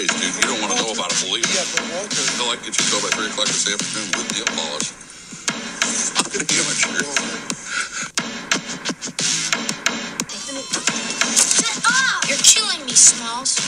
ways, 0.00 0.12
dude. 0.16 0.34
You 0.40 0.48
don't 0.48 0.60
want 0.64 0.72
to 0.72 0.82
know 0.82 0.92
about 0.92 1.12
it, 1.12 1.20
believe 1.20 1.44
me. 1.44 1.52
Yeah, 1.52 1.68
but 1.76 1.84
Walter. 1.92 2.24
Hell, 2.40 2.48
I 2.48 2.56
can 2.56 2.72
get 2.72 2.80
you 2.80 2.84
towed 2.88 3.04
by 3.04 3.12
3 3.12 3.28
o'clock 3.28 3.48
this 3.52 3.68
afternoon 3.68 4.08
with 4.16 4.32
nail 4.32 4.48
polish. 4.56 4.96
I'm 6.16 6.24
going 6.32 6.40
to 6.40 6.48
get 6.48 6.64
my 6.64 6.72
shirt. 6.72 7.04
Shut 11.36 11.76
up! 11.84 12.24
You're 12.28 12.40
killing 12.40 12.80
me, 12.86 12.96
Smalls. 12.96 13.59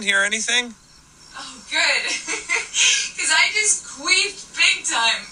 Didn't 0.00 0.12
hear 0.14 0.22
anything. 0.22 0.74
Oh, 1.38 1.64
good. 1.70 2.02
Because 3.20 3.32
I 3.36 3.50
just 3.52 3.84
queefed 3.84 4.56
big 4.56 4.84
time. 4.86 5.26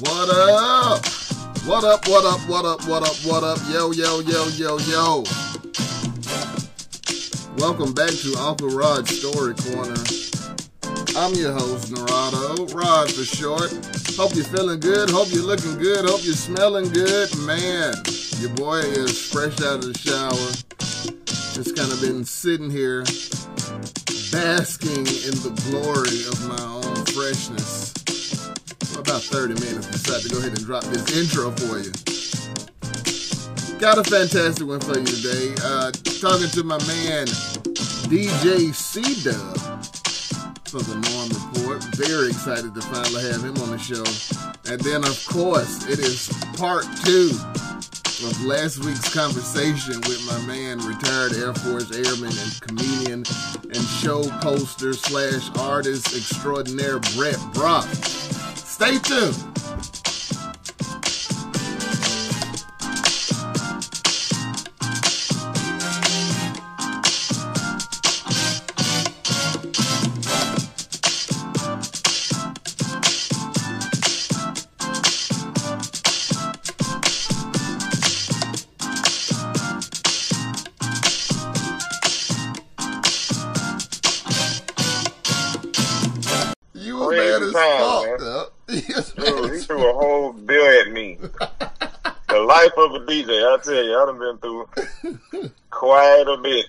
What 0.00 0.28
up? 0.28 1.06
What 1.66 1.84
up, 1.84 2.08
what 2.08 2.24
up, 2.24 2.40
what 2.48 2.64
up, 2.64 2.88
what 2.88 3.02
up, 3.04 3.16
what 3.24 3.44
up? 3.44 3.58
Yo, 3.70 3.92
yo, 3.92 4.20
yo, 4.20 4.48
yo, 4.48 4.78
yo. 4.78 5.24
Welcome 7.58 7.94
back 7.94 8.10
to 8.10 8.34
Uncle 8.38 8.70
Rod's 8.70 9.16
Story 9.16 9.54
Corner. 9.54 10.35
I'm 11.16 11.32
your 11.32 11.52
host, 11.52 11.94
Narado. 11.94 12.74
Rod 12.74 13.10
for 13.10 13.24
short. 13.24 13.72
Hope 14.18 14.34
you're 14.34 14.44
feeling 14.44 14.80
good. 14.80 15.08
Hope 15.08 15.28
you're 15.30 15.46
looking 15.46 15.78
good. 15.78 16.04
Hope 16.04 16.22
you're 16.22 16.34
smelling 16.34 16.90
good. 16.90 17.34
Man, 17.38 17.94
your 18.38 18.50
boy 18.50 18.80
is 18.80 19.32
fresh 19.32 19.58
out 19.62 19.80
of 19.80 19.94
the 19.94 19.96
shower. 19.96 20.52
Just 21.56 21.74
kind 21.74 21.90
of 21.90 22.02
been 22.02 22.22
sitting 22.22 22.70
here 22.70 23.00
basking 24.30 25.08
in 25.24 25.32
the 25.40 25.56
glory 25.72 26.20
of 26.28 26.36
my 26.52 26.62
own 26.84 27.04
freshness 27.06 27.94
for 28.92 29.00
about 29.00 29.22
30 29.22 29.54
minutes. 29.54 29.86
Decided 29.86 30.28
to 30.28 30.28
go 30.28 30.38
ahead 30.38 30.52
and 30.52 30.66
drop 30.66 30.84
this 30.84 31.16
intro 31.16 31.50
for 31.52 31.80
you. 31.80 31.92
Got 33.80 33.96
a 33.96 34.04
fantastic 34.04 34.66
one 34.66 34.80
for 34.80 34.98
you 34.98 35.06
today. 35.06 35.54
Uh, 35.64 35.92
talking 36.20 36.50
to 36.52 36.62
my 36.62 36.76
man 36.84 37.26
DJ 38.04 38.74
C 38.74 39.00
Dub 39.24 39.65
for 40.78 40.90
the 40.90 41.00
Norm 41.10 41.28
Report. 41.30 41.82
Very 41.96 42.28
excited 42.28 42.74
to 42.74 42.82
finally 42.82 43.22
have 43.30 43.42
him 43.42 43.56
on 43.62 43.70
the 43.70 43.78
show. 43.78 44.04
And 44.70 44.80
then, 44.80 45.04
of 45.04 45.26
course, 45.26 45.86
it 45.86 45.98
is 45.98 46.28
part 46.56 46.84
two 47.04 47.30
of 48.26 48.44
last 48.44 48.84
week's 48.84 49.12
conversation 49.12 50.00
with 50.02 50.20
my 50.26 50.38
man, 50.46 50.78
retired 50.80 51.32
Air 51.34 51.54
Force 51.54 51.90
airman 51.92 52.32
and 52.36 52.60
comedian 52.60 53.24
and 53.64 53.82
show 54.00 54.24
poster 54.40 54.92
slash 54.92 55.48
artist 55.58 56.14
extraordinaire 56.14 56.98
Brett 57.14 57.38
Brock. 57.54 57.86
Stay 58.54 58.98
tuned. 58.98 59.55
Life 93.06 93.26
of 93.26 93.28
a 93.28 93.32
DJ, 93.32 93.54
I 93.54 93.62
tell 93.62 93.84
you, 93.84 93.96
I 93.96 94.06
done 94.06 94.18
been 94.18 94.38
through 94.38 95.50
quite 95.70 96.24
a 96.26 96.36
bit. 96.38 96.66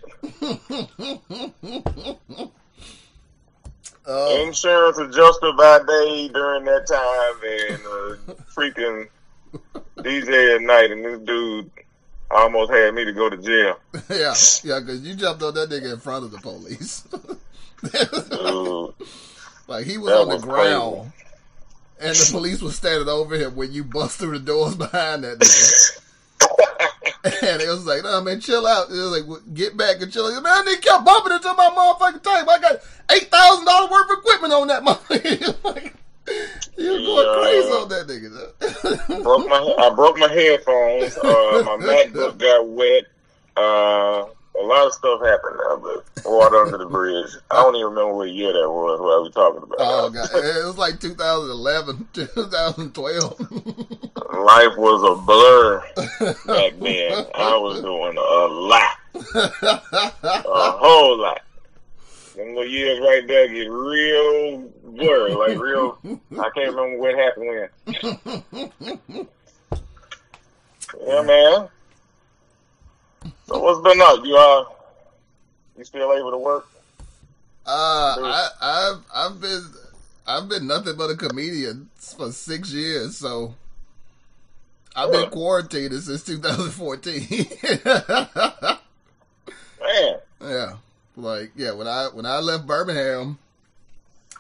Oh, 4.06 4.46
Insurance 4.48 4.98
adjuster 4.98 5.52
by 5.54 5.80
day 5.88 6.30
during 6.34 6.66
that 6.66 6.88
time, 6.88 7.36
and 7.44 7.82
uh, 7.86 8.34
freaking 8.56 9.08
DJ 9.98 10.56
at 10.56 10.62
night, 10.62 10.92
and 10.92 11.04
this 11.06 11.20
dude 11.20 11.70
almost 12.30 12.72
had 12.72 12.94
me 12.94 13.06
to 13.06 13.14
go 13.14 13.30
to 13.30 13.38
jail. 13.38 13.78
yeah, 14.10 14.34
yeah, 14.64 14.80
because 14.80 15.02
you 15.02 15.16
jumped 15.16 15.44
on 15.44 15.54
that 15.54 15.70
nigga 15.70 15.94
in 15.94 16.00
front 16.00 16.26
of 16.26 16.32
the 16.32 16.40
police. 16.40 17.06
Dude, 17.82 18.94
like 19.68 19.86
he 19.86 19.98
was 19.98 20.12
on 20.14 20.30
the 20.30 20.36
was 20.36 20.44
ground, 20.46 21.12
and 22.00 22.16
the 22.16 22.30
police 22.32 22.62
was 22.62 22.76
standing 22.76 23.10
over 23.10 23.36
him 23.36 23.56
when 23.56 23.72
you 23.72 23.84
bust 23.84 24.20
through 24.20 24.40
the 24.40 24.46
doors 24.46 24.76
behind 24.76 25.24
that 25.24 25.40
nigga. 25.40 26.02
and 27.24 27.62
it 27.62 27.68
was 27.68 27.86
like, 27.86 28.04
no, 28.04 28.22
man, 28.22 28.40
chill 28.40 28.66
out. 28.68 28.90
It 28.90 28.94
was 28.94 29.22
like, 29.22 29.54
get 29.54 29.76
back 29.78 30.02
and 30.02 30.12
chill 30.12 30.28
out. 30.28 30.42
Man, 30.42 30.66
they 30.66 30.78
kept 30.78 31.06
bumping 31.06 31.34
into 31.34 31.54
my 31.54 31.70
motherfucking 31.70 32.24
tape. 32.24 32.48
I 32.48 32.60
got 32.60 32.82
$8,000 33.10 33.92
worth 33.92 34.12
of 34.12 34.18
equipment 34.20 34.54
on 34.54 34.68
that 34.68 34.84
motherfucker. 34.84 35.64
like, 35.64 35.96
you 36.78 36.92
was 36.92 37.02
going 37.02 37.42
crazy 37.42 37.70
on 37.70 37.90
that 37.90 38.08
nigga. 38.08 39.08
though. 39.08 39.24
broke 39.24 39.48
my 39.48 39.76
I 39.80 39.90
broke 39.96 40.18
my 40.18 40.28
headphones. 40.28 41.18
Uh, 41.18 41.64
my 41.66 41.78
MacBook 41.86 42.38
got 42.38 42.68
wet. 42.68 43.06
Uh, 43.56 44.26
a 44.60 44.64
lot 44.64 44.88
of 44.88 44.94
stuff 44.94 45.22
happened 45.24 45.60
there, 45.60 45.78
but 45.78 46.04
water 46.26 46.58
under 46.66 46.78
the 46.78 46.86
bridge. 46.88 47.30
I 47.52 47.62
don't 47.62 47.76
even 47.76 47.90
remember 47.90 48.16
what 48.16 48.30
year 48.30 48.52
that 48.54 48.70
was. 48.70 49.00
What 49.00 49.14
are 49.14 49.24
we 49.24 49.30
talking 49.32 49.64
about? 49.64 49.78
oh, 49.80 50.10
God. 50.10 50.30
It 50.34 50.66
was 50.66 50.78
like 50.78 51.00
2011, 51.00 52.08
2012. 52.14 53.40
Life 53.40 54.78
was 54.78 55.04
a 55.04 55.16
blur 55.26 55.80
back 56.46 56.74
then. 56.80 57.26
I 57.36 57.58
was 57.58 57.82
doing 57.82 58.18
a 58.18 58.48
lot, 58.48 58.98
a 60.14 60.72
whole 60.72 61.18
lot. 61.20 61.42
Them 62.36 62.50
little 62.50 62.68
years 62.68 63.00
right 63.00 63.26
there 63.28 63.48
get 63.48 63.68
real 63.72 64.60
blurry, 64.84 65.34
like 65.34 65.58
real. 65.60 65.98
I 66.40 66.50
can't 66.54 66.76
remember 66.76 66.98
what 67.00 67.16
happened 67.16 67.48
when. 67.48 69.28
Yeah, 71.06 71.22
man. 71.22 71.68
So 73.48 73.60
what's 73.60 73.82
been 73.82 74.02
up? 74.02 74.26
You 74.26 74.38
uh, 74.38 74.66
you 75.78 75.84
still 75.86 76.14
able 76.14 76.32
to 76.32 76.38
work? 76.38 76.68
Uh, 77.66 78.16
I, 78.20 78.50
I've 78.62 79.04
I've 79.14 79.42
been 79.42 79.64
I've 80.28 80.50
been 80.50 80.68
nothing 80.68 80.98
but 80.98 81.10
a 81.10 81.16
comedian 81.16 81.90
for 81.96 82.32
six 82.34 82.72
years, 82.74 83.16
so 83.16 83.56
I've 84.96 85.12
been 85.12 85.30
quarantined 85.30 85.94
since 86.04 86.24
2014. 86.24 87.48
Man, 89.80 90.18
yeah, 90.42 90.76
like 91.16 91.52
yeah, 91.56 91.72
when 91.72 91.88
I 91.88 92.10
when 92.12 92.26
I 92.26 92.40
left 92.40 92.68
Birmingham, 92.68 93.38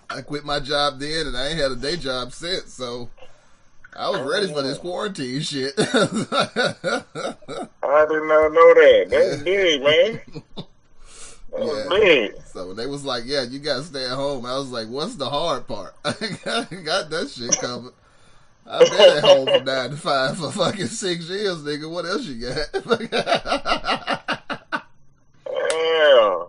I 0.09 0.21
quit 0.21 0.43
my 0.43 0.59
job 0.59 0.99
then, 0.99 1.27
and 1.27 1.37
I 1.37 1.47
ain't 1.47 1.59
had 1.59 1.71
a 1.71 1.77
day 1.77 1.95
job 1.95 2.33
since. 2.33 2.73
So 2.73 3.09
I 3.97 4.09
was 4.09 4.19
oh, 4.19 4.29
ready 4.31 4.47
for 4.53 4.61
this 4.61 4.77
quarantine 4.77 5.41
shit. 5.41 5.73
I 5.77 5.83
did 8.05 8.23
not 8.23 8.51
know 8.53 8.73
that. 8.75 9.07
That's 9.09 9.41
big, 9.43 9.81
man. 9.81 10.21
That 11.49 11.61
was 11.65 11.83
Yeah. 11.83 11.99
big. 11.99 12.35
so 12.53 12.67
when 12.67 12.75
they 12.75 12.85
was 12.85 13.03
like, 13.05 13.23
"Yeah, 13.25 13.41
you 13.43 13.57
gotta 13.59 13.81
stay 13.81 14.03
at 14.05 14.11
home," 14.11 14.45
I 14.45 14.57
was 14.57 14.69
like, 14.69 14.87
"What's 14.89 15.15
the 15.15 15.27
hard 15.29 15.65
part? 15.65 15.95
I 16.05 16.11
got 16.83 17.09
that 17.09 17.31
shit 17.33 17.57
covered." 17.59 17.93
I've 18.69 18.87
been 18.91 19.17
at 19.17 19.23
home 19.23 19.47
from 19.47 19.63
nine 19.65 19.89
to 19.91 19.97
five 19.97 20.37
for 20.37 20.51
fucking 20.51 20.87
six 20.87 21.29
years, 21.29 21.63
nigga. 21.63 21.89
What 21.89 22.05
else 22.05 22.25
you 22.25 22.35
got? 22.45 22.67
Yeah. 25.41 26.43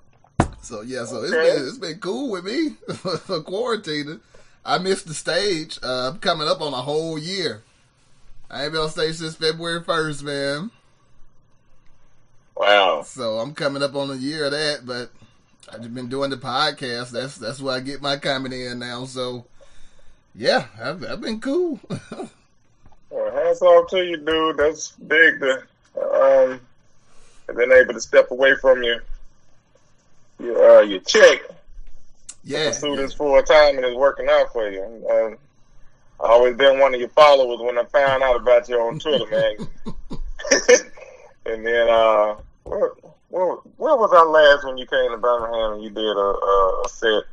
so 0.62 0.82
yeah, 0.82 1.04
so 1.04 1.22
it's 1.22 1.32
Okay. 1.32 1.56
been 1.56 1.68
it's 1.68 1.78
been 1.78 1.98
cool 2.00 2.30
with 2.32 2.44
me 2.44 2.70
for 2.96 3.40
quarantining. 3.42 4.20
I 4.68 4.78
missed 4.78 5.06
the 5.06 5.14
stage. 5.14 5.78
Uh, 5.82 6.10
I'm 6.12 6.18
coming 6.18 6.46
up 6.46 6.60
on 6.60 6.72
a 6.72 6.82
whole 6.82 7.18
year 7.18 7.62
I 8.50 8.64
ain't 8.64 8.72
been 8.72 8.80
on 8.80 8.88
stage 8.88 9.16
since 9.16 9.34
February 9.34 9.82
first, 9.82 10.22
man. 10.22 10.70
Wow. 12.56 13.02
So 13.02 13.38
I'm 13.38 13.54
coming 13.54 13.82
up 13.82 13.94
on 13.94 14.10
a 14.10 14.14
year 14.14 14.46
of 14.46 14.52
that, 14.52 14.86
but 14.86 15.10
I've 15.70 15.80
just 15.80 15.94
been 15.94 16.08
doing 16.08 16.30
the 16.30 16.38
podcast. 16.38 17.10
That's 17.10 17.36
that's 17.36 17.60
where 17.60 17.76
I 17.76 17.80
get 17.80 18.00
my 18.00 18.16
comedy 18.16 18.64
in 18.64 18.78
now. 18.78 19.04
So 19.04 19.44
yeah, 20.34 20.66
I've, 20.82 21.04
I've 21.04 21.20
been 21.20 21.40
cool. 21.40 21.80
Well, 23.10 23.32
hats 23.32 23.62
off 23.62 23.88
to 23.88 24.04
you, 24.04 24.18
dude. 24.18 24.58
That's 24.58 24.90
big 24.90 25.40
to 25.40 25.62
um, 25.96 26.60
have 27.46 27.56
been 27.56 27.72
able 27.72 27.94
to 27.94 28.02
step 28.02 28.30
away 28.30 28.54
from 28.56 28.82
your 28.82 29.02
your 30.38 30.80
uh, 30.80 30.82
your 30.82 31.00
check, 31.00 31.40
yeah, 32.48 32.68
pursue 32.68 32.96
this 32.96 33.14
full 33.14 33.40
time, 33.42 33.76
and 33.76 33.84
it's 33.84 33.96
working 33.96 34.26
out 34.30 34.52
for 34.52 34.70
you. 34.70 34.82
Um, 34.82 35.36
I 36.20 36.32
always 36.32 36.56
been 36.56 36.80
one 36.80 36.94
of 36.94 37.00
your 37.00 37.10
followers 37.10 37.60
when 37.60 37.78
I 37.78 37.84
found 37.84 38.22
out 38.22 38.36
about 38.40 38.68
you 38.68 38.80
on 38.80 38.98
Twitter, 38.98 39.26
man. 39.30 39.68
and 41.46 41.66
then 41.66 41.88
uh, 41.88 42.36
where, 42.64 42.92
where, 43.28 43.56
where 43.76 43.96
was 43.96 44.10
I 44.12 44.22
last 44.22 44.64
when 44.64 44.78
you 44.78 44.86
came 44.86 45.10
to 45.10 45.18
Birmingham 45.18 45.74
and 45.74 45.82
you 45.82 45.90
did 45.90 46.04
a, 46.04 46.20
a, 46.20 46.82
a 46.84 46.88
set? 46.88 47.24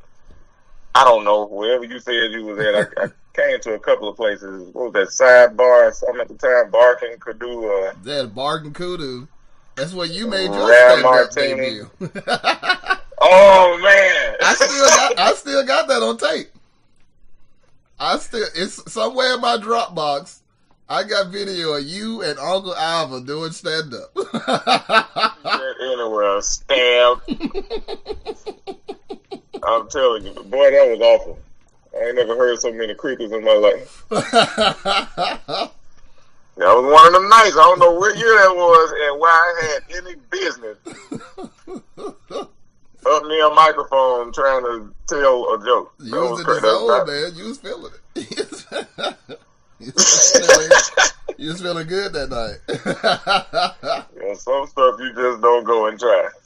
I 0.93 1.03
don't 1.03 1.23
know 1.23 1.45
wherever 1.47 1.83
you 1.83 1.99
said 1.99 2.31
you 2.31 2.45
was 2.45 2.59
at. 2.59 2.75
I, 2.75 3.05
I 3.05 3.07
came 3.33 3.59
to 3.61 3.73
a 3.73 3.79
couple 3.79 4.07
of 4.07 4.15
places. 4.15 4.69
What 4.73 4.93
was 4.93 5.17
that 5.17 5.23
sidebar? 5.23 5.93
Something 5.93 6.21
at 6.21 6.27
the 6.27 6.35
time, 6.35 6.71
Barking 6.71 7.17
Kudu. 7.19 7.67
Uh, 7.67 7.93
that 8.03 8.33
Barking 8.33 8.73
Kudu. 8.73 9.27
That's 9.75 9.93
what 9.93 10.09
you 10.11 10.27
made 10.27 10.53
your 10.53 10.69
Rare 10.69 10.99
stand 10.99 11.05
up 11.05 11.31
debut. 11.31 11.89
oh 13.27 13.79
man! 13.81 14.37
I 14.41 14.53
still 14.55 14.87
got 14.87 15.19
I 15.19 15.33
still 15.33 15.65
got 15.65 15.87
that 15.87 16.03
on 16.03 16.17
tape. 16.17 16.49
I 17.99 18.17
still 18.17 18.45
it's 18.55 18.91
somewhere 18.91 19.35
in 19.35 19.41
my 19.41 19.57
Dropbox. 19.57 20.39
I 20.87 21.03
got 21.03 21.31
video 21.31 21.73
of 21.73 21.83
you 21.83 22.21
and 22.21 22.37
Uncle 22.37 22.75
Alva 22.75 23.21
doing 23.21 23.51
stand 23.51 23.93
up. 23.95 24.15
anywhere, 25.81 26.41
stab. 26.41 27.21
I'm 29.63 29.89
telling 29.89 30.25
you, 30.25 30.33
boy, 30.43 30.69
that 30.69 30.87
was 30.87 31.01
awful. 31.01 31.39
I 31.97 32.05
ain't 32.07 32.17
never 32.17 32.37
heard 32.37 32.59
so 32.59 32.71
many 32.71 32.93
crickets 32.93 33.33
in 33.33 33.43
my 33.43 33.53
life. 33.53 34.05
That 36.57 36.73
was 36.73 36.85
one 36.89 37.07
of 37.07 37.13
them 37.13 37.27
nights. 37.27 37.57
I 37.57 37.63
don't 37.63 37.79
know 37.79 37.91
what 37.91 38.17
year 38.17 38.33
that 38.33 38.55
was 38.55 38.93
and 39.03 39.19
why 39.19 39.29
I 39.29 39.65
had 39.65 39.83
any 39.97 40.15
business 40.29 40.77
up 43.07 43.23
near 43.27 43.47
a 43.47 43.53
microphone 43.53 44.31
trying 44.33 44.63
to 44.63 44.93
tell 45.07 45.53
a 45.53 45.63
joke. 45.65 45.93
you 45.99 46.11
That 46.11 46.21
was 46.21 46.31
was 46.31 46.39
in 46.39 46.45
cra- 46.45 46.55
the 46.55 46.61
zone, 46.61 46.87
not- 46.87 47.07
man. 47.07 47.31
You 47.35 47.43
was 47.45 47.57
feeling 47.59 47.91
it. 48.15 48.25
you, 49.79 49.91
was 49.95 50.31
feeling, 50.31 50.71
you 51.37 51.49
was 51.49 51.61
feeling 51.61 51.87
good 51.87 52.13
that 52.13 52.29
night. 52.29 52.59
Yeah, 54.25 54.33
some 54.35 54.65
stuff 54.65 54.95
you 54.99 55.13
just 55.13 55.41
don't 55.41 55.63
go 55.65 55.85
and 55.85 55.99
try. 55.99 56.29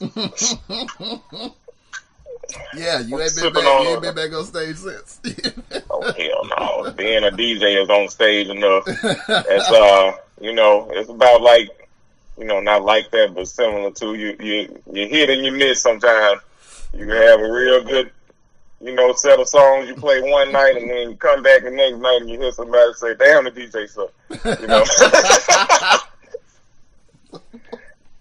yeah, 2.76 3.00
you 3.00 3.18
ain't 3.20 3.34
been 3.36 3.52
back. 3.52 3.64
on 3.64 3.82
You 3.84 3.88
ain't 3.92 4.02
been 4.02 4.14
back 4.14 4.32
on 4.34 4.44
stage 4.44 4.76
since. 4.76 5.20
Oh 5.90 6.02
hell 6.02 6.84
no! 6.84 6.90
Being 6.92 7.24
a 7.24 7.30
DJ 7.30 7.82
is 7.82 7.88
on 7.88 8.08
stage 8.08 8.48
enough. 8.48 8.84
It's 8.86 9.70
uh, 9.70 10.12
you 10.40 10.52
know, 10.54 10.88
it's 10.92 11.08
about 11.08 11.40
like, 11.42 11.68
you 12.38 12.44
know, 12.44 12.60
not 12.60 12.82
like 12.84 13.10
that, 13.12 13.34
but 13.34 13.48
similar 13.48 13.92
to 13.92 14.14
you. 14.14 14.36
You 14.40 14.82
you 14.92 15.06
hit 15.08 15.30
and 15.30 15.44
you 15.44 15.52
miss 15.52 15.80
sometimes. 15.80 16.42
You 16.92 17.06
can 17.06 17.16
have 17.16 17.40
a 17.40 17.50
real 17.50 17.84
good, 17.84 18.10
you 18.80 18.94
know, 18.94 19.12
set 19.12 19.38
of 19.38 19.48
songs 19.48 19.88
you 19.88 19.94
play 19.94 20.20
one 20.20 20.52
night, 20.60 20.76
and 20.76 20.90
then 20.90 21.10
you 21.10 21.16
come 21.16 21.42
back 21.42 21.62
the 21.62 21.70
next 21.70 21.98
night 21.98 22.18
and 22.20 22.30
you 22.30 22.38
hear 22.38 22.52
somebody 22.52 22.92
say, 22.94 23.14
"Damn, 23.14 23.44
the 23.44 23.50
DJ 23.50 23.88
suck," 23.88 24.12
you 24.60 24.66
know. 24.66 24.82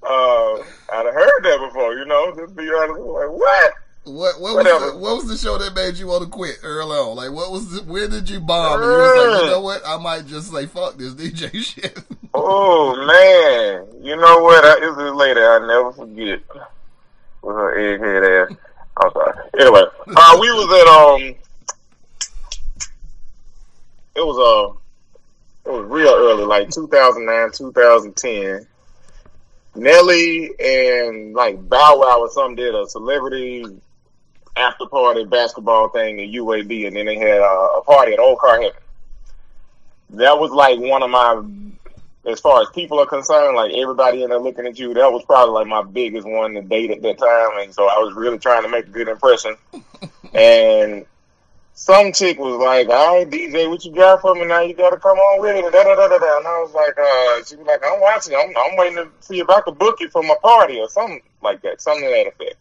uh, 0.04 0.63
I'd 0.94 1.06
have 1.06 1.13
heard 1.13 1.44
that 1.44 1.60
before, 1.68 1.94
you 1.95 2.06
know. 2.06 2.33
Just 2.36 2.56
be 2.56 2.69
honest, 2.71 3.00
like 3.00 3.30
what? 3.30 3.74
What 4.06 4.39
what 4.42 4.56
was 4.56 4.66
the, 4.66 4.98
what 4.98 5.16
was 5.18 5.27
the 5.27 5.38
show 5.38 5.57
that 5.57 5.75
made 5.75 5.98
you 5.98 6.07
want 6.07 6.24
to 6.24 6.30
quit 6.30 6.57
early 6.63 6.98
on? 6.98 7.16
Like 7.16 7.31
what 7.31 7.51
was 7.51 7.71
the, 7.71 7.83
where 7.83 8.07
did 8.07 8.30
you 8.30 8.39
bomb? 8.39 8.81
And 8.81 8.83
you 8.83 8.98
was 8.98 9.33
like, 9.33 9.44
you 9.44 9.50
know 9.51 9.62
what? 9.62 9.81
I 9.86 9.98
might 9.98 10.25
just 10.25 10.51
say 10.51 10.66
fuck 10.66 10.98
this 10.98 11.13
DJ 11.13 11.51
shit. 11.63 12.00
Oh 12.33 12.95
man, 12.95 14.04
you 14.04 14.16
know 14.16 14.39
what? 14.39 14.63
I, 14.66 14.80
this 14.80 14.98
is 14.98 15.13
later. 15.13 15.51
I 15.51 15.68
never 15.68 15.92
forget 15.92 16.42
with 17.41 17.56
her 17.56 17.77
egghead 17.77 18.50
ass. 18.50 18.57
I'm 19.01 19.12
sorry. 19.12 19.50
Anyway, 19.59 19.83
uh, 20.07 20.38
we 20.39 20.50
was 20.51 20.81
at 20.81 20.88
um, 20.88 21.36
it 24.15 24.25
was 24.25 24.38
uh, 25.65 25.69
it 25.69 25.74
was 25.74 25.86
real 25.89 26.09
early, 26.09 26.45
like 26.45 26.69
2009, 26.69 27.51
2010. 27.51 28.68
Nelly 29.75 30.51
and 30.59 31.33
like 31.33 31.69
Bow 31.69 32.00
Wow 32.00 32.21
or 32.21 32.30
something 32.31 32.56
did 32.56 32.75
a 32.75 32.88
celebrity 32.88 33.63
after 34.56 34.85
party 34.88 35.25
basketball 35.25 35.89
thing 35.89 36.19
at 36.19 36.30
UAB, 36.30 36.88
and 36.88 36.95
then 36.95 37.06
they 37.06 37.18
had 37.18 37.39
uh, 37.39 37.68
a 37.77 37.83
party 37.83 38.13
at 38.13 38.19
Old 38.19 38.39
Car 38.39 38.62
Heaven. 38.62 38.81
That 40.12 40.39
was 40.39 40.51
like 40.51 40.80
one 40.80 41.03
of 41.03 41.09
my 41.09 41.42
as 42.25 42.39
far 42.39 42.62
as 42.62 42.68
people 42.69 43.00
are 43.00 43.06
concerned, 43.06 43.56
like 43.56 43.74
everybody 43.74 44.24
in 44.24 44.30
there 44.30 44.39
looking 44.39 44.68
at 44.68 44.77
you, 44.77 44.94
that 44.94 45.12
was 45.12 45.24
probably 45.25 45.54
like 45.54 45.68
my 45.68 45.83
biggest 45.83 46.27
one 46.27 46.54
to 46.54 46.62
date 46.62 46.92
at 46.92 47.01
that 47.01 47.18
time. 47.18 47.63
And 47.63 47.74
so 47.74 47.88
I 47.88 48.00
was 48.00 48.13
really 48.16 48.38
trying 48.38 48.63
to 48.63 48.69
make 48.69 48.88
a 48.88 48.89
good 48.89 49.07
impression. 49.07 49.56
and 50.33 51.06
some 51.74 52.12
chick 52.12 52.38
was 52.38 52.60
like, 52.60 52.89
all 52.89 53.18
right, 53.18 53.30
DJ, 53.30 53.69
what 53.69 53.86
you 53.86 53.94
got 53.94 54.19
for 54.19 54.36
me 54.36 54.45
now? 54.45 54.60
You 54.60 54.74
got 54.74 54.89
to 54.89 54.98
come 54.98 55.18
on 55.18 55.42
with 55.42 55.56
it. 55.56 55.63
And, 55.63 55.71
da, 55.71 55.83
da, 55.83 55.95
da, 55.95 56.07
da, 56.10 56.18
da. 56.18 56.38
and 56.38 56.48
I 56.48 56.60
was 56.60 56.74
like, 56.74 56.98
uh, 57.00 57.45
she 57.45 57.56
was 57.56 57.66
like, 57.66 57.81
I'm 57.86 58.01
watching. 58.01 58.36
I'm, 58.36 58.50
I'm 58.50 58.77
waiting 58.77 58.98
to 58.98 59.10
see 59.21 59.39
if 59.39 59.50
I 59.50 59.62
can 59.62 59.75
book 59.75 60.01
you 60.01 60.10
for 60.10 60.21
my 60.21 60.36
party 60.42 60.77
or 60.77 60.89
something 60.89 61.21
like 61.42 61.62
that, 61.62 61.81
something 61.81 62.04
to 62.04 62.10
that 62.10 62.27
effect. 62.27 62.57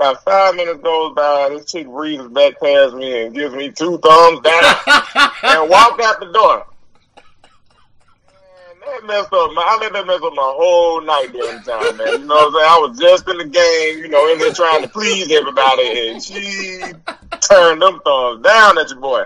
About 0.00 0.24
five 0.24 0.56
minutes 0.56 0.82
goes 0.82 1.14
by, 1.14 1.48
this 1.50 1.70
chick 1.70 1.86
breezes 1.86 2.28
back 2.28 2.60
past 2.60 2.94
me 2.96 3.24
and 3.24 3.34
gives 3.34 3.54
me 3.54 3.70
two 3.70 3.98
thumbs 3.98 4.40
down 4.40 4.74
and 5.44 5.70
walked 5.70 6.02
out 6.02 6.18
the 6.20 6.30
door. 6.34 6.66
That 8.86 9.04
messed 9.04 9.32
up. 9.32 9.52
My, 9.52 9.62
I 9.66 9.78
let 9.80 9.92
that 9.94 10.06
mess 10.06 10.22
up 10.22 10.32
my 10.34 10.52
whole 10.56 11.00
night 11.00 11.32
during 11.32 11.60
time, 11.62 11.96
man. 11.96 12.20
You 12.20 12.26
know 12.26 12.36
what 12.36 12.46
I'm 12.46 12.52
saying? 12.54 12.66
I 12.70 12.78
was 12.86 12.98
just 12.98 13.28
in 13.28 13.38
the 13.38 13.44
game, 13.44 13.98
you 13.98 14.08
know, 14.08 14.32
in 14.32 14.38
there 14.38 14.52
trying 14.52 14.82
to 14.82 14.88
please 14.88 15.30
everybody, 15.32 16.10
and 16.10 16.22
she 16.22 16.80
turned 17.40 17.82
them 17.82 18.00
thumbs 18.04 18.44
down 18.44 18.78
at 18.78 18.88
your 18.88 19.00
boy. 19.00 19.24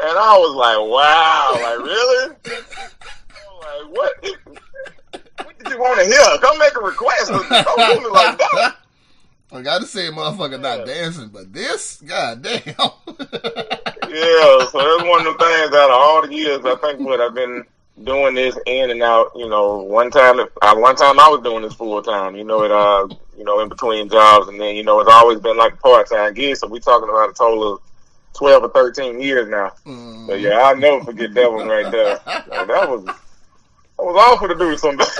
And 0.00 0.16
I 0.16 0.36
was 0.38 0.54
like, 0.54 0.78
wow, 0.78 1.52
like 1.54 1.78
really? 1.78 2.28
Like, 3.58 3.96
what? 3.96 4.12
What 5.44 5.58
did 5.58 5.68
you 5.72 5.78
want 5.78 6.00
to 6.00 6.06
hear? 6.06 6.38
Come 6.40 6.58
make 6.58 6.76
a 6.76 6.80
request. 6.80 7.30
Don't 7.30 7.48
do 7.48 8.00
me 8.00 8.10
like 8.10 8.36
that. 8.38 8.76
I 9.50 9.62
got 9.62 9.80
to 9.80 9.86
say, 9.86 10.10
motherfucker 10.10 10.60
not 10.60 10.86
dancing, 10.86 11.30
but 11.30 11.52
this, 11.52 12.02
god 12.02 12.42
damn. 12.42 12.58
Yeah, 14.10 14.66
so 14.66 14.78
that's 14.78 15.04
one 15.08 15.26
of 15.26 15.38
the 15.38 15.44
things 15.44 15.74
out 15.74 15.90
of 15.90 15.96
all 15.96 16.26
the 16.26 16.34
years 16.34 16.64
I 16.64 16.76
think 16.76 17.00
what 17.00 17.20
I've 17.20 17.34
been 17.34 17.64
doing 18.04 18.34
this 18.34 18.56
in 18.66 18.90
and 18.90 19.02
out, 19.02 19.32
you 19.34 19.48
know, 19.48 19.78
one 19.78 20.10
time 20.10 20.40
uh, 20.40 20.76
one 20.76 20.96
time 20.96 21.18
I 21.20 21.28
was 21.28 21.42
doing 21.42 21.62
this 21.62 21.74
full 21.74 22.02
time, 22.02 22.36
you 22.36 22.44
know, 22.44 22.62
it 22.64 22.70
uh 22.70 23.08
you 23.36 23.44
know, 23.44 23.60
in 23.60 23.68
between 23.68 24.08
jobs 24.08 24.48
and 24.48 24.60
then, 24.60 24.74
you 24.74 24.82
know, 24.82 25.00
it's 25.00 25.10
always 25.10 25.40
been 25.40 25.56
like 25.56 25.80
part 25.80 26.08
time 26.08 26.34
gig, 26.34 26.56
so 26.56 26.66
we 26.66 26.80
talking 26.80 27.08
about 27.08 27.30
a 27.30 27.34
total 27.34 27.74
of 27.74 27.80
twelve 28.34 28.62
or 28.62 28.70
thirteen 28.70 29.20
years 29.20 29.48
now. 29.48 29.72
So 30.26 30.34
yeah, 30.34 30.58
I'll 30.58 30.76
never 30.76 31.04
forget 31.04 31.34
that 31.34 31.52
one 31.52 31.68
right 31.68 31.90
there. 31.90 32.20
Like, 32.26 32.66
that 32.68 32.88
was 32.88 33.04
that 33.04 33.16
was 33.98 34.16
awful 34.16 34.48
to 34.48 34.54
do 34.54 34.76
somebody. 34.76 35.10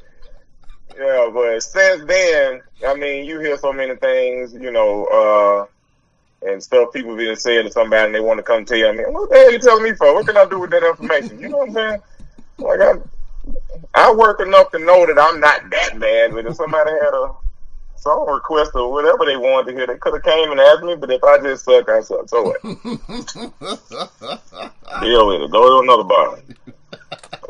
Yeah, 1.00 1.30
but 1.34 1.64
since 1.64 2.04
then, 2.06 2.62
I 2.86 2.94
mean, 2.96 3.24
you 3.24 3.40
hear 3.40 3.58
so 3.58 3.72
many 3.72 3.96
things, 3.96 4.54
you 4.54 4.70
know, 4.70 5.06
uh, 5.06 5.66
and 6.42 6.64
stuff 6.64 6.94
people 6.94 7.16
being 7.16 7.36
said 7.36 7.64
to 7.64 7.72
somebody 7.72 8.06
and 8.06 8.16
they 8.16 8.20
want 8.20 8.38
to 8.38 8.44
come 8.44 8.66
tell 8.66 8.78
you, 8.78 8.88
I 8.88 8.92
what 9.10 9.30
the 9.30 9.36
hell 9.36 9.52
you 9.52 9.60
telling 9.60 9.84
me 9.84 9.94
for? 9.94 10.12
What 10.14 10.26
can 10.26 10.38
I 10.38 10.46
do 10.46 10.60
with 10.60 10.72
that 10.72 10.84
information? 10.84 11.40
You 11.40 11.50
know 11.50 11.58
what 11.58 11.70
I'm 11.70 11.76
saying? 11.76 12.02
Like, 12.58 12.80
I, 12.82 12.94
I 13.94 14.12
work 14.14 14.40
enough 14.42 14.72
to 14.72 14.80
know 14.80 15.06
that 15.06 15.20
I'm 15.20 15.40
not 15.40 15.70
that 15.70 16.00
bad, 16.00 16.32
but 16.32 16.46
if 16.46 16.56
somebody 16.56 16.92
had 16.92 17.14
a 17.14 17.32
song 17.96 18.28
request 18.30 18.72
or 18.76 18.92
whatever 18.92 19.26
they 19.26 19.38
wanted 19.38 19.72
to 19.72 19.78
hear, 19.78 19.88
they 19.88 19.98
could 19.98 20.14
have 20.14 20.24
came 20.24 20.52
and 20.52 20.60
asked 20.60 20.84
me, 20.84 20.96
but 20.96 21.10
if 21.12 21.24
I 21.24 21.40
just 21.40 21.66
suck, 21.66 21.90
I 21.90 22.02
suck. 22.02 22.30
So 22.30 22.44
what? 22.44 22.62
Deal 25.02 25.28
with 25.28 25.42
it. 25.42 25.52
Go 25.52 25.70
to 25.70 25.80
another 25.84 26.04
bar. 26.04 26.40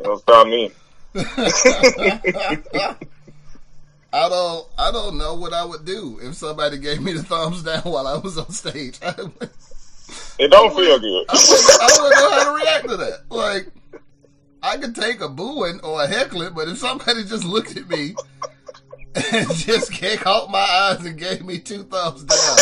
Don't 0.04 0.20
stop 0.20 0.48
me. 0.48 0.72
I 4.12 4.28
don't, 4.28 4.68
I 4.78 4.92
don't 4.92 5.18
know 5.18 5.36
what 5.36 5.54
I 5.54 5.64
would 5.64 5.86
do 5.86 6.20
if 6.22 6.34
somebody 6.36 6.80
gave 6.80 7.02
me 7.02 7.14
the 7.14 7.24
thumbs 7.24 7.64
down 7.64 7.82
while 7.84 8.08
I 8.08 8.18
was 8.18 8.38
on 8.38 8.50
stage. 8.52 8.98
I 9.04 9.12
wouldn't, 9.12 9.52
It 10.40 10.50
don't 10.50 10.76
feel 10.76 11.00
good. 11.00 11.26
I 11.30 11.34
wouldn't, 11.34 11.82
I 11.82 12.02
wouldn't 12.02 12.20
know 12.20 12.32
how 12.32 12.44
to 12.44 12.64
react 12.64 12.90
to 12.90 12.98
that. 12.98 13.24
Like, 13.30 13.68
I 14.62 14.78
could 14.78 14.96
take 14.96 15.22
a 15.22 15.30
booing 15.30 15.80
or 15.82 16.04
a 16.04 16.08
heckling, 16.08 16.54
but 16.54 16.68
if 16.68 16.78
somebody 16.80 17.24
just 17.24 17.46
looked 17.46 17.78
at 17.78 17.88
me 17.88 18.16
and 19.32 19.50
just 19.56 19.92
caught 20.20 20.50
my 20.50 20.60
eyes 20.60 21.06
and 21.06 21.18
gave 21.18 21.46
me 21.46 21.60
two 21.60 21.84
thumbs 21.84 22.24
down, 22.24 22.58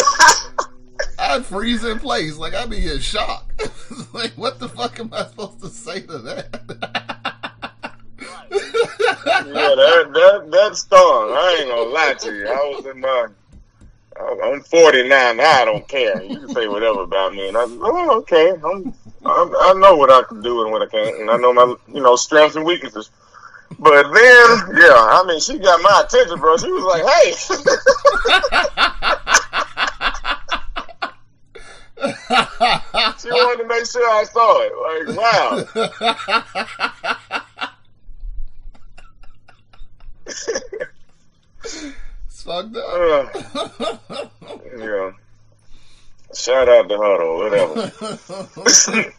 I'd 1.19 1.45
freeze 1.45 1.83
in 1.83 1.99
place. 1.99 2.37
Like 2.37 2.53
I'd 2.53 2.69
be 2.69 2.87
in 2.87 2.99
shock. 2.99 3.51
like 4.13 4.33
what 4.33 4.59
the 4.59 4.69
fuck 4.69 4.99
am 4.99 5.09
I 5.13 5.25
supposed 5.25 5.61
to 5.61 5.69
say 5.69 6.01
to 6.01 6.17
that? 6.19 7.03
Yeah, 9.07 9.75
that 9.75 10.11
that 10.13 10.51
that 10.51 10.75
stung. 10.75 11.31
I 11.31 11.57
ain't 11.59 11.69
gonna 11.69 11.89
lie 11.89 12.13
to 12.19 12.35
you. 12.35 12.47
I 12.47 12.73
was 12.75 12.85
in 12.85 12.99
my. 12.99 13.27
I'm 14.43 14.61
49 14.61 15.37
now. 15.37 15.43
I 15.43 15.65
don't 15.65 15.87
care. 15.87 16.21
You 16.23 16.39
can 16.39 16.49
say 16.49 16.67
whatever 16.67 17.03
about 17.03 17.33
me, 17.33 17.47
and 17.49 17.55
I, 17.55 17.65
oh, 17.67 18.17
okay. 18.19 18.49
I'm, 18.49 18.93
I'm, 19.23 19.55
I 19.55 19.73
know 19.77 19.95
what 19.95 20.11
I 20.11 20.23
can 20.23 20.41
do 20.41 20.63
and 20.63 20.71
what 20.71 20.81
I 20.81 20.87
can't, 20.87 21.21
and 21.21 21.29
I 21.29 21.37
know 21.37 21.53
my, 21.53 21.75
you 21.93 22.01
know, 22.01 22.15
strengths 22.15 22.55
and 22.55 22.65
weaknesses. 22.65 23.11
But 23.77 24.11
then, 24.11 24.47
yeah, 24.75 24.95
I 24.95 25.23
mean, 25.27 25.39
she 25.39 25.59
got 25.59 25.79
my 25.83 26.01
attention, 26.03 26.39
bro. 26.39 26.57
She 26.57 26.71
was 26.71 26.83
like, 26.83 27.03
"Hey." 27.05 27.33
she 33.19 33.29
wanted 33.29 33.63
to 33.63 33.67
make 33.67 33.85
sure 33.85 34.09
I 34.09 34.23
saw 34.23 34.61
it. 34.61 34.73
Like, 34.83 35.15
wow. 37.31 37.43
It's 40.27 40.49
fucked 42.43 42.75
up. 42.75 42.85
Uh, 42.85 43.27
yeah. 44.77 45.11
Shout 46.35 46.67
out 46.69 46.89
to 46.89 46.97
Huddle, 46.97 47.37
whatever. 47.37 47.91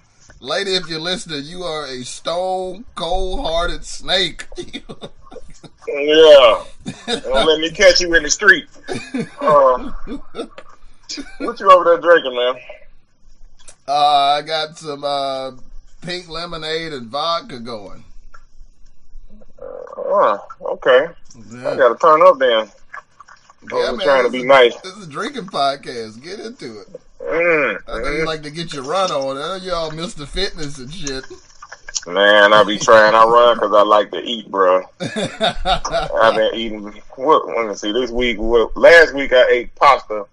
Lady, 0.41 0.75
if 0.75 0.89
you're 0.89 1.01
listening, 1.01 1.45
you 1.45 1.63
are 1.63 1.87
a 1.87 2.05
stone 2.05 2.85
cold 2.95 3.41
hearted 3.45 3.85
snake. 3.85 4.47
Yeah. 5.89 6.65
Don't 7.07 7.47
let 7.47 7.61
me 7.61 7.71
catch 7.71 8.01
you 8.01 8.15
in 8.15 8.23
the 8.23 8.31
street. 8.31 8.67
Uh, 9.41 9.91
what 11.39 11.59
you 11.59 11.71
over 11.71 11.85
there 11.85 11.99
drinking, 11.99 12.37
man? 12.37 12.55
Uh, 13.89 14.37
I 14.39 14.43
got 14.43 14.77
some 14.77 15.03
uh, 15.03 15.53
pink 16.03 16.29
lemonade 16.29 16.93
and 16.93 17.09
vodka 17.09 17.59
going. 17.59 18.05
Oh, 20.01 20.47
okay. 20.61 21.07
I 21.67 21.77
gotta 21.77 21.97
turn 22.01 22.23
up 22.23 22.39
then. 22.39 22.69
Yeah, 23.71 23.89
I'm 23.89 23.97
man, 23.97 24.07
trying 24.07 24.25
to 24.25 24.31
be 24.31 24.39
is- 24.39 24.45
nice. 24.45 24.77
This 24.81 24.93
is 24.97 25.07
a 25.07 25.11
drinking 25.11 25.47
podcast. 25.47 26.23
Get 26.23 26.41
into 26.41 26.81
it. 26.81 26.89
Mm, 27.21 27.79
I 27.89 28.01
know 28.01 28.11
you 28.13 28.25
like 28.27 28.43
to 28.43 28.51
get 28.51 28.73
your 28.73 28.85
run 28.85 29.11
on. 29.11 29.37
I 29.37 29.59
know 29.59 29.65
y'all 29.65 29.91
Mr. 29.91 30.27
Fitness 30.27 30.79
and 30.79 30.93
shit. 30.93 31.25
Man, 32.07 32.53
I 32.53 32.63
be 32.65 32.79
trying. 32.79 33.15
I 33.15 33.25
run 33.25 33.57
because 33.57 33.75
I 33.75 33.83
like 33.83 34.11
to 34.13 34.19
eat, 34.23 34.51
bro. 34.51 34.83
I've 35.01 36.37
been 36.37 36.55
eating. 36.55 37.03
What? 37.17 37.47
Let 37.49 37.69
me 37.69 37.75
see. 37.75 37.93
This 37.93 38.11
week, 38.11 38.39
what, 38.39 38.77
last 38.77 39.15
week 39.15 39.33
I 39.33 39.47
ate 39.51 39.75
pasta 39.75 40.25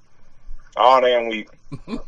all 0.77 1.01
damn 1.01 1.27
week. 1.27 1.49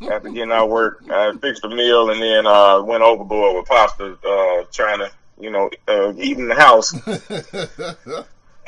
After 0.10 0.30
getting 0.30 0.52
out 0.52 0.66
of 0.66 0.70
work, 0.70 1.04
I 1.10 1.34
fixed 1.42 1.64
a 1.66 1.70
meal 1.70 2.12
and 2.12 2.22
then 2.22 2.46
uh, 2.46 2.82
went 2.84 3.04
overboard 3.04 3.56
with 3.58 3.66
pasta, 3.68 4.16
uh, 4.26 4.64
trying 4.72 5.00
to, 5.00 5.12
you 5.39 5.50
know, 5.51 5.70
uh, 5.88 6.13
eat 6.17 6.38
in 6.38 6.48
the 6.48 6.56
house. 6.56 6.91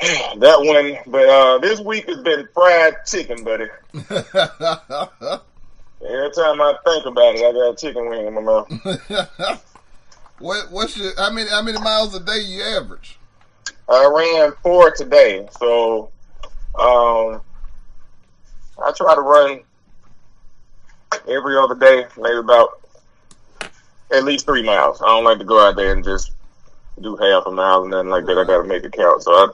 that 0.00 0.60
one, 0.60 0.96
but 1.12 1.28
uh, 1.28 1.58
this 1.58 1.78
week 1.80 2.08
has 2.08 2.22
been 2.22 2.48
fried 2.54 2.94
chicken, 3.06 3.44
buddy. 3.44 3.66
Every 6.02 6.30
time 6.30 6.60
I 6.62 6.74
think 6.84 7.04
about 7.04 7.34
it, 7.34 7.44
I 7.44 7.52
got 7.52 7.72
a 7.72 7.76
chicken 7.76 8.08
wing 8.08 8.26
in 8.26 8.34
my 8.34 8.40
mouth. 8.40 8.70
what 10.38 10.70
what's 10.70 10.96
your 10.96 11.12
how 11.18 11.30
many 11.30 11.50
how 11.50 11.60
many 11.60 11.78
miles 11.78 12.14
a 12.14 12.20
day 12.20 12.38
you 12.38 12.62
average? 12.62 13.18
I 13.86 14.06
ran 14.06 14.52
four 14.62 14.90
today, 14.92 15.46
so 15.58 16.10
um, 16.78 17.42
I 18.82 18.92
try 18.96 19.14
to 19.14 19.20
run 19.20 19.60
every 21.28 21.58
other 21.58 21.74
day, 21.74 22.06
maybe 22.16 22.36
about 22.36 22.80
at 24.10 24.24
least 24.24 24.46
three 24.46 24.62
miles. 24.62 25.02
I 25.02 25.06
don't 25.06 25.24
like 25.24 25.38
to 25.38 25.44
go 25.44 25.60
out 25.60 25.76
there 25.76 25.92
and 25.92 26.02
just 26.02 26.32
do 27.00 27.16
half 27.16 27.44
a 27.46 27.50
mile 27.50 27.82
and 27.82 27.90
nothing 27.90 28.10
like 28.10 28.26
that. 28.26 28.38
I 28.38 28.44
got 28.44 28.62
to 28.62 28.68
make 28.68 28.84
it 28.84 28.92
count. 28.92 29.22
So 29.22 29.32
I 29.32 29.48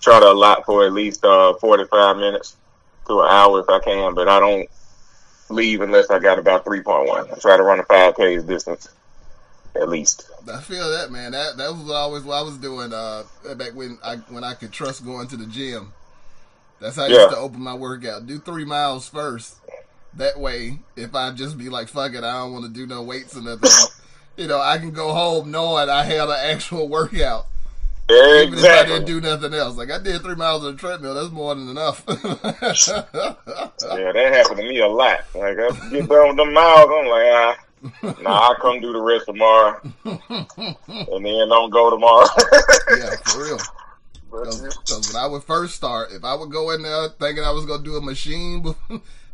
try 0.00 0.20
to 0.20 0.30
allot 0.30 0.64
for 0.66 0.84
at 0.86 0.92
least 0.92 1.24
uh, 1.24 1.54
45 1.54 2.16
minutes 2.16 2.56
to 3.08 3.20
an 3.20 3.28
hour 3.30 3.60
if 3.60 3.68
I 3.68 3.80
can, 3.80 4.14
but 4.14 4.28
I 4.28 4.40
don't 4.40 4.68
leave 5.50 5.80
unless 5.80 6.10
I 6.10 6.18
got 6.18 6.38
about 6.38 6.64
3.1. 6.64 7.32
I 7.32 7.38
try 7.38 7.56
to 7.56 7.62
run 7.62 7.80
a 7.80 7.84
5K 7.84 8.46
distance 8.46 8.88
at 9.74 9.88
least. 9.88 10.28
I 10.52 10.60
feel 10.60 10.90
that 10.90 11.10
man. 11.10 11.32
That 11.32 11.56
that 11.56 11.72
was 11.72 11.90
always 11.90 12.22
what 12.22 12.36
I 12.38 12.42
was 12.42 12.56
doing 12.58 12.92
uh 12.92 13.24
back 13.56 13.74
when 13.74 13.98
I 14.02 14.16
when 14.28 14.44
I 14.44 14.54
could 14.54 14.72
trust 14.72 15.04
going 15.04 15.28
to 15.28 15.36
the 15.36 15.46
gym. 15.46 15.92
That's 16.80 16.96
how 16.96 17.04
I 17.04 17.08
Yeah. 17.08 17.16
used 17.18 17.30
to 17.30 17.36
open 17.36 17.60
my 17.60 17.74
workout. 17.74 18.26
Do 18.26 18.38
three 18.38 18.64
miles 18.64 19.08
first. 19.08 19.56
That 20.16 20.38
way, 20.40 20.78
if 20.96 21.14
I 21.14 21.30
just 21.32 21.58
be 21.58 21.68
like, 21.68 21.88
fuck 21.88 22.14
it, 22.14 22.24
I 22.24 22.32
don't 22.38 22.52
want 22.52 22.64
to 22.64 22.70
do 22.70 22.86
no 22.86 23.02
weights 23.02 23.36
or 23.36 23.42
nothing, 23.42 23.68
you 24.38 24.46
know, 24.46 24.60
I 24.60 24.78
can 24.78 24.92
go 24.92 25.12
home 25.12 25.50
knowing 25.50 25.90
I 25.90 26.04
had 26.04 26.28
an 26.28 26.36
actual 26.38 26.88
workout. 26.88 27.46
Even 28.10 28.58
if 28.58 28.64
I 28.64 28.84
didn't 28.86 29.04
do 29.04 29.20
nothing 29.20 29.52
else. 29.52 29.76
Like 29.76 29.90
I 29.90 29.98
did 29.98 30.22
three 30.22 30.34
miles 30.34 30.64
on 30.64 30.72
the 30.72 30.78
treadmill, 30.78 31.14
that's 31.14 31.30
more 31.30 31.54
than 31.54 31.68
enough. 31.68 32.04
Yeah, 33.80 34.12
that 34.12 34.32
happened 34.34 34.58
to 34.58 34.68
me 34.68 34.80
a 34.80 34.88
lot. 34.88 35.20
Like 35.34 35.58
I 35.58 35.70
get 35.90 36.08
done 36.08 36.28
with 36.28 36.36
them 36.36 36.52
miles, 36.52 36.90
I'm 36.92 37.06
like, 37.06 37.26
ah, 37.30 37.56
nah, 38.22 38.48
I'll 38.48 38.54
come 38.56 38.80
do 38.80 38.92
the 38.92 39.00
rest 39.00 39.26
tomorrow, 39.26 39.80
and 40.04 41.24
then 41.24 41.48
don't 41.48 41.70
go 41.70 41.90
tomorrow. 41.90 42.26
yeah, 42.98 43.14
for 43.24 43.44
real. 43.44 43.58
Because 44.30 45.12
when 45.12 45.22
I 45.22 45.26
would 45.26 45.44
first 45.44 45.74
start, 45.74 46.12
if 46.12 46.24
I 46.24 46.34
would 46.34 46.50
go 46.50 46.70
in 46.70 46.82
there 46.82 47.08
thinking 47.08 47.44
I 47.44 47.52
was 47.52 47.66
gonna 47.66 47.84
do 47.84 47.96
a 47.96 48.02
machine 48.02 48.74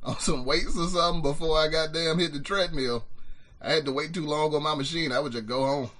on 0.04 0.18
some 0.18 0.44
weights 0.44 0.76
or 0.76 0.88
something 0.88 1.22
before 1.22 1.58
I 1.58 1.68
got 1.68 1.92
damn 1.92 2.18
hit 2.18 2.32
the 2.32 2.40
treadmill, 2.40 3.04
I 3.64 3.72
had 3.72 3.86
to 3.86 3.92
wait 3.92 4.12
too 4.12 4.26
long 4.26 4.54
on 4.54 4.62
my 4.62 4.74
machine. 4.74 5.10
I 5.10 5.20
would 5.20 5.32
just 5.32 5.46
go 5.46 5.64
home, 5.64 5.90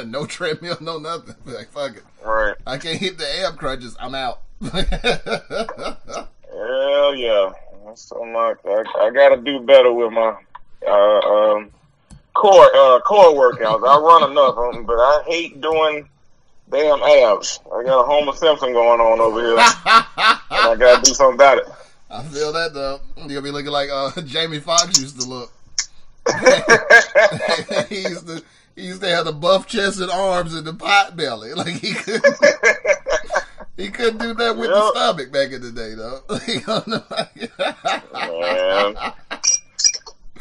no 0.10 0.24
treadmill, 0.26 0.76
no 0.80 0.98
nothing. 0.98 1.34
Like 1.46 1.70
fuck 1.70 1.96
it, 1.96 2.04
right. 2.24 2.54
I 2.66 2.78
can't 2.78 2.98
hit 2.98 3.18
the 3.18 3.26
ab 3.44 3.56
crunches. 3.58 3.96
I'm 3.98 4.14
out. 4.14 4.40
Hell 4.62 4.78
yeah. 7.14 7.50
So 7.94 8.24
much. 8.24 8.58
I, 8.64 8.84
I 9.00 9.10
got 9.10 9.30
to 9.34 9.36
do 9.38 9.60
better 9.60 9.92
with 9.92 10.12
my 10.12 10.36
uh, 10.86 11.18
um, 11.20 11.70
core 12.34 12.70
uh, 12.74 13.00
core 13.00 13.32
workouts. 13.34 13.86
I 13.88 13.98
run 13.98 14.30
enough, 14.30 14.56
of 14.56 14.74
'em, 14.76 14.84
but 14.84 14.98
I 14.98 15.22
hate 15.26 15.60
doing 15.60 16.08
damn 16.70 17.02
abs. 17.02 17.58
I 17.66 17.82
got 17.82 18.02
a 18.02 18.06
Homer 18.06 18.32
Simpson 18.34 18.72
going 18.72 19.00
on 19.00 19.18
over 19.20 19.40
here, 19.40 19.58
and 19.58 19.60
I 20.50 20.76
got 20.78 21.02
to 21.02 21.10
do 21.10 21.14
something 21.14 21.34
about 21.34 21.58
it. 21.58 21.66
I 22.10 22.22
feel 22.24 22.52
that 22.52 22.72
though. 22.74 23.00
You'll 23.26 23.42
be 23.42 23.50
looking 23.50 23.72
like 23.72 23.90
uh, 23.90 24.12
Jamie 24.22 24.60
Foxx 24.60 25.00
used 25.00 25.20
to 25.20 25.26
look. 25.28 25.50
he 27.88 28.02
used 28.02 28.26
to 28.26 28.42
he 28.76 28.82
used 28.86 29.00
to 29.02 29.08
have 29.08 29.24
the 29.24 29.32
buff 29.32 29.66
chested 29.66 30.08
arms 30.10 30.54
and 30.54 30.66
the 30.66 30.74
pot 30.74 31.16
belly. 31.16 31.52
Like 31.56 31.74
he 31.74 31.92
couldn't 31.94 32.36
he 33.76 33.88
couldn't 33.90 34.18
do 34.18 34.34
that 34.34 34.56
with 34.56 34.70
the 34.70 34.76
Yep. 34.76 34.92
stomach 34.94 35.32
back 35.32 35.52
in 35.52 35.62
the 35.62 35.72
day 35.72 35.94
though. 35.94 36.22
Man. 38.14 39.12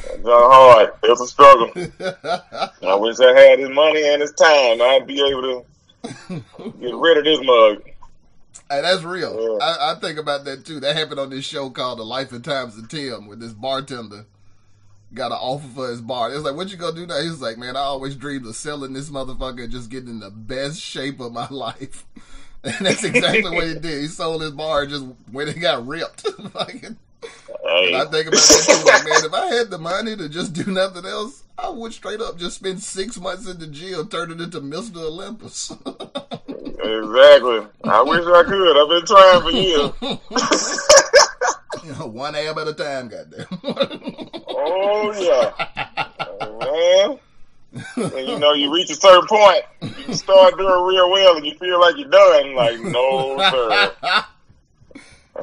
It's 0.10 0.24
hard. 0.26 0.90
It's 1.04 1.22
a 1.22 1.28
struggle. 1.28 1.72
I 2.84 2.96
wish 2.96 3.20
I 3.20 3.34
had 3.40 3.60
his 3.60 3.70
money 3.70 4.08
and 4.08 4.22
his 4.22 4.32
time. 4.34 4.82
I'd 4.82 5.06
be 5.08 5.20
able 5.28 5.64
to 6.30 6.44
get 6.80 6.96
rid 6.96 7.18
of 7.18 7.24
this 7.26 7.40
mug. 7.44 7.82
Hey, 8.70 8.82
that's 8.82 9.04
real. 9.04 9.58
Yeah. 9.60 9.66
I, 9.66 9.92
I 9.94 9.96
think 10.00 10.18
about 10.20 10.46
that 10.46 10.66
too. 10.66 10.80
That 10.80 10.96
happened 10.96 11.20
on 11.20 11.30
this 11.30 11.46
show 11.46 11.70
called 11.70 12.00
The 12.00 12.04
Life 12.04 12.32
and 12.32 12.44
Times 12.44 12.78
of 12.78 12.88
Tim, 12.90 13.28
with 13.28 13.40
this 13.40 13.54
bartender 13.54 14.26
got 15.14 15.32
an 15.32 15.38
offer 15.40 15.68
for 15.74 15.90
his 15.90 16.02
bar. 16.02 16.32
It 16.32 16.36
was 16.36 16.44
like, 16.44 16.56
"What 16.56 16.70
you 16.72 16.78
gonna 16.78 16.96
do 16.96 17.06
now?" 17.06 17.22
He's 17.22 17.42
like, 17.42 17.58
"Man, 17.58 17.76
I 17.76 17.82
always 17.82 18.16
dreamed 18.16 18.46
of 18.46 18.56
selling 18.56 18.94
this 18.94 19.10
motherfucker 19.10 19.64
and 19.64 19.72
just 19.72 19.90
getting 19.90 20.10
in 20.10 20.20
the 20.20 20.30
best 20.30 20.80
shape 20.80 21.20
of 21.20 21.32
my 21.34 21.48
life." 21.52 22.06
And 22.64 22.86
that's 22.88 23.04
exactly 23.04 23.50
what 23.56 23.68
he 23.68 23.74
did. 23.80 24.02
He 24.02 24.08
sold 24.08 24.42
his 24.42 24.52
bar 24.52 24.82
and 24.82 24.90
just 24.90 25.06
went 25.32 25.50
and 25.52 25.62
got 25.62 25.86
ripped. 25.88 26.22
Fucking- 26.28 26.98
Hey, 27.64 27.96
I 27.96 28.06
think 28.06 28.28
about 28.28 28.40
that 28.42 28.66
too. 28.68 28.86
Like, 28.86 29.04
man, 29.06 29.26
if 29.26 29.34
I 29.34 29.46
had 29.56 29.70
the 29.70 29.78
money 29.78 30.16
to 30.16 30.28
just 30.30 30.54
do 30.54 30.66
nothing 30.72 31.06
else, 31.06 31.44
I 31.58 31.70
would 31.70 31.94
straight 31.94 32.20
up 32.22 32.38
just 32.38 32.58
spend 32.58 32.82
six 32.82 33.20
months 33.20 33.48
in 33.48 33.60
the 33.60 33.68
gym, 33.68 34.08
turning 34.08 34.40
into 34.40 34.60
Mr. 34.62 34.98
Olympus. 34.98 35.72
exactly. 35.72 37.68
I 37.84 38.02
wish 38.04 38.26
I 38.26 38.44
could. 38.44 38.78
I've 38.78 38.90
been 38.90 39.06
trying 39.06 39.42
for 39.42 39.52
years. 39.52 39.92
You 41.88 41.94
know, 42.00 42.08
one 42.08 42.36
ab 42.36 42.58
at 42.58 42.68
a 42.68 42.74
time, 42.74 43.08
goddamn. 43.08 43.46
Oh 44.50 45.14
yeah, 45.18 45.54
man. 46.60 47.20
And 47.96 48.28
you 48.28 48.40
know, 48.40 48.54
you 48.54 48.74
reach 48.74 48.90
a 48.90 48.96
certain 48.96 49.28
point, 49.28 49.64
you 50.08 50.14
start 50.16 50.58
doing 50.58 50.86
real 50.86 51.12
well, 51.12 51.38
and 51.38 51.46
you 51.46 51.56
feel 51.56 51.80
like 51.80 51.96
you're 51.98 52.10
done. 52.10 52.56
Like, 52.56 52.80
no, 52.82 53.38
sir. 53.52 53.94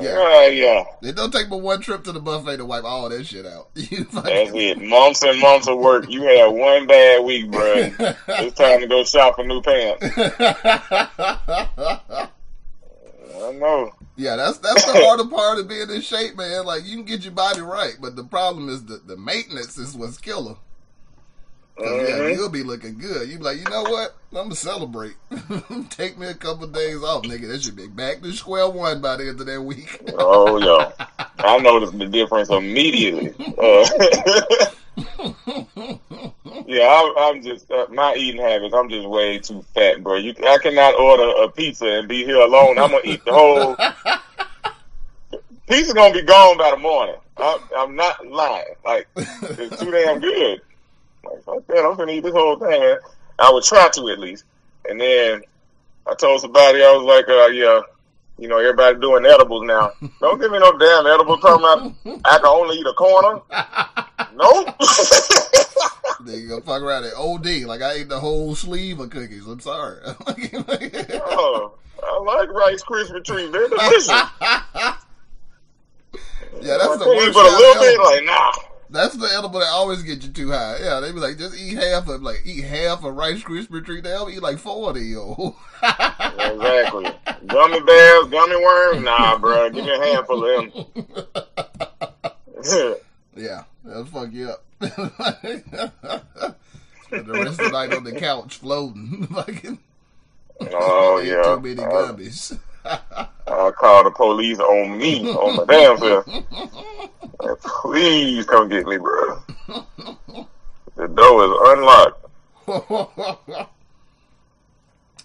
Yeah. 0.01 0.19
Yeah, 0.19 0.47
yeah. 0.49 0.85
It 1.09 1.15
don't 1.15 1.33
take 1.33 1.49
but 1.49 1.59
one 1.59 1.81
trip 1.81 2.03
to 2.03 2.11
the 2.11 2.19
buffet 2.19 2.57
to 2.57 2.65
wipe 2.65 2.83
all 2.83 3.09
that 3.09 3.25
shit 3.27 3.47
out. 3.47 3.69
That's 3.77 4.51
it. 4.53 4.83
Months 4.83 5.23
and 5.23 5.39
months 5.39 5.69
of 5.69 5.79
work. 5.79 6.11
You 6.11 6.25
had 6.25 6.47
one 6.47 6.89
bad 6.89 7.25
week, 7.25 7.49
bro. 7.49 7.93
It's 8.27 8.59
time 8.59 8.81
to 8.81 8.89
go 8.89 9.05
shop 9.05 9.37
for 9.37 9.45
new 9.45 9.63
pants. 9.63 10.05
I 13.39 13.53
know. 13.53 13.93
Yeah, 14.17 14.37
that's 14.37 14.59
that's 14.59 14.85
the 14.85 14.93
harder 15.05 15.27
part 15.29 15.59
of 15.59 15.69
being 15.69 15.91
in 15.91 16.01
shape, 16.01 16.37
man. 16.37 16.65
Like 16.65 16.85
you 16.85 16.97
can 16.97 17.05
get 17.05 17.23
your 17.25 17.33
body 17.33 17.61
right, 17.61 17.95
but 18.01 18.17
the 18.17 18.25
problem 18.25 18.69
is 18.69 18.85
the 18.85 19.01
the 19.05 19.17
maintenance 19.17 19.77
is 19.79 19.95
what's 19.97 20.19
killer. 20.19 20.55
yeah, 21.81 21.87
Mhm. 21.89 22.35
you'll 22.37 22.49
be 22.51 22.63
looking 22.63 22.97
good. 22.99 23.29
You 23.29 23.39
be 23.39 23.43
like, 23.45 23.59
you 23.59 23.65
know 23.65 23.83
what? 23.83 24.15
I'm 24.31 24.45
gonna 24.45 24.55
celebrate. 24.55 25.15
Take 25.91 26.17
me 26.19 26.29
a 26.29 26.35
couple 26.35 26.69
days 26.69 27.03
off, 27.03 27.25
nigga. 27.25 27.49
That 27.49 27.63
should 27.63 27.75
be 27.77 27.89
back 27.89 28.23
to 28.23 28.33
square 28.33 28.69
one 28.71 29.01
by 29.01 29.17
the 29.17 29.29
end 29.29 29.41
of 29.41 29.47
that 29.47 29.61
week. 29.63 30.01
Oh, 30.17 30.59
yeah. 30.59 30.93
I 31.39 31.59
noticed 31.59 31.99
the 31.99 32.07
difference 32.07 32.49
immediately. 32.51 33.35
Uh, 33.59 34.67
yeah, 36.67 36.83
I, 36.83 37.31
I'm 37.31 37.43
just 37.43 37.71
uh, 37.71 37.87
my 37.91 38.15
eating 38.15 38.41
habits. 38.41 38.75
I'm 38.75 38.89
just 38.89 39.09
way 39.09 39.39
too 39.39 39.65
fat, 39.75 40.03
bro. 40.03 40.17
You, 40.17 40.35
I 40.47 40.59
cannot 40.59 40.95
order 40.99 41.43
a 41.43 41.49
pizza 41.49 41.87
and 41.87 42.09
be 42.09 42.25
here 42.25 42.41
alone. 42.41 42.79
I'm 42.79 42.91
gonna 42.91 43.03
eat 43.05 43.25
the 43.25 43.33
whole. 43.33 43.77
Pizza 45.67 45.95
gonna 45.95 46.13
be 46.13 46.23
gone 46.23 46.59
by 46.59 46.71
the 46.71 46.77
morning. 46.77 47.17
I, 47.39 47.59
I'm 47.79 47.97
not 47.97 48.27
lying. 48.27 48.75
Like 48.85 49.09
it's 49.17 49.81
too 49.81 49.91
damn 49.91 50.21
good. 50.21 50.61
Like 51.25 51.43
fuck 51.45 51.67
that. 51.69 51.85
I'm 51.85 51.97
gonna 51.97 52.13
eat 52.13 52.23
this 52.23 52.35
whole 52.35 52.59
thing. 52.59 52.97
I 53.39 53.51
would 53.51 53.65
try 53.65 53.89
to 53.89 54.09
at 54.09 54.19
least. 54.19 54.45
And 54.89 55.01
then 55.01 55.43
I 56.07 56.15
told 56.15 56.43
somebody 56.43 56.83
I 56.83 56.93
was 56.93 57.05
like, 57.05 57.29
uh, 57.29 57.47
yeah, 57.47 57.81
you 58.39 58.49
know, 58.49 58.59
everybody 58.59 59.01
doing 59.01 59.25
edibles 59.25 59.67
now. 59.67 59.93
Don't 60.21 60.41
give 60.41 60.51
me 60.51 60.59
no 60.59 60.77
damn 60.77 61.07
edible 61.07 61.39
talking 61.39 61.65
about 61.65 62.21
I 62.25 62.37
can 62.39 62.47
only 62.47 62.77
eat 62.77 62.87
a 62.87 62.93
corner. 62.93 63.41
Nope. 64.35 64.75
Then 66.25 66.41
you 66.41 66.49
go 66.49 66.61
fuck 66.61 66.83
around 66.83 67.05
at 67.05 67.15
OD. 67.15 67.65
Like 67.67 67.83
I 67.83 67.93
ate 67.93 68.09
the 68.09 68.21
whole 68.21 68.55
sleeve 68.55 68.99
of 69.01 69.11
cookies. 69.11 69.47
I'm 69.47 69.61
sorry. 69.61 69.99
oh, 70.07 71.75
I 72.03 72.19
like 72.21 72.51
Rice 72.51 72.83
Krispie 72.83 73.23
treats. 73.25 73.53
They're 73.53 73.69
delicious. 73.69 74.09
yeah, 74.09 74.97
that's 76.63 76.97
the 76.99 77.31
But 77.35 77.47
a 77.47 77.57
little 77.57 77.83
bit 77.83 78.01
like 78.01 78.25
nah. 78.25 78.53
That's 78.91 79.17
the 79.17 79.27
edible 79.37 79.59
that 79.61 79.71
always 79.71 80.03
get 80.03 80.23
you 80.23 80.31
too 80.31 80.51
high. 80.53 80.79
Yeah, 80.81 81.01
they 81.01 81.11
be 81.11 81.19
like, 81.19 81.37
just 81.37 81.59
eat 81.59 81.75
half 81.75 82.09
of 82.09 82.23
like 82.23 82.43
eat 82.45 82.63
half 82.63 83.03
a 83.03 83.11
Rice 83.11 83.43
Krispie 83.43 83.85
treat. 83.85 84.05
They'll 84.05 84.31
eat 84.31 84.43
like 84.43 84.59
forty, 84.59 85.07
yo. 85.07 85.57
Exactly. 85.83 87.07
Gummy 87.47 87.81
bears, 87.81 88.27
gummy 88.29 88.57
worms. 88.57 89.05
Nah, 89.05 89.39
bro. 89.39 89.69
Give 89.71 89.85
me 89.85 89.91
a 89.91 89.99
handful 89.99 90.45
of 90.45 90.73
them. 90.73 90.87
yeah, 93.37 93.65
that'll 93.85 94.05
fuck 94.07 94.33
you 94.33 94.51
up. 94.51 94.65
Spend 97.05 97.27
the 97.27 97.33
rest 97.33 97.61
of 97.61 97.67
the 97.67 97.71
night 97.71 97.93
on 97.95 98.05
the 98.05 98.13
couch 98.13 98.57
floating. 98.57 99.27
Fucking 99.33 99.79
oh 100.73 101.19
yeah. 101.25 101.43
too 101.43 101.61
many 101.61 101.83
I, 101.83 101.89
gummies. 101.89 102.59
I'll 103.47 103.73
call 103.73 104.05
the 104.05 104.11
police 104.11 104.59
on 104.59 104.99
me 104.99 105.29
on 105.31 105.57
my 105.57 105.65
damn 105.65 105.99
self. 105.99 106.27
Please 107.83 108.47
come 108.47 108.69
get 108.69 108.87
me, 108.87 108.97
bro. 108.99 109.43
The 110.97 111.09
door 111.09 111.45
is 111.45 111.51
unlocked. 111.79 112.21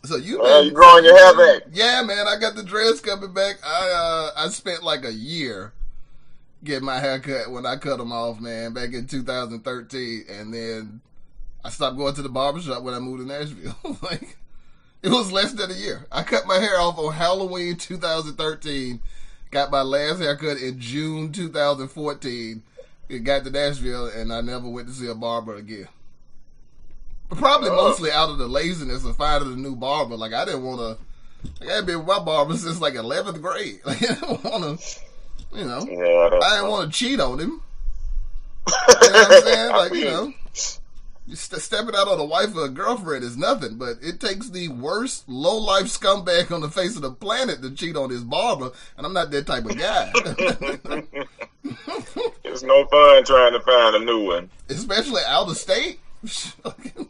so 0.04 0.16
you 0.18 0.42
Man, 0.42 0.66
you 0.66 0.72
growing 0.72 1.06
your 1.06 1.18
hair 1.18 1.36
back? 1.36 1.68
Yeah, 1.72 2.02
man, 2.04 2.28
I 2.28 2.38
got 2.40 2.56
the 2.56 2.64
dress 2.64 3.00
coming 3.02 3.34
back. 3.34 3.58
I 3.64 3.90
uh 3.90 4.32
I 4.46 4.50
spent 4.50 4.84
like 4.84 5.06
a 5.06 5.14
year 5.14 5.74
getting 6.64 6.86
my 6.86 7.00
hair 7.00 7.20
cut 7.20 7.52
when 7.52 7.66
I 7.66 7.76
cut 7.78 7.98
them 7.98 8.12
off, 8.12 8.40
man, 8.40 8.74
back 8.74 8.94
in 8.94 9.08
2013, 9.08 10.26
and 10.30 10.54
then 10.54 11.02
I 11.64 11.70
stopped 11.70 11.98
going 11.98 12.14
to 12.16 12.22
the 12.22 12.30
barbershop 12.30 12.84
when 12.84 12.94
I 12.94 13.00
moved 13.00 13.22
to 13.22 13.28
Nashville. 13.28 13.76
like 14.02 14.38
it 15.02 15.10
was 15.10 15.32
less 15.32 15.54
than 15.54 15.72
a 15.72 15.76
year. 15.76 16.06
I 16.12 16.24
cut 16.24 16.46
my 16.46 16.58
hair 16.60 16.80
off 16.80 16.98
on 16.98 17.14
Halloween 17.14 17.76
2013. 17.78 19.00
Got 19.52 19.72
my 19.72 19.82
last 19.82 20.20
haircut 20.20 20.58
in 20.58 20.80
June 20.80 21.32
2014. 21.32 22.62
It 23.08 23.20
got 23.24 23.44
to 23.44 23.50
Nashville, 23.50 24.08
and 24.08 24.32
I 24.32 24.42
never 24.42 24.70
went 24.70 24.88
to 24.90 24.94
see 24.94 25.08
a 25.08 25.16
barber 25.16 25.56
again. 25.56 25.88
But 27.30 27.38
probably 27.40 27.70
Oh. 27.70 27.76
mostly 27.76 28.12
out 28.12 28.30
of 28.30 28.38
the 28.38 28.48
laziness 28.48 29.06
of 29.06 29.16
finding 29.16 29.54
a 29.54 29.56
new 29.56 29.76
barber. 29.76 30.16
Like 30.18 30.34
I 30.34 30.46
didn't 30.46 30.64
want 30.64 30.80
to. 30.80 30.98
Like, 31.66 31.70
I've 31.74 31.86
been 31.86 32.00
with 32.00 32.08
my 32.08 32.20
barber 32.20 32.56
since 32.58 32.82
like 32.82 32.96
11th 32.96 33.42
grade. 33.42 33.80
Like 33.86 34.04
I 34.04 34.14
didn't 34.14 34.44
want 34.44 34.80
to, 34.80 35.00
you 35.54 35.66
know. 35.66 35.86
Yeah, 35.90 36.30
that's 36.32 36.46
I 36.46 36.56
didn't 36.58 36.70
want 36.72 36.92
to 36.94 36.98
cheat 36.98 37.20
on 37.20 37.40
him. 37.40 37.62
You 38.68 38.74
know 38.76 38.96
what 38.98 39.32
I'm 39.32 39.42
saying? 39.44 39.72
I 39.74 39.78
Like, 39.78 39.94
you 39.94 40.06
know, 40.06 40.34
st- 40.54 41.62
stepping 41.62 41.96
out 41.96 42.08
on 42.08 42.20
a 42.20 42.26
wife 42.26 42.56
or 42.56 42.66
a 42.66 42.70
girlfriend 42.70 43.24
is 43.24 43.36
nothing, 43.38 43.78
but 43.78 43.98
it 44.02 44.20
takes 44.20 44.50
the 44.50 44.68
worst 44.68 45.28
low 45.28 45.58
life 45.58 45.86
scumbag 45.86 46.52
on 46.52 46.62
the 46.62 46.70
face 46.70 46.96
of 46.96 47.02
the 47.02 47.12
planet 47.12 47.62
to 47.64 47.72
cheat 47.72 47.96
on 47.96 48.10
his 48.10 48.24
barber, 48.24 48.72
and 48.98 49.06
I'm 49.06 49.14
not 49.14 49.32
that 49.32 49.48
type 49.48 49.66
of 49.66 49.78
guy. 49.78 50.12
It's 52.44 52.64
no 52.64 52.86
fun 52.86 53.24
trying 53.26 53.52
to 53.54 53.60
find 53.60 53.96
a 53.98 54.00
new 54.00 54.26
one. 54.26 54.50
Especially 54.70 55.22
out 55.28 55.50
of 55.50 55.58
state. 55.58 56.00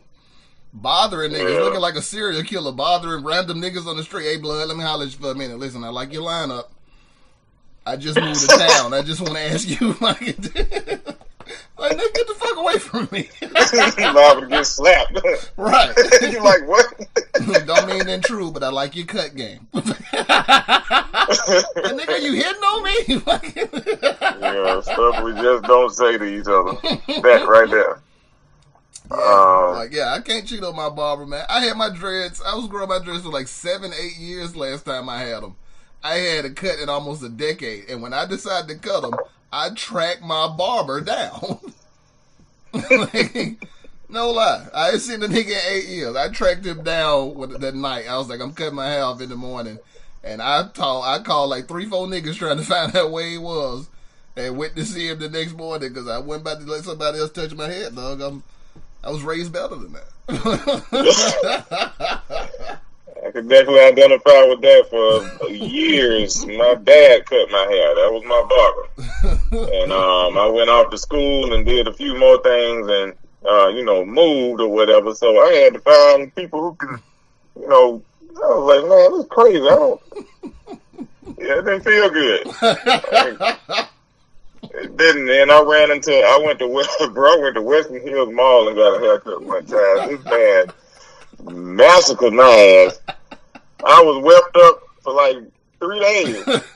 bothering 0.73 1.31
niggas, 1.31 1.53
Yeah. 1.53 1.61
looking 1.61 1.79
like 1.79 1.95
a 1.95 2.01
serial 2.01 2.43
killer, 2.43 2.71
bothering 2.71 3.23
random 3.23 3.61
niggas 3.61 3.87
on 3.87 3.95
the 3.97 4.03
street. 4.03 4.25
Hey, 4.25 4.37
blood, 4.37 4.67
let 4.67 4.75
me 4.77 4.83
holler 4.83 5.05
at 5.05 5.11
you 5.13 5.19
for 5.19 5.31
a 5.31 5.35
minute. 5.35 5.59
Listen, 5.59 5.83
I 5.83 5.89
like 5.89 6.11
your 6.11 6.23
lineup. 6.23 6.65
I 7.85 7.95
just 7.95 8.19
moved 8.19 8.41
to 8.41 8.47
town. 8.47 8.93
I 8.93 9.01
just 9.01 9.21
want 9.21 9.33
to 9.35 9.41
ask 9.41 9.67
you, 9.67 9.87
like, 10.01 10.21
like, 11.77 11.97
nigga, 11.97 12.13
get 12.13 12.27
the 12.27 12.35
fuck 12.37 12.57
away 12.57 12.77
from 12.77 13.07
me. 13.11 13.29
Liable 14.13 14.41
to 14.41 14.47
get 14.47 14.65
slapped. 14.65 15.19
right. 15.57 15.93
you 16.21 16.43
like 16.43 16.67
what? 16.67 16.93
Don't 17.65 17.87
mean 17.87 18.05
that 18.05 18.23
true, 18.23 18.51
but 18.51 18.63
I 18.63 18.69
like 18.69 18.95
your 18.95 19.05
cut 19.05 19.35
game. 19.35 19.67
And 19.73 19.85
nigga, 21.97 22.21
you 22.21 22.33
hitting 22.33 22.61
on 22.61 22.83
me? 22.83 22.95
yeah, 24.41 24.81
stuff 24.81 25.23
we 25.23 25.33
just 25.33 25.63
don't 25.63 25.91
say 25.91 26.17
to 26.17 26.25
each 26.25 26.47
other. 26.47 26.73
That 27.21 27.47
right 27.47 27.69
there. 27.69 28.01
Um, 29.11 29.73
like, 29.73 29.91
yeah, 29.91 30.13
I 30.13 30.21
can't 30.21 30.45
cheat 30.47 30.63
on 30.63 30.75
my 30.75 30.89
barber, 30.89 31.25
man. 31.25 31.43
I 31.49 31.61
had 31.61 31.77
my 31.77 31.89
dreads. 31.89 32.41
I 32.45 32.55
was 32.55 32.67
growing 32.67 32.89
my 32.89 32.99
dreads 32.99 33.23
for 33.23 33.29
like 33.29 33.47
seven, 33.47 33.91
eight 33.99 34.17
years 34.17 34.55
last 34.55 34.85
time 34.85 35.09
I 35.09 35.19
had 35.19 35.41
them. 35.41 35.55
I 36.03 36.15
had 36.15 36.45
a 36.45 36.49
cut 36.51 36.79
in 36.79 36.89
almost 36.89 37.23
a 37.23 37.29
decade, 37.29 37.89
and 37.89 38.01
when 38.01 38.13
I 38.13 38.25
decided 38.25 38.69
to 38.69 38.75
cut 38.87 39.01
them, 39.01 39.15
I 39.51 39.71
tracked 39.71 40.21
my 40.21 40.47
barber 40.47 41.01
down. 41.01 41.59
Like, 42.71 43.57
no 44.09 44.31
lie, 44.31 44.67
I 44.73 44.91
ain't 44.91 45.01
seen 45.01 45.19
the 45.21 45.27
nigga 45.27 45.49
in 45.49 45.59
eight 45.69 45.87
years. 45.87 46.15
I 46.15 46.29
tracked 46.29 46.65
him 46.65 46.83
down 46.83 47.33
with, 47.33 47.59
that 47.59 47.75
night. 47.75 48.07
I 48.07 48.17
was 48.17 48.29
like, 48.29 48.39
I'm 48.41 48.53
cutting 48.53 48.75
my 48.75 48.87
hair 48.87 49.03
off 49.03 49.21
in 49.21 49.29
the 49.29 49.35
morning, 49.35 49.79
and 50.23 50.41
I 50.41 50.67
called, 50.73 51.05
I 51.05 51.19
called 51.19 51.49
like 51.49 51.67
three, 51.67 51.85
four 51.85 52.07
niggas 52.07 52.35
trying 52.35 52.57
to 52.57 52.63
find 52.67 52.95
out 52.95 53.11
where 53.11 53.27
he 53.27 53.37
was, 53.37 53.89
and 54.37 54.55
went 54.57 54.75
to 54.75 54.85
see 54.85 55.07
him 55.09 55.19
the 55.19 55.29
next 55.29 55.53
morning 55.57 55.89
because 55.89 56.07
I 56.07 56.19
went 56.19 56.43
about 56.43 56.59
to 56.59 56.65
let 56.65 56.83
somebody 56.83 57.19
else 57.19 57.31
touch 57.31 57.53
my 57.53 57.67
head, 57.67 57.95
dog. 57.95 58.21
I'm, 58.21 58.43
I 59.03 59.09
was 59.09 59.23
raised 59.23 59.51
better 59.51 59.75
than 59.75 59.93
that. 59.93 60.05
I 63.25 63.31
could 63.31 63.49
definitely 63.49 63.81
identify 63.81 64.43
with 64.45 64.61
that 64.61 64.87
for 64.89 65.49
years. 65.49 66.45
My 66.45 66.75
dad 66.75 67.25
cut 67.25 67.51
my 67.51 67.65
hair. 67.69 67.95
That 67.95 68.11
was 68.11 68.23
my 68.25 68.43
barber. 68.49 69.71
And 69.73 69.91
um, 69.91 70.37
I 70.37 70.47
went 70.47 70.69
off 70.69 70.89
to 70.91 70.97
school 70.97 71.53
and 71.53 71.65
did 71.65 71.87
a 71.87 71.93
few 71.93 72.17
more 72.17 72.41
things 72.41 72.87
and, 72.87 73.13
uh, 73.45 73.67
you 73.67 73.83
know, 73.83 74.05
moved 74.05 74.61
or 74.61 74.69
whatever. 74.69 75.13
So 75.13 75.41
I 75.41 75.53
had 75.53 75.73
to 75.73 75.79
find 75.79 76.33
people 76.35 76.61
who 76.61 76.75
could, 76.75 76.99
you 77.59 77.67
know, 77.67 78.01
I 78.21 78.47
was 78.55 78.81
like, 78.81 78.89
man, 78.89 79.11
this 79.11 79.21
is 79.21 79.29
crazy. 79.29 79.57
I 79.57 79.75
don't, 79.75 80.01
yeah, 81.39 81.59
it 81.59 81.65
didn't 81.65 81.81
feel 81.81 82.09
good. 82.09 82.47
It 84.61 84.97
didn't. 84.97 85.29
And 85.29 85.51
I 85.51 85.61
ran 85.63 85.91
into, 85.91 86.11
I 86.13 86.41
went 86.43 86.59
to, 86.59 86.67
West, 86.67 86.97
bro, 87.13 87.33
I 87.33 87.41
went 87.41 87.55
to 87.55 87.61
Western 87.61 88.01
Hills 88.01 88.33
Mall 88.33 88.67
and 88.67 88.77
got 88.77 88.95
a 88.95 88.99
haircut 88.99 89.43
one 89.43 89.65
time. 89.65 90.07
This 90.07 90.23
man 90.25 90.65
massacred 91.43 92.33
my 92.33 92.87
ass. 92.87 92.99
I 93.83 94.01
was 94.01 94.23
wept 94.23 94.55
up 94.57 94.81
for 95.01 95.13
like 95.13 95.37
three 95.79 95.99
days. 95.99 96.45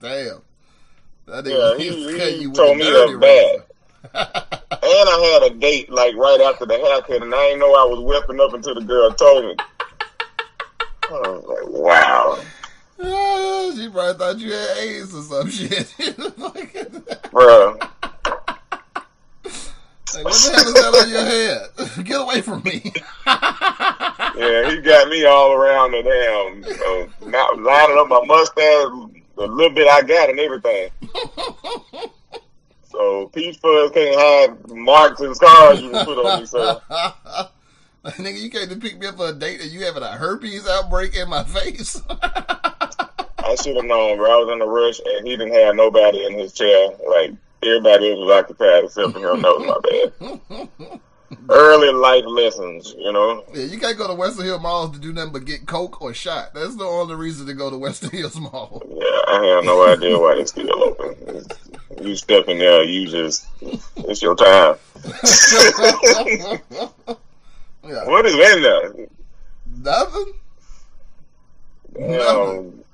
Damn. 0.00 0.42
That 1.26 1.46
Yeah, 1.46 1.52
nigga, 1.52 1.78
he, 1.78 2.18
he, 2.18 2.38
he 2.46 2.52
told 2.52 2.76
me 2.78 2.90
up 2.90 3.20
bad. 3.20 3.62
And 4.82 5.08
I 5.08 5.40
had 5.42 5.52
a 5.52 5.54
date 5.54 5.90
like 5.90 6.16
right 6.16 6.40
after 6.40 6.64
the 6.66 6.76
haircut, 6.78 7.22
and 7.22 7.34
I 7.34 7.48
didn't 7.48 7.60
know 7.60 7.74
I 7.74 7.84
was 7.84 8.00
whipping 8.00 8.40
up 8.40 8.54
until 8.54 8.74
the 8.74 8.80
girl 8.80 9.12
told 9.12 9.44
me. 9.44 9.54
I 11.10 11.12
was 11.28 11.44
like, 11.46 11.68
wow, 11.68 12.38
Ah, 13.02 13.72
she 13.76 13.88
probably 13.88 14.14
thought 14.18 14.38
you 14.38 14.52
had 14.52 14.78
AIDS 14.78 15.14
or 15.14 15.22
some 15.22 15.50
shit. 15.50 15.94
Like, 20.14 20.24
what 20.24 20.34
the 20.34 20.50
hell 20.50 20.68
is 20.68 20.74
that 20.74 20.94
on 21.02 21.10
your 21.10 21.24
head? 21.24 22.04
Get 22.04 22.20
away 22.20 22.40
from 22.40 22.62
me. 22.62 22.92
Yeah, 24.36 24.70
he 24.70 24.80
got 24.80 25.08
me 25.08 25.24
all 25.24 25.52
around 25.52 25.90
the 25.90 26.02
damn, 26.02 26.60
know, 26.60 27.30
not 27.30 27.58
lining 27.58 27.98
up 27.98 28.08
my 28.08 28.24
mustache, 28.24 29.22
the 29.36 29.46
little 29.46 29.74
bit 29.74 29.86
I 29.86 30.02
got, 30.02 30.30
and 30.30 30.40
everything. 30.40 30.90
So 32.90 33.28
peach 33.28 33.58
fuzz 33.58 33.92
can't 33.92 34.16
hide 34.18 34.76
marks 34.76 35.20
and 35.20 35.34
scars 35.36 35.80
you 35.80 35.90
can 35.90 36.04
put 36.04 36.18
on 36.18 36.40
me, 36.40 36.46
sir. 36.46 36.80
Like, 38.02 38.14
nigga, 38.16 38.40
you 38.40 38.50
came 38.50 38.68
to 38.68 38.76
pick 38.76 38.98
me 38.98 39.06
up 39.06 39.16
for 39.16 39.28
a 39.28 39.32
date 39.32 39.60
and 39.60 39.70
you 39.70 39.84
having 39.84 40.02
a 40.02 40.08
herpes 40.08 40.68
outbreak 40.68 41.14
in 41.14 41.28
my 41.28 41.44
face. 41.44 42.00
I 42.10 43.56
should 43.62 43.76
have 43.76 43.84
known, 43.84 44.18
bro. 44.18 44.30
I 44.30 44.44
was 44.44 44.52
in 44.52 44.60
a 44.60 44.66
rush 44.66 45.00
and 45.04 45.26
he 45.26 45.36
didn't 45.36 45.54
have 45.54 45.76
nobody 45.76 46.26
in 46.26 46.38
his 46.38 46.52
chair. 46.52 46.90
Like 47.08 47.32
everybody 47.62 48.10
else 48.10 48.18
was 48.20 48.30
occupied 48.30 48.84
except 48.84 49.12
for 49.12 49.18
him. 49.18 49.42
That 49.42 49.54
was 49.58 49.66
my 49.66 49.78
bad. 50.88 51.00
Early 51.48 51.92
life 51.92 52.24
lessons, 52.26 52.92
you 52.98 53.12
know. 53.12 53.44
yeah, 53.54 53.62
you 53.64 53.78
can't 53.78 53.96
go 53.96 54.08
to 54.08 54.14
Western 54.14 54.46
Hill 54.46 54.58
Malls 54.58 54.90
to 54.92 54.98
do 54.98 55.12
nothing 55.12 55.32
but 55.32 55.44
get 55.44 55.64
coke 55.64 56.02
or 56.02 56.12
shot. 56.12 56.52
That's 56.54 56.74
the 56.74 56.82
only 56.84 57.14
reason 57.14 57.46
to 57.46 57.54
go 57.54 57.70
to 57.70 57.78
Western 57.78 58.10
Hills 58.10 58.38
Mall. 58.40 58.82
Yeah, 58.88 59.32
I 59.32 59.44
have 59.54 59.64
no 59.64 59.86
idea 59.92 60.18
why 60.18 60.34
they 60.36 60.44
still 60.44 60.72
open. 60.82 61.16
It's- 61.36 61.68
You 62.00 62.16
step 62.16 62.48
in 62.48 62.58
there, 62.58 62.82
you 62.84 63.06
just 63.08 63.46
it's 63.96 64.22
your 64.22 64.34
time. 64.34 64.74
yeah, 67.84 68.04
What 68.06 68.26
is 68.26 68.34
in 68.34 68.62
there? 68.62 68.92
nothing. 69.82 70.32
Um, 71.96 72.84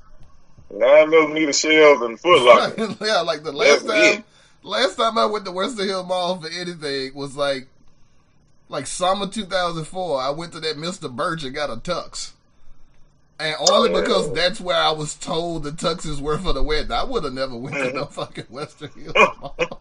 nine 0.73 1.11
millimeter 1.11 1.53
shells 1.53 2.03
and 2.03 2.19
Foot 2.21 2.43
Locker. 2.43 2.97
yeah, 3.05 3.21
like 3.21 3.43
the 3.43 3.53
last 3.53 3.87
That's 3.87 4.01
time, 4.01 4.19
it. 4.21 4.25
Last 4.67 4.97
time 4.97 5.17
I 5.17 5.27
went 5.27 5.45
to 5.45 5.53
Western 5.53 5.87
Hill 5.87 6.03
Mall 6.03 6.41
for 6.41 6.49
anything 6.49 7.15
was 7.15 7.37
like, 7.37 7.69
like 8.69 8.89
summer 8.89 9.29
2004. 9.29 10.21
I 10.21 10.31
went 10.31 10.53
to 10.55 10.61
that 10.61 10.77
Mr. 10.77 11.09
Burch 11.11 11.45
and 11.45 11.55
got 11.55 11.71
a 11.71 11.77
tux. 11.77 12.33
And 13.39 13.55
only 13.71 13.91
Oh, 13.93 14.01
because 14.01 14.33
that's 14.33 14.61
where 14.61 14.77
I 14.77 14.91
was 14.91 15.15
told 15.15 15.63
the 15.63 15.71
tuxes 15.71 16.21
were 16.21 16.37
for 16.39 16.53
the 16.53 16.65
wedding. 16.65 16.91
I 16.91 17.05
would 17.05 17.23
have 17.23 17.33
never 17.33 17.57
went 17.57 17.77
to 17.77 17.93
no 17.93 18.07
fucking 18.07 18.47
Western 18.49 18.91
Hill 18.91 19.13
Mall. 19.41 19.57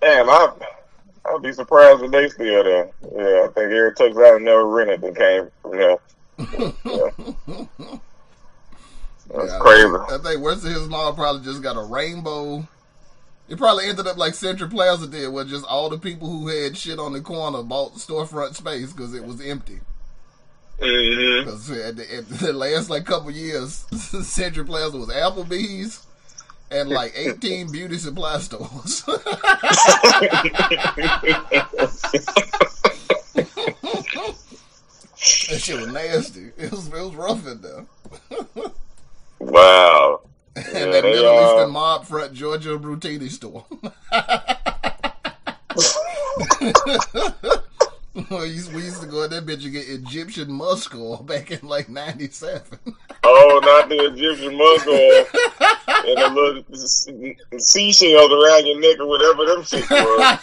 Damn, 0.00 0.28
I 0.28 0.52
I'd 1.26 1.40
be 1.42 1.52
surprised 1.52 2.02
if 2.02 2.10
they 2.10 2.28
still 2.30 2.64
there. 2.64 2.90
Yeah, 3.14 3.44
I 3.44 3.48
think 3.54 3.70
Eric 3.70 3.94
Tucks 3.96 4.16
out 4.16 4.36
and 4.36 4.44
never 4.44 4.66
rented 4.66 5.04
and 5.04 5.16
came 5.16 5.50
from 5.62 5.70
there. 5.78 5.98
Yeah. 6.84 7.96
That's 9.34 9.52
Yeah, 9.52 9.58
crazy. 9.58 9.86
I 9.86 10.18
think 10.18 10.44
Western 10.44 10.70
Hills 10.72 10.88
Mall 10.88 11.12
probably 11.12 11.42
just 11.42 11.62
got 11.62 11.76
a 11.76 11.82
rainbow. 11.82 12.66
It 13.48 13.58
probably 13.58 13.86
ended 13.86 14.06
up 14.06 14.16
like 14.16 14.34
Central 14.34 14.70
Plaza 14.70 15.06
did, 15.06 15.28
where 15.28 15.44
just 15.44 15.66
all 15.66 15.90
the 15.90 15.98
people 15.98 16.28
who 16.28 16.48
had 16.48 16.76
shit 16.76 16.98
on 16.98 17.12
the 17.12 17.20
corner 17.20 17.62
bought 17.62 17.94
storefront 17.94 18.54
space 18.54 18.92
because 18.92 19.14
it 19.14 19.24
was 19.24 19.40
empty. 19.40 19.80
Mm-hmm. 20.80 21.44
Because 21.44 21.70
at 21.70 21.96
the, 21.96 22.14
at 22.16 22.28
the 22.28 22.52
last 22.52 22.90
like 22.90 23.04
couple 23.04 23.30
years, 23.30 23.72
Central 24.26 24.66
Plaza 24.66 24.96
was 24.96 25.08
Applebee's 25.08 26.06
and 26.70 26.88
like 26.88 27.12
18 27.16 27.70
beauty 27.70 27.98
supply 27.98 28.38
stores. 28.38 29.02
that 35.48 35.60
shit 35.60 35.80
was 35.80 35.92
nasty. 35.92 36.50
It 36.56 36.70
was, 36.70 36.86
it 36.88 36.92
was 36.92 37.14
rough 37.14 37.46
in 37.46 37.60
there. 37.60 37.86
wow. 39.38 40.22
and 40.56 40.66
Yeah, 40.66 40.86
that 40.86 41.04
Middle 41.04 41.38
uh, 41.38 41.46
Eastern 41.46 41.70
mob 41.72 42.06
front 42.06 42.32
Giorgio 42.32 42.78
Brutini 42.78 43.30
store. 43.30 43.66
we, 48.14 48.46
used, 48.46 49.00
to 49.00 49.08
go 49.08 49.24
in 49.24 49.30
that 49.30 49.44
bitch 49.44 49.64
and 49.64 49.72
get 49.72 49.88
Egyptian 49.88 50.52
musk 50.52 50.94
oil 50.94 51.16
back 51.22 51.50
in 51.50 51.66
like 51.66 51.88
97. 51.88 52.78
Oh, 53.26 53.58
not 53.64 53.88
the 53.88 54.12
Egyptian 54.12 54.54
musk 54.54 54.86
oil 54.86 55.24
and 56.04 56.18
the 56.18 56.28
little 56.34 56.62
seashells 57.58 58.30
around 58.30 58.66
your 58.66 58.78
neck 58.78 59.00
or 59.00 59.06
whatever 59.06 59.46
them 59.46 59.64
shit 59.64 59.88
was. 59.88 60.38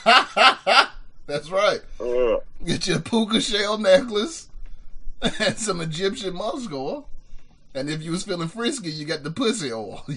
That's 1.27 1.51
right. 1.51 1.81
Yeah. 1.99 2.37
Get 2.65 2.87
your 2.87 2.99
puka 2.99 3.39
shell 3.39 3.77
necklace 3.77 4.49
and 5.21 5.59
some 5.59 5.79
Egyptian 5.81 6.33
musk 6.33 6.73
oil. 6.73 7.07
And 7.73 7.89
if 7.89 8.01
you 8.03 8.11
was 8.11 8.23
feeling 8.23 8.47
frisky, 8.49 8.89
you 8.91 9.05
got 9.05 9.23
the 9.23 9.31
pussy 9.31 9.71
oil. 9.73 10.03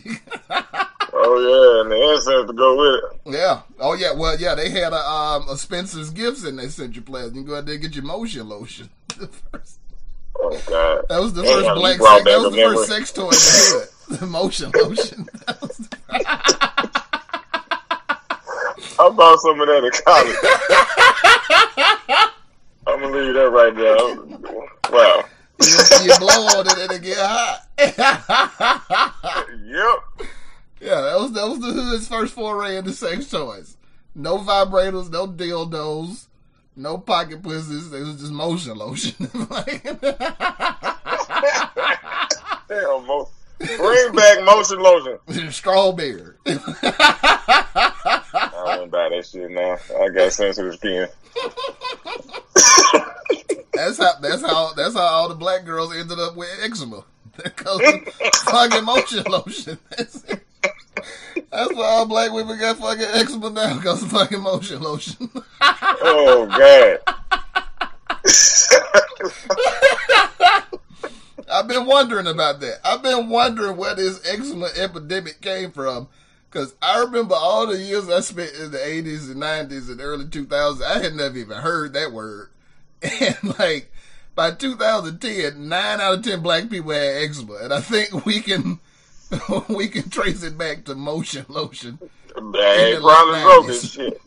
Oh 1.17 1.39
yeah, 1.39 1.81
and 1.83 1.91
the 1.93 2.13
incense 2.13 2.49
to 2.49 2.53
go 2.53 2.77
with 2.77 3.01
it. 3.05 3.39
yeah. 3.39 3.63
Oh 3.79 3.95
yeah. 3.95 4.13
Well, 4.15 4.37
yeah. 4.39 4.55
They 4.57 4.69
had 4.69 4.93
a 4.93 4.97
um 4.97 5.49
a 5.49 5.57
Spencer's 5.57 6.11
Gifts 6.11 6.45
in 6.45 6.57
their 6.57 6.69
Central 6.69 7.05
Plaza. 7.05 7.29
You 7.29 7.33
can 7.35 7.45
go 7.45 7.57
out 7.57 7.67
there 7.67 7.75
and 7.75 7.83
get 7.83 7.95
your 7.95 8.05
motion 8.05 8.49
lotion. 8.49 8.91
Oh 10.37 10.61
god. 10.67 11.05
That 11.09 11.21
was 11.21 11.33
the 11.33 11.43
Damn, 11.43 11.63
first 11.63 11.75
black 11.77 11.99
sex. 12.01 12.25
That 12.25 12.39
was 12.41 12.51
the 12.51 12.57
memory. 12.57 12.77
first 12.77 12.89
sex 12.91 13.13
toy 13.13 13.23
in 13.23 13.31
the 13.31 13.37
hood. 14.09 14.19
The 14.21 14.27
motion 14.27 14.73
lotion. 14.75 15.29
The- 15.47 15.55
I 18.99 19.09
bought 19.11 19.39
some 19.41 19.61
of 19.61 19.69
that 19.69 19.85
at 19.85 20.05
college. 20.05 20.37
I'm 22.87 23.01
gonna 23.01 23.17
leave 23.17 23.35
that 23.35 23.51
right 23.51 23.75
there. 23.77 23.97
Wow. 24.93 25.25
You, 25.63 25.79
you 26.05 26.13
blow 26.19 26.47
on 26.59 26.67
it 26.67 26.79
and 26.79 26.93
it 26.93 27.03
get 27.03 27.17
hot. 27.19 27.61
Yep. 29.65 30.29
yeah, 30.81 31.01
that 31.01 31.17
was 31.19 31.33
that 31.33 31.49
was 31.49 31.59
the 31.61 31.73
hood's 31.73 32.07
first 32.07 32.35
foray 32.35 32.77
into 32.77 32.93
sex 32.93 33.29
toys. 33.31 33.77
No 34.15 34.37
vibrators, 34.39 35.11
no 35.11 35.27
dildos, 35.27 36.27
no 36.77 36.99
pocket 36.99 37.43
pussies. 37.43 37.91
It 37.93 38.01
was 38.01 38.21
just 38.21 38.31
motion 38.33 38.77
lotion. 38.77 39.15
Damn, 42.69 43.07
mo- 43.07 43.29
bring 43.59 44.13
back 44.13 44.45
motion 44.45 44.79
lotion. 44.81 45.19
Strawberry. 45.51 46.35
I 46.47 46.53
wouldn't 48.67 48.93
buy 48.93 49.09
that 49.09 49.27
shit 49.29 49.51
now. 49.51 49.79
I 50.01 50.09
got 50.11 50.33
sensitive 50.33 50.75
skin. 50.75 51.09
That's 53.75 53.99
how 53.99 54.13
that's 54.21 54.43
how 54.43 54.73
that's 54.75 54.95
how 54.95 55.03
all 55.03 55.29
the 55.29 55.35
black 55.35 55.65
girls 55.65 55.95
ended 55.95 56.19
up 56.19 56.37
with 56.37 56.49
eczema. 56.63 57.05
Because 57.43 57.81
of 57.81 58.33
fucking 58.45 58.85
motion 58.85 59.25
lotion. 59.25 59.79
That's, 59.91 60.23
that's 61.51 61.75
why 61.75 61.85
all 61.85 62.07
black 62.07 62.33
women 62.33 62.59
got 62.61 62.79
fucking 62.79 63.03
eczema 63.13 63.51
now 63.51 63.77
because 63.77 64.05
of 64.05 64.11
fucking 64.11 64.41
motion 64.41 64.81
lotion. 64.81 65.29
Oh 65.61 66.47
god. 66.47 67.01
I've 71.51 71.67
been 71.69 71.87
wondering 71.87 72.27
about 72.29 72.61
that. 72.61 72.79
I've 72.85 73.03
been 73.03 73.29
wondering 73.29 73.77
where 73.77 73.97
this 73.97 74.21
eczema 74.29 74.69
epidemic 74.77 75.41
came 75.41 75.73
from. 75.73 76.09
Cause 76.51 76.75
I 76.81 77.01
remember 77.01 77.35
all 77.35 77.67
the 77.67 77.79
years 77.79 78.09
I 78.09 78.21
spent 78.21 78.55
in 78.55 78.71
the 78.71 78.87
eighties 78.87 79.29
and 79.29 79.41
nineties 79.41 79.89
and 79.89 80.01
early 80.01 80.29
two 80.29 80.47
thousands, 80.47 80.85
I 80.85 81.03
had 81.03 81.15
never 81.15 81.37
even 81.37 81.59
heard 81.59 81.95
that 81.95 82.13
word. 82.13 82.51
And 83.21 83.59
like 83.59 83.93
by 84.35 84.51
2010, 84.53 85.69
nine 85.69 86.01
out 86.01 86.19
of 86.19 86.25
ten 86.25 86.41
black 86.43 86.69
people 86.69 86.93
had 86.93 87.23
eczema, 87.23 87.55
and 87.63 87.73
I 87.73 87.81
think 87.81 88.25
we 88.25 88.41
can 88.41 88.81
we 89.69 89.89
can 89.89 90.11
trace 90.11 90.43
it 90.43 90.57
back 90.59 90.85
to 90.85 90.95
motion 90.95 91.45
lotion. 91.49 91.99
Ain't 92.37 93.01
probably 93.01 93.33
late 93.33 93.43
broke 93.43 93.67
this 93.67 93.93
shit. 93.93 94.21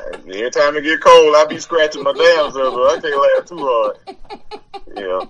Every 0.00 0.50
time 0.50 0.76
it 0.76 0.82
get 0.82 1.00
cold, 1.00 1.34
I 1.36 1.46
be 1.48 1.58
scratching 1.58 2.02
my 2.02 2.12
damn 2.12 2.50
self, 2.52 2.74
I 2.74 2.98
can't 3.00 3.20
laugh 3.20 3.46
too 3.46 3.58
hard. 3.58 3.96
Yeah. 4.96 5.26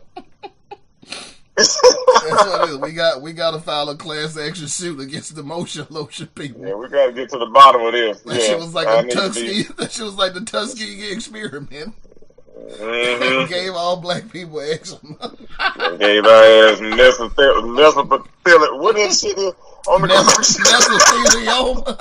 That's 1.57 1.83
what 1.83 2.69
it 2.69 2.73
is. 2.73 2.79
We 2.81 2.93
got 2.93 3.21
we 3.21 3.33
got 3.33 3.51
to 3.51 3.59
file 3.59 3.89
a 3.91 3.97
class 3.97 4.39
action 4.39 4.69
suit 4.69 5.01
against 5.01 5.35
the 5.35 5.43
motion 5.43 5.87
lotion 5.91 6.29
people. 6.29 6.67
yeah, 6.67 6.75
we 6.75 6.89
gotta 6.89 7.13
get 7.13 7.29
to 7.31 7.39
the 7.39 7.47
bottom 7.47 7.83
of 7.83 7.93
this. 7.93 8.21
That 8.21 8.35
yeah. 8.35 8.47
shit 8.47 8.59
was 8.59 8.75
like 8.75 8.87
I 8.87 9.03
to 9.03 9.09
be- 9.09 9.13
Tuskegee. 9.13 9.63
That 9.77 9.93
shit 9.93 10.05
was 10.05 10.15
like 10.15 10.35
the 10.35 10.41
Tuskegee 10.43 11.11
experiment. 11.11 11.95
Mhm. 12.67 13.49
Gave 13.49 13.73
all 13.75 13.97
black 13.97 14.31
people 14.31 14.61
eczema. 14.61 15.37
Gave 15.99 16.25
our 16.25 16.45
ass 16.45 16.81
mesothelioma. 16.81 18.81
What 18.81 18.97
is 18.97 19.21
shit 19.21 19.37
is 19.39 19.55
on 19.87 20.03
the? 20.03 20.09
Mesothelioma. 20.09 21.97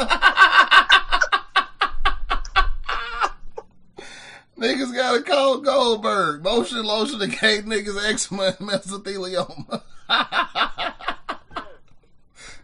niggas 4.57 4.95
gotta 4.95 5.21
call 5.21 5.59
Goldberg. 5.59 6.43
Motion 6.43 6.83
lotion 6.83 7.19
to 7.19 7.27
gave 7.27 7.65
niggas 7.65 8.03
eczema 8.09 8.55
and 8.59 8.69
mesothelioma. 8.69 9.81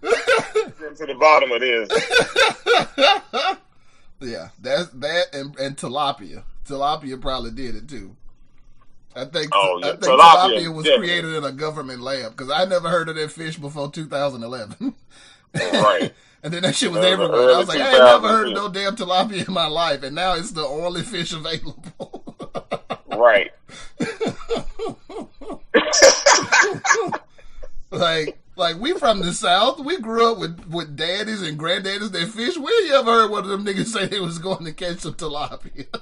Get 0.02 0.98
to 0.98 1.06
the 1.06 1.16
bottom 1.16 1.52
of 1.52 1.62
this. 1.62 1.90
yeah, 4.20 4.50
that's 4.60 4.90
that 4.90 5.26
and, 5.34 5.56
and 5.58 5.78
tilapia. 5.78 6.44
Tilapia 6.65 7.19
probably 7.21 7.52
did 7.52 7.76
it 7.76 7.88
too. 7.89 8.15
I 9.15 9.26
think 9.26 9.52
Oh, 9.54 9.80
yeah, 9.82 9.88
I 9.88 9.91
think 9.91 10.04
tilapia, 10.04 10.60
tilapia, 10.60 10.73
was 10.73 10.86
definitely. 10.86 11.08
created 11.08 11.34
in 11.36 11.43
a 11.43 11.52
government 11.52 12.02
lab 12.02 12.32
because 12.32 12.49
I 12.49 12.65
never 12.65 12.89
heard 12.89 13.10
of 13.10 13.15
that 13.15 13.32
fish 13.32 13.58
before 13.58 13.91
2011. 13.91 14.95
Right. 15.56 16.12
and 16.43 16.54
then 16.54 16.63
that 16.63 16.76
shit 16.76 16.91
was 16.91 17.06
everywhere. 17.06 17.54
I 17.54 17.58
was 17.58 17.67
like, 17.67 17.80
I 17.80 17.89
ain't 17.91 18.04
never 18.04 18.28
heard 18.28 18.47
of 18.47 18.54
no 18.54 18.69
damn 18.69 18.95
tilapia 18.95 19.47
in 19.47 19.54
my 19.54 19.67
life, 19.67 20.02
and 20.04 20.15
now 20.15 20.34
it's 20.34 20.52
the 20.52 20.65
only 20.65 21.04
fish 21.04 21.32
available. 21.32 22.36
Right. 23.15 23.52
like 27.91 28.38
Like 28.56 28.80
we 28.80 28.93
from 28.97 29.21
the 29.21 29.34
south, 29.34 29.80
we 29.80 29.99
grew 29.99 30.32
up 30.32 30.38
with 30.39 30.67
with 30.69 30.95
daddies 30.95 31.41
and 31.41 31.60
granddaddies 31.60 32.12
that 32.12 32.30
fish. 32.30 32.58
Where 32.58 32.86
you 32.86 32.93
ever 32.93 33.12
heard 33.12 33.32
one 33.32 33.43
of 33.43 33.49
them 33.49 33.65
niggas 33.65 33.88
say 33.88 34.06
they 34.08 34.19
was 34.19 34.39
going 34.39 34.65
to 34.65 34.73
catch 34.73 34.99
some 34.99 35.13
tilapia? 35.15 35.88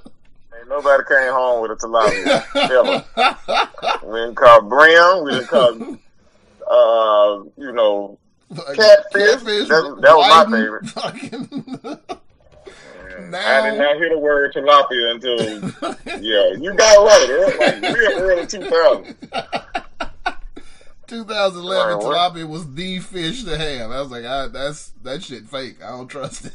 Ain't 0.62 0.68
nobody 0.68 1.02
came 1.08 1.32
home 1.32 1.62
with 1.62 1.72
a 1.72 1.76
tilapia. 1.76 2.44
We 4.06 4.18
didn't 4.20 4.34
call 4.36 4.62
brim. 4.62 5.24
We 5.24 5.30
didn't 5.32 5.48
call, 5.48 5.72
uh, 6.70 7.44
you 7.56 7.72
know, 7.72 8.18
Like, 8.50 8.76
Catfish? 8.76 9.68
That- 9.68 9.98
that 10.02 10.16
was 10.16 10.48
my 10.48 10.56
favorite. 10.56 10.86
favorite. 10.88 12.00
I 13.34 13.70
did 13.70 13.78
not 13.78 13.96
hear 13.96 14.08
the 14.10 14.18
word 14.18 14.52
tilapia 14.54 15.10
until, 15.12 15.38
yeah, 16.22 16.52
you 16.60 16.74
got 16.74 17.04
right. 17.06 17.28
It 17.30 17.38
was 17.46 17.56
like 17.58 17.94
real 17.96 18.18
early 18.20 18.46
2000. 18.46 19.16
2011 21.06 21.94
Alright, 21.94 21.96
what? 22.04 22.34
tilapia 22.34 22.48
was 22.48 22.74
the 22.74 22.98
fish 23.00 23.44
to 23.44 23.56
have. 23.56 23.90
I 23.90 24.00
was 24.00 24.10
like, 24.10 24.24
I, 24.24 24.48
that's 24.48 24.92
that 25.02 25.22
shit 25.22 25.46
fake. 25.48 25.82
I 25.84 25.88
don't 25.90 26.08
trust 26.08 26.46
it. 26.46 26.52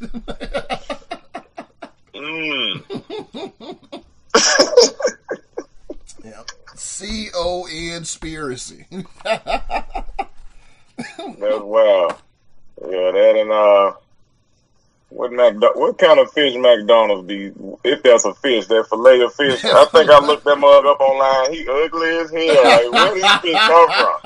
Mm. 2.17 2.83
yeah. 6.23 6.43
C 6.75 7.29
O 7.35 7.65
spiracy. 8.03 8.85
That's 9.23 9.49
wild. 11.61 12.13
Yeah, 12.81 13.11
that 13.11 13.35
and 13.37 13.51
uh, 13.51 13.93
what 15.09 15.31
McDo- 15.31 15.75
what 15.75 15.97
kind 15.97 16.19
of 16.19 16.31
fish 16.31 16.55
McDonald's 16.55 17.27
be? 17.27 17.51
If 17.83 18.03
that's 18.03 18.25
a 18.25 18.33
fish, 18.35 18.67
that 18.67 18.87
fillet 18.89 19.21
of 19.21 19.33
fish. 19.33 19.63
I 19.65 19.85
think 19.85 20.09
I 20.09 20.19
looked 20.25 20.45
that 20.45 20.57
mug 20.57 20.85
up 20.85 20.99
online. 20.99 21.53
He 21.53 21.67
ugly 21.67 22.09
as 22.17 22.29
hell. 22.29 22.63
Like, 22.63 22.91
where 22.91 23.13
did 23.13 23.23
this 23.23 23.37
fish 23.37 23.57
come 23.57 23.89
from? 23.89 24.17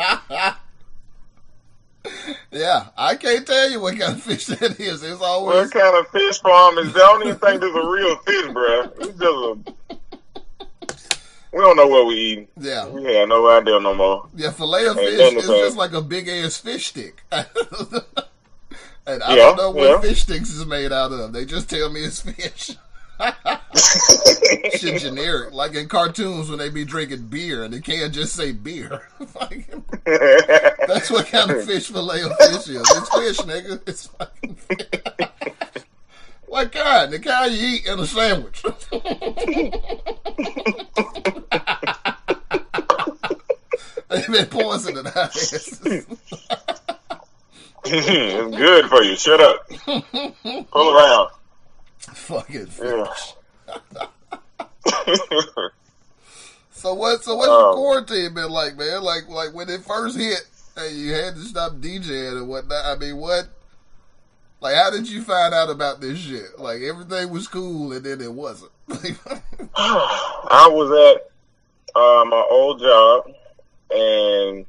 Yeah, 2.52 2.88
I 2.98 3.16
can't 3.16 3.46
tell 3.46 3.70
you 3.70 3.80
what 3.80 3.98
kind 4.00 4.14
of 4.14 4.22
fish 4.24 4.46
that 4.48 4.80
is. 4.80 5.04
It's 5.04 5.22
always 5.22 5.56
What 5.56 5.72
kind 5.72 5.98
of 5.98 6.08
fish 6.12 6.40
farm 6.42 6.78
is? 6.80 6.94
that? 6.94 7.02
I 7.04 7.08
don't 7.08 7.28
even 7.28 7.40
think 7.40 7.62
there's 7.62 7.76
a 7.76 7.88
real 7.88 8.16
fish, 8.18 8.46
bruh. 8.48 8.92
It's 8.98 9.08
just 9.20 9.22
a. 9.22 9.58
We 11.54 11.60
don't 11.60 11.76
know 11.76 11.88
what 11.88 12.08
we 12.08 12.16
eat. 12.16 12.50
yeah, 12.60 12.88
We 12.88 13.04
have 13.16 13.28
no 13.28 13.46
idea 13.50 13.78
no 13.80 13.94
more. 13.94 14.28
yeah. 14.36 14.52
Fillet 14.52 14.86
of 14.88 14.96
fish 14.96 15.34
is 15.34 15.46
just 15.48 15.76
like 15.78 15.92
a 15.92 16.02
big 16.02 16.28
ass 16.30 16.58
fish 16.58 16.88
stick. 16.88 17.22
and 17.32 17.44
I 19.24 19.36
Yeah, 19.36 19.36
don't 19.36 19.58
know 19.58 19.72
what 19.72 19.90
yeah. 19.90 20.00
fish 20.02 20.22
sticks 20.24 20.50
is 20.50 20.66
made 20.66 20.94
out 20.94 21.12
of. 21.12 21.34
They 21.34 21.44
just 21.46 21.70
tell 21.70 21.90
me 21.92 22.02
it's 22.02 22.22
fish. 22.22 22.78
Shit 24.76 25.02
generic, 25.02 25.54
like 25.54 25.76
in 25.76 25.88
cartoons 25.88 26.50
when 26.50 26.60
they 26.60 26.70
be 26.70 26.84
drinking 26.86 27.28
beer 27.28 27.64
and 27.64 27.74
they 27.74 27.80
can't 27.80 28.14
just 28.14 28.36
say 28.36 28.52
beer. 28.52 29.08
That's 30.06 31.10
what 31.12 31.28
kind 31.28 31.52
of 31.52 31.64
fish 31.66 31.88
fillet 31.88 32.22
of 32.24 32.36
fish 32.38 32.68
is. 32.68 32.82
It's 32.82 33.10
fish, 33.10 33.38
nigga. 33.46 33.82
It's 33.88 34.08
fucking 34.08 34.56
fish. 34.56 35.84
what 36.48 36.72
kind? 36.72 37.12
The 37.14 37.20
kind 37.20 37.54
you 37.54 37.68
eat 37.68 37.86
in 37.86 38.00
a 38.00 38.06
sandwich. 38.06 38.64
They've 44.10 44.28
been 44.28 44.46
poisoning 44.48 45.06
our 45.08 45.18
asses. 45.18 45.80
it's 47.86 48.58
good 48.58 48.86
for 48.90 49.02
you. 49.04 49.16
Shut 49.16 49.40
up. 49.40 49.70
Pull 50.72 50.98
around. 50.98 51.30
Fucking 52.02 52.68
fish. 52.68 53.34
So 56.82 56.96
what? 56.96 57.24
So 57.24 57.36
what's 57.36 57.48
your 57.48 57.70
Um, 57.70 57.76
quarantine 57.76 58.34
been 58.34 58.50
like, 58.50 58.76
man? 58.76 59.04
Like, 59.04 59.30
like 59.30 59.54
when 59.54 59.70
it 59.70 59.86
first 59.86 60.18
hit, 60.18 60.42
and 60.76 60.98
you 60.98 61.14
had 61.14 61.36
to 61.36 61.42
stop 61.42 61.74
DJing 61.74 62.38
and 62.40 62.50
whatnot. 62.50 62.84
I 62.86 62.96
mean, 62.96 63.18
what? 63.18 63.48
Like, 64.62 64.76
how 64.76 64.90
did 64.90 65.08
you 65.08 65.22
find 65.22 65.54
out 65.54 65.70
about 65.70 66.02
this 66.02 66.18
shit? 66.18 66.58
Like, 66.58 66.82
everything 66.82 67.30
was 67.30 67.48
cool, 67.48 67.94
and 67.94 68.04
then 68.04 68.20
it 68.20 68.34
wasn't. 68.34 68.72
I 69.76 70.68
was 70.72 71.16
at 71.16 71.30
uh, 71.96 72.26
my 72.26 72.48
old 72.50 72.80
job, 72.80 73.26
and 73.92 74.66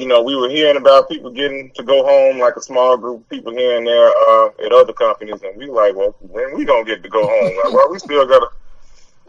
you 0.00 0.06
know 0.06 0.22
we 0.22 0.34
were 0.34 0.48
hearing 0.48 0.78
about 0.78 1.10
people 1.10 1.30
getting 1.30 1.70
to 1.72 1.82
go 1.82 2.02
home, 2.02 2.38
like 2.38 2.56
a 2.56 2.62
small 2.62 2.96
group 2.96 3.20
of 3.20 3.28
people 3.28 3.52
here 3.52 3.76
and 3.76 3.86
there 3.86 4.08
uh, 4.08 4.48
at 4.64 4.72
other 4.72 4.94
companies, 4.94 5.42
and 5.42 5.54
we 5.58 5.66
like, 5.66 5.94
well, 5.94 6.16
when 6.20 6.56
we 6.56 6.64
gonna 6.64 6.84
get 6.84 7.02
to 7.02 7.08
go 7.10 7.20
home? 7.22 7.56
Like, 7.62 7.74
well, 7.74 7.90
we 7.90 7.98
still 7.98 8.26
gotta 8.26 8.48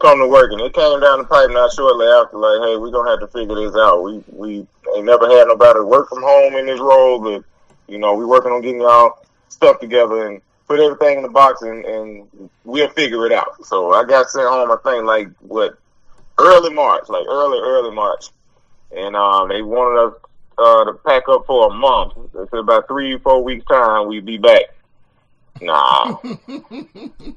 come 0.00 0.18
to 0.20 0.26
work, 0.26 0.50
and 0.50 0.62
it 0.62 0.72
came 0.72 0.98
down 1.00 1.18
the 1.18 1.24
pipe 1.24 1.50
not 1.50 1.72
shortly 1.72 2.06
after, 2.06 2.38
like, 2.38 2.66
hey, 2.66 2.76
we 2.78 2.90
gonna 2.90 3.10
have 3.10 3.20
to 3.20 3.26
figure 3.26 3.54
this 3.54 3.76
out. 3.76 4.02
We 4.02 4.24
we 4.28 4.66
ain't 4.96 5.04
never 5.04 5.28
had 5.28 5.48
nobody 5.48 5.80
work 5.80 6.08
from 6.08 6.22
home 6.22 6.54
in 6.54 6.64
this 6.64 6.80
role, 6.80 7.20
but 7.20 7.44
you 7.86 7.98
know 7.98 8.14
we 8.14 8.24
working 8.24 8.52
on 8.52 8.62
getting 8.62 8.80
y'all 8.80 9.18
stuff 9.50 9.78
together 9.78 10.26
and 10.26 10.40
put 10.66 10.80
everything 10.80 11.18
in 11.18 11.22
the 11.22 11.28
box 11.28 11.60
and, 11.60 11.84
and 11.84 12.50
we'll 12.64 12.88
figure 12.88 13.26
it 13.26 13.32
out. 13.32 13.62
So 13.66 13.92
I 13.92 14.04
got 14.04 14.30
sent 14.30 14.48
home, 14.48 14.70
I 14.70 14.76
think, 14.82 15.04
like, 15.04 15.28
what, 15.40 15.76
early 16.38 16.72
March, 16.72 17.10
like 17.10 17.26
early, 17.28 17.58
early 17.58 17.94
March. 17.94 18.30
And 18.96 19.14
um, 19.14 19.48
they 19.48 19.60
wanted 19.60 19.98
us 19.98 20.14
uh, 20.58 20.84
to 20.84 20.94
pack 21.04 21.24
up 21.28 21.46
for 21.46 21.70
a 21.70 21.74
month. 21.74 22.14
Said 22.32 22.58
about 22.58 22.88
three, 22.88 23.18
four 23.18 23.42
weeks' 23.42 23.66
time, 23.66 24.08
we'd 24.08 24.24
be 24.24 24.38
back. 24.38 24.62
Nah. 25.60 26.16
I, 26.24 26.34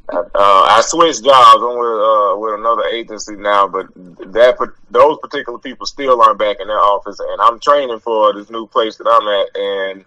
uh, 0.09 0.31
I 0.35 0.81
switched 0.85 1.23
jobs. 1.23 1.61
I'm 1.61 1.77
with, 1.77 1.99
uh, 2.01 2.35
with 2.37 2.59
another 2.59 2.83
agency 2.85 3.35
now, 3.35 3.67
but 3.67 3.87
that 4.33 4.57
those 4.89 5.17
particular 5.19 5.59
people 5.59 5.85
still 5.85 6.21
aren't 6.21 6.39
back 6.39 6.57
in 6.59 6.67
their 6.67 6.79
office, 6.79 7.19
and 7.19 7.41
I'm 7.41 7.59
training 7.59 7.99
for 7.99 8.33
this 8.33 8.49
new 8.49 8.65
place 8.67 8.97
that 8.97 9.07
I'm 9.07 9.27
at, 9.27 9.55
and 9.55 10.05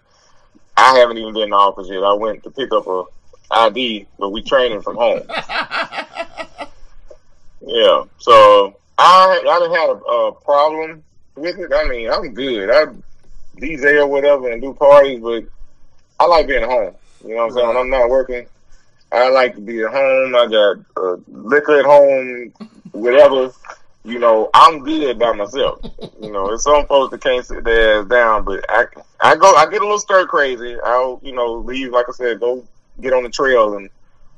I 0.75 0.97
haven't 0.97 1.17
even 1.17 1.33
been 1.33 1.43
in 1.43 1.49
the 1.51 1.55
office 1.55 1.87
yet. 1.89 2.03
I 2.03 2.13
went 2.13 2.43
to 2.43 2.51
pick 2.51 2.71
up 2.73 2.87
a 2.87 3.03
ID, 3.51 4.07
but 4.17 4.29
we 4.29 4.41
training 4.41 4.81
from 4.81 4.95
home. 4.95 5.21
yeah, 7.61 8.03
so 8.17 8.77
I 8.97 9.41
I 9.47 9.59
didn't 9.59 9.75
have 9.75 9.89
a, 9.89 9.93
a 9.93 10.31
problem 10.33 11.03
with 11.39 11.57
it. 11.57 11.71
I 11.73 11.87
mean, 11.87 12.09
I'm 12.11 12.33
good. 12.33 12.69
I 12.69 12.85
DJ 13.59 14.01
or 14.01 14.07
whatever 14.07 14.51
and 14.51 14.61
do 14.61 14.73
parties, 14.73 15.19
but 15.21 15.43
I 16.19 16.25
like 16.25 16.47
being 16.47 16.63
home. 16.63 16.95
You 17.23 17.35
know 17.35 17.35
what 17.37 17.43
I'm 17.45 17.51
saying? 17.51 17.67
When 17.67 17.77
I'm 17.77 17.89
not 17.89 18.09
working, 18.09 18.45
I 19.11 19.29
like 19.29 19.55
to 19.55 19.61
be 19.61 19.81
at 19.81 19.91
home. 19.91 20.35
I 20.35 20.47
got 20.47 20.77
uh, 20.97 21.17
liquor 21.27 21.79
at 21.79 21.85
home, 21.85 22.53
whatever. 22.91 23.51
You 24.05 24.19
know, 24.19 24.49
I'm 24.53 24.79
good 24.83 25.19
by 25.19 25.33
myself. 25.33 25.81
You 26.21 26.31
know, 26.31 26.47
there's 26.47 26.63
some 26.63 26.85
folks 26.87 27.11
that 27.11 27.21
can't 27.21 27.45
sit 27.45 27.63
their 27.63 27.99
ass 27.99 28.07
down, 28.07 28.45
but 28.45 28.63
I, 28.69 28.85
I 29.21 29.35
go, 29.35 29.53
I 29.55 29.65
get 29.65 29.81
a 29.81 29.85
little 29.85 29.99
stir 29.99 30.25
crazy. 30.25 30.77
I'll, 30.83 31.19
you 31.21 31.33
know, 31.33 31.55
leave, 31.55 31.91
like 31.91 32.05
I 32.07 32.13
said, 32.13 32.39
go 32.39 32.65
get 33.01 33.13
on 33.13 33.23
the 33.23 33.29
trail 33.29 33.75
and 33.75 33.89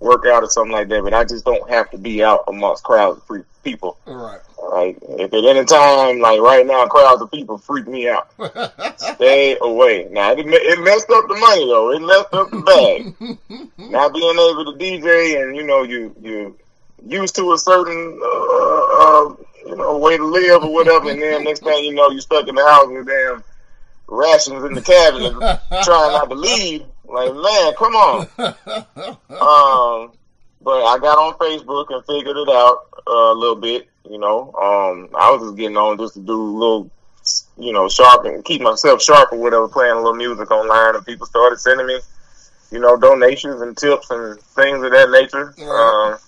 work 0.01 0.25
out 0.25 0.43
or 0.43 0.49
something 0.49 0.73
like 0.73 0.89
that. 0.89 1.03
But 1.03 1.13
I 1.13 1.23
just 1.23 1.45
don't 1.45 1.69
have 1.69 1.89
to 1.91 1.97
be 1.97 2.23
out 2.23 2.43
amongst 2.47 2.83
crowds 2.83 3.19
of 3.19 3.23
free 3.23 3.43
people. 3.63 3.97
right. 4.05 4.39
Like, 4.71 4.97
if 5.01 5.33
at 5.33 5.43
any 5.43 5.65
time, 5.65 6.19
like 6.19 6.39
right 6.39 6.65
now, 6.65 6.85
crowds 6.87 7.21
of 7.21 7.31
people 7.31 7.57
freak 7.57 7.87
me 7.87 8.07
out. 8.09 8.29
Stay 8.97 9.57
away. 9.59 10.07
Now, 10.11 10.31
it, 10.33 10.39
it 10.39 10.79
messed 10.83 11.09
up 11.09 11.27
the 11.27 11.35
money 11.35 11.65
though. 11.65 11.91
It 11.91 12.01
messed 12.01 12.33
up 12.33 12.51
the 12.51 12.61
bag. 12.61 13.69
Not 13.91 14.13
being 14.13 14.31
able 14.31 14.71
to 14.71 14.77
DJ 14.79 15.41
and 15.41 15.55
you 15.55 15.63
know 15.63 15.83
you 15.83 16.15
you 16.21 16.55
used 17.05 17.35
to 17.35 17.53
a 17.53 17.57
certain 17.57 18.19
uh, 18.23 18.83
uh, 18.99 19.35
you 19.65 19.75
know 19.75 19.97
way 19.97 20.17
to 20.17 20.25
live 20.25 20.63
or 20.63 20.71
whatever, 20.71 21.09
and 21.09 21.21
then 21.21 21.43
next 21.43 21.63
thing 21.63 21.83
you 21.83 21.93
know 21.93 22.09
you're 22.09 22.21
stuck 22.21 22.47
in 22.47 22.55
the 22.55 22.65
house 22.65 22.87
with 22.87 23.07
damn 23.07 23.43
rations 24.07 24.63
in 24.63 24.73
the 24.73 24.81
cabinet, 24.81 25.33
trying 25.83 26.11
not 26.11 26.29
to 26.29 26.35
leave. 26.35 26.83
Like 27.11 27.33
man, 27.33 27.73
come 27.77 27.95
on. 27.95 28.27
Um, 29.31 30.11
but 30.61 30.83
I 30.83 30.99
got 30.99 31.17
on 31.17 31.33
Facebook 31.39 31.87
and 31.89 32.05
figured 32.05 32.37
it 32.37 32.49
out 32.49 32.85
uh, 33.07 33.33
a 33.33 33.33
little 33.33 33.55
bit. 33.55 33.89
You 34.09 34.19
know, 34.19 34.53
um, 34.53 35.09
I 35.15 35.31
was 35.31 35.41
just 35.41 35.57
getting 35.57 35.77
on 35.77 35.97
just 35.97 36.13
to 36.15 36.19
do 36.19 36.33
a 36.33 36.57
little, 36.57 36.91
you 37.57 37.73
know, 37.73 37.89
sharp 37.89 38.25
and 38.25 38.45
keep 38.45 38.61
myself 38.61 39.01
sharp 39.01 39.31
or 39.31 39.39
whatever, 39.39 39.67
playing 39.67 39.93
a 39.93 39.97
little 39.97 40.15
music 40.15 40.51
online, 40.51 40.95
and 40.95 41.05
people 41.05 41.25
started 41.25 41.59
sending 41.59 41.87
me, 41.87 41.99
you 42.71 42.79
know, 42.79 42.97
donations 42.97 43.61
and 43.61 43.77
tips 43.77 44.11
and 44.11 44.39
things 44.39 44.83
of 44.83 44.91
that 44.91 45.09
nature. 45.09 45.53
Right. 45.57 46.13
Um, 46.13 46.19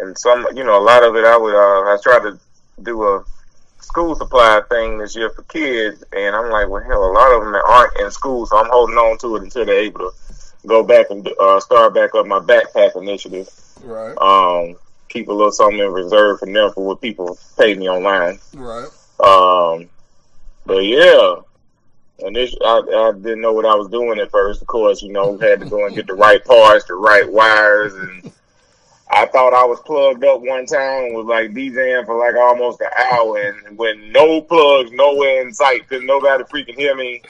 and 0.00 0.18
some, 0.18 0.46
you 0.54 0.64
know, 0.64 0.78
a 0.78 0.82
lot 0.82 1.04
of 1.04 1.14
it 1.14 1.24
I 1.24 1.36
would, 1.36 1.54
uh, 1.54 1.94
I 1.94 1.98
tried 2.02 2.30
to 2.30 2.38
do 2.82 3.02
a 3.04 3.24
school 3.84 4.16
supply 4.16 4.60
thing 4.68 4.98
this 4.98 5.14
year 5.14 5.30
for 5.30 5.42
kids, 5.42 6.02
and 6.12 6.34
I'm 6.34 6.50
like, 6.50 6.68
well, 6.68 6.82
hell, 6.82 7.04
a 7.04 7.12
lot 7.12 7.32
of 7.32 7.44
them 7.44 7.54
aren't 7.54 8.00
in 8.00 8.10
school, 8.10 8.46
so 8.46 8.56
I'm 8.56 8.70
holding 8.70 8.96
on 8.96 9.18
to 9.18 9.36
it 9.36 9.42
until 9.42 9.64
they're 9.64 9.80
able 9.80 10.10
to 10.10 10.12
go 10.66 10.82
back 10.82 11.06
and 11.10 11.28
uh, 11.40 11.60
start 11.60 11.94
back 11.94 12.14
up 12.14 12.26
my 12.26 12.40
backpack 12.40 12.96
initiative. 12.96 13.48
right. 13.82 14.16
Um, 14.18 14.76
keep 15.08 15.28
a 15.28 15.32
little 15.32 15.52
something 15.52 15.78
in 15.78 15.92
reserve 15.92 16.40
for 16.40 16.46
them 16.46 16.72
for 16.72 16.84
what 16.84 17.00
people 17.00 17.38
pay 17.56 17.74
me 17.74 17.88
online. 17.88 18.38
Right. 18.54 18.88
Um, 19.20 19.88
but 20.66 20.80
yeah, 20.80 21.36
and 22.20 22.34
this 22.34 22.54
I, 22.64 22.78
I 22.78 23.12
didn't 23.14 23.40
know 23.40 23.52
what 23.52 23.66
I 23.66 23.74
was 23.74 23.88
doing 23.88 24.18
at 24.18 24.30
first. 24.30 24.60
Of 24.60 24.66
course, 24.66 25.02
you 25.02 25.12
know, 25.12 25.38
had 25.38 25.60
to 25.60 25.66
go 25.66 25.86
and 25.86 25.94
get 25.94 26.06
the 26.06 26.14
right 26.14 26.44
parts, 26.44 26.84
the 26.86 26.94
right 26.94 27.30
wires, 27.30 27.94
and 27.94 28.32
I 29.10 29.26
thought 29.26 29.52
I 29.52 29.64
was 29.64 29.80
plugged 29.80 30.24
up 30.24 30.40
one 30.40 30.66
time 30.66 31.04
and 31.04 31.14
was 31.14 31.26
like 31.26 31.50
DJing 31.50 32.06
for 32.06 32.18
like 32.18 32.34
almost 32.36 32.80
an 32.80 32.88
hour 33.12 33.38
and 33.38 33.78
with 33.78 33.98
no 33.98 34.40
plugs, 34.40 34.90
nowhere 34.92 35.42
in 35.42 35.52
sight, 35.52 35.82
because 35.88 36.04
nobody 36.04 36.42
freaking 36.44 36.74
hear 36.74 36.96
me. 36.96 37.22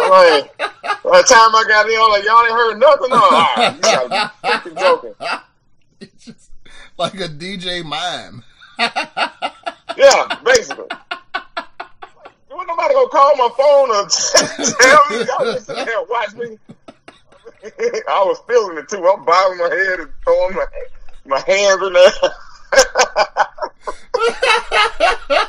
I'm 0.00 0.10
like, 0.10 0.56
by 0.58 0.68
the 1.20 1.26
time 1.28 1.54
I 1.54 1.64
got 1.68 1.88
in, 1.88 2.00
I'm 2.00 2.10
like, 2.10 2.24
y'all 2.24 2.42
ain't 2.42 2.52
heard 2.52 2.78
nothing. 2.78 3.10
No, 3.10 3.16
all 3.16 3.30
right, 3.30 3.74
you 3.74 3.82
gotta 3.82 4.08
be 4.08 4.48
freaking 4.48 4.78
joking. 4.78 5.14
It's 6.00 6.24
just 6.24 6.50
like 6.98 7.14
a 7.14 7.28
DJ 7.28 7.84
mime. 7.84 8.42
Yeah, 9.96 10.38
basically. 10.44 10.86
Don't 12.48 12.66
nobody 12.66 12.94
gonna 12.94 13.08
call 13.08 13.36
my 13.36 13.50
phone 13.56 13.90
or 13.90 14.06
tell 14.80 15.10
me 15.10 15.26
y'all 15.26 15.52
just 15.52 15.66
sit 15.66 15.86
there 15.86 16.02
watch 16.08 16.34
me. 16.34 16.58
I 18.08 18.24
was 18.24 18.40
feeling 18.48 18.78
it 18.78 18.88
too. 18.88 19.06
I'm 19.06 19.24
bobbing 19.24 19.58
my 19.58 19.68
head 19.68 20.00
and 20.00 20.10
throwing 20.24 20.54
my 20.54 20.66
my 21.24 21.40
hands 21.46 21.80
in 21.82 21.92
there. 21.92 22.10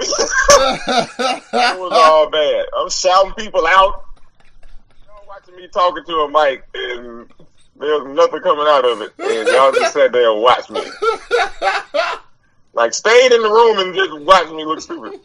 it 0.00 1.78
was 1.78 1.92
all 1.92 2.30
bad. 2.30 2.66
I'm 2.76 2.90
shouting 2.90 3.32
people 3.32 3.66
out. 3.66 4.04
Y'all 5.06 5.24
watching 5.26 5.56
me 5.56 5.66
talking 5.68 6.04
to 6.04 6.20
a 6.20 6.30
mic, 6.30 6.64
and 6.74 7.26
there's 7.76 8.06
nothing 8.06 8.40
coming 8.40 8.66
out 8.68 8.84
of 8.84 9.00
it. 9.02 9.12
And 9.18 9.48
y'all 9.48 9.72
just 9.72 9.92
sat 9.92 10.12
there 10.12 10.30
and 10.30 10.40
watched 10.40 10.70
me. 10.70 10.80
Like, 12.74 12.92
stayed 12.92 13.32
in 13.32 13.42
the 13.42 13.48
room 13.48 13.78
and 13.78 13.94
just 13.94 14.20
watched 14.20 14.52
me 14.52 14.64
look 14.64 14.80
stupid. 14.80 15.20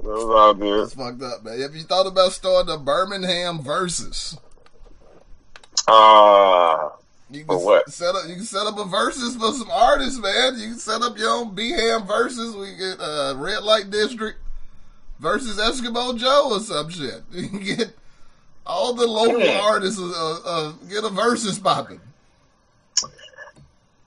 It 0.00 0.06
was 0.06 0.24
all 0.24 0.54
good. 0.54 0.82
That's 0.82 0.94
fucked 0.94 1.22
up, 1.22 1.44
man. 1.44 1.60
Have 1.60 1.74
you 1.74 1.82
thought 1.82 2.06
about 2.06 2.32
starting 2.32 2.72
a 2.72 2.78
Birmingham 2.78 3.60
versus? 3.62 4.38
Uh, 5.86 6.90
You 7.30 7.44
can 7.44 7.58
what? 7.58 7.90
set 7.90 8.14
up. 8.14 8.22
You 8.28 8.36
can 8.36 8.44
set 8.44 8.66
up 8.66 8.78
a 8.78 8.84
versus 8.84 9.36
for 9.36 9.52
some 9.52 9.70
artists, 9.70 10.18
man. 10.18 10.58
You 10.58 10.68
can 10.70 10.78
set 10.78 11.02
up 11.02 11.18
your 11.18 11.30
own 11.30 11.54
B-Ham 11.54 12.06
versus. 12.06 12.54
We 12.54 12.76
get 12.76 13.00
uh, 13.00 13.34
Red 13.36 13.62
Light 13.64 13.90
District 13.90 14.38
versus 15.18 15.58
Eskimo 15.58 16.16
Joe 16.16 16.50
or 16.52 16.60
some 16.60 16.88
shit. 16.90 17.22
You 17.32 17.48
can 17.48 17.60
get 17.60 17.90
all 18.66 18.92
the 18.94 19.06
local 19.06 19.40
Yeah. 19.40 19.60
artists. 19.62 20.00
Uh, 20.00 20.40
uh, 20.44 20.72
get 20.88 21.04
a 21.04 21.08
versus 21.08 21.58
popping. 21.58 22.00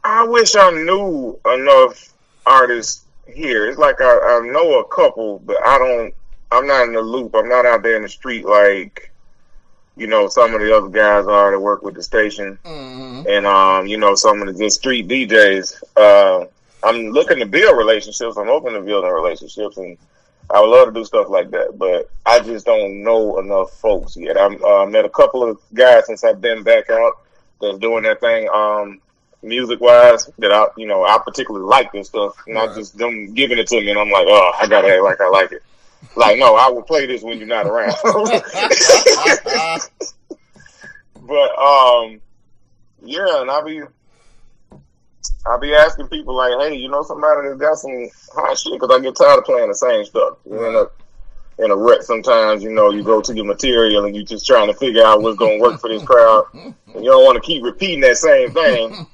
I 0.03 0.23
wish 0.27 0.55
I 0.55 0.71
knew 0.71 1.39
enough 1.45 2.11
artists 2.45 3.03
here. 3.31 3.67
It's 3.67 3.77
like 3.77 4.01
I, 4.01 4.39
I 4.39 4.47
know 4.51 4.79
a 4.79 4.87
couple, 4.87 5.39
but 5.39 5.57
I 5.65 5.77
don't. 5.77 6.13
I'm 6.51 6.67
not 6.67 6.87
in 6.87 6.93
the 6.93 7.01
loop. 7.01 7.33
I'm 7.35 7.47
not 7.47 7.65
out 7.65 7.81
there 7.81 7.95
in 7.95 8.01
the 8.01 8.09
street 8.09 8.43
like, 8.45 9.09
you 9.95 10.07
know, 10.07 10.27
some 10.27 10.53
of 10.53 10.59
the 10.59 10.75
other 10.75 10.89
guys 10.89 11.25
are 11.25 11.51
that 11.51 11.59
work 11.59 11.81
with 11.81 11.95
the 11.95 12.03
station, 12.03 12.59
hmm 12.65 13.23
and 13.29 13.45
um, 13.45 13.87
you 13.87 13.97
know, 13.97 14.15
some 14.15 14.41
of 14.41 14.47
the 14.47 14.63
just 14.63 14.79
street 14.79 15.07
DJs. 15.07 15.83
Uh, 15.95 16.45
I'm 16.83 17.09
looking 17.11 17.39
to 17.39 17.45
build 17.45 17.77
relationships. 17.77 18.37
I'm 18.37 18.49
open 18.49 18.73
to 18.73 18.81
building 18.81 19.11
relationships, 19.11 19.77
and 19.77 19.97
I 20.49 20.59
would 20.59 20.69
love 20.69 20.87
to 20.87 20.93
do 20.93 21.05
stuff 21.05 21.29
like 21.29 21.51
that. 21.51 21.77
But 21.77 22.09
I 22.25 22.39
just 22.39 22.65
don't 22.65 23.03
know 23.03 23.39
enough 23.39 23.71
folks 23.73 24.17
yet. 24.17 24.37
I've 24.37 24.61
uh, 24.63 24.85
met 24.87 25.05
a 25.05 25.09
couple 25.09 25.43
of 25.43 25.59
guys 25.73 26.07
since 26.07 26.23
I've 26.23 26.41
been 26.41 26.63
back 26.63 26.89
out 26.89 27.19
that's 27.61 27.77
doing 27.77 28.03
that 28.03 28.19
thing. 28.19 28.49
Um, 28.53 28.99
music 29.43 29.79
wise 29.81 30.29
that 30.37 30.51
I 30.51 30.67
you 30.77 30.87
know 30.87 31.03
I 31.03 31.17
particularly 31.23 31.65
like 31.65 31.91
this 31.91 32.07
stuff, 32.07 32.35
not 32.47 32.67
Right. 32.69 32.75
just 32.77 32.97
them 32.97 33.33
giving 33.33 33.57
it 33.57 33.67
to 33.67 33.79
me 33.81 33.89
and 33.89 33.99
I'm 33.99 34.09
like, 34.11 34.27
oh, 34.29 34.51
I 34.59 34.67
gotta 34.67 34.87
act 34.89 35.03
like 35.03 35.21
I 35.21 35.29
like 35.29 35.51
it. 35.51 35.63
Like, 36.15 36.37
no, 36.39 36.55
I 36.55 36.67
will 36.69 36.81
play 36.83 37.05
this 37.05 37.21
when 37.21 37.37
you're 37.37 37.47
not 37.47 37.67
around. 37.67 37.95
but 41.21 41.57
um, 41.59 42.19
yeah, 43.03 43.41
and 43.41 43.49
I'll 43.51 43.63
be 43.65 43.81
I'll 45.45 45.59
be 45.59 45.73
asking 45.73 46.07
people 46.07 46.35
like, 46.35 46.53
hey, 46.59 46.75
you 46.75 46.89
know 46.89 47.03
somebody 47.03 47.47
that's 47.47 47.59
got 47.59 47.75
some 47.77 48.09
hot 48.33 48.57
shit 48.57 48.73
because 48.73 48.89
I 48.95 48.99
get 49.01 49.15
tired 49.15 49.39
of 49.39 49.45
playing 49.45 49.69
the 49.69 49.75
same 49.75 50.05
stuff. 50.05 50.37
You 50.45 50.63
end 50.65 50.75
up 50.75 51.00
in 51.61 51.71
a 51.71 51.75
rut 51.75 52.03
sometimes. 52.03 52.63
You 52.63 52.71
know, 52.71 52.91
you 52.91 53.03
go 53.03 53.21
to 53.21 53.33
your 53.33 53.45
material 53.45 54.05
and 54.05 54.15
you're 54.15 54.25
just 54.25 54.45
trying 54.45 54.67
to 54.67 54.73
figure 54.73 55.03
out 55.03 55.21
what's 55.21 55.37
going 55.37 55.59
to 55.59 55.61
work 55.61 55.79
for 55.79 55.89
this 55.89 56.03
crowd. 56.03 56.45
And 56.53 56.75
you 56.95 57.05
don't 57.09 57.23
want 57.23 57.41
to 57.41 57.47
keep 57.47 57.63
repeating 57.63 58.01
that 58.01 58.17
same 58.17 58.51
thing. 58.51 59.07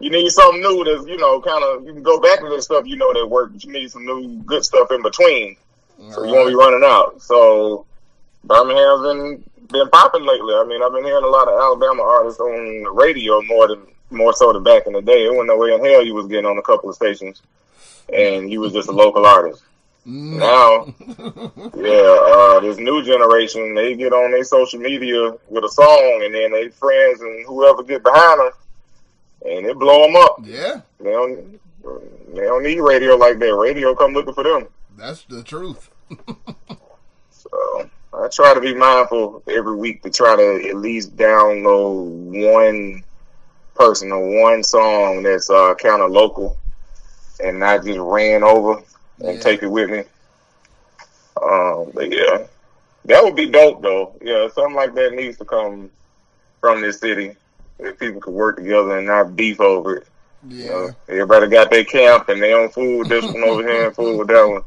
You 0.00 0.10
need 0.10 0.30
something 0.30 0.60
new 0.60 0.84
that's, 0.84 1.06
you 1.06 1.18
know, 1.18 1.40
kind 1.40 1.62
of, 1.64 1.84
you 1.84 1.92
can 1.92 2.02
go 2.02 2.20
back 2.20 2.40
to 2.40 2.48
the 2.48 2.62
stuff 2.62 2.86
you 2.86 2.96
know 2.96 3.12
that 3.12 3.26
work, 3.26 3.52
but 3.52 3.64
you 3.64 3.72
need 3.72 3.90
some 3.90 4.06
new 4.06 4.42
good 4.44 4.64
stuff 4.64 4.90
in 4.90 5.02
between. 5.02 5.56
So 6.10 6.24
you 6.24 6.32
won't 6.32 6.48
be 6.48 6.54
running 6.54 6.82
out. 6.84 7.22
So 7.22 7.86
Birmingham's 8.44 9.02
been 9.02 9.44
been 9.70 9.88
popping 9.90 10.24
lately. 10.24 10.54
I 10.54 10.64
mean, 10.64 10.82
I've 10.82 10.92
been 10.92 11.04
hearing 11.04 11.24
a 11.24 11.28
lot 11.28 11.48
of 11.48 11.58
Alabama 11.58 12.02
artists 12.02 12.40
on 12.40 12.82
the 12.82 12.90
radio 12.90 13.40
more 13.42 13.68
than 13.68 13.86
more 14.10 14.32
so 14.34 14.52
than 14.52 14.62
back 14.62 14.86
in 14.86 14.92
the 14.92 15.00
day. 15.00 15.26
It 15.26 15.30
wasn't 15.30 15.48
no 15.48 15.56
way 15.56 15.72
in 15.72 15.84
hell 15.84 16.04
you 16.04 16.14
was 16.14 16.26
getting 16.26 16.46
on 16.46 16.58
a 16.58 16.62
couple 16.62 16.90
of 16.90 16.96
stations, 16.96 17.40
and 18.12 18.50
you 18.50 18.60
was 18.60 18.72
just 18.72 18.88
a 18.88 18.92
local 18.92 19.24
artist. 19.24 19.62
Now, 20.04 20.86
yeah, 21.76 22.18
uh, 22.20 22.60
this 22.60 22.76
new 22.78 23.04
generation, 23.04 23.74
they 23.74 23.94
get 23.94 24.12
on 24.12 24.32
their 24.32 24.42
social 24.44 24.80
media 24.80 25.32
with 25.48 25.64
a 25.64 25.68
song, 25.68 26.22
and 26.24 26.34
then 26.34 26.50
their 26.52 26.70
friends 26.70 27.20
and 27.20 27.46
whoever 27.46 27.84
get 27.84 28.02
behind 28.02 28.40
them, 28.40 28.50
and 29.46 29.66
it 29.66 29.78
blow 29.78 30.02
them 30.06 30.16
up. 30.16 30.38
Yeah, 30.42 30.80
They 30.98 31.10
don't, 31.12 31.60
they 32.34 32.40
don't 32.42 32.64
need 32.64 32.80
radio 32.80 33.14
like 33.14 33.38
that. 33.38 33.54
Radio 33.54 33.94
come 33.94 34.12
looking 34.12 34.34
for 34.34 34.42
them. 34.44 34.66
that's 34.98 35.22
the 35.24 35.42
truth. 35.44 35.88
So 37.30 37.88
I 38.12 38.28
try 38.28 38.54
to 38.54 38.60
be 38.60 38.74
mindful 38.74 39.42
every 39.48 39.76
week 39.76 40.02
to 40.02 40.10
try 40.10 40.34
to 40.36 40.68
at 40.68 40.76
least 40.76 41.16
download 41.16 42.52
one 42.52 43.04
person 43.74 44.10
or 44.12 44.40
one 44.42 44.62
song 44.64 45.22
that's 45.22 45.48
uh, 45.50 45.74
kind 45.74 46.02
of 46.02 46.10
local 46.10 46.56
and 47.42 47.58
not 47.60 47.84
just 47.84 47.98
ran 47.98 48.42
over 48.42 48.82
and 49.24 49.40
Yeah. 49.40 49.42
take 49.42 49.62
it 49.62 49.68
with 49.68 49.90
me. 49.90 50.04
Um, 51.42 51.90
but 51.94 52.10
yeah, 52.12 52.46
that 53.06 53.24
would 53.24 53.36
be 53.36 53.50
dope 53.50 53.82
though. 53.82 54.16
Yeah, 54.22 54.48
something 54.48 54.74
like 54.76 54.94
that 54.94 55.14
needs 55.14 55.38
to 55.38 55.44
come 55.44 55.90
from 56.60 56.82
this 56.82 57.00
city. 57.00 57.36
If 57.78 57.98
people 57.98 58.20
could 58.20 58.34
work 58.34 58.56
together 58.56 58.98
and 58.98 59.06
not 59.06 59.36
beef 59.36 59.60
over 59.60 59.96
it. 59.98 60.08
You 60.58 60.66
Yeah, 60.66 60.70
know, 60.70 60.94
everybody 61.08 61.48
got 61.48 61.70
their 61.70 61.84
camp 61.84 62.28
and 62.28 62.42
they 62.42 62.54
own 62.54 62.70
food 62.70 62.98
with 62.98 63.08
this 63.08 63.28
one 63.28 63.44
over 63.44 63.66
here 63.66 63.86
and 63.86 63.96
food 63.96 64.18
with 64.18 64.28
that 64.28 64.44
one. 64.48 64.62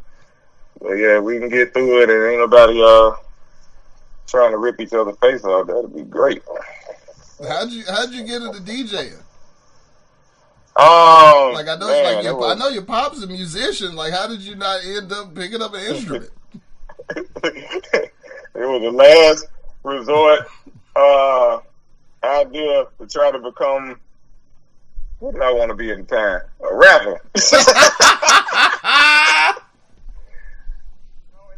But 0.81 0.93
yeah, 0.95 1.19
we 1.19 1.39
can 1.39 1.49
get 1.49 1.73
through 1.73 2.03
it 2.03 2.09
and 2.09 2.23
ain't 2.31 2.39
nobody 2.39 2.81
uh 2.83 3.11
trying 4.27 4.51
to 4.51 4.57
rip 4.57 4.79
each 4.81 4.93
other's 4.93 5.17
face 5.21 5.43
off. 5.45 5.67
That'd 5.67 5.95
be 5.95 6.03
great. 6.03 6.43
how'd 7.47 7.71
you 7.71 7.83
how'd 7.87 8.11
you 8.13 8.25
get 8.25 8.43
into 8.43 8.61
DJing? 8.61 9.24
Um, 10.77 11.53
Like 11.53 11.67
I 11.69 11.77
know, 11.79 11.87
man, 11.87 12.15
like 12.15 12.23
your, 12.25 12.35
was- 12.35 12.55
I 12.55 12.59
know 12.59 12.67
your 12.67 12.83
pop's 12.83 13.23
a 13.23 13.27
musician. 13.27 13.95
Like, 13.95 14.11
how 14.11 14.27
did 14.27 14.41
you 14.41 14.55
not 14.55 14.83
end 14.83 15.11
up 15.11 15.33
picking 15.33 15.61
up 15.61 15.73
an 15.73 15.81
instrument? 15.81 16.29
it 17.15 18.11
was 18.55 18.81
the 18.81 18.91
last 18.91 19.45
resort 19.83 20.39
uh 20.95 21.59
idea 22.23 22.85
to 22.99 23.07
try 23.07 23.29
to 23.31 23.37
become 23.39 23.99
what 25.19 25.33
did 25.33 25.43
I 25.43 25.51
want 25.53 25.69
to 25.69 25.75
be 25.75 25.91
at 25.91 25.97
the 25.97 26.03
time? 26.03 26.41
A 26.69 26.75
rapper. 26.75 27.11
and 27.13 27.21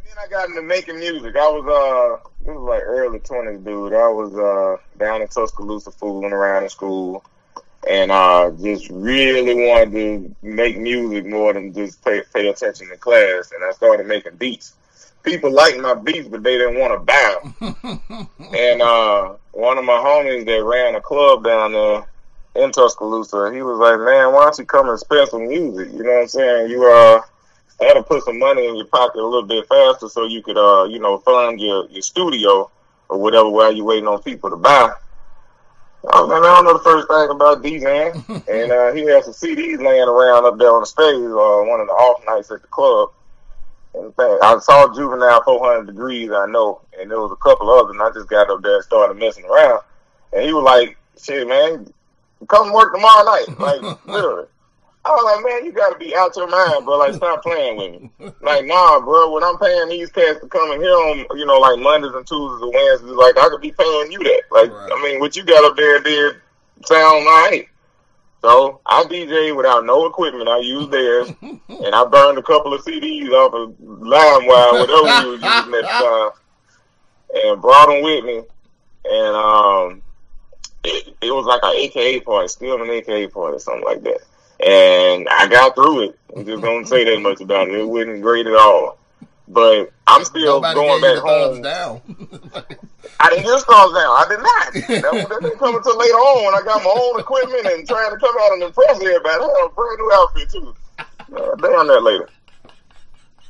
then 0.04 0.16
I 0.18 0.28
got 0.30 0.48
into 0.48 0.62
making 0.62 0.98
music. 0.98 1.34
I 1.36 1.48
was 1.48 1.66
uh 1.66 2.28
this 2.44 2.54
was 2.54 2.68
like 2.68 2.82
early 2.84 3.18
twenties, 3.20 3.60
dude. 3.60 3.94
I 3.94 4.08
was 4.08 4.34
uh 4.36 4.76
down 4.98 5.22
in 5.22 5.28
Tuscaloosa 5.28 5.90
fooling 5.90 6.32
around 6.32 6.64
in 6.64 6.68
school 6.68 7.24
and 7.88 8.12
uh 8.12 8.50
just 8.62 8.90
really 8.90 9.54
wanted 9.54 9.92
to 9.92 10.36
make 10.42 10.78
music 10.78 11.26
more 11.26 11.52
than 11.52 11.72
just 11.72 12.04
pay 12.04 12.22
pay 12.34 12.48
attention 12.48 12.90
in 12.92 12.98
class 12.98 13.52
and 13.52 13.64
I 13.64 13.72
started 13.72 14.06
making 14.06 14.36
beats. 14.36 14.74
People 15.22 15.50
liked 15.50 15.78
my 15.78 15.94
beats 15.94 16.28
but 16.28 16.42
they 16.42 16.58
didn't 16.58 16.78
want 16.78 16.92
to 16.92 16.98
buy 16.98 17.36
them. 17.60 18.28
And 18.54 18.82
uh 18.82 19.34
one 19.52 19.78
of 19.78 19.84
my 19.84 19.94
homies 19.94 20.44
that 20.46 20.64
ran 20.64 20.94
a 20.94 21.00
club 21.00 21.44
down 21.44 21.72
there 21.72 22.06
in 22.54 22.72
Tuscaloosa, 22.72 23.52
he 23.52 23.62
was 23.62 23.78
like, 23.78 23.98
Man, 24.00 24.32
why 24.32 24.44
don't 24.44 24.58
you 24.58 24.64
come 24.66 24.88
and 24.88 24.98
spend 24.98 25.28
some 25.28 25.48
music? 25.48 25.88
You 25.92 26.02
know 26.02 26.12
what 26.12 26.22
I'm 26.22 26.28
saying? 26.28 26.70
You 26.70 26.84
uh 26.90 27.20
had 27.80 27.94
to 27.94 28.02
put 28.02 28.24
some 28.24 28.38
money 28.38 28.66
in 28.66 28.76
your 28.76 28.86
pocket 28.86 29.20
a 29.20 29.24
little 29.24 29.46
bit 29.46 29.66
faster 29.68 30.08
so 30.08 30.26
you 30.26 30.42
could 30.42 30.58
uh, 30.58 30.84
you 30.84 30.98
know, 30.98 31.18
fund 31.18 31.60
your, 31.60 31.88
your 31.88 32.02
studio 32.02 32.70
or 33.08 33.18
whatever 33.18 33.48
while 33.48 33.72
you're 33.72 33.84
waiting 33.84 34.08
on 34.08 34.20
people 34.22 34.50
to 34.50 34.56
buy. 34.56 34.92
Was 36.02 36.28
like, 36.28 36.42
I 36.42 36.54
don't 36.54 36.64
know 36.64 36.72
the 36.74 36.84
first 36.84 37.08
thing 37.08 37.28
about 37.30 37.62
DJing. 37.62 38.48
and 38.48 38.72
uh, 38.72 38.92
he 38.92 39.02
had 39.06 39.24
some 39.24 39.34
CDs 39.34 39.78
laying 39.78 40.08
around 40.08 40.44
up 40.44 40.58
there 40.58 40.72
on 40.72 40.80
the 40.80 40.86
stage 40.86 41.14
uh, 41.14 41.68
one 41.68 41.80
of 41.80 41.86
the 41.86 41.92
off 41.92 42.24
nights 42.26 42.50
at 42.50 42.62
the 42.62 42.68
club. 42.68 43.10
And 43.94 44.06
in 44.06 44.12
fact, 44.12 44.42
I 44.42 44.58
saw 44.60 44.94
Juvenile 44.94 45.42
400 45.42 45.94
Degreez, 45.94 46.30
I 46.36 46.50
know, 46.50 46.82
and 46.98 47.10
there 47.10 47.20
was 47.20 47.32
a 47.32 47.36
couple 47.36 47.70
others, 47.70 47.92
and 47.92 48.02
I 48.02 48.10
just 48.10 48.28
got 48.28 48.50
up 48.50 48.62
there 48.62 48.76
and 48.76 48.84
started 48.84 49.18
messing 49.18 49.44
around. 49.44 49.80
And 50.32 50.44
he 50.44 50.52
was 50.52 50.62
like, 50.62 50.96
shit, 51.20 51.48
man, 51.48 51.92
come 52.48 52.72
work 52.72 52.94
tomorrow 52.94 53.24
night. 53.24 53.58
Like, 53.58 54.04
literally. 54.06 54.46
I 55.08 55.10
was 55.12 55.24
like, 55.24 55.44
man, 55.44 55.64
you 55.64 55.72
got 55.72 55.90
to 55.92 55.98
be 55.98 56.14
out 56.14 56.36
your 56.36 56.48
mind, 56.48 56.84
bro. 56.84 56.98
Like, 56.98 57.14
stop 57.14 57.42
playing 57.42 57.76
with 57.78 58.02
me. 58.02 58.32
Like, 58.42 58.66
nah, 58.66 59.00
bro. 59.00 59.32
When 59.32 59.42
I'm 59.42 59.56
paying 59.58 59.88
these 59.88 60.10
cats 60.12 60.40
to 60.40 60.48
come 60.48 60.70
and 60.70 60.82
hear 60.82 60.92
them, 60.92 61.26
you 61.34 61.46
know, 61.46 61.58
like 61.58 61.78
Mondays 61.78 62.12
and 62.14 62.26
Tuesdays 62.26 62.62
and 62.62 62.74
Wednesdays, 62.74 63.10
like 63.12 63.38
I 63.38 63.48
could 63.48 63.62
be 63.62 63.72
paying 63.72 64.12
you 64.12 64.18
that. 64.18 64.42
Like, 64.50 64.70
Right. 64.70 64.90
I 64.92 65.02
mean, 65.02 65.20
what 65.20 65.34
you 65.34 65.44
got 65.44 65.64
up 65.64 65.76
there 65.76 66.00
did 66.02 66.36
sound 66.84 67.26
alright. 67.26 67.68
So 68.42 68.80
I 68.86 69.02
DJ 69.04 69.56
without 69.56 69.84
no 69.86 70.06
equipment. 70.06 70.48
I 70.48 70.58
used 70.58 70.90
theirs, 70.90 71.32
and 71.42 71.94
I 71.94 72.04
burned 72.04 72.38
a 72.38 72.42
couple 72.42 72.72
of 72.74 72.84
CDs 72.84 73.30
off 73.30 73.52
of 73.54 73.74
LimeWire, 73.82 74.72
whatever 74.80 75.24
we 75.24 75.30
was 75.32 75.42
using 75.42 75.48
at 75.48 75.70
the 75.70 75.82
time, 75.88 76.30
and 77.34 77.60
brought 77.62 77.86
them 77.88 78.02
with 78.02 78.24
me. 78.24 78.42
And 79.10 79.36
um, 79.36 80.02
it, 80.84 81.16
it 81.22 81.30
was 81.32 81.46
like 81.46 81.60
an 81.64 81.74
AKA 81.76 82.20
party, 82.20 82.48
still 82.48 82.80
an 82.80 82.90
AKA 82.90 83.28
party, 83.28 83.56
or 83.56 83.58
something 83.58 83.84
like 83.84 84.02
that. 84.04 84.18
And 84.64 85.28
I 85.30 85.46
got 85.48 85.74
through 85.74 86.10
it. 86.10 86.18
I'm 86.36 86.44
just 86.44 86.62
gonna 86.62 86.86
say 86.86 87.04
that 87.04 87.20
much 87.20 87.40
about 87.40 87.68
it. 87.68 87.76
It 87.78 87.88
wasn't 87.88 88.20
great 88.22 88.46
at 88.46 88.54
all. 88.54 88.98
But 89.46 89.92
I'm 90.06 90.24
still 90.24 90.60
Nobody 90.60 90.74
going 90.74 91.00
back 91.00 91.14
the 91.14 91.20
thumbs 91.22 91.54
home. 91.54 91.62
down. 91.62 92.02
I 93.20 93.30
didn't 93.30 93.44
get 93.44 93.58
stars 93.60 93.92
down. 93.92 94.12
I 94.12 94.26
did 94.28 94.40
not. 94.40 94.72
That, 94.74 94.90
that 95.28 95.40
didn't 95.42 95.58
come 95.58 95.74
until 95.76 95.96
later 95.98 96.14
on 96.14 96.44
when 96.44 96.54
I 96.54 96.60
got 96.64 96.82
my 96.84 96.90
own 96.90 97.18
equipment 97.20 97.66
and 97.66 97.86
trying 97.88 98.10
to 98.10 98.16
come 98.18 98.34
out 98.40 98.52
and 98.52 98.62
impress 98.64 98.96
everybody. 98.96 99.28
I 99.28 99.32
had 99.32 99.66
a 99.66 99.68
brand 99.70 99.98
new 99.98 100.12
outfit 100.14 100.50
too. 100.50 100.74
Uh, 100.98 101.54
down 101.56 101.86
that 101.86 102.02
later. 102.02 102.28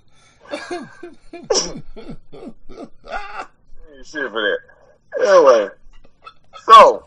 Shit 4.05 4.31
for 4.31 4.43
that. 4.43 4.59
Anyway, 5.21 5.69
so 6.65 7.07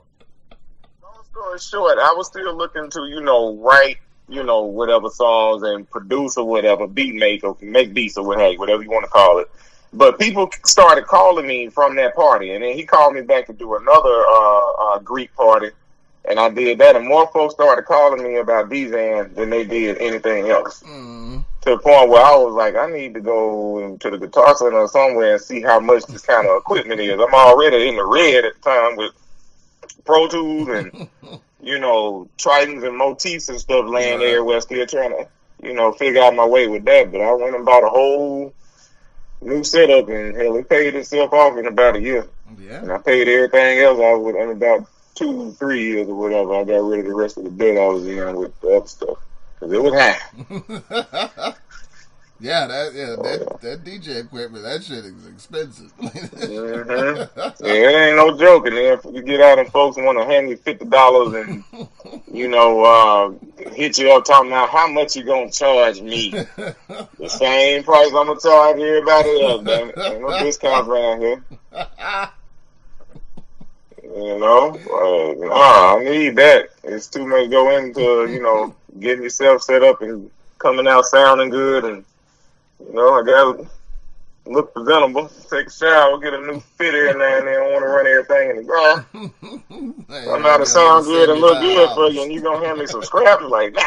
story 1.38 1.60
short, 1.60 1.98
I 2.00 2.14
was 2.16 2.28
still 2.28 2.56
looking 2.56 2.90
to 2.92 3.06
you 3.08 3.22
know 3.22 3.56
write 3.58 3.98
you 4.30 4.44
know 4.44 4.64
whatever 4.64 5.10
songs 5.10 5.64
and 5.64 5.90
produce 5.90 6.38
or 6.38 6.46
whatever, 6.46 6.88
beat 6.88 7.16
make 7.16 7.44
or 7.44 7.58
make 7.62 7.94
beats 7.94 8.18
or 8.18 8.26
what 8.26 8.40
have 8.40 8.58
whatever 8.58 8.84
you 8.84 8.90
want 8.90 9.06
to 9.06 9.12
call 9.12 9.40
it. 9.40 9.50
But 9.94 10.20
people 10.20 10.50
started 10.66 11.06
calling 11.06 11.48
me 11.48 11.70
from 11.70 11.96
that 11.96 12.16
party, 12.16 12.52
and 12.52 12.64
then 12.64 12.76
he 12.76 12.84
called 12.84 13.14
me 13.14 13.22
back 13.22 13.48
to 13.48 13.54
do 13.54 13.76
another 13.76 14.26
uh, 14.28 14.72
uh, 14.72 15.00
Greek 15.00 15.34
party, 15.36 15.70
and 16.26 16.40
I 16.40 16.50
did 16.50 16.80
that, 16.80 16.96
and 16.96 17.08
more 17.08 17.28
folks 17.28 17.54
started 17.54 17.86
calling 17.86 18.22
me 18.24 18.38
about 18.38 18.70
DJing 18.70 19.34
than 19.36 19.50
they 19.50 19.64
did 19.64 19.98
anything 20.00 20.50
else. 20.50 20.84
Mm. 20.84 21.46
To 21.62 21.70
the 21.72 21.80
point 21.80 22.10
where 22.10 22.24
I 22.24 22.36
was 22.36 22.54
like, 22.54 22.76
I 22.76 22.90
need 22.90 23.14
to 23.14 23.22
go 23.22 23.98
to 23.98 24.10
the 24.10 24.18
guitar 24.18 24.56
center 24.56 24.88
somewhere 24.88 25.34
and 25.34 25.42
see 25.42 25.62
how 25.62 25.80
much 25.80 26.06
this 26.06 26.22
kind 26.22 26.48
of 26.48 26.58
equipment 26.58 27.00
is. 27.00 27.14
I'm 27.14 27.34
already 27.34 27.88
in 27.88 27.96
the 27.96 28.06
red 28.06 28.46
at 28.46 28.56
the 28.56 28.62
time 28.62 28.96
with 28.98 29.14
Pro 30.08 30.28
Tools 30.28 30.68
and 30.70 31.08
you 31.62 31.78
know 31.80 32.28
Tritons 32.38 32.84
and 32.88 32.97
Motifs 32.97 33.49
and 33.49 33.60
stuff 33.60 33.86
laying 33.88 34.18
there 34.20 34.28
Right. 34.30 34.34
everywhere, 34.38 34.62
still 34.62 34.86
trying 34.88 35.12
to 35.12 35.28
you 35.62 35.74
know 35.74 35.91
figure 35.91 36.22
out 36.24 36.36
my 36.36 36.45
way 36.45 36.68
with 36.68 36.86
that. 36.86 37.12
But 37.12 37.22
I 37.22 37.32
went 37.34 37.55
and 37.55 37.66
bought 37.66 37.84
a 37.84 37.89
whole 37.89 38.53
new 39.41 39.64
setup, 39.64 40.10
and 40.10 40.36
hell, 40.36 40.55
it 40.55 40.68
paid 40.70 40.95
itself 40.95 41.32
off 41.34 41.58
in 41.58 41.68
about 41.68 41.95
a 41.97 42.01
year. 42.01 42.28
Yeah, 42.58 42.82
And 42.82 42.91
I 42.91 42.97
paid 42.97 43.28
everything 43.28 43.80
else 43.80 43.99
off 43.99 44.22
with 44.24 44.36
in 44.36 44.49
about 44.49 44.88
two, 45.14 45.51
three 45.53 45.84
years 45.84 46.08
or 46.08 46.16
whatever. 46.16 46.55
I 46.55 46.64
got 46.64 46.84
rid 46.84 47.01
of 47.01 47.05
the 47.08 47.14
rest 47.16 47.38
of 47.38 47.43
the 47.43 47.49
debt 47.51 47.78
I 47.78 47.88
was 47.88 48.08
in 48.08 48.36
with 48.36 48.60
the 48.62 48.78
other 48.78 48.88
stuff. 48.88 49.18
Cause 49.60 49.72
it 49.72 49.82
was 49.84 49.93
high. 49.93 51.53
yeah, 52.40 52.68
that 52.68 52.94
yeah, 52.94 53.16
that 53.16 53.62
that 53.62 53.84
DJ 53.84 54.24
equipment, 54.24 54.64
that 54.64 54.84
shit 54.84 55.06
is 55.06 55.26
expensive. 55.28 55.92
Mm-hmm. 55.98 57.66
Yeah, 57.66 57.74
it 57.74 58.08
ain't 58.10 58.18
no 58.18 58.38
joke. 58.38 58.68
And 58.68 59.16
you 59.16 59.22
get 59.24 59.42
out 59.42 59.60
and 59.60 59.72
folks 59.72 59.98
want 59.98 60.20
to 60.20 60.26
hand 60.26 60.50
you 60.50 60.58
fifty 60.58 60.86
dollars 60.86 61.34
and 61.34 61.64
you 62.32 62.48
know 62.48 62.84
uh, 62.84 63.70
hit 63.72 63.98
you 63.98 64.12
up 64.12 64.26
talking 64.26 64.52
about 64.52 64.70
how 64.70 64.88
much 64.88 65.16
you 65.16 65.24
gonna 65.24 65.52
charge 65.52 66.02
me, 66.02 66.30
the 66.30 67.28
same 67.28 67.84
price 67.84 68.08
I'm 68.08 68.28
gonna 68.28 68.40
charge 68.40 68.80
everybody 68.80 69.42
else. 69.42 69.64
It. 69.66 69.98
Ain't 69.98 70.22
no 70.22 70.40
discounts 70.40 70.88
around 70.88 71.22
here. 71.22 71.44
You 74.04 74.40
know, 74.40 74.80
uh, 74.90 75.98
I 75.98 76.04
need 76.04 76.36
that. 76.38 76.70
It's 76.84 77.08
too 77.08 77.28
much 77.28 77.50
go 77.50 77.78
into 77.78 78.32
you 78.32 78.42
know 78.42 78.76
getting 79.00 79.24
yourself 79.24 79.62
set 79.64 79.84
up 79.84 80.02
and 80.02 80.32
coming 80.60 80.88
out 80.88 81.06
sounding 81.06 81.50
good, 81.50 81.84
and 81.84 82.06
you 82.80 82.93
know 82.93 83.13
I 83.13 83.23
gotta 83.23 83.67
look 84.45 84.73
presentable, 84.73 85.30
take 85.49 85.67
a 85.67 85.71
shower, 85.71 86.17
get 86.19 86.34
a 86.34 86.41
new 86.41 86.59
fit 86.59 86.93
and 86.93 87.19
there, 87.19 87.39
and 87.39 87.47
then 87.47 87.55
I 87.55 87.71
want 87.73 87.84
to 87.84 87.89
run 87.89 88.07
everything 88.07 88.49
in 88.51 88.57
the 88.57 88.63
ground. 88.63 89.05
Hey, 90.09 90.32
I'm 90.32 90.45
out 90.45 90.57
to 90.59 90.65
sound 90.65 91.05
good 91.05 91.30
and 91.30 91.41
look 91.41 91.59
good 91.59 91.89
for 91.89 92.09
you, 92.09 92.23
and 92.23 92.32
you 92.32 92.39
gonna 92.41 92.65
hand 92.65 92.80
me 92.80 92.88
some 92.88 93.03
scraps 93.03 93.43
like 93.43 93.73
nah. 93.73 93.82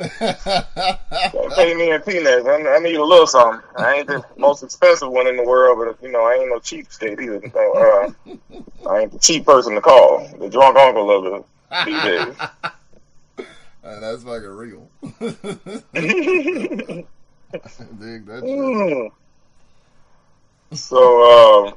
Don't 1.32 1.54
pay 1.54 1.74
me 1.74 1.92
in 1.92 2.00
peanuts. 2.00 2.46
I, 2.46 2.76
I 2.76 2.78
need 2.80 2.96
a 2.96 3.04
little 3.04 3.26
something. 3.26 3.60
I 3.76 3.94
ain't 3.94 4.08
the 4.08 4.24
most 4.36 4.64
expensive 4.64 5.10
one 5.10 5.28
in 5.28 5.36
the 5.36 5.44
world, 5.44 5.78
but 5.78 6.02
you 6.04 6.10
know 6.10 6.24
I 6.24 6.34
ain't 6.40 6.48
no 6.48 6.58
cheap 6.58 6.90
state 6.90 7.20
either. 7.20 7.40
So, 7.52 7.78
uh, 7.78 8.90
I 8.90 9.00
ain't 9.00 9.12
the 9.12 9.18
cheap 9.20 9.46
person 9.46 9.74
to 9.76 9.80
call. 9.80 10.26
The 10.38 10.48
drunk 10.48 10.76
uncle 10.76 11.34
of 11.34 11.44
the 11.86 12.00
days. 12.02 12.34
Uh, 13.82 13.98
that's 13.98 14.22
fucking 14.22 14.46
real. 14.46 14.90
Dig 18.00 18.26
that. 18.26 18.42
Mm. 18.44 19.10
So, 20.72 21.66
um, 21.66 21.74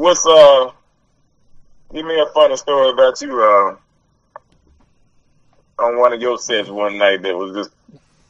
what's 0.00 0.24
uh? 0.24 0.70
Give 1.92 2.06
me 2.06 2.18
a 2.18 2.24
funny 2.32 2.56
story 2.56 2.88
about 2.88 3.20
you 3.20 3.30
uh, 3.42 3.76
on 5.82 5.98
one 5.98 6.14
of 6.14 6.20
your 6.22 6.38
sets 6.38 6.70
one 6.70 6.96
night 6.96 7.20
that 7.22 7.36
was 7.36 7.54
just 7.54 7.70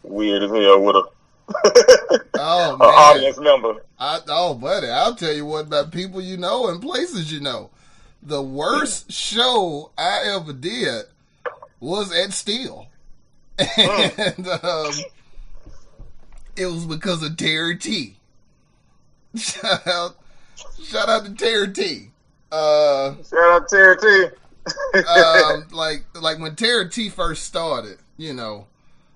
weird 0.03 0.43
as 0.43 0.51
hell 0.51 0.83
with 0.83 0.97
a 0.97 1.03
Oh 2.35 2.73
an 2.73 2.79
man. 2.81 2.89
audience 2.89 3.39
member. 3.39 3.85
I, 3.97 4.19
oh, 4.27 4.55
buddy, 4.55 4.89
I'll 4.89 5.14
tell 5.14 5.33
you 5.33 5.47
what 5.47 5.66
about 5.66 5.93
people 5.93 6.21
you 6.21 6.37
know 6.37 6.66
and 6.69 6.83
places 6.83 7.33
you 7.33 7.39
know. 7.39 7.71
The 8.21 8.43
worst 8.43 9.12
show 9.12 9.93
I 9.97 10.35
ever 10.35 10.53
did 10.53 11.05
was 11.79 12.12
at 12.12 12.33
Steel. 12.33 12.89
And 13.77 14.49
um, 14.49 14.93
it 16.59 16.66
was 16.66 16.84
because 16.84 17.22
of 17.22 17.36
Terry 17.36 17.76
T. 17.76 18.16
Shout 19.36 19.86
out, 19.86 20.16
shout 20.82 21.09
out 21.09 21.24
to 21.26 21.34
Terry 21.34 21.72
T. 21.72 22.11
Uh, 22.50 23.14
Shout 23.22 23.62
out 23.62 23.68
Terry 23.68 23.96
T. 23.98 24.26
um, 24.94 25.64
like 25.72 26.04
like 26.20 26.38
when 26.38 26.56
Terry 26.56 26.88
T 26.88 27.09
first 27.09 27.44
started, 27.44 27.98
you 28.16 28.32
know, 28.32 28.66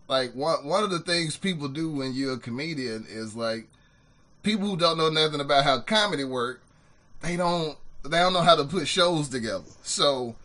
like 0.09 0.34
one 0.34 0.64
one 0.64 0.84
of 0.84 0.90
the 0.90 1.01
things 1.01 1.36
people 1.36 1.68
do 1.68 1.90
when 1.90 2.12
you're 2.12 2.34
a 2.34 2.38
comedian 2.38 3.07
is 3.09 3.34
like 3.34 3.66
people 4.43 4.68
who 4.68 4.76
don't 4.76 4.99
know 4.99 5.09
nothing 5.09 5.40
about 5.40 5.64
how 5.64 5.80
comedy 5.80 6.24
work, 6.24 6.62
they 7.20 7.36
don't 7.36 7.76
they 8.05 8.18
don't 8.18 8.32
know 8.32 8.43
how 8.43 8.57
to 8.57 8.64
put 8.64 8.86
shows 8.86 9.28
together. 9.28 9.64
So 9.82 10.36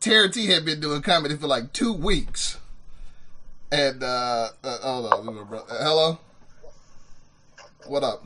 Terry 0.00 0.30
T 0.30 0.46
had 0.46 0.64
been 0.64 0.80
doing 0.80 1.02
comedy 1.02 1.36
for 1.36 1.46
like 1.46 1.72
two 1.72 1.92
weeks. 1.92 2.58
And 3.70 4.02
uh, 4.02 4.48
uh 4.64 4.78
hold 4.78 5.12
on, 5.12 5.28
uh, 5.28 5.60
hello, 5.68 6.18
what 7.86 8.02
up? 8.02 8.24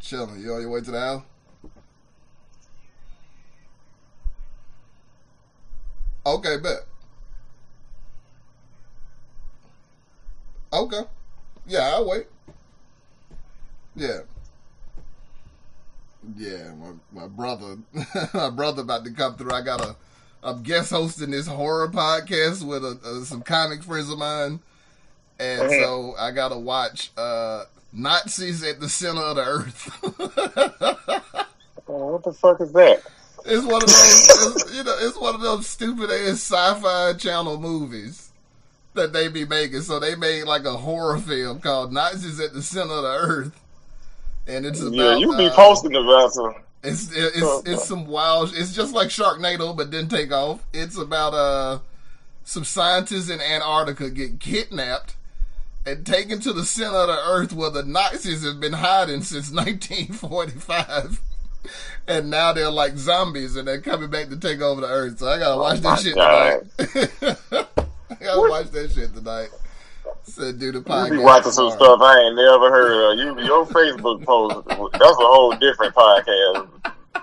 Chilling. 0.00 0.40
You 0.40 0.54
on 0.54 0.60
your 0.62 0.70
way 0.70 0.80
to 0.80 0.90
the 0.90 1.00
house? 1.00 1.22
Okay, 6.26 6.56
bet. 6.58 6.78
Okay. 10.72 11.02
Yeah, 11.66 11.80
I'll 11.80 12.08
wait. 12.08 12.26
Yeah. 13.94 14.20
Yeah, 16.36 16.72
my, 16.74 17.22
my 17.22 17.28
brother, 17.28 17.78
my 18.34 18.50
brother 18.50 18.82
about 18.82 19.04
to 19.04 19.12
come 19.12 19.36
through. 19.36 19.52
I 19.52 19.62
got 19.62 19.80
a, 19.80 19.96
I'm 20.42 20.62
guest 20.62 20.90
hosting 20.90 21.32
this 21.32 21.46
horror 21.46 21.88
podcast 21.88 22.64
with 22.64 22.84
a, 22.84 22.98
uh, 23.04 23.24
some 23.24 23.42
comic 23.42 23.82
friends 23.82 24.10
of 24.10 24.18
mine, 24.18 24.60
and 25.38 25.70
so 25.70 26.14
I 26.18 26.30
gotta 26.30 26.58
watch 26.58 27.10
uh, 27.16 27.64
Nazis 27.92 28.62
at 28.62 28.80
the 28.80 28.88
center 28.88 29.20
of 29.20 29.36
the 29.36 29.44
earth. 29.44 30.98
Oh, 31.90 32.12
what 32.12 32.22
the 32.22 32.32
fuck 32.32 32.60
is 32.60 32.72
that? 32.72 33.02
It's 33.46 33.64
one 33.64 33.82
of 33.82 33.88
those, 33.88 34.76
you 34.76 34.84
know, 34.84 34.96
it's 35.00 35.18
one 35.18 35.34
of 35.34 35.40
those 35.40 35.66
stupid 35.66 36.10
ass 36.10 36.42
sci-fi 36.42 37.14
channel 37.14 37.58
movies 37.58 38.30
that 38.92 39.12
they 39.12 39.28
be 39.28 39.46
making. 39.46 39.80
So 39.80 39.98
they 39.98 40.14
made 40.14 40.44
like 40.44 40.64
a 40.64 40.76
horror 40.76 41.18
film 41.18 41.60
called 41.60 41.92
Nazis 41.92 42.40
at 42.40 42.52
the 42.52 42.62
Center 42.62 42.92
of 42.92 43.02
the 43.02 43.08
Earth, 43.08 43.60
and 44.46 44.66
it's 44.66 44.82
about 44.82 44.94
yeah, 44.94 45.16
you 45.16 45.34
be 45.36 45.46
uh, 45.46 45.54
posting 45.54 45.96
about 45.96 46.32
some. 46.32 46.54
It's 46.82 47.10
it's 47.12 47.68
it's 47.68 47.84
some 47.86 48.06
wild. 48.06 48.52
It's 48.54 48.74
just 48.74 48.94
like 48.94 49.08
Sharknado, 49.08 49.76
but 49.76 49.90
didn't 49.90 50.10
take 50.10 50.32
off. 50.32 50.64
It's 50.72 50.96
about 50.96 51.34
uh 51.34 51.78
some 52.44 52.64
scientists 52.64 53.28
in 53.28 53.40
Antarctica 53.40 54.10
get 54.10 54.40
kidnapped 54.40 55.16
and 55.84 56.06
taken 56.06 56.40
to 56.40 56.52
the 56.52 56.64
center 56.64 56.96
of 56.96 57.08
the 57.08 57.18
Earth 57.26 57.52
where 57.52 57.70
the 57.70 57.82
Nazis 57.82 58.44
have 58.44 58.60
been 58.60 58.74
hiding 58.74 59.22
since 59.22 59.50
1945. 59.52 61.20
And 62.06 62.30
now 62.30 62.52
they're 62.54 62.70
like 62.70 62.96
zombies, 62.96 63.56
and 63.56 63.68
they're 63.68 63.80
coming 63.80 64.08
back 64.08 64.28
to 64.30 64.36
take 64.38 64.60
over 64.62 64.80
the 64.80 64.86
Earth. 64.86 65.18
So 65.18 65.28
I 65.28 65.38
gotta 65.38 65.60
watch 65.60 65.78
Oh 65.84 65.90
that 65.90 65.98
shit 66.00 66.14
God. 66.14 66.68
tonight. 66.78 67.38
I 68.10 68.14
gotta 68.24 68.48
watch 68.50 68.70
that 68.70 68.92
shit 68.92 69.14
tonight. 69.14 69.48
Said 70.28 70.58
do 70.58 70.72
the 70.72 70.78
You 70.78 71.10
be 71.10 71.18
watching 71.18 71.52
some 71.52 71.70
stuff 71.70 72.00
I 72.02 72.20
ain't 72.20 72.36
never 72.36 72.70
heard 72.70 73.12
of. 73.12 73.18
You, 73.18 73.44
your 73.44 73.66
Facebook 73.66 74.24
post, 74.24 74.68
that's 74.68 74.78
a 74.78 75.26
whole 75.26 75.52
different 75.56 75.94
podcast. 75.94 76.68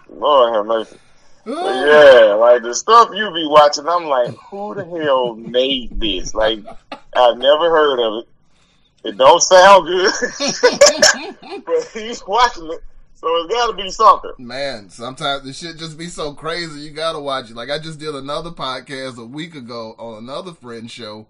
Lord 0.09 0.55
have 0.55 0.65
mercy. 0.65 0.97
But 1.45 1.53
oh. 1.57 2.25
yeah, 2.27 2.33
like 2.33 2.63
the 2.63 2.73
stuff 2.73 3.09
you 3.13 3.31
be 3.31 3.45
watching, 3.47 3.87
I'm 3.87 4.05
like, 4.05 4.35
who 4.49 4.73
the 4.73 4.83
hell 4.85 5.35
made 5.35 5.99
this? 5.99 6.33
Like, 6.33 6.59
I've 6.91 7.37
never 7.37 7.69
heard 7.69 7.99
of 7.99 8.23
it. 8.23 9.09
It 9.09 9.17
don't 9.17 9.41
sound 9.41 9.85
good, 9.85 10.11
but 11.65 11.89
he's 11.93 12.25
watching 12.25 12.65
it, 12.71 12.83
so 13.13 13.27
it's 13.27 13.53
got 13.53 13.67
to 13.67 13.73
be 13.73 13.91
something. 13.91 14.31
Man, 14.39 14.89
sometimes 14.89 15.43
the 15.43 15.53
shit 15.53 15.77
just 15.77 15.95
be 15.95 16.07
so 16.07 16.33
crazy. 16.33 16.79
You 16.79 16.89
gotta 16.89 17.19
watch 17.19 17.51
it. 17.51 17.55
Like 17.55 17.69
I 17.69 17.77
just 17.77 17.99
did 17.99 18.15
another 18.15 18.49
podcast 18.49 19.19
a 19.19 19.25
week 19.25 19.53
ago 19.53 19.93
on 19.99 20.23
another 20.23 20.53
friend 20.53 20.89
show 20.89 21.27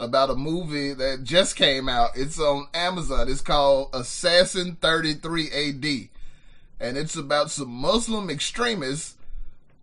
about 0.00 0.30
a 0.30 0.34
movie 0.34 0.92
that 0.92 1.24
just 1.24 1.56
came 1.56 1.88
out. 1.88 2.10
It's 2.14 2.38
on 2.38 2.66
Amazon. 2.74 3.28
It's 3.28 3.40
called 3.40 3.90
Assassin 3.92 4.76
33 4.80 5.50
AD. 5.50 6.08
And 6.80 6.98
it's 6.98 7.16
about 7.16 7.50
some 7.50 7.70
Muslim 7.70 8.28
extremists 8.30 9.14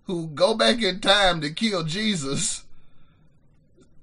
who 0.05 0.27
go 0.27 0.53
back 0.53 0.81
in 0.81 0.99
time 0.99 1.41
to 1.41 1.49
kill 1.51 1.83
Jesus 1.83 2.65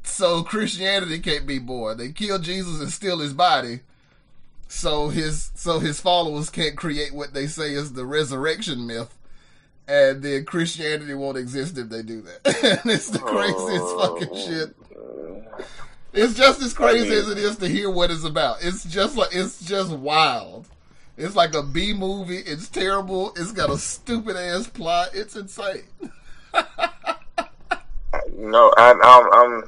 so 0.02 0.42
Christianity 0.42 1.18
can't 1.18 1.46
be 1.46 1.58
born. 1.58 1.98
They 1.98 2.12
kill 2.12 2.38
Jesus 2.38 2.80
and 2.80 2.90
steal 2.90 3.18
his 3.18 3.34
body 3.34 3.80
so 4.68 5.08
his 5.08 5.50
so 5.54 5.78
his 5.78 6.00
followers 6.00 6.50
can't 6.50 6.76
create 6.76 7.12
what 7.12 7.32
they 7.32 7.46
say 7.46 7.72
is 7.72 7.94
the 7.94 8.04
resurrection 8.04 8.86
myth 8.86 9.16
and 9.88 10.22
then 10.22 10.44
christianity 10.44 11.14
won't 11.14 11.38
exist 11.38 11.78
if 11.78 11.88
they 11.88 12.02
do 12.02 12.20
that 12.20 12.46
and 12.84 12.92
it's 12.92 13.08
the 13.08 13.18
craziest 13.18 13.56
oh. 13.82 14.20
fucking 14.20 14.36
shit 14.36 14.76
it's 16.12 16.34
just 16.34 16.62
as 16.62 16.72
crazy 16.72 17.12
as 17.14 17.28
it 17.28 17.38
is 17.38 17.56
to 17.56 17.68
hear 17.68 17.90
what 17.90 18.10
it's 18.10 18.24
about 18.24 18.56
it's 18.62 18.84
just 18.84 19.16
like 19.16 19.28
it's 19.32 19.60
just 19.64 19.90
wild 19.92 20.66
it's 21.16 21.36
like 21.36 21.54
a 21.54 21.62
b 21.62 21.92
movie 21.92 22.38
it's 22.38 22.68
terrible 22.68 23.32
it's 23.36 23.52
got 23.52 23.70
a 23.70 23.78
stupid 23.78 24.36
ass 24.36 24.66
plot 24.68 25.10
it's 25.14 25.36
insane 25.36 25.82
No, 28.38 28.72
I, 28.76 28.92
I'm, 28.92 29.32
I'm, 29.32 29.64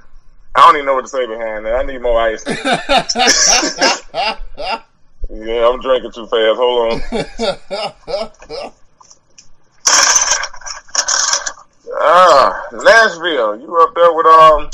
I 0.55 0.61
don't 0.61 0.77
even 0.77 0.87
know 0.87 0.95
what 0.95 1.03
to 1.03 1.09
say 1.09 1.27
behind 1.27 1.67
that. 1.67 1.75
I 1.75 1.83
need 1.83 2.01
more 2.01 2.21
ice. 2.21 2.45
yeah, 5.29 5.69
I'm 5.69 5.81
drinking 5.81 6.13
too 6.13 6.27
fast. 6.27 6.57
Hold 6.57 6.93
on. 6.93 7.01
Ah, 12.03 12.63
Nashville. 12.73 13.61
You 13.61 13.77
up 13.83 13.95
there 13.95 14.11
with 14.13 14.25
um 14.25 14.71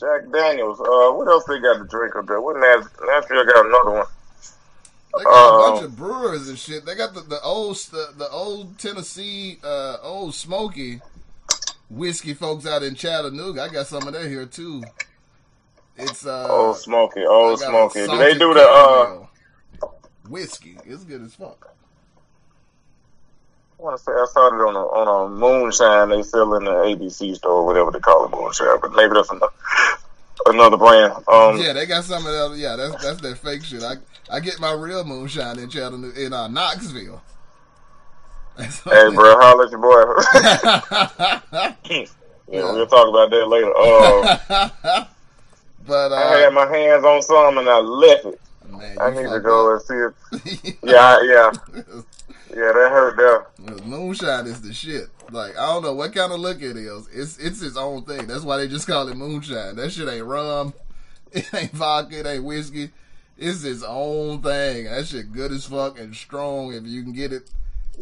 Jack 0.00 0.32
Daniels? 0.32 0.80
Uh, 0.80 1.12
what 1.12 1.28
else 1.28 1.44
they 1.44 1.60
got 1.60 1.78
to 1.78 1.84
drink 1.84 2.16
up 2.16 2.26
there? 2.26 2.40
What 2.40 2.56
Nash- 2.56 2.88
Nashville 3.06 3.44
got 3.44 3.66
another 3.66 3.90
one? 3.90 4.06
They 5.18 5.24
got 5.24 5.30
a 5.32 5.64
Um, 5.64 5.72
bunch 5.72 5.84
of 5.84 5.96
brewers 5.96 6.48
and 6.48 6.58
shit. 6.58 6.86
They 6.86 6.94
got 6.94 7.12
the, 7.14 7.20
the 7.20 7.40
old 7.42 7.76
the, 7.76 8.14
the 8.16 8.28
old 8.30 8.78
Tennessee 8.78 9.58
uh 9.62 9.98
Ole 10.02 10.32
Smoky 10.32 11.00
whiskey 11.90 12.32
folks 12.34 12.64
out 12.66 12.82
in 12.82 12.94
Chattanooga. 12.94 13.62
I 13.62 13.68
got 13.68 13.86
some 13.88 14.06
of 14.06 14.14
that 14.14 14.26
here 14.28 14.46
too. 14.46 14.82
It's 15.96 16.24
uh 16.24 16.46
Ole 16.48 16.74
Smoky, 16.74 17.24
Ole 17.26 17.56
Smoky. 17.56 18.06
Do 18.06 18.16
they 18.18 18.34
do 18.38 18.54
the 18.54 18.62
uh? 18.62 19.26
whiskey? 20.28 20.78
It's 20.86 21.04
good 21.04 21.22
as 21.22 21.34
fuck. 21.34 21.74
I 23.80 23.82
want 23.82 23.96
to 23.96 24.02
say 24.04 24.12
I 24.12 24.26
saw 24.30 24.48
it 24.48 24.60
on 24.68 24.76
a 24.76 24.78
on 24.78 25.26
a 25.26 25.30
moonshine 25.30 26.10
they 26.10 26.22
sell 26.22 26.54
in 26.54 26.64
the 26.64 26.70
ABC 26.70 27.34
store, 27.36 27.52
or 27.52 27.66
whatever 27.66 27.90
they 27.90 27.98
call 27.98 28.26
it, 28.26 28.30
moonshine. 28.30 28.78
But 28.78 28.92
maybe 28.92 29.14
that's 29.14 29.30
another, 29.30 29.52
another 30.44 30.76
brand. 30.76 31.14
Um, 31.26 31.56
Yeah, 31.58 31.72
they 31.72 31.86
got 31.86 32.04
some 32.04 32.26
of 32.26 32.32
that. 32.32 32.58
Yeah, 32.58 32.76
that's 32.76 33.02
that's 33.02 33.20
that 33.22 33.38
fake 33.38 33.64
shit. 33.64 33.82
I 33.82 33.94
I 34.30 34.40
get 34.40 34.60
my 34.60 34.72
real 34.72 35.02
moonshine 35.04 35.58
in 35.58 35.70
Chattanooga 35.70 36.22
in 36.22 36.34
uh, 36.34 36.48
Knoxville. 36.48 37.22
That's 38.58 38.80
Hey, 38.80 39.08
bro, 39.14 39.34
holla 39.40 39.64
at 39.64 39.70
your 39.70 39.80
boy. 39.80 40.04
yeah, 42.52 42.72
we'll 42.72 42.86
talk 42.86 43.08
about 43.08 43.30
that 43.30 43.46
later. 43.48 43.72
Uh, 43.74 45.06
but 45.86 46.12
I 46.12 46.36
had 46.38 46.48
uh, 46.48 46.50
my 46.50 46.66
hands 46.66 47.02
on 47.04 47.22
some 47.22 47.56
and 47.56 47.66
I 47.66 47.78
left 47.78 48.26
it. 48.26 48.40
man, 48.68 48.98
I 49.00 49.10
need 49.10 49.30
to 49.30 49.40
go 49.40 49.72
and 49.72 49.80
see 49.80 49.94
it. 49.94 50.76
Yeah, 50.82 51.16
I- 51.16 51.22
yeah, 51.22 51.82
yeah. 52.50 52.72
That 52.72 52.90
hurt 52.90 53.16
though. 53.16 53.84
Moonshine 53.84 54.46
is 54.46 54.60
the 54.62 54.72
shit. 54.72 55.08
Like 55.30 55.56
I 55.56 55.66
don't 55.66 55.82
know 55.82 55.94
what 55.94 56.14
kind 56.14 56.32
of 56.32 56.40
look 56.40 56.62
it 56.62 56.76
is. 56.76 57.08
It's 57.12 57.38
it's 57.38 57.62
its 57.62 57.76
own 57.76 58.04
thing. 58.04 58.26
That's 58.26 58.42
why 58.44 58.56
they 58.58 58.68
just 58.68 58.86
call 58.86 59.08
it 59.08 59.16
moonshine. 59.16 59.76
That 59.76 59.90
shit 59.92 60.08
ain't 60.08 60.24
rum. 60.26 60.74
It 61.32 61.48
ain't 61.54 61.70
vodka. 61.70 62.18
It 62.18 62.26
ain't 62.26 62.42
whiskey. 62.42 62.90
It's 63.38 63.62
its 63.62 63.84
own 63.84 64.42
thing. 64.42 64.86
That 64.86 65.06
shit 65.06 65.32
good 65.32 65.52
as 65.52 65.64
fuck 65.64 65.96
and 66.00 66.12
strong 66.14 66.74
if 66.74 66.82
you 66.84 67.04
can 67.04 67.12
get 67.12 67.32
it 67.32 67.48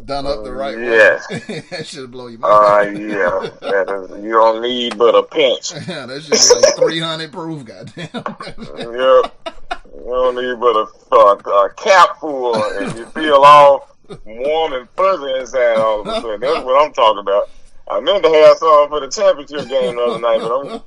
done 0.03 0.25
up 0.25 0.43
the 0.43 0.51
right 0.51 0.75
Yeah. 0.75 1.19
way. 1.29 1.63
that 1.69 1.85
shit 1.85 2.09
blow 2.09 2.25
your 2.25 2.39
Uh, 2.43 2.83
mind. 2.85 2.97
yeah. 2.97 3.49
That 3.61 4.09
is, 4.09 4.23
you 4.23 4.31
don't 4.31 4.63
need 4.63 4.97
but 4.97 5.13
a 5.13 5.21
pinch. 5.21 5.73
yeah, 5.87 6.07
that 6.07 6.23
shit 6.23 6.33
is 6.33 6.51
like 6.55 6.75
three 6.77 6.99
hundred 6.99 7.31
proof. 7.31 7.63
Goddamn. 7.65 8.09
Yep. 8.13 9.55
You 9.95 10.05
don't 10.07 10.35
need 10.35 10.59
but 10.59 10.75
a, 10.75 11.15
a, 11.15 11.65
a 11.65 11.69
cap 11.75 12.19
full, 12.19 12.55
and 12.63 12.97
you 12.97 13.05
feel 13.07 13.35
all 13.43 13.87
warm 14.25 14.73
and 14.73 14.89
fuzzy 14.91 15.39
inside 15.39 15.77
all 15.77 16.01
of 16.01 16.07
a 16.07 16.21
sudden. 16.21 16.39
That's 16.39 16.63
what 16.65 16.85
I'm 16.85 16.93
talking 16.93 17.19
about. 17.19 17.49
I 17.89 17.99
meant 18.01 18.23
to 18.23 18.29
have 18.29 18.57
some 18.57 18.89
for 18.89 18.99
the 18.99 19.07
championship 19.09 19.67
game 19.69 19.95
the 19.95 20.01
other 20.01 20.19
night, 20.19 20.39
but 20.41 20.83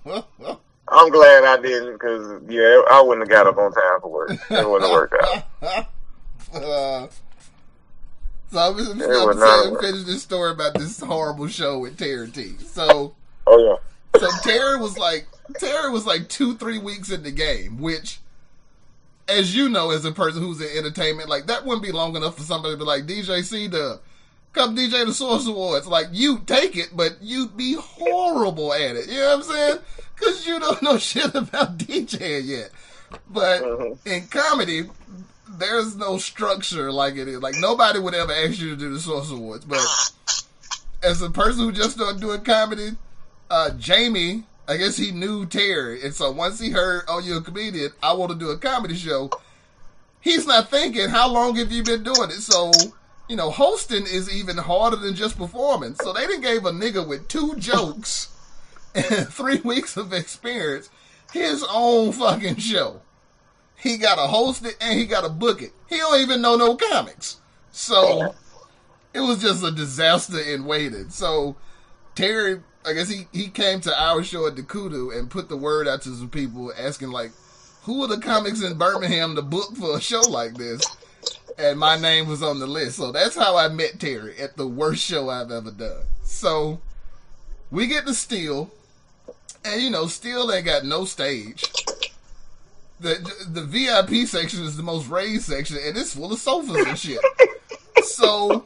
I'm 0.46 0.56
I'm 0.88 1.10
glad 1.10 1.44
I 1.44 1.60
didn't 1.60 1.94
because 1.94 2.42
yeah, 2.48 2.82
I 2.90 3.02
wouldn't 3.02 3.28
have 3.28 3.30
got 3.30 3.46
up 3.46 3.58
on 3.58 3.72
time 3.72 4.00
for 4.00 4.10
work. 4.10 4.30
It 4.30 4.68
wouldn't 4.68 4.82
have 4.82 4.92
worked 4.92 5.14
out. 5.14 5.86
uh, 6.54 7.08
so 8.50 8.58
I'm 8.58 8.76
just, 8.76 8.90
I'm 8.92 9.00
It 9.00 9.06
just 9.06 9.26
would 9.26 9.38
gonna 9.38 9.80
say, 9.80 9.86
finish 9.86 10.04
this 10.04 10.22
story 10.22 10.52
about 10.52 10.74
this 10.74 11.00
horrible 11.00 11.48
show 11.48 11.78
with 11.78 11.98
Terry 11.98 12.30
T. 12.30 12.56
So. 12.58 13.14
Oh 13.46 13.58
yeah. 13.58 14.20
So 14.20 14.28
Terry 14.42 14.78
was 14.78 14.98
like 14.98 15.26
Terry 15.58 15.90
was 15.90 16.06
like 16.06 16.28
two, 16.28 16.56
three 16.56 16.78
weeks 16.78 17.10
in 17.10 17.22
the 17.22 17.30
game, 17.32 17.78
which 17.80 18.20
as 19.28 19.54
you 19.54 19.68
know, 19.68 19.90
as 19.90 20.04
a 20.04 20.12
person 20.12 20.42
who's 20.42 20.60
in 20.60 20.76
entertainment, 20.76 21.28
like 21.28 21.46
that 21.46 21.64
wouldn't 21.64 21.84
be 21.84 21.92
long 21.92 22.16
enough 22.16 22.36
for 22.36 22.42
somebody 22.42 22.74
to 22.74 22.78
be 22.78 22.84
like, 22.84 23.06
DJ 23.06 23.42
C 23.44 23.68
Dub, 23.68 24.00
come 24.52 24.76
DJ 24.76 25.06
the 25.06 25.14
Source 25.14 25.46
Awards. 25.46 25.86
Like 25.86 26.06
you 26.12 26.40
take 26.40 26.76
it, 26.76 26.90
but 26.94 27.16
you'd 27.20 27.56
be 27.56 27.74
horrible 27.74 28.72
at 28.72 28.96
it. 28.96 29.08
You 29.08 29.18
know 29.18 29.36
what 29.36 29.36
I'm 29.36 29.42
saying? 29.42 29.78
Cause 30.16 30.46
you 30.46 30.60
don't 30.60 30.82
know 30.82 30.98
shit 30.98 31.34
about 31.34 31.78
DJing 31.78 32.46
yet. 32.46 32.70
But 33.28 33.62
in 34.06 34.26
comedy, 34.28 34.88
there's 35.48 35.96
no 35.96 36.18
structure 36.18 36.90
like 36.92 37.16
it 37.16 37.28
is. 37.28 37.40
Like 37.40 37.56
nobody 37.58 37.98
would 37.98 38.14
ever 38.14 38.32
ask 38.32 38.58
you 38.58 38.70
to 38.70 38.76
do 38.76 38.92
the 38.92 39.00
Source 39.00 39.30
Awards. 39.30 39.64
But 39.64 39.84
as 41.02 41.20
a 41.22 41.30
person 41.30 41.64
who 41.64 41.72
just 41.72 41.96
started 41.96 42.20
doing 42.20 42.42
comedy, 42.42 42.92
uh, 43.50 43.70
Jamie, 43.70 44.44
I 44.72 44.76
guess 44.78 44.96
he 44.96 45.10
knew 45.10 45.46
Terry, 45.46 46.02
and 46.02 46.14
so 46.14 46.30
once 46.30 46.58
he 46.58 46.70
heard, 46.70 47.04
"Oh, 47.06 47.18
you're 47.18 47.38
a 47.38 47.42
comedian. 47.42 47.92
I 48.02 48.14
want 48.14 48.32
to 48.32 48.38
do 48.38 48.50
a 48.50 48.58
comedy 48.58 48.96
show," 48.96 49.30
he's 50.20 50.46
not 50.46 50.70
thinking, 50.70 51.10
"How 51.10 51.28
long 51.28 51.56
have 51.56 51.70
you 51.70 51.82
been 51.82 52.02
doing 52.02 52.30
it?" 52.30 52.40
So, 52.40 52.72
you 53.28 53.36
know, 53.36 53.50
hosting 53.50 54.06
is 54.06 54.32
even 54.32 54.56
harder 54.56 54.96
than 54.96 55.14
just 55.14 55.36
performing. 55.36 55.94
So 55.96 56.12
they 56.12 56.26
didn't 56.26 56.40
gave 56.40 56.64
a 56.64 56.70
nigga 56.70 57.06
with 57.06 57.28
two 57.28 57.54
jokes 57.56 58.28
and 58.94 59.28
three 59.28 59.60
weeks 59.60 59.96
of 59.96 60.12
experience 60.12 60.88
his 61.32 61.64
own 61.68 62.12
fucking 62.12 62.56
show. 62.56 63.00
He 63.76 63.96
got 63.96 64.14
to 64.16 64.26
host 64.28 64.64
it 64.64 64.76
and 64.80 64.98
he 64.98 65.06
got 65.06 65.22
to 65.22 65.28
book 65.28 65.60
it. 65.60 65.72
He 65.88 65.96
don't 65.96 66.20
even 66.20 66.40
know 66.40 66.56
no 66.56 66.76
comics. 66.76 67.38
So 67.72 68.34
it 69.12 69.20
was 69.20 69.42
just 69.42 69.64
a 69.64 69.70
disaster 69.70 70.38
in 70.38 70.64
waiting. 70.64 71.10
So 71.10 71.56
Terry, 72.14 72.60
I 72.84 72.92
guess 72.92 73.08
he, 73.08 73.26
he 73.32 73.48
came 73.48 73.80
to 73.82 74.00
our 74.00 74.22
show 74.24 74.46
at 74.46 74.56
the 74.56 74.62
Kudu 74.62 75.10
and 75.10 75.30
put 75.30 75.48
the 75.48 75.56
word 75.56 75.86
out 75.86 76.02
to 76.02 76.14
some 76.14 76.28
people 76.28 76.72
asking 76.76 77.10
like, 77.10 77.32
who 77.82 78.02
are 78.02 78.08
the 78.08 78.18
comics 78.18 78.62
in 78.62 78.78
Birmingham 78.78 79.34
to 79.34 79.42
book 79.42 79.76
for 79.76 79.96
a 79.96 80.00
show 80.00 80.20
like 80.20 80.54
this? 80.54 80.84
And 81.58 81.78
my 81.78 81.96
name 81.96 82.28
was 82.28 82.42
on 82.42 82.58
the 82.58 82.66
list. 82.66 82.96
So 82.96 83.12
that's 83.12 83.36
how 83.36 83.56
I 83.56 83.68
met 83.68 84.00
Terry 84.00 84.38
at 84.38 84.56
the 84.56 84.66
worst 84.66 85.02
show 85.02 85.28
I've 85.28 85.50
ever 85.50 85.70
done. 85.70 86.04
So 86.22 86.80
we 87.70 87.86
get 87.86 88.06
to 88.06 88.14
Steel, 88.14 88.70
and 89.64 89.82
you 89.82 89.90
know, 89.90 90.06
Steel 90.06 90.50
ain't 90.52 90.66
got 90.66 90.84
no 90.84 91.04
stage. 91.04 91.62
The 93.00 93.44
the 93.48 93.62
VIP 93.62 94.26
section 94.28 94.62
is 94.62 94.76
the 94.76 94.82
most 94.82 95.08
raised 95.08 95.44
section, 95.44 95.76
and 95.84 95.96
it's 95.96 96.14
full 96.14 96.32
of 96.32 96.38
sofas 96.38 96.86
and 96.86 96.98
shit. 96.98 97.20
So 98.02 98.64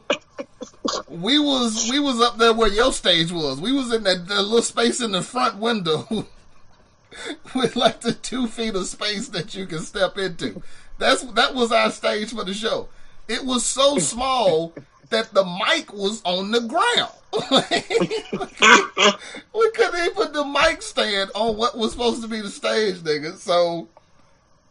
we 1.09 1.39
was 1.39 1.89
we 1.89 1.99
was 1.99 2.21
up 2.21 2.37
there 2.37 2.53
where 2.53 2.71
your 2.71 2.93
stage 2.93 3.31
was. 3.31 3.59
We 3.59 3.71
was 3.71 3.93
in 3.93 4.03
that, 4.03 4.27
that 4.27 4.41
little 4.41 4.61
space 4.61 5.01
in 5.01 5.11
the 5.11 5.21
front 5.21 5.57
window 5.57 6.07
with 7.55 7.75
like 7.75 8.01
the 8.01 8.13
two 8.13 8.47
feet 8.47 8.75
of 8.75 8.87
space 8.87 9.29
that 9.29 9.55
you 9.55 9.65
can 9.65 9.79
step 9.79 10.17
into. 10.17 10.61
That's 10.97 11.23
that 11.33 11.53
was 11.53 11.71
our 11.71 11.91
stage 11.91 12.33
for 12.33 12.43
the 12.43 12.53
show. 12.53 12.89
It 13.27 13.45
was 13.45 13.65
so 13.65 13.97
small 13.97 14.73
that 15.09 15.33
the 15.33 15.43
mic 15.43 15.93
was 15.93 16.21
on 16.23 16.51
the 16.51 16.61
ground. 16.61 17.11
we 19.53 19.71
couldn't 19.71 19.99
even 19.99 20.13
put 20.13 20.33
the 20.33 20.45
mic 20.45 20.81
stand 20.81 21.29
on 21.35 21.57
what 21.57 21.77
was 21.77 21.91
supposed 21.91 22.21
to 22.21 22.27
be 22.27 22.41
the 22.41 22.49
stage, 22.49 22.97
nigga. 22.97 23.37
So 23.37 23.87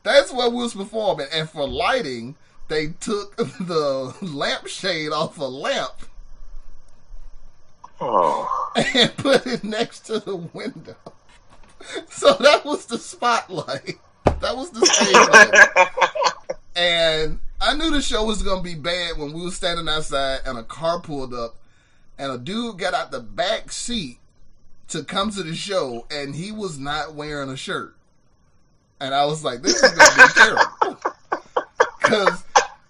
that's 0.02 0.32
where 0.32 0.48
we 0.48 0.56
was 0.56 0.74
performing. 0.74 1.26
And 1.32 1.48
for 1.48 1.68
lighting, 1.68 2.34
they 2.68 2.88
took 3.00 3.36
the 3.36 4.14
lampshade 4.22 5.12
off 5.12 5.38
a 5.38 5.44
lamp 5.44 6.06
Oh, 8.00 8.72
and 8.76 9.16
put 9.16 9.46
it 9.46 9.64
next 9.64 10.00
to 10.06 10.18
the 10.18 10.36
window. 10.36 10.96
So 12.10 12.34
that 12.34 12.64
was 12.64 12.86
the 12.86 12.98
spotlight. 12.98 13.98
That 14.40 14.56
was 14.56 14.70
the 14.70 14.84
stage 14.86 15.14
light. 15.14 15.88
And 16.78 17.38
I 17.58 17.74
knew 17.74 17.90
the 17.90 18.02
show 18.02 18.22
was 18.24 18.42
gonna 18.42 18.60
be 18.60 18.74
bad 18.74 19.16
when 19.16 19.32
we 19.32 19.42
were 19.42 19.50
standing 19.50 19.88
outside 19.88 20.40
and 20.44 20.58
a 20.58 20.62
car 20.62 21.00
pulled 21.00 21.32
up 21.32 21.56
and 22.18 22.30
a 22.30 22.36
dude 22.36 22.78
got 22.78 22.92
out 22.92 23.10
the 23.10 23.20
back 23.20 23.72
seat 23.72 24.18
to 24.88 25.02
come 25.02 25.30
to 25.30 25.42
the 25.42 25.54
show 25.54 26.06
and 26.10 26.34
he 26.34 26.52
was 26.52 26.78
not 26.78 27.14
wearing 27.14 27.48
a 27.48 27.56
shirt. 27.56 27.96
And 29.00 29.14
I 29.14 29.24
was 29.24 29.42
like, 29.42 29.62
this 29.62 29.82
is 29.82 29.90
gonna 29.90 30.16
be 30.16 30.32
terrible. 30.34 31.00
Cause 32.02 32.44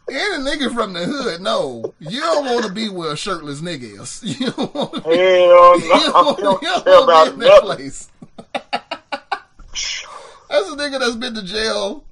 any 0.08 0.44
nigga 0.44 0.72
from 0.72 0.92
the 0.92 1.04
hood, 1.04 1.40
no, 1.40 1.94
you 1.98 2.20
don't 2.20 2.44
want 2.46 2.64
to 2.66 2.72
be 2.72 2.88
where 2.88 3.12
a 3.12 3.16
shirtless 3.16 3.60
nigga 3.60 4.00
is. 4.00 4.22
You 4.40 4.50
don't 4.50 4.74
want 4.74 4.94
to 4.94 5.00
be, 5.02 5.16
hell 5.16 5.78
no! 5.78 5.80
I 5.80 6.10
don't, 6.12 6.40
don't 6.40 6.62
you 6.62 6.68
don't 6.84 7.06
wanna 7.06 7.30
be 7.30 7.34
in 7.34 7.38
that 7.40 7.62
place. 7.62 8.08
That's 10.48 10.68
a 10.70 10.76
nigga 10.76 10.98
that's 11.00 11.16
been 11.16 11.34
to 11.34 11.42
jail 11.42 12.04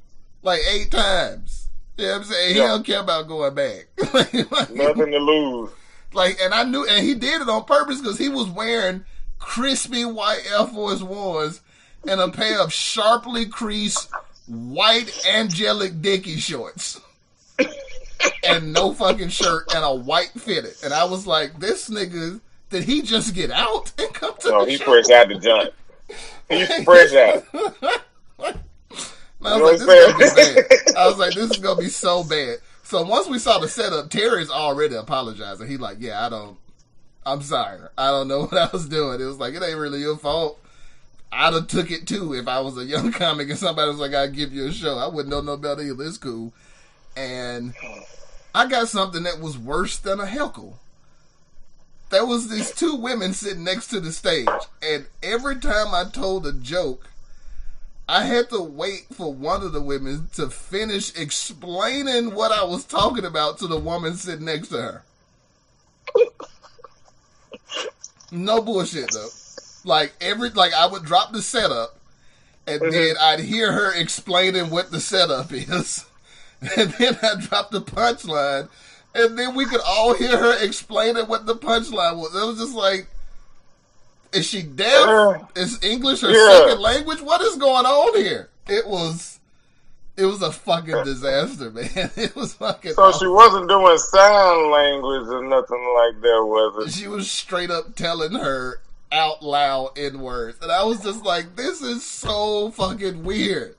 like 0.42 0.60
eight 0.72 0.90
times. 0.90 1.68
You 1.96 2.06
know 2.06 2.10
what 2.12 2.18
I'm 2.18 2.24
saying? 2.24 2.48
He 2.54 2.60
don't 2.60 2.84
care 2.84 3.00
about 3.00 3.28
going 3.28 3.54
back. 3.54 3.86
like, 4.12 4.32
like- 4.50 4.70
Nothing 4.70 5.12
to 5.12 5.18
lose. 5.18 5.70
like, 6.12 6.38
and 6.42 6.52
I 6.52 6.64
knew, 6.64 6.84
and 6.86 7.06
he 7.06 7.14
did 7.14 7.40
it 7.42 7.48
on 7.48 7.64
purpose 7.64 8.00
because 8.00 8.18
he 8.18 8.28
was 8.28 8.48
wearing 8.50 9.04
crispy 9.38 10.04
white 10.04 10.42
Air 10.50 10.66
Force 10.66 11.02
Ones 11.02 11.60
and 12.08 12.20
a 12.20 12.28
pair 12.28 12.60
of 12.60 12.72
sharply 12.72 13.46
creased 13.46 14.10
white 14.48 15.10
angelic 15.28 16.02
Dickie 16.02 16.36
shorts. 16.38 17.00
And 18.42 18.72
no 18.72 18.92
fucking 18.92 19.28
shirt 19.28 19.66
and 19.74 19.84
a 19.84 19.94
white 19.94 20.30
fitted. 20.38 20.74
And 20.82 20.92
I 20.92 21.04
was 21.04 21.26
like, 21.26 21.58
this 21.58 21.88
nigga, 21.90 22.40
did 22.70 22.84
he 22.84 23.02
just 23.02 23.34
get 23.34 23.50
out 23.50 23.92
and 23.98 24.12
come 24.14 24.34
to 24.40 24.50
No, 24.50 24.64
the 24.64 24.66
he 24.66 24.78
show? 24.78 24.84
fresh 24.84 25.10
out 25.10 25.28
the 25.28 25.36
joint. 25.36 25.70
He's 26.48 26.72
fresh 26.84 27.12
out. 27.14 27.44
I 29.44 29.56
was 29.58 29.62
like, 29.62 29.78
this 29.78 29.90
is 29.90 30.00
gonna 30.00 30.18
be 30.18 30.30
bad. 30.30 30.64
I 30.96 31.06
was 31.06 31.18
like, 31.18 31.34
this 31.34 31.50
is 31.50 31.58
gonna 31.58 31.80
be 31.80 31.88
so 31.88 32.24
bad. 32.24 32.58
So 32.82 33.02
once 33.02 33.28
we 33.28 33.38
saw 33.38 33.58
the 33.58 33.68
setup, 33.68 34.10
Terry's 34.10 34.50
already 34.50 34.94
apologizing. 34.94 35.68
He 35.68 35.76
like, 35.76 35.98
yeah, 36.00 36.24
I 36.24 36.28
don't, 36.28 36.58
I'm 37.26 37.42
sorry, 37.42 37.80
I 37.96 38.08
don't 38.08 38.28
know 38.28 38.40
what 38.46 38.54
I 38.56 38.68
was 38.72 38.88
doing. 38.88 39.20
It 39.20 39.24
was 39.24 39.38
like, 39.38 39.54
it 39.54 39.62
ain't 39.62 39.78
really 39.78 40.00
your 40.00 40.16
fault. 40.16 40.58
I'd 41.32 41.52
have 41.54 41.66
took 41.66 41.90
it 41.90 42.06
too 42.06 42.32
if 42.34 42.46
I 42.46 42.60
was 42.60 42.78
a 42.78 42.84
young 42.84 43.10
comic 43.20 43.50
and 43.50 43.58
somebody 43.58 43.88
was 43.88 43.98
like, 43.98 44.14
I'll 44.14 44.30
give 44.30 44.52
you 44.52 44.66
a 44.68 44.72
show. 44.72 44.98
I 44.98 45.08
wouldn't 45.08 45.30
know 45.30 45.40
no 45.40 45.56
better 45.56 45.82
either. 45.82 46.04
It's 46.04 46.18
cool. 46.18 46.52
And 47.16 47.74
I 48.54 48.66
got 48.66 48.88
something 48.88 49.22
that 49.24 49.40
was 49.40 49.58
worse 49.58 49.98
than 49.98 50.20
a 50.20 50.26
heckle. 50.26 50.78
There 52.10 52.26
was 52.26 52.48
these 52.48 52.70
two 52.70 52.94
women 52.94 53.32
sitting 53.32 53.64
next 53.64 53.88
to 53.88 54.00
the 54.00 54.12
stage, 54.12 54.46
and 54.82 55.06
every 55.22 55.56
time 55.56 55.94
I 55.94 56.04
told 56.12 56.46
a 56.46 56.52
joke, 56.52 57.08
I 58.08 58.24
had 58.24 58.50
to 58.50 58.60
wait 58.60 59.06
for 59.12 59.32
one 59.32 59.62
of 59.62 59.72
the 59.72 59.80
women 59.80 60.28
to 60.34 60.50
finish 60.50 61.16
explaining 61.18 62.34
what 62.34 62.52
I 62.52 62.62
was 62.64 62.84
talking 62.84 63.24
about 63.24 63.58
to 63.58 63.66
the 63.66 63.78
woman 63.78 64.14
sitting 64.14 64.44
next 64.44 64.68
to 64.68 64.76
her. 64.76 65.02
No 68.30 68.60
bullshit 68.60 69.12
though. 69.12 69.28
Like 69.84 70.12
every 70.20 70.50
like 70.50 70.74
I 70.74 70.86
would 70.86 71.04
drop 71.04 71.32
the 71.32 71.40
setup 71.40 71.98
and 72.66 72.80
mm-hmm. 72.80 72.90
then 72.90 73.16
I'd 73.20 73.40
hear 73.40 73.72
her 73.72 73.92
explaining 73.92 74.70
what 74.70 74.90
the 74.90 75.00
setup 75.00 75.52
is. 75.52 76.04
And 76.76 76.90
then 76.92 77.18
I 77.22 77.34
dropped 77.40 77.72
the 77.72 77.82
punchline 77.82 78.68
and 79.14 79.38
then 79.38 79.54
we 79.54 79.64
could 79.66 79.80
all 79.86 80.14
hear 80.14 80.36
her 80.36 80.64
explaining 80.64 81.24
what 81.26 81.46
the 81.46 81.54
punchline 81.54 82.16
was. 82.16 82.34
It 82.34 82.46
was 82.46 82.58
just 82.58 82.74
like 82.74 83.06
is 84.32 84.46
she 84.46 84.62
deaf? 84.62 85.06
Uh, 85.06 85.38
Is 85.54 85.82
English 85.84 86.22
her 86.22 86.30
yeah. 86.30 86.66
second 86.66 86.80
language? 86.80 87.20
What 87.20 87.40
is 87.40 87.54
going 87.56 87.86
on 87.86 88.20
here? 88.20 88.48
It 88.66 88.86
was 88.86 89.38
it 90.16 90.24
was 90.26 90.42
a 90.42 90.52
fucking 90.52 91.04
disaster, 91.04 91.70
man. 91.70 91.88
It 92.16 92.34
was 92.36 92.54
fucking 92.54 92.92
So 92.94 93.02
awful. 93.04 93.20
she 93.20 93.26
wasn't 93.26 93.68
doing 93.68 93.98
sign 93.98 94.70
language 94.70 95.28
or 95.28 95.44
nothing 95.44 95.94
like 95.94 96.20
that, 96.22 96.44
was 96.44 96.86
it? 96.86 96.92
she 96.98 97.08
was 97.08 97.30
straight 97.30 97.70
up 97.70 97.94
telling 97.96 98.32
her 98.32 98.80
out 99.12 99.42
loud 99.42 99.96
in 99.98 100.20
words. 100.20 100.58
And 100.62 100.70
I 100.72 100.82
was 100.84 101.00
just 101.02 101.24
like, 101.24 101.54
this 101.56 101.80
is 101.82 102.04
so 102.04 102.70
fucking 102.72 103.22
weird. 103.24 103.76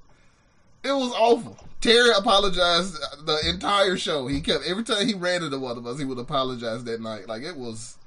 It 0.84 0.92
was 0.92 1.12
awful. 1.14 1.58
Terry 1.86 2.10
apologized 2.18 2.98
the 3.26 3.40
entire 3.48 3.96
show. 3.96 4.26
He 4.26 4.42
kept 4.42 4.66
every 4.66 4.84
time 4.84 5.08
he 5.08 5.14
ran 5.14 5.44
into 5.44 5.60
one 5.60 5.78
of 5.78 5.86
us, 5.86 6.00
he 6.00 6.06
would 6.06 6.18
apologize 6.18 6.84
that 6.86 7.00
night. 7.00 7.28
Like 7.28 7.44
it 7.44 7.56
was 7.56 7.98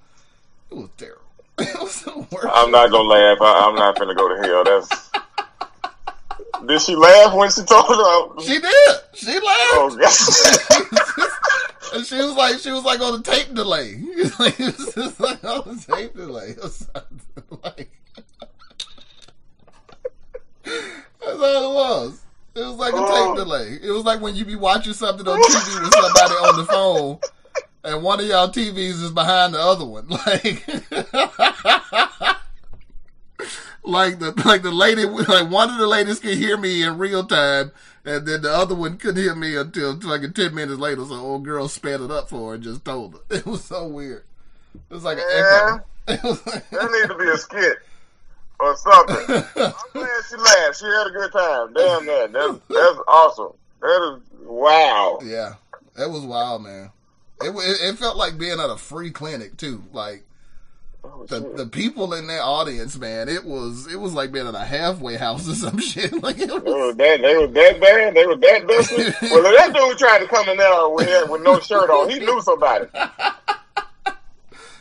it 0.70 0.74
was 0.74 0.88
terrible. 0.96 1.22
It 1.60 1.80
was 1.80 2.02
the 2.02 2.26
worst. 2.30 2.48
I'm 2.52 2.72
not 2.72 2.90
gonna 2.90 3.08
laugh. 3.08 3.38
I, 3.40 3.68
I'm 3.68 3.76
not 3.76 3.96
gonna 3.98 4.14
go 4.14 4.28
to 4.28 4.42
hell. 4.42 4.64
That's. 4.64 5.10
Did 6.66 6.82
she 6.82 6.96
laugh 6.96 7.34
when 7.34 7.50
she 7.50 7.62
told 7.62 7.86
her? 7.86 8.40
She 8.42 8.60
did. 8.60 8.96
She 9.14 9.32
laughed. 9.32 9.74
Oh 9.74 9.96
God! 9.96 11.28
and 11.94 12.06
she 12.06 12.16
was 12.16 12.34
like, 12.34 12.58
she 12.58 12.72
was 12.72 12.84
like 12.84 13.00
on 13.00 13.20
a 13.20 13.22
tape 13.22 13.54
delay. 13.54 13.94
like, 14.40 14.58
it 14.58 14.76
was 14.76 14.92
just 14.94 15.20
like 15.20 15.42
on 15.44 15.68
a 15.68 15.96
tape 15.96 16.14
delay. 16.16 16.54
Like, 17.62 17.90
that's 21.20 21.40
all 21.40 21.70
it 21.70 21.74
was. 21.74 22.20
It 22.58 22.64
was 22.66 22.76
like 22.76 22.92
a 22.94 22.96
Oh. 22.98 23.34
tape 23.34 23.44
delay. 23.44 23.78
It 23.82 23.90
was 23.92 24.04
like 24.04 24.20
when 24.20 24.34
you 24.34 24.44
be 24.44 24.56
watching 24.56 24.92
something 24.92 25.26
on 25.28 25.38
TV 25.38 25.80
with 25.84 25.94
somebody 25.94 26.34
on 26.34 26.56
the 26.56 26.64
phone, 26.66 27.18
and 27.84 28.02
one 28.02 28.18
of 28.20 28.26
y'all 28.26 28.48
TVs 28.48 29.02
is 29.02 29.10
behind 29.12 29.54
the 29.54 29.60
other 29.60 29.84
one. 29.84 30.08
Like. 30.26 30.64
Like 33.84 34.18
the 34.18 34.32
like 34.44 34.62
the 34.62 34.70
lady 34.72 35.04
like 35.06 35.50
one 35.50 35.70
of 35.70 35.78
the 35.78 35.86
ladies 35.86 36.18
could 36.18 36.36
hear 36.36 36.58
me 36.58 36.82
in 36.82 36.98
real 36.98 37.24
time, 37.24 37.70
and 38.04 38.26
then 38.26 38.42
the 38.42 38.50
other 38.52 38.74
one 38.74 38.98
couldn't 38.98 39.22
hear 39.22 39.34
me 39.34 39.56
until 39.56 39.94
like 40.00 40.20
ten 40.34 40.54
minutes 40.54 40.78
later. 40.78 41.04
So 41.06 41.14
old 41.14 41.44
girl 41.44 41.68
sped 41.68 42.00
it 42.02 42.10
up 42.10 42.28
for 42.28 42.48
her 42.50 42.54
and 42.56 42.62
just 42.64 42.84
told 42.84 43.14
her. 43.14 43.20
It 43.36 43.46
was 43.46 43.64
so 43.64 43.86
weird. 43.86 44.24
It 44.90 44.92
was 44.94 45.04
like 45.04 45.18
an 45.18 45.24
Yeah. 45.30 45.78
echo. 45.78 45.84
It 46.08 46.22
was 46.22 46.46
like, 46.46 46.68
That 46.70 46.90
needs 46.90 47.08
to 47.08 47.14
be 47.18 47.28
a 47.30 47.36
skit 47.38 47.78
or 48.60 48.76
something. 48.76 49.16
I'm 49.56 49.72
glad 49.92 50.22
she 50.28 50.36
laughed. 50.36 50.78
She 50.78 50.86
had 50.86 51.06
a 51.06 51.10
good 51.10 51.32
time. 51.32 51.72
Damn 51.74 52.06
that. 52.06 52.32
That's 52.32 52.58
that's 52.68 52.98
awesome. 53.08 53.52
That 53.80 54.16
is 54.16 54.38
wow. 54.46 55.18
yeah, 55.24 55.54
that 55.94 56.10
was 56.10 56.22
wild, 56.22 56.62
man. 56.64 56.90
It, 57.40 57.50
it 57.50 57.90
it 57.94 57.98
felt 57.98 58.16
like 58.16 58.36
being 58.38 58.58
at 58.58 58.70
a 58.70 58.76
free 58.76 59.10
clinic 59.10 59.56
too. 59.56 59.82
Like 59.92 60.24
Oh, 61.04 61.24
the 61.26 61.38
shit. 61.40 61.56
the 61.56 61.66
people 61.66 62.12
in 62.12 62.26
that 62.26 62.40
audience, 62.42 62.98
man. 62.98 63.28
It 63.28 63.44
was 63.44 63.86
it 63.86 63.94
was 64.00 64.14
like 64.14 64.32
being 64.32 64.48
at 64.48 64.56
a 64.56 64.64
halfway 64.64 65.14
house 65.16 65.48
or 65.48 65.54
some 65.54 65.78
shit. 65.80 66.12
Like 66.24 66.38
it 66.40 66.48
They 66.48 66.54
was. 66.54 66.64
was 66.64 66.96
that 66.96 67.22
they 67.22 67.36
was 67.36 67.52
that 67.54 67.80
bad. 67.80 68.14
They 68.14 68.26
were 68.26 68.34
that 68.36 68.66
dusty. 68.66 69.28
well, 69.30 69.42
that 69.44 69.72
dude 69.72 69.96
tried 69.96 70.18
to 70.18 70.26
come 70.26 70.48
in 70.48 70.56
there 70.56 70.88
with 70.88 71.30
with 71.30 71.42
no 71.42 71.60
shirt 71.60 71.88
on, 71.88 72.10
he 72.10 72.18
knew 72.18 72.40
somebody. 72.42 72.86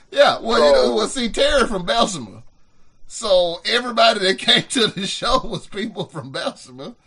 Yeah, 0.10 0.40
well, 0.40 0.66
you 0.66 0.72
know, 0.90 0.96
well, 0.96 1.08
see, 1.08 1.30
Terry 1.30 1.68
from 1.68 1.86
Bessemer. 1.86 2.37
So 3.08 3.62
everybody 3.66 4.20
that 4.20 4.38
came 4.38 4.64
to 4.64 4.88
the 4.88 5.08
show 5.08 5.40
was 5.40 5.68
people 5.68 6.06
from 6.06 6.32
Bessemer. 6.32 6.94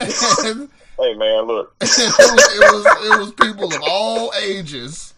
And 0.00 0.68
Hey 0.98 1.14
man, 1.14 1.44
look. 1.44 1.76
it, 1.80 1.88
was, 1.88 2.54
it 2.56 2.72
was 2.72 2.86
it 3.06 3.20
was 3.20 3.32
people 3.32 3.72
of 3.72 3.80
all 3.88 4.32
ages 4.42 5.14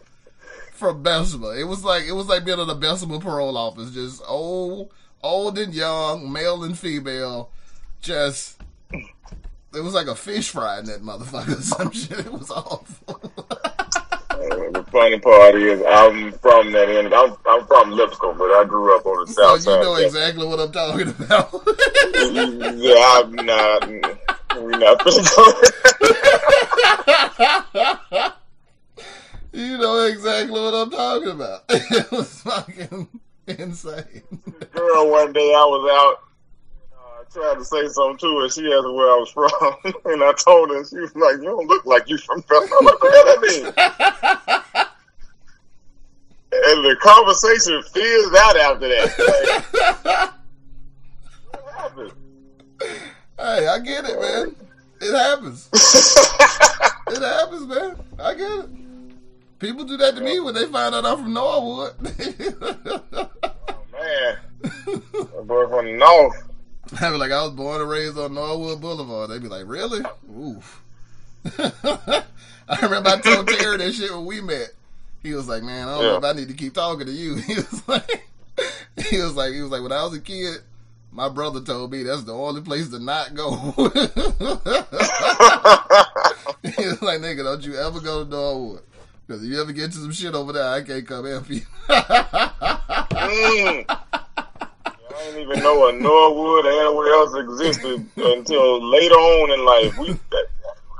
from 0.73 1.01
Bessemer. 1.01 1.55
It 1.55 1.63
was 1.63 1.83
like 1.83 2.03
it 2.03 2.11
was 2.11 2.27
like 2.27 2.45
being 2.45 2.59
in 2.59 2.69
a 2.69 2.75
Bessemer 2.75 3.19
parole 3.19 3.57
office, 3.57 3.89
just 3.89 4.21
old, 4.27 4.93
old 5.23 5.57
and 5.57 5.73
young, 5.73 6.31
male 6.31 6.63
and 6.63 6.77
female. 6.77 7.49
Just 7.99 8.61
it 8.93 9.81
was 9.81 9.95
like 9.95 10.05
a 10.05 10.13
fish 10.13 10.49
fry 10.49 10.77
in 10.77 10.85
that 10.85 11.01
motherfucker. 11.01 11.59
Some 11.63 11.91
shit. 11.91 12.19
It 12.19 12.31
was 12.31 12.51
awful. 12.51 13.33
The 14.49 14.85
funny 14.91 15.19
part 15.19 15.55
is 15.55 15.81
I'm 15.87 16.31
from 16.33 16.71
that 16.71 16.89
end. 16.89 17.13
I'm 17.13 17.35
I'm 17.45 17.65
from 17.67 17.91
Lipscomb, 17.91 18.37
but 18.37 18.51
I 18.51 18.65
grew 18.65 18.95
up 18.97 19.05
on 19.05 19.25
the 19.25 19.33
so 19.33 19.57
south 19.57 19.61
side. 19.61 19.71
you 19.77 19.83
know 19.83 19.95
exactly 19.95 20.45
what 20.47 20.59
I'm 20.59 20.71
talking 20.71 21.09
about. 21.09 21.51
yeah, 22.77 23.19
I'm 23.19 23.35
not. 23.35 23.89
We're 24.57 24.77
not 24.77 25.01
you 29.53 29.77
know 29.77 30.05
exactly 30.05 30.59
what 30.59 30.73
I'm 30.73 30.89
talking 30.89 31.29
about. 31.29 31.63
It 31.69 32.11
was 32.11 32.41
fucking 32.41 33.07
insane. 33.47 34.23
Girl, 34.71 35.11
one 35.11 35.33
day 35.33 35.53
I 35.53 35.65
was 35.65 35.89
out 35.91 36.30
tried 37.31 37.57
to 37.57 37.65
say 37.65 37.87
something 37.87 38.17
to 38.17 38.39
her. 38.39 38.49
She 38.49 38.71
asked 38.71 38.83
where 38.83 39.11
I 39.11 39.17
was 39.17 39.31
from, 39.31 39.49
and 40.05 40.23
I 40.23 40.33
told 40.33 40.69
her. 40.69 40.85
She 40.85 40.97
was 40.97 41.15
like, 41.15 41.37
"You 41.37 41.45
don't 41.45 41.67
look 41.67 41.85
like 41.85 42.07
you 42.09 42.17
from." 42.17 42.43
I'm 42.49 42.85
like, 42.85 42.93
"What 43.01 43.01
the 43.01 43.11
hell 43.11 43.25
that 43.25 43.41
mean?" 43.41 43.65
and 46.53 46.83
the 46.85 46.95
conversation 47.01 47.81
fizzed 47.83 48.35
out 48.35 48.57
after 48.57 48.87
that. 48.89 50.33
Like, 51.53 51.63
what 51.63 51.73
happened? 51.73 52.11
Hey, 53.37 53.67
I 53.67 53.79
get 53.79 54.05
it, 54.05 54.19
man. 54.19 54.55
It 55.01 55.13
happens. 55.17 55.69
It 57.07 57.21
happens, 57.21 57.65
man. 57.67 57.95
I 58.19 58.33
get 58.35 58.51
it. 58.51 58.69
People 59.59 59.85
do 59.85 59.97
that 59.97 60.15
to 60.15 60.21
me 60.21 60.39
when 60.39 60.53
they 60.53 60.65
find 60.65 60.93
out 60.95 61.05
I'm 61.05 61.17
from 61.17 61.33
Norwood. 61.33 61.93
Oh, 63.13 63.29
man, 63.93 64.37
boy 65.45 65.67
from 65.67 65.85
the 65.85 65.93
north. 65.93 66.50
I 66.99 67.09
be 67.09 67.17
like, 67.17 67.31
I 67.31 67.43
was 67.43 67.51
born 67.51 67.79
and 67.79 67.89
raised 67.89 68.17
on 68.17 68.33
Norwood 68.33 68.81
Boulevard. 68.81 69.29
They'd 69.29 69.41
be 69.41 69.47
like, 69.47 69.65
really? 69.65 70.01
Oof. 70.37 70.83
I 71.57 72.23
remember 72.81 73.09
I 73.09 73.19
told 73.19 73.47
Terry 73.47 73.77
that 73.77 73.93
shit 73.93 74.11
when 74.11 74.25
we 74.25 74.41
met. 74.41 74.71
He 75.23 75.33
was 75.33 75.47
like, 75.47 75.63
man, 75.63 75.87
I 75.87 75.95
don't 75.95 76.03
know 76.03 76.17
if 76.17 76.23
I 76.23 76.33
need 76.33 76.49
to 76.49 76.53
keep 76.53 76.73
talking 76.73 77.05
to 77.05 77.11
you. 77.11 77.35
He 77.47 77.55
was 77.55 77.87
like, 77.87 78.27
he 79.09 79.21
was 79.21 79.35
like, 79.35 79.53
he 79.53 79.61
was 79.61 79.71
like, 79.71 79.81
when 79.81 79.93
I 79.93 80.03
was 80.03 80.13
a 80.13 80.19
kid, 80.19 80.57
my 81.11 81.29
brother 81.29 81.61
told 81.61 81.91
me 81.91 82.03
that's 82.03 82.23
the 82.23 82.33
only 82.33 82.61
place 82.61 82.89
to 82.89 82.99
not 82.99 83.33
go. 83.33 83.49
he 83.51 83.87
was 86.87 87.01
like, 87.01 87.21
nigga, 87.21 87.43
don't 87.43 87.63
you 87.63 87.75
ever 87.77 88.01
go 88.01 88.23
to 88.23 88.29
Norwood. 88.29 88.81
Because 89.25 89.43
if 89.43 89.49
you 89.49 89.61
ever 89.61 89.71
get 89.71 89.93
to 89.93 89.97
some 89.97 90.11
shit 90.11 90.35
over 90.35 90.51
there, 90.51 90.67
I 90.67 90.81
can't 90.81 91.07
come 91.07 91.25
help 91.25 91.49
you. 91.49 91.61
Mm. 93.21 94.20
I 95.21 95.25
didn't 95.25 95.41
even 95.41 95.59
know 95.63 95.87
a 95.87 95.93
Norwood 95.93 96.65
or 96.65 96.71
anywhere 96.71 97.13
else 97.13 97.35
existed 97.35 98.05
until 98.17 98.89
later 98.89 99.13
on 99.15 99.51
in 99.51 99.65
life. 99.65 99.97
We, 99.99 100.17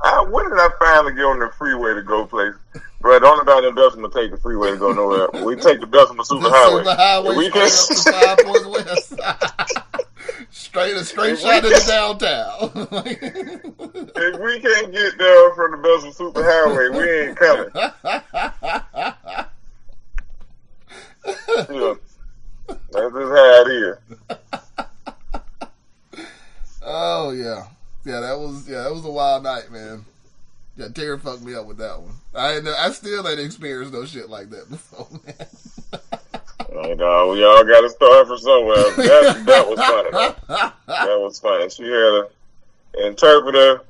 I, 0.04 0.22
when 0.22 0.48
did 0.48 0.58
I 0.58 0.68
finally 0.78 1.14
get 1.14 1.24
on 1.24 1.40
the 1.40 1.48
freeway 1.58 1.94
to 1.94 2.02
go 2.02 2.26
places? 2.26 2.60
Bro, 3.00 3.18
the 3.18 3.26
only 3.26 3.42
about 3.42 3.64
investment 3.64 4.12
to 4.12 4.20
take 4.20 4.30
the 4.30 4.36
freeway 4.36 4.70
to 4.70 4.76
go 4.76 4.92
nowhere. 4.92 5.28
We 5.44 5.56
take 5.56 5.80
the 5.80 5.88
Bessemer 5.88 6.22
Super 6.22 6.44
The 6.44 6.50
Highway. 6.50 6.84
super 6.84 6.94
highway 6.94 7.36
we 7.36 7.50
can, 7.50 7.62
up 7.62 7.68
to 7.68 8.12
Five 8.12 8.38
Points 8.46 8.66
West. 8.66 9.14
straight 10.52 10.94
a 10.94 11.04
straight 11.04 11.32
If 11.32 11.40
shot 11.40 11.64
into 11.64 11.86
downtown. 11.86 12.70
if 13.04 14.40
we 14.40 14.60
can't 14.60 14.92
get 14.92 15.18
there 15.18 15.54
from 15.54 15.72
the 15.72 15.78
Bessemer 15.82 16.12
Super 16.12 16.44
Highway, 16.44 16.88
we 16.96 17.10
ain't 17.10 17.36
coming. 17.36 17.70
Yeah. 21.70 21.94
That's 22.68 22.80
just 22.92 23.14
how 23.14 23.64
it 23.66 23.70
is. 23.70 23.96
oh 26.84 27.30
yeah, 27.30 27.66
yeah. 28.04 28.20
That 28.20 28.38
was 28.38 28.68
yeah. 28.68 28.82
That 28.82 28.92
was 28.92 29.04
a 29.04 29.10
wild 29.10 29.44
night, 29.44 29.70
man. 29.70 30.04
Yeah, 30.76 30.88
Terry 30.88 31.18
fucked 31.18 31.42
me 31.42 31.54
up 31.54 31.66
with 31.66 31.78
that 31.78 32.00
one. 32.00 32.14
I 32.34 32.54
ain't, 32.54 32.66
I 32.66 32.90
still 32.92 33.28
ain't 33.28 33.40
experienced 33.40 33.92
no 33.92 34.06
shit 34.06 34.30
like 34.30 34.48
that 34.50 34.70
before, 34.70 35.06
man. 35.26 36.96
Dog, 36.96 37.32
we 37.32 37.44
all 37.44 37.64
got 37.64 37.82
to 37.82 37.90
start 37.90 38.26
from 38.26 38.38
somewhere. 38.38 38.76
That, 38.96 39.42
that 39.44 39.68
was 39.68 39.78
funny. 39.78 40.10
That 40.86 41.20
was 41.20 41.38
funny. 41.38 41.68
She 41.68 41.82
had 41.82 41.92
a 41.92 43.06
interpreter. 43.06 43.82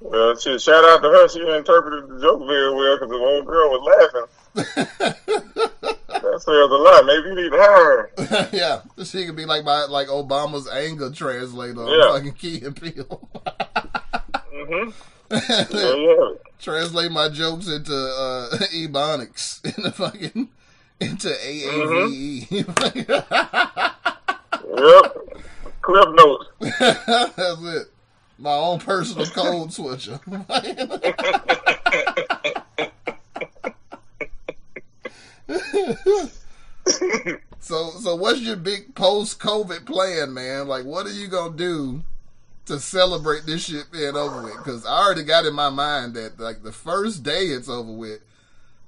Well, 0.00 0.36
shit, 0.36 0.60
shout 0.60 0.84
out 0.84 1.00
to 1.02 1.08
her. 1.08 1.28
She 1.28 1.40
interpreted 1.40 2.08
the 2.08 2.20
joke 2.20 2.44
very 2.46 2.74
well 2.74 2.96
because 2.96 3.10
the 3.10 3.16
old 3.16 3.46
girl 3.46 3.70
was 3.70 4.10
laughing. 4.12 4.28
That 4.54 6.40
says 6.40 6.46
a 6.46 6.74
lot. 6.74 7.04
Maybe 7.06 7.28
you 7.28 7.34
need 7.36 7.52
her. 7.52 8.10
yeah, 8.52 8.80
she 9.04 9.26
could 9.26 9.36
be 9.36 9.44
like 9.46 9.64
my 9.64 9.84
like 9.86 10.08
Obama's 10.08 10.68
anger 10.68 11.10
translator 11.10 11.84
Yeah. 11.86 12.12
fucking 12.12 12.32
Key 12.34 12.62
and 12.64 12.76
Peele. 12.80 13.28
Mm-hmm. 14.52 14.90
Yeah, 15.32 15.94
yeah. 15.94 16.34
Translate 16.60 17.10
my 17.10 17.28
jokes 17.30 17.66
into 17.66 17.94
uh, 17.94 18.50
Ebonics 18.74 19.64
in 19.64 19.82
the 19.82 19.90
fucking 19.90 20.50
into 21.00 21.28
AAVE. 21.28 22.50
Yep. 24.76 25.16
Cliff 25.80 26.08
notes. 26.14 26.46
That's 27.36 27.62
it. 27.62 27.88
My 28.38 28.52
own 28.54 28.78
personal 28.80 29.26
code 29.26 29.72
switcher. 29.72 30.20
so, 37.60 37.90
so 37.90 38.14
what's 38.16 38.40
your 38.40 38.56
big 38.56 38.94
post-COVID 38.94 39.86
plan, 39.86 40.32
man? 40.34 40.68
Like, 40.68 40.84
what 40.84 41.06
are 41.06 41.12
you 41.12 41.28
gonna 41.28 41.56
do 41.56 42.02
to 42.66 42.78
celebrate 42.78 43.44
this 43.44 43.64
shit 43.64 43.90
being 43.92 44.16
over 44.16 44.42
with? 44.42 44.56
Because 44.58 44.86
I 44.86 45.04
already 45.04 45.24
got 45.24 45.46
in 45.46 45.54
my 45.54 45.70
mind 45.70 46.14
that 46.14 46.38
like 46.38 46.62
the 46.62 46.72
first 46.72 47.22
day 47.22 47.46
it's 47.46 47.68
over 47.68 47.92
with, 47.92 48.20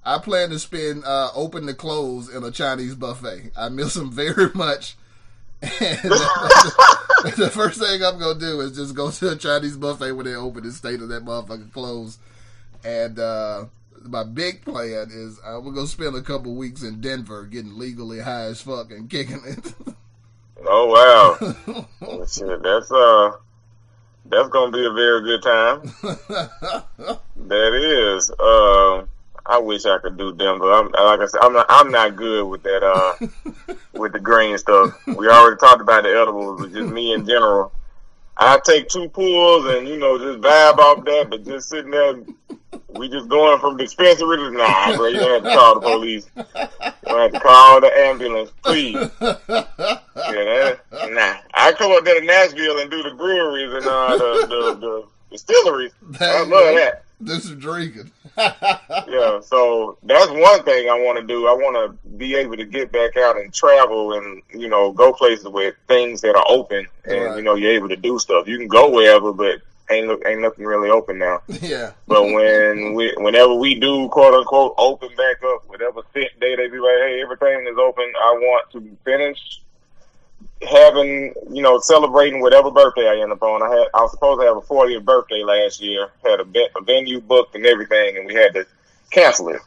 I 0.05 0.19
plan 0.19 0.51
to 0.51 0.59
spend 0.59 1.05
uh, 1.05 1.31
open 1.35 1.67
to 1.67 1.75
close 1.75 2.29
in 2.29 2.45
a 2.45 2.51
Chinese 2.51 2.95
buffet. 2.95 3.53
I 3.57 3.69
miss 3.71 3.95
them 3.95 4.13
very 4.13 4.51
much. 4.55 4.97
And 5.63 5.71
the, 5.71 7.35
the 7.37 7.51
first 7.51 7.81
thing 7.81 8.03
I'm 8.03 8.19
gonna 8.19 8.39
do 8.39 8.61
is 8.61 8.77
just 8.77 8.95
go 8.95 9.11
to 9.11 9.31
a 9.31 9.37
Chinese 9.37 9.77
buffet 9.77 10.13
when 10.13 10.27
they 10.27 10.35
open 10.35 10.65
and 10.65 10.75
stay 10.75 10.97
to 10.97 11.07
that 11.07 11.25
motherfucker 11.25 11.73
close. 11.73 12.19
And 12.85 13.19
uh, 13.19 13.65
my 14.05 14.25
big 14.25 14.65
plan 14.65 15.09
is 15.11 15.39
uh, 15.45 15.61
we're 15.63 15.73
gonna 15.73 15.87
spend 15.87 16.15
a 16.17 16.23
couple 16.23 16.55
weeks 16.55 16.83
in 16.83 17.01
Denver 17.01 17.45
getting 17.47 17.79
legally 17.79 18.21
high 18.21 18.45
as 18.45 18.61
fuck 18.61 18.91
and 18.91 19.09
kicking 19.11 19.41
it. 19.47 19.75
Oh 20.67 20.87
wow. 21.67 21.85
Well, 22.01 22.27
Shit, 22.27 22.63
that's 22.63 22.91
uh, 22.91 23.33
that's 24.25 24.49
gonna 24.49 24.73
be 24.73 24.87
a 24.87 24.93
very 24.93 25.21
good 25.23 25.43
time. 25.43 25.93
That 27.47 27.75
is. 27.75 28.31
Uh, 28.31 29.05
I 29.45 29.59
wish 29.59 29.85
I 29.85 29.99
could 29.99 30.17
do 30.17 30.35
Denver. 30.35 30.73
I'm, 30.73 30.87
like 30.87 31.21
I 31.21 31.27
said, 31.27 31.41
I'm 31.43 31.53
not. 31.53 31.67
I'm 31.69 31.91
not 31.91 32.17
good 32.17 32.45
with 32.45 32.63
that. 32.63 32.83
Uh, 32.83 33.75
with 33.93 34.13
the 34.13 34.21
green 34.21 34.57
stuff. 34.57 34.99
We 35.07 35.29
already 35.29 35.59
talked 35.59 35.83
about 35.83 36.05
the 36.05 36.11
edibles, 36.11 36.61
but 36.63 36.73
just 36.73 36.91
me 36.91 37.13
in 37.13 37.27
general. 37.27 37.73
I 38.37 38.59
take 38.65 38.89
two 38.89 39.09
pulls 39.09 39.67
and 39.67 39.87
you 39.87 39.97
know 39.99 40.19
just 40.19 40.41
vibe 40.41 40.79
off 40.79 41.05
that, 41.05 41.29
but 41.31 41.45
just 41.45 41.69
sitting 41.69 41.91
there, 41.91 42.17
we 42.91 43.09
just 43.09 43.29
going 43.29 43.61
from 43.61 43.77
dispensary 43.77 44.37
to 44.39 44.51
nah, 44.51 44.97
bro. 44.97 45.07
You 45.07 45.21
don't 45.21 45.45
have 45.45 45.53
to 45.53 45.59
call 45.59 45.75
the 45.75 45.81
police. 45.81 46.31
You 46.37 46.45
don't 47.05 47.21
have 47.21 47.33
to 47.33 47.41
call 47.41 47.81
the 47.81 47.93
ambulance, 47.97 48.51
please. 48.63 48.95
Yeah, 48.95 50.75
that, 50.91 51.11
nah. 51.11 51.37
I 51.55 51.73
come 51.73 51.93
up 51.93 52.05
there 52.05 52.19
to 52.19 52.27
Nashville 52.27 52.79
and 52.79 52.91
do 52.91 53.03
the 53.03 53.15
breweries 53.15 53.73
and 53.75 53.87
uh, 53.87 54.17
the, 54.17 54.47
the, 54.47 54.75
the 54.75 55.07
distilleries. 55.31 55.93
I 56.21 56.41
love 56.41 56.75
that. 56.77 57.04
Do 57.23 57.39
some 57.41 57.59
drinking. 57.59 58.11
Yeah, 58.37 59.41
so 59.41 59.97
that's 60.03 60.31
one 60.31 60.63
thing 60.65 60.89
I 60.89 60.95
want 60.99 61.19
to 61.21 61.27
do. 61.27 61.47
I 61.47 61.53
want 61.53 61.77
to 62.03 62.09
be 62.17 62.35
able 62.35 62.57
to 62.57 62.65
get 62.65 62.91
back 62.91 63.17
out 63.17 63.37
and 63.37 63.53
travel 63.55 64.15
and 64.15 64.43
you 64.53 64.69
know 64.69 64.93
go 64.93 65.13
places 65.13 65.47
with 65.47 65.75
things 65.89 66.21
that 66.23 66.35
are 66.35 66.45
open 66.49 66.87
and 67.05 67.25
Right. 67.25 67.37
you 67.37 67.43
know 67.43 67.55
you're 67.55 67.73
able 67.73 67.89
to 67.91 67.97
do 67.97 68.19
stuff. 68.19 68.49
You 68.49 68.59
can 68.59 68.67
go 68.69 68.91
wherever, 68.91 69.33
but 69.33 69.61
ain't 69.91 70.09
look 70.09 70.23
ain't 70.27 70.41
nothing 70.41 70.65
really 70.65 70.91
open 70.91 71.19
now. 71.19 71.43
yeah. 71.49 71.93
But 72.09 72.25
when 72.25 72.95
we 72.95 73.13
whenever 73.19 73.55
we 73.55 73.79
do 73.79 74.09
quote 74.09 74.35
unquote 74.35 74.75
open 74.79 75.11
back 75.17 75.37
up, 75.45 75.69
whatever 75.69 76.03
fit 76.13 76.39
day 76.41 76.57
they 76.57 76.69
be 76.69 76.79
like, 76.79 76.97
hey, 76.99 77.21
everything 77.23 77.67
is 77.71 77.79
open. 77.79 78.11
I 78.21 78.33
want 78.33 78.71
to 78.73 78.97
finish 79.05 79.61
having 80.67 81.35
you 81.51 81.63
know 81.63 81.79
celebrating 81.79 82.41
whatever 82.41 82.71
birthday 82.71 83.09
I 83.09 83.23
end 83.23 83.33
up 83.33 83.43
on. 83.43 83.63
I 83.63 83.69
had 83.71 83.87
I 83.95 84.03
was 84.03 84.11
supposed 84.13 84.41
to 84.41 84.47
have 84.47 84.57
a 84.57 84.61
40th 84.61 85.05
birthday 85.05 85.43
last 85.45 85.81
year. 85.81 86.09
Had 86.25 86.41
a, 86.41 86.45
ve- 86.45 86.69
a 86.77 86.83
venue 86.83 87.21
booked 87.21 87.55
and 87.55 87.65
everything, 87.67 88.17
and 88.17 88.27
we 88.27 88.35
had 88.35 88.55
to 88.55 88.67
cancel 89.11 89.49
it. 89.51 89.61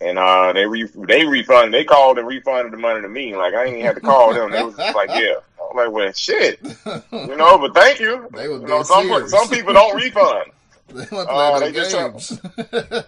And 0.00 0.18
uh, 0.18 0.52
they 0.52 0.66
re- 0.66 0.90
they 0.94 1.24
refunded. 1.24 1.72
They 1.72 1.84
called 1.84 2.18
and 2.18 2.26
refunded 2.26 2.72
the 2.72 2.76
money 2.76 3.00
to 3.02 3.08
me. 3.08 3.36
Like 3.36 3.54
I 3.54 3.64
ain't 3.64 3.74
even 3.74 3.86
had 3.86 3.94
to 3.94 4.00
call 4.00 4.34
them. 4.34 4.50
They 4.50 4.62
was 4.62 4.76
just 4.76 4.96
like, 4.96 5.10
yeah. 5.10 5.34
I'm 5.70 5.76
like, 5.76 5.90
well, 5.92 6.12
shit, 6.12 6.60
you 6.62 7.36
know. 7.36 7.56
But 7.58 7.72
thank 7.74 8.00
you. 8.00 8.28
They 8.34 8.48
was 8.48 8.62
you 8.62 8.68
know, 8.68 8.82
some 8.82 9.06
serious. 9.06 9.30
some 9.30 9.48
people 9.48 9.72
don't 9.74 9.94
refund. 9.96 10.50
They 10.92 11.06
want 11.10 11.26
to 11.28 11.34
Uh, 11.34 11.58
they 11.60 11.72
just 11.72 11.92
games. 11.96 12.38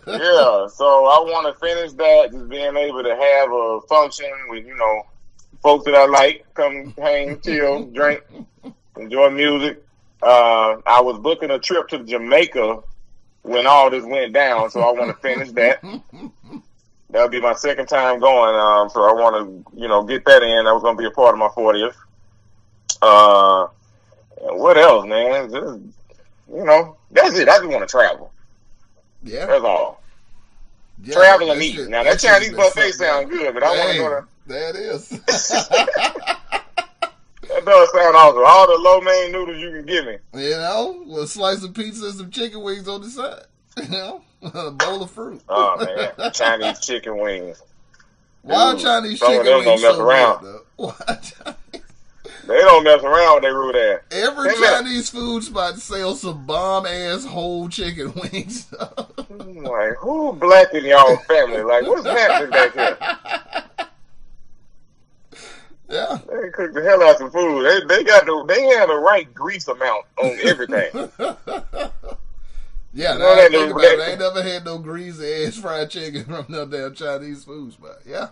yeah, 0.07 0.67
so 0.69 1.05
I 1.05 1.21
want 1.21 1.53
to 1.53 1.61
finish 1.61 1.93
that, 1.93 2.31
just 2.33 2.49
being 2.49 2.75
able 2.77 3.03
to 3.03 3.15
have 3.15 3.53
a 3.53 3.81
function 3.89 4.31
with 4.49 4.65
you 4.67 4.75
know 4.77 5.05
folks 5.65 5.87
that 5.87 5.95
I 5.95 6.05
like, 6.07 6.45
come 6.53 6.95
hang, 6.99 7.41
chill, 7.41 7.87
drink, 7.87 8.23
enjoy 8.97 9.31
music. 9.31 9.83
Uh, 10.23 10.77
I 10.87 11.01
was 11.01 11.19
booking 11.19 11.51
a 11.51 11.59
trip 11.59 11.89
to 11.89 12.05
Jamaica 12.05 12.81
when 13.43 13.67
all 13.67 13.91
this 13.91 14.05
went 14.05 14.35
down, 14.35 14.71
so 14.71 14.81
I 14.81 14.93
want 14.93 15.09
to 15.11 15.21
finish 15.23 15.51
that. 15.53 15.83
That'll 17.11 17.29
be 17.29 17.41
my 17.41 17.55
second 17.55 17.87
time 17.87 18.21
going, 18.21 18.55
um, 18.55 18.91
so 18.91 19.03
I 19.05 19.13
want 19.13 19.37
to 19.37 19.81
you 19.81 19.89
know 19.89 20.05
get 20.05 20.25
that 20.27 20.43
in. 20.43 20.65
That 20.67 20.75
was 20.75 20.83
going 20.83 20.97
to 20.97 21.01
be 21.01 21.07
a 21.07 21.11
part 21.11 21.35
of 21.35 21.39
my 21.39 21.49
40th. 21.49 21.95
Uh, 23.01 23.69
and 24.47 24.59
what 24.59 24.77
else, 24.77 25.07
man? 25.07 25.51
Just, 25.51 25.81
you 26.53 26.65
know, 26.65 26.97
that's 27.11 27.37
it. 27.39 27.49
I 27.49 27.59
just 27.59 27.69
want 27.69 27.89
to 27.89 27.91
travel. 27.91 28.33
yeah. 29.23 29.47
That's 29.47 29.65
all. 29.65 30.03
yeah. 31.03 31.15
Travel 31.15 31.53
and 31.53 31.63
eat. 31.63 31.89
Now 31.89 32.03
that 32.03 32.19
Chinese 32.21 32.53
buffet 32.53 32.93
sounds 32.93 33.31
good, 33.31 33.55
but 33.55 33.63
I 33.63 33.79
want 33.79 33.93
to 33.93 33.99
go 33.99 34.09
to 34.21 34.27
There 34.47 34.71
it 34.71 34.77
is. 34.77 35.09
that 37.49 37.65
does 37.65 37.93
sound 37.93 38.17
awesome. 38.17 38.43
All 38.47 38.67
the 38.67 38.79
lo 38.79 39.01
mein 39.01 39.33
noodles 39.33 39.59
you 39.61 39.71
can 39.71 39.87
give 39.87 40.05
me. 40.07 40.17
You 40.35 40.51
know, 40.51 41.03
with 41.07 41.25
a 41.25 41.27
slice 41.27 41.63
of 41.63 41.75
pizza 41.75 42.07
and 42.07 42.15
some 42.15 42.31
chicken 42.31 42.63
wings 42.63 42.89
on 42.89 43.01
the 43.03 43.09
side. 43.11 43.43
You 43.83 43.89
know, 43.89 44.23
a 44.43 44.71
bowl 44.71 45.03
of 45.03 45.11
fruit. 45.11 45.43
Oh 45.49 45.77
man, 45.85 46.31
Chinese 46.33 46.79
chicken 46.79 47.19
wings. 47.19 47.61
Why 48.43 48.73
Dude, 48.73 48.83
Chinese 48.83 49.19
some 49.19 49.33
of 49.33 49.39
chicken 49.45 49.53
them 49.53 49.65
don't 49.65 49.83
mess 49.83 49.97
so 49.97 50.01
around. 50.05 50.41
good, 50.43 50.55
though? 50.55 50.63
Why 50.77 50.93
Chinese? 51.07 51.83
They 52.47 52.59
don't 52.59 52.85
mess 52.85 53.03
around 53.03 53.35
with 53.35 53.43
their 53.43 53.55
root 53.59 53.75
ass. 53.75 54.01
Every 54.13 54.51
Hey, 54.55 54.61
man. 54.61 54.85
Chinese 54.85 55.09
food 55.11 55.43
spot 55.43 55.77
sells 55.79 56.21
some 56.21 56.47
bomb 56.47 56.87
ass 56.87 57.25
whole 57.25 57.69
chicken 57.69 58.13
wings. 58.15 58.67
Like, 59.31 59.95
who 59.99 60.33
black 60.35 60.73
in 60.75 60.85
y'all 60.85 61.17
family? 61.27 61.63
Like, 61.63 61.83
what's 61.87 62.07
happening 62.07 62.51
back 62.51 62.75
here? 62.75 62.99
Yeah. 65.95 66.19
They 66.29 66.51
cook 66.51 66.73
the 66.75 66.83
hell 66.83 67.03
out 67.03 67.19
some 67.19 67.31
food. 67.31 67.65
They 67.65 67.81
they 67.97 68.05
got 68.05 68.27
the 68.27 68.45
they 68.47 68.63
had 68.65 68.89
the 68.89 68.97
right 68.97 69.33
grease 69.33 69.69
amount 69.69 70.05
on 70.23 70.37
everything. 70.43 71.11
Yeah, 72.97 73.15
You 73.15 73.19
now 73.19 73.25
know 73.25 73.33
I 73.33 73.49
think 73.49 73.71
about 73.73 73.83
it. 73.85 73.99
I 74.01 74.11
ain't 74.11 74.21
never 74.21 74.41
had 74.43 74.65
no 74.65 74.79
greasy 74.79 75.45
ass 75.47 75.57
fried 75.57 75.91
chicken 75.91 76.25
from 76.27 76.47
no 76.49 76.65
damn 76.65 76.95
Chinese 76.95 77.43
food 77.43 77.73
spot. 77.73 77.97
Yeah. 78.07 78.29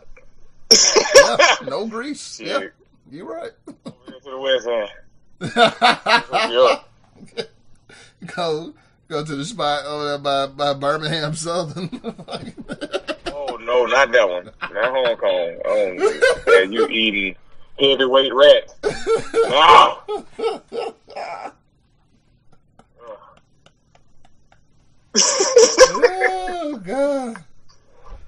yeah. 1.17 1.37
No 1.67 1.85
grease. 1.89 2.39
Yeah. 2.39 2.69
You're 3.11 3.27
right. 3.27 3.51
To 3.85 3.93
the 4.25 4.39
west 4.39 4.69
end. 4.69 4.89
Go 8.37 8.73
go 9.09 9.25
to 9.25 9.35
the 9.37 9.45
spot 9.45 9.85
over 9.85 10.05
there 10.05 10.19
by, 10.19 10.47
by 10.47 10.75
Birmingham 10.75 11.35
Southern. 11.35 11.91
Oh 13.27 13.57
no, 13.61 13.87
not 13.87 14.13
that 14.13 14.29
one. 14.29 14.45
Not 14.45 14.93
Hong 14.93 15.17
Kong. 15.17 15.59
Oh, 15.65 15.93
yeah, 16.47 16.61
you 16.63 16.87
eating 16.87 17.35
heavyweight 17.79 18.33
rats. 18.35 18.75
No. 19.35 19.99
oh 25.95 26.81
god. 26.85 27.45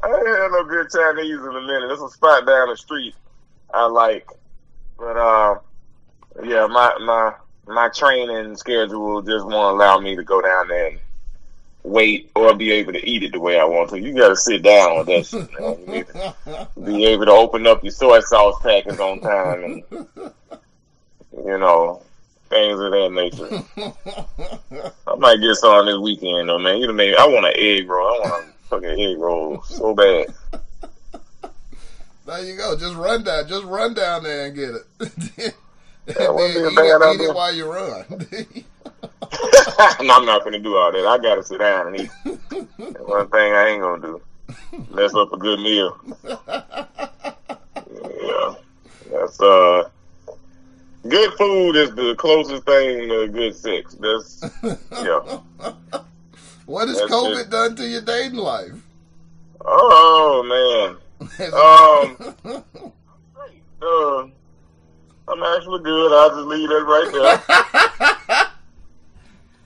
I 0.03 0.09
ain't 0.09 0.27
had 0.27 0.51
no 0.51 0.65
good 0.65 0.91
Chinese 0.91 1.41
in 1.41 1.57
a 1.57 1.61
minute. 1.63 1.89
There's 1.89 2.03
a 2.03 2.11
spot 2.11 2.47
down 2.47 2.69
the 2.69 2.77
street 2.77 3.15
I 3.73 3.87
like, 3.87 4.29
but 4.99 5.17
uh, 5.17 5.59
yeah, 6.43 6.67
my 6.67 6.95
my 7.01 7.33
my 7.67 7.89
training 7.89 8.57
schedule 8.57 9.23
just 9.23 9.47
won't 9.47 9.77
allow 9.77 9.99
me 9.99 10.15
to 10.15 10.23
go 10.23 10.41
down 10.43 10.69
there 10.69 10.89
and 10.89 11.01
wait 11.85 12.31
or 12.35 12.55
be 12.55 12.73
able 12.73 12.93
to 12.93 13.09
eat 13.09 13.23
it 13.23 13.33
the 13.33 13.41
way 13.41 13.61
I 13.61 13.65
want 13.65 13.91
to. 13.91 14.01
You 14.01 14.15
got 14.15 14.31
to 14.31 14.37
sit 14.37 14.63
down 14.63 14.99
with 14.99 15.07
that 15.07 15.27
shit. 15.27 15.61
Man. 15.61 15.79
You 15.79 15.87
need 15.87 16.07
to 16.09 16.67
be 16.85 17.05
able 17.13 17.27
to 17.27 17.33
open 17.33 17.67
up 17.67 17.85
your 17.85 17.93
soy 17.93 18.21
sauce 18.21 18.61
packets 18.63 18.99
on 18.99 19.21
time, 19.21 19.65
and 19.65 19.85
you 21.37 21.59
know 21.59 22.03
things 22.49 22.81
of 22.81 22.91
that 22.91 23.11
nature. 23.13 23.93
I 25.07 25.15
might 25.17 25.41
get 25.41 25.55
some 25.57 25.87
this 25.87 25.99
weekend 25.99 26.49
though, 26.49 26.59
man. 26.59 26.79
You 26.79 26.89
know, 26.89 26.93
maybe 26.93 27.17
I 27.17 27.27
want 27.27 27.47
an 27.47 27.53
egg 27.57 27.89
roll. 27.89 28.07
I 28.09 28.29
want 28.29 28.47
a 28.47 28.69
fucking 28.69 29.01
egg 29.01 29.19
roll 29.19 29.63
so 29.63 29.95
bad. 29.95 30.35
There 32.27 32.43
you 32.43 32.57
go. 32.57 32.77
Just 32.79 32.97
run 32.97 33.23
down. 33.23 33.47
Just 33.47 33.65
run 33.65 33.93
down 33.93 34.23
there 34.23 34.47
and 34.47 34.57
get 34.57 34.71
it. 34.71 34.83
and 36.07 36.17
That 36.17 36.35
wouldn't 36.35 36.55
be 36.55 36.61
a 36.61 36.99
then 36.99 37.13
eat, 37.15 37.21
it, 37.21 37.21
eat 37.21 37.29
it 37.29 37.35
while 37.35 37.55
you 37.55 37.71
run. 37.71 38.05
no, 40.03 40.15
I'm 40.15 40.25
not 40.25 40.45
gonna 40.45 40.59
do 40.59 40.77
all 40.77 40.93
that. 40.93 41.07
I 41.07 41.19
gotta 41.19 41.43
sit 41.43 41.59
down 41.59 41.89
and 41.89 42.01
eat. 42.01 42.11
That's 42.25 43.01
one 43.01 43.29
thing 43.29 43.53
I 43.53 43.69
ain't 43.69 43.83
gonna 43.83 44.03
do. 44.03 44.23
Mess 44.93 45.15
up 45.15 45.33
a 45.33 45.37
good 45.37 45.61
meal. 45.61 45.99
Yeah, 48.23 48.55
that's 49.11 49.41
uh, 49.41 49.89
good 51.09 51.33
food 51.35 51.77
is 51.77 51.95
the 51.95 52.15
closest 52.17 52.65
thing 52.65 53.09
to 53.09 53.29
good 53.29 53.55
sex. 53.55 53.95
That's 53.95 54.45
yeah. 54.93 55.41
what 56.67 56.89
has 56.89 56.99
That's 56.99 57.13
COVID 57.13 57.51
done 57.51 57.77
to 57.77 57.87
your 57.87 58.03
dating 58.03 58.39
life? 58.39 58.73
Oh 59.61 60.43
man. 60.45 60.97
Um, 61.53 62.17
uh, 63.83 64.27
I'm 65.27 65.43
actually 65.57 65.83
good. 65.83 66.13
I'll 66.13 66.31
just 66.31 66.49
leave 66.49 66.69
that 66.69 66.85
right 66.85 67.11
there. 67.13 68.41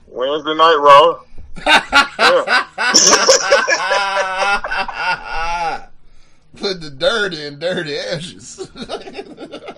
Wednesday 0.09 0.55
night 0.55 0.77
raw. 0.79 1.19
Put 6.57 6.81
the 6.81 6.89
dirt 6.89 7.33
in 7.33 7.59
dirty 7.59 7.97
ashes. 7.97 8.69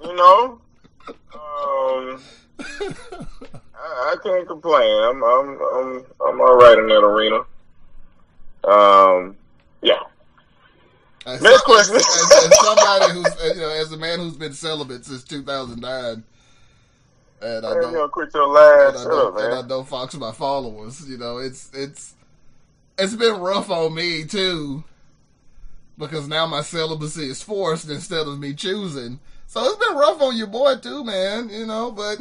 You 0.00 0.14
know, 0.16 0.58
um, 1.34 2.20
I, 2.58 2.94
I 3.76 4.16
can't 4.22 4.46
complain. 4.48 5.02
I'm 5.04 5.22
I'm 5.22 5.60
I'm 5.60 6.04
I'm 6.26 6.40
all 6.40 6.56
right 6.56 6.78
in 6.78 6.86
that 6.88 7.04
arena. 7.04 7.40
Um, 8.64 9.36
yeah. 9.82 10.00
As, 11.26 11.42
Next 11.42 11.56
as- 11.56 11.62
question. 11.62 11.96
as- 11.96 12.06
as 12.06 12.58
somebody 12.64 13.12
who's, 13.12 13.54
you 13.54 13.60
know, 13.60 13.68
as 13.68 13.92
a 13.92 13.98
man 13.98 14.18
who's 14.18 14.36
been 14.36 14.54
celibate 14.54 15.04
since 15.04 15.22
2009, 15.24 16.24
and 17.42 17.66
I 17.66 17.74
don't, 17.74 17.92
gonna 17.92 18.08
quit 18.08 18.32
your 18.34 18.46
line. 18.48 18.88
and 18.88 18.96
I 18.98 19.02
up, 19.02 19.08
don't, 19.08 19.40
and 19.44 19.54
I 19.54 19.62
don't 19.68 19.88
fox 19.88 20.14
my 20.14 20.32
followers. 20.32 21.08
You 21.08 21.18
know, 21.18 21.38
it's 21.38 21.70
it's 21.74 22.14
it's 22.98 23.14
been 23.14 23.40
rough 23.40 23.70
on 23.70 23.94
me 23.94 24.24
too, 24.24 24.84
because 25.96 26.28
now 26.28 26.46
my 26.46 26.62
celibacy 26.62 27.28
is 27.28 27.42
forced 27.42 27.88
instead 27.88 28.26
of 28.26 28.38
me 28.38 28.54
choosing. 28.54 29.20
So 29.46 29.64
it's 29.64 29.84
been 29.84 29.96
rough 29.96 30.20
on 30.20 30.36
your 30.36 30.46
boy 30.48 30.76
too, 30.76 31.04
man. 31.04 31.48
You 31.50 31.66
know, 31.66 31.90
but 31.92 32.18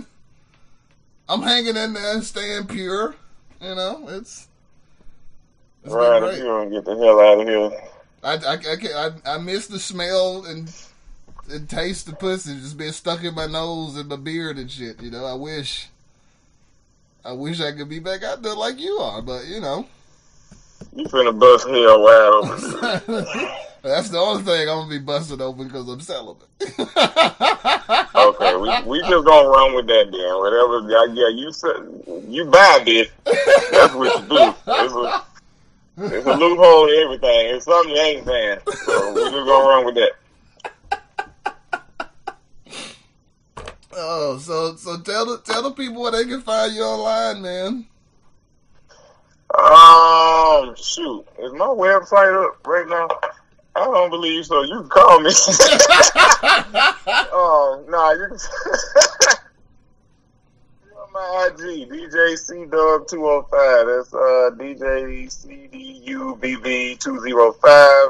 I'm 1.27 1.41
hanging 1.41 1.75
in 1.77 1.93
there, 1.93 2.21
staying 2.21 2.67
pure. 2.67 3.15
You 3.61 3.75
know, 3.75 4.07
it's 4.09 4.47
it's 5.83 5.93
Right, 5.93 6.19
been 6.19 6.23
if 6.23 6.29
great. 6.29 6.37
you 6.39 6.43
don't 6.45 6.69
get 6.71 6.85
the 6.85 6.95
hell 6.97 7.19
out 7.19 7.39
of 7.41 7.47
here. 7.47 7.71
I, 8.23 8.33
I, 8.33 8.53
I, 8.53 8.75
can't- 8.75 9.21
I, 9.25 9.35
I 9.35 9.37
miss 9.37 9.67
the 9.67 9.79
smell 9.79 10.45
and, 10.45 10.71
and 11.49 11.69
taste 11.69 12.05
the 12.05 12.13
pussy 12.13 12.55
just 12.55 12.77
being 12.77 12.91
stuck 12.91 13.23
in 13.23 13.35
my 13.35 13.47
nose 13.47 13.95
and 13.97 14.09
my 14.09 14.15
beard 14.15 14.57
and 14.57 14.69
shit. 14.69 15.01
You 15.01 15.11
know, 15.11 15.25
I 15.25 15.33
wish, 15.33 15.87
I 17.23 17.31
wish 17.31 17.61
I 17.61 17.71
could 17.71 17.89
be 17.89 17.99
back 17.99 18.23
out 18.23 18.41
there 18.41 18.55
like 18.55 18.79
you 18.79 18.97
are, 18.97 19.21
but 19.21 19.47
you 19.47 19.59
know, 19.59 19.85
You 20.93 21.05
finna 21.05 21.37
bust 21.37 21.67
hell 21.67 22.01
wide 22.01 22.31
open. 22.33 23.47
that's 23.83 24.09
the 24.09 24.17
only 24.17 24.43
thing 24.43 24.69
I'm 24.69 24.77
gonna 24.79 24.89
be 24.89 24.99
busted 24.99 25.41
open 25.41 25.67
because 25.67 25.87
I'm 25.87 26.01
celibate. 26.01 26.47
Okay, 28.15 28.55
we 28.55 28.69
we 28.85 28.99
just 29.01 29.25
gonna 29.25 29.47
run 29.47 29.75
with 29.75 29.87
that 29.87 30.11
then. 30.11 30.37
Whatever, 30.39 30.89
yeah, 30.89 31.05
yeah 31.13 31.29
you 31.29 31.51
said 31.51 31.75
you 32.27 32.45
buy 32.45 32.81
this. 32.83 33.09
That's 33.25 33.93
what 33.93 34.21
you 34.21 34.27
do. 34.27 34.53
It's 34.67 34.93
a, 34.93 35.23
it's 36.15 36.25
a 36.25 36.35
loophole 36.35 36.87
to 36.87 36.93
everything. 36.93 37.55
It's 37.55 37.65
something 37.65 37.95
you 37.95 38.01
ain't 38.01 38.25
saying. 38.25 38.59
So 38.85 39.13
we 39.13 39.21
just 39.21 39.33
gonna 39.33 39.67
run 39.69 39.85
with 39.85 39.95
that. 39.95 40.11
Oh, 43.97 44.37
so 44.37 44.75
so 44.75 44.99
tell 44.99 45.25
the 45.25 45.39
tell 45.39 45.63
the 45.63 45.71
people 45.71 46.01
where 46.01 46.11
they 46.11 46.25
can 46.25 46.41
find 46.41 46.73
you 46.73 46.81
online, 46.83 47.41
man. 47.41 47.87
Um, 49.57 50.75
shoot, 50.75 51.25
is 51.39 51.53
my 51.53 51.65
website 51.65 52.45
up 52.45 52.65
right 52.67 52.87
now? 52.87 53.07
I 53.75 53.85
don't 53.85 54.09
believe 54.09 54.45
so. 54.45 54.63
You 54.63 54.81
can 54.81 54.89
call 54.89 55.21
me. 55.21 55.29
oh, 57.31 57.85
nah, 57.87 58.11
you 58.11 58.27
can. 58.27 58.37
My 61.13 61.49
IG, 61.49 61.89
DJ 61.89 62.37
C 62.37 62.65
Dub 62.65 63.07
two 63.07 63.25
hundred 63.25 63.47
five. 63.49 63.87
That's 63.87 64.13
uh 64.13 64.51
DJ 64.55 65.31
C 65.31 65.67
D 65.71 66.01
U 66.05 66.37
B 66.39 66.57
B 66.57 66.95
two 66.95 67.19
zero 67.21 67.53
five. 67.53 68.09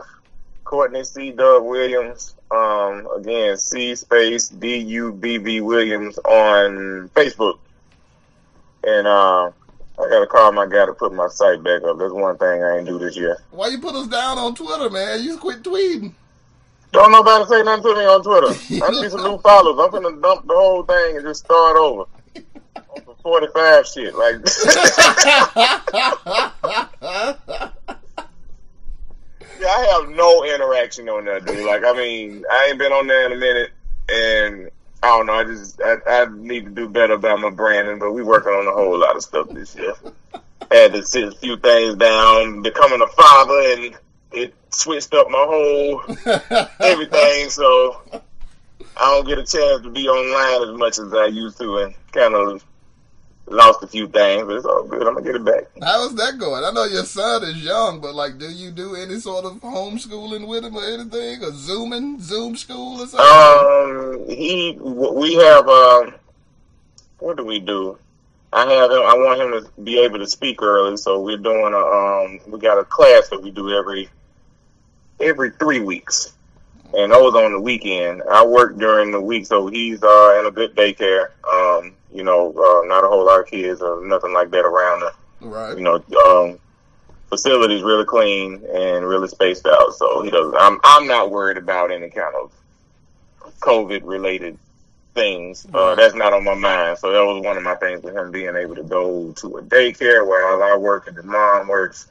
Courtney 0.67 1.03
C 1.05 1.31
Dub 1.31 1.63
Williams. 1.63 2.35
Um, 2.51 3.07
again, 3.15 3.57
C 3.57 3.95
space 3.95 4.49
D 4.49 4.77
U 4.77 5.13
B 5.13 5.37
B 5.37 5.61
Williams 5.61 6.17
on 6.19 7.09
Facebook. 7.15 7.57
And 8.83 9.07
uh, 9.07 9.45
I 9.47 10.09
gotta 10.09 10.27
call 10.27 10.51
my 10.51 10.65
guy 10.65 10.85
to 10.85 10.93
put 10.93 11.13
my 11.13 11.29
site 11.29 11.63
back 11.63 11.83
up. 11.83 11.97
That's 11.97 12.11
one 12.11 12.37
thing 12.37 12.63
I 12.63 12.77
ain't 12.77 12.87
do 12.87 12.99
this 12.99 13.15
year. 13.15 13.37
Why 13.51 13.69
you 13.69 13.79
put 13.79 13.95
us 13.95 14.07
down 14.07 14.37
on 14.37 14.55
Twitter, 14.55 14.89
man? 14.89 15.23
You 15.23 15.37
quit 15.37 15.63
tweeting. 15.63 16.13
Don't 16.91 17.11
nobody 17.11 17.45
say 17.45 17.63
nothing 17.63 17.83
to 17.83 17.95
me 17.95 18.05
on 18.05 18.23
Twitter. 18.23 18.47
I 18.85 18.91
need 18.91 19.09
some 19.09 19.23
new 19.23 19.37
followers. 19.39 19.79
I'm 19.79 19.91
gonna 19.91 20.21
dump 20.21 20.47
the 20.47 20.53
whole 20.53 20.83
thing 20.83 21.15
and 21.15 21.25
just 21.25 21.45
start 21.45 21.77
over. 21.77 22.03
On 22.75 23.15
45 23.23 23.87
shit. 23.87 24.15
Like, 24.15 24.35
I 29.65 29.99
have 29.99 30.09
no 30.09 30.43
interaction 30.43 31.09
on 31.09 31.25
that, 31.25 31.45
dude. 31.45 31.65
Like, 31.65 31.83
I 31.83 31.93
mean, 31.93 32.43
I 32.49 32.67
ain't 32.69 32.79
been 32.79 32.91
on 32.91 33.07
there 33.07 33.25
in 33.25 33.33
a 33.33 33.35
minute, 33.35 33.71
and 34.09 34.69
I 35.03 35.07
don't 35.07 35.25
know. 35.25 35.33
I 35.33 35.43
just, 35.43 35.81
I, 35.81 35.97
I 36.07 36.25
need 36.29 36.65
to 36.65 36.71
do 36.71 36.89
better 36.89 37.13
about 37.13 37.39
my 37.39 37.49
branding, 37.49 37.99
but 37.99 38.11
we 38.11 38.23
working 38.23 38.53
on 38.53 38.67
a 38.67 38.71
whole 38.71 38.97
lot 38.99 39.15
of 39.15 39.23
stuff 39.23 39.49
this 39.49 39.75
year. 39.75 39.93
Had 40.71 40.93
to 40.93 41.05
sit 41.05 41.23
a 41.23 41.31
few 41.31 41.57
things 41.57 41.95
down, 41.95 42.61
becoming 42.61 43.01
a 43.01 43.07
father, 43.07 43.61
and 43.73 43.97
it 44.33 44.53
switched 44.69 45.13
up 45.13 45.29
my 45.29 45.45
whole 45.47 46.01
everything. 46.79 47.49
So 47.49 48.01
I 48.97 49.15
don't 49.15 49.27
get 49.27 49.37
a 49.37 49.45
chance 49.45 49.83
to 49.83 49.89
be 49.89 50.07
online 50.07 50.69
as 50.69 50.77
much 50.77 50.99
as 50.99 51.13
I 51.13 51.27
used 51.27 51.57
to, 51.59 51.77
and 51.77 51.95
kind 52.11 52.33
of 52.33 52.63
lost 53.47 53.83
a 53.83 53.87
few 53.87 54.07
things. 54.07 54.45
But 54.45 54.57
it's 54.57 54.65
all 54.65 54.83
good. 54.83 55.07
I'm 55.07 55.15
gonna 55.15 55.25
get 55.25 55.35
it 55.35 55.45
back. 55.45 55.65
How 55.81 56.05
is 56.05 56.15
that 56.15 56.37
going? 56.37 56.63
I 56.63 56.71
know 56.71 56.83
your 56.85 57.03
son 57.03 57.43
is 57.43 57.63
young, 57.63 57.99
but 58.01 58.15
like, 58.15 58.37
do 58.37 58.49
you 58.49 58.71
do 58.71 58.95
any 58.95 59.19
sort 59.19 59.45
of 59.45 59.53
homeschooling 59.61 60.47
with 60.47 60.65
him 60.65 60.75
or 60.75 60.85
anything, 60.85 61.43
or 61.43 61.51
zooming, 61.53 62.19
Zoom 62.21 62.55
school 62.55 63.01
or 63.01 63.07
something? 63.07 63.19
Um, 63.19 64.29
he, 64.29 64.77
we 64.79 65.35
have, 65.35 65.67
um, 65.67 66.13
what 67.19 67.37
do 67.37 67.43
we 67.43 67.59
do? 67.59 67.97
I 68.53 68.61
have 68.71 68.91
him, 68.91 68.99
I 68.99 69.13
want 69.13 69.41
him 69.41 69.51
to 69.51 69.81
be 69.81 69.99
able 69.99 70.19
to 70.19 70.27
speak 70.27 70.61
early, 70.61 70.95
so 70.97 71.19
we're 71.19 71.37
doing 71.37 71.73
a, 71.73 71.77
um, 71.77 72.39
we 72.47 72.59
got 72.59 72.79
a 72.79 72.85
class 72.85 73.27
that 73.29 73.43
we 73.43 73.51
do 73.51 73.71
every, 73.71 74.09
every 75.19 75.51
three 75.51 75.81
weeks. 75.81 76.33
And 76.93 77.11
those 77.11 77.35
on 77.35 77.51
the 77.51 77.59
weekend. 77.59 78.23
I 78.31 78.45
work 78.45 78.77
during 78.77 79.11
the 79.11 79.19
week, 79.19 79.45
so 79.45 79.67
he's, 79.67 80.01
uh, 80.01 80.37
in 80.39 80.45
a 80.45 80.51
good 80.51 80.73
daycare. 80.77 81.31
Um, 81.43 81.96
you 82.17 82.23
know, 82.23 82.49
uh, 82.49 82.87
not 82.87 83.03
a 83.03 83.07
whole 83.07 83.25
lot 83.25 83.39
of 83.39 83.45
kids 83.45 83.81
or 83.81 84.03
nothing 84.05 84.33
like 84.33 84.49
that 84.51 84.65
around 84.65 85.03
right. 85.41 85.77
you 85.77 85.83
know, 85.83 86.03
um, 86.25 86.59
facility's 87.29 87.83
really 87.83 88.05
clean 88.05 88.63
and 88.73 89.05
really 89.05 89.27
spaced 89.27 89.67
out. 89.67 89.93
So 89.93 90.23
he 90.23 90.31
does. 90.31 90.53
I'm 90.59 90.79
I'm 90.83 91.07
not 91.07 91.29
worried 91.29 91.57
about 91.57 91.91
any 91.91 92.09
kind 92.09 92.33
of 92.41 92.51
COVID 93.59 94.01
related 94.03 94.57
things. 95.13 95.67
Uh, 95.73 95.95
that's 95.95 96.15
not 96.15 96.33
on 96.33 96.43
my 96.43 96.55
mind. 96.55 96.97
So 96.97 97.11
that 97.11 97.23
was 97.23 97.43
one 97.43 97.57
of 97.57 97.63
my 97.63 97.75
things 97.75 98.01
with 98.01 98.15
him 98.15 98.31
being 98.31 98.55
able 98.55 98.75
to 98.75 98.83
go 98.83 99.31
to 99.33 99.57
a 99.57 99.61
daycare 99.61 100.25
while 100.25 100.63
I 100.63 100.75
work 100.75 101.07
and 101.07 101.15
his 101.15 101.25
mom 101.25 101.67
works 101.67 102.07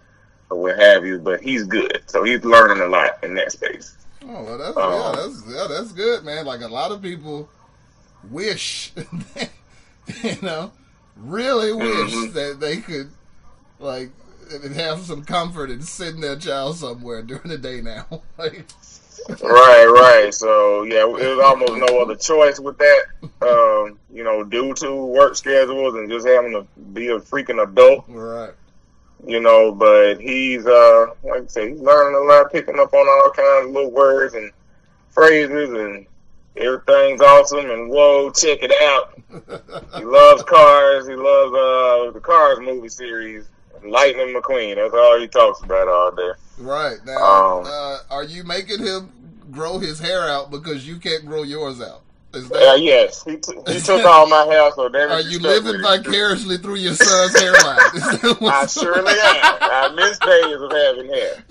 or 0.51 0.61
what 0.61 0.79
have 0.79 1.05
you. 1.05 1.19
But 1.19 1.41
he's 1.41 1.65
good, 1.65 2.03
so 2.07 2.23
he's 2.23 2.45
learning 2.45 2.83
a 2.83 2.89
lot 2.89 3.23
in 3.25 3.35
that 3.35 3.53
space. 3.53 3.97
Oh, 4.29 4.43
well, 4.43 4.59
that's, 4.59 4.77
Um, 4.77 4.93
yeah, 4.93 5.13
that's 5.17 5.43
yeah, 5.49 5.67
that's 5.69 5.93
good, 5.93 6.25
man. 6.25 6.47
Like 6.47 6.61
a 6.61 6.69
lot 6.69 6.91
of 6.91 7.01
people 7.01 7.49
wish, 8.31 8.93
you 10.23 10.37
know, 10.43 10.73
really 11.17 11.73
wish 11.73 12.13
Mhm. 12.13 12.33
that 12.35 12.61
they 12.61 12.79
could 12.79 13.11
like 13.79 14.11
have 14.75 15.01
some 15.01 15.25
comfort 15.25 15.71
in 15.71 15.83
sitting 15.83 16.21
their 16.21 16.37
child 16.37 16.77
somewhere 16.77 17.23
during 17.23 17.49
the 17.49 17.59
day 17.59 17.81
now. 17.81 18.07
like, 18.39 18.65
right, 19.43 19.87
right. 19.87 20.33
So 20.33 20.83
yeah, 20.85 21.03
it 21.03 21.09
was 21.11 21.45
almost 21.45 21.73
no 21.75 22.01
other 22.01 22.15
choice 22.17 22.61
with 22.61 22.79
that. 22.79 23.05
Um, 23.43 23.99
you 24.13 24.23
know, 24.25 24.45
due 24.45 24.73
to 24.75 24.95
work 24.95 25.37
schedules 25.37 25.95
and 25.95 26.09
just 26.09 26.27
having 26.27 26.53
to 26.53 26.67
be 26.93 27.09
a 27.09 27.19
freaking 27.19 27.63
adult. 27.63 28.05
right. 28.09 28.53
you 29.27 29.41
know, 29.41 29.73
but 29.73 30.21
he's 30.21 30.65
uh 30.67 31.07
like 31.25 31.43
I 31.43 31.47
say, 31.47 31.71
he's 31.71 31.81
learning 31.81 32.17
a 32.17 32.25
lot, 32.25 32.53
picking 32.53 32.79
up 32.79 32.93
on 32.95 33.09
all 33.09 33.31
kinds 33.33 33.67
of 33.69 33.73
little 33.75 33.91
words 33.91 34.35
and 34.35 34.53
phrases 35.11 35.71
and 35.73 36.07
everything's 36.57 37.21
awesome 37.21 37.71
and 37.71 37.91
whoa, 37.91 38.31
check 38.31 38.59
it 38.63 38.73
out. 38.83 39.13
He 39.99 40.05
loves 40.05 40.43
cars, 40.45 41.07
he 41.07 41.15
loves 41.15 41.53
uh 41.55 42.11
the 42.13 42.21
Cars 42.21 42.59
movie 42.61 42.89
series. 42.89 43.49
Lightning 43.85 44.35
McQueen, 44.35 44.75
that's 44.77 44.95
all 44.95 45.19
he 45.21 45.29
talks 45.29 45.63
about 45.63 45.87
all 45.87 46.11
day. 46.11 46.31
Right 46.59 46.97
now, 47.05 47.59
Um, 47.61 47.67
uh, 47.67 47.99
are 48.11 48.25
you 48.25 48.43
making 48.43 48.81
him 48.81 49.13
grow 49.53 49.79
his 49.79 50.01
hair 50.01 50.23
out 50.29 50.51
because 50.51 50.89
you 50.89 50.97
can't 50.99 51.25
grow 51.25 51.43
yours 51.45 51.81
out? 51.81 52.01
Is 52.35 52.51
Uh, 52.51 52.75
yes, 52.81 53.23
he, 53.25 53.37
t- 53.37 53.53
he 53.69 53.79
took 53.81 54.05
all 54.05 54.27
my 54.27 54.45
hair, 54.47 54.71
so 54.75 54.93
are 54.93 55.21
you 55.21 55.39
living 55.39 55.81
vicariously 55.81 56.59
through 56.59 56.77
your 56.77 56.95
son's 56.95 57.39
hairline? 57.39 57.79
I 58.53 58.67
surely 58.69 59.13
am. 59.13 59.57
I 59.61 59.93
miss 59.95 60.19
days 60.19 60.61
of 60.61 60.73
having 60.73 61.09
hair. 61.09 61.45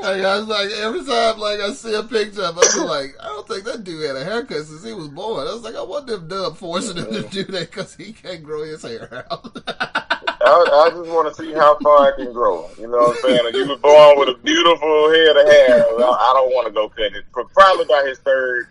I 0.01 0.37
was 0.39 0.47
like 0.47 0.69
every 0.71 1.05
time 1.05 1.39
like 1.39 1.59
I 1.59 1.73
see 1.73 1.93
a 1.93 2.03
picture 2.03 2.43
of 2.43 2.55
him, 2.55 2.63
I 2.63 2.73
be 2.73 2.79
like, 2.85 3.15
I 3.19 3.27
don't 3.27 3.47
think 3.47 3.65
that 3.65 3.83
dude 3.83 4.05
had 4.05 4.15
a 4.15 4.23
haircut 4.23 4.65
since 4.65 4.83
he 4.83 4.93
was 4.93 5.09
born. 5.09 5.47
I 5.47 5.53
was 5.53 5.61
like, 5.61 5.75
I 5.75 5.83
wonder 5.83 6.15
if 6.15 6.27
Dub 6.27 6.57
forcing 6.57 6.97
him 6.97 7.11
to 7.11 7.21
do 7.23 7.43
that 7.45 7.71
because 7.71 7.95
he 7.95 8.13
can't 8.13 8.43
grow 8.43 8.63
his 8.63 8.81
hair 8.81 9.25
out. 9.31 9.55
I, 10.41 10.85
I 10.85 10.89
just 10.91 11.09
want 11.09 11.27
to 11.27 11.41
see 11.43 11.51
how 11.53 11.77
far 11.79 12.13
I 12.13 12.15
can 12.15 12.31
grow. 12.31 12.69
You 12.79 12.87
know 12.87 12.97
what 12.97 13.17
I'm 13.17 13.21
saying? 13.29 13.41
If 13.47 13.55
you 13.55 13.67
were 13.67 13.77
born 13.77 14.19
with 14.19 14.29
a 14.29 14.35
beautiful 14.41 15.11
head 15.11 15.35
of 15.35 15.47
hair, 15.47 15.85
well, 15.97 16.13
I 16.13 16.31
don't 16.33 16.53
want 16.53 16.67
to 16.67 16.73
go 16.73 16.87
cut 16.89 17.13
it. 17.13 17.25
Probably 17.31 17.85
by 17.85 18.05
his 18.07 18.19
third 18.19 18.67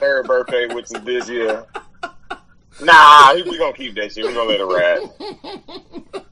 third 0.00 0.26
birthday, 0.26 0.66
which 0.74 0.86
is 0.86 1.02
this 1.04 1.28
year. 1.28 1.64
Nah, 2.80 3.34
we 3.34 3.58
gonna 3.58 3.72
keep 3.72 3.94
that 3.96 4.12
shit. 4.12 4.24
We 4.26 4.32
gonna 4.34 4.48
let 4.48 4.60
it 4.60 4.64
ride. 4.64 6.22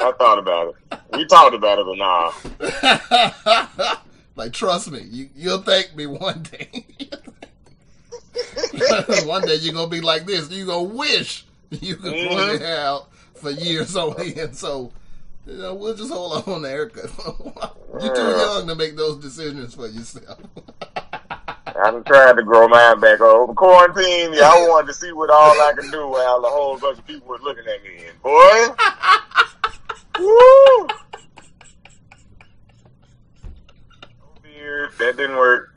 I 0.00 0.12
thought 0.12 0.38
about 0.38 0.74
it. 0.90 0.98
We 1.12 1.24
talked 1.26 1.54
about 1.54 1.78
it, 1.78 1.86
but 1.86 1.96
nah. 1.98 3.94
like 4.36 4.52
trust 4.52 4.90
me, 4.90 5.00
you 5.02 5.28
you'll 5.36 5.62
thank 5.62 5.94
me 5.94 6.06
one 6.06 6.42
day. 6.42 6.68
one 9.24 9.42
day 9.42 9.56
you're 9.56 9.74
gonna 9.74 9.88
be 9.88 10.00
like 10.00 10.26
this. 10.26 10.50
You 10.50 10.66
gonna 10.66 10.82
wish 10.82 11.44
you 11.70 11.96
could 11.96 12.12
Mhm. 12.12 12.30
your 12.32 12.58
hair 12.58 12.80
out 12.80 13.08
for 13.44 13.50
years 13.50 13.96
only, 14.04 14.34
and 14.38 14.56
so. 14.56 14.92
You 15.46 15.58
know, 15.58 15.74
we'll 15.74 15.94
just 15.94 16.10
hold 16.10 16.48
on 16.48 16.62
the 16.62 16.70
haircut. 16.70 17.10
You're 18.00 18.14
too 18.14 18.22
young 18.22 18.66
to 18.66 18.74
make 18.74 18.96
those 18.96 19.18
decisions 19.18 19.74
for 19.74 19.86
yourself. 19.86 20.40
I'm 21.84 22.02
trying 22.04 22.36
to 22.36 22.42
grow 22.42 22.66
mine 22.66 22.98
back 23.00 23.20
over 23.20 23.52
quarantine. 23.52 24.32
Yeah, 24.32 24.48
I 24.48 24.66
wanted 24.68 24.86
to 24.86 24.94
see 24.94 25.12
what 25.12 25.28
all 25.28 25.60
I 25.60 25.74
could 25.76 25.90
do 25.90 26.08
while 26.08 26.42
a 26.46 26.48
whole 26.48 26.78
bunch 26.78 26.98
of 26.98 27.06
people 27.06 27.28
were 27.28 27.38
looking 27.40 27.64
at 27.66 27.82
me. 27.82 28.06
And 28.06 28.22
boy, 28.22 28.68
woo! 30.18 30.88
Beard, 34.64 34.90
that 34.98 35.16
didn't 35.18 35.36
work. 35.36 35.74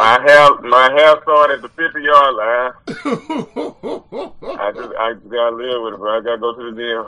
My 0.00 0.18
hair, 0.26 0.60
my 0.62 0.90
hair 0.90 1.14
started 1.22 1.54
at 1.54 1.62
the 1.62 1.68
50 1.68 2.02
yard 2.02 2.34
line. 2.34 2.72
I 4.58 4.72
just, 4.72 4.90
I 4.98 5.14
gotta 5.30 5.56
live 5.56 5.82
with 5.82 5.94
it, 5.94 5.98
bro. 5.98 6.18
I 6.18 6.20
gotta 6.22 6.38
go 6.38 6.54
to 6.54 6.72
the 6.72 6.76
gym. 6.76 7.04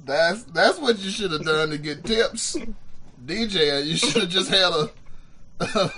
That's 0.06 0.42
that's 0.44 0.78
what 0.78 0.98
you 0.98 1.10
should 1.10 1.30
have 1.30 1.44
done 1.44 1.70
to 1.70 1.78
get 1.78 2.04
tips, 2.04 2.56
DJ. 3.24 3.84
You 3.84 3.96
should 3.96 4.22
have 4.22 4.30
just 4.30 4.50
had 4.50 4.72
a, 4.72 4.90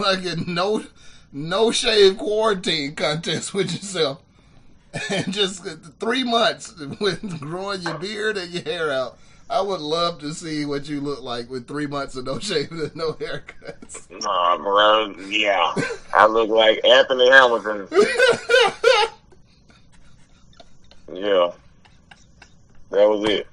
like 0.00 0.24
a 0.26 0.36
no 0.46 0.84
no 1.32 1.70
shave 1.70 2.18
quarantine 2.18 2.94
contest 2.94 3.54
with 3.54 3.72
yourself, 3.72 4.20
and 5.10 5.32
just 5.32 5.64
three 5.98 6.24
months 6.24 6.74
with 7.00 7.40
growing 7.40 7.80
your 7.82 7.96
beard 7.98 8.36
and 8.36 8.50
your 8.52 8.64
hair 8.64 8.92
out. 8.92 9.18
I 9.50 9.60
would 9.60 9.80
love 9.80 10.18
to 10.20 10.32
see 10.32 10.64
what 10.64 10.88
you 10.88 11.00
look 11.00 11.22
like 11.22 11.50
with 11.50 11.68
three 11.68 11.86
months 11.86 12.16
of 12.16 12.24
no 12.24 12.38
shaving 12.38 12.80
and 12.80 12.96
no 12.96 13.12
haircuts. 13.14 14.10
Nah, 14.22 14.56
bro, 14.56 15.14
yeah. 15.28 15.74
I 16.14 16.26
look 16.26 16.48
like 16.48 16.84
Anthony 16.84 17.30
Hamilton. 17.30 17.88
Yeah. 21.12 21.52
That 22.90 23.08
was 23.08 23.28
it. 23.28 23.46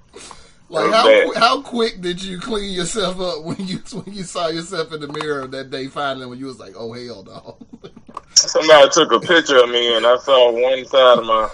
Like 0.69 0.91
how 0.91 1.05
bad. 1.05 1.35
how 1.35 1.61
quick 1.61 1.99
did 1.99 2.23
you 2.23 2.39
clean 2.39 2.73
yourself 2.73 3.19
up 3.19 3.43
when 3.43 3.57
you 3.65 3.77
when 3.91 4.13
you 4.13 4.23
saw 4.23 4.49
yourself 4.49 4.93
in 4.93 5.01
the 5.01 5.07
mirror 5.07 5.47
that 5.47 5.71
day 5.71 5.87
finally 5.87 6.27
when 6.27 6.37
you 6.37 6.45
was 6.45 6.59
like, 6.59 6.73
oh 6.77 6.93
hell 6.93 7.23
no. 7.23 7.57
Somebody 8.35 8.89
took 8.91 9.11
a 9.11 9.19
picture 9.19 9.57
of 9.57 9.69
me 9.69 9.97
and 9.97 10.05
I 10.05 10.17
saw 10.17 10.51
one 10.51 10.85
side 10.85 11.17
of 11.17 11.25
my 11.25 11.49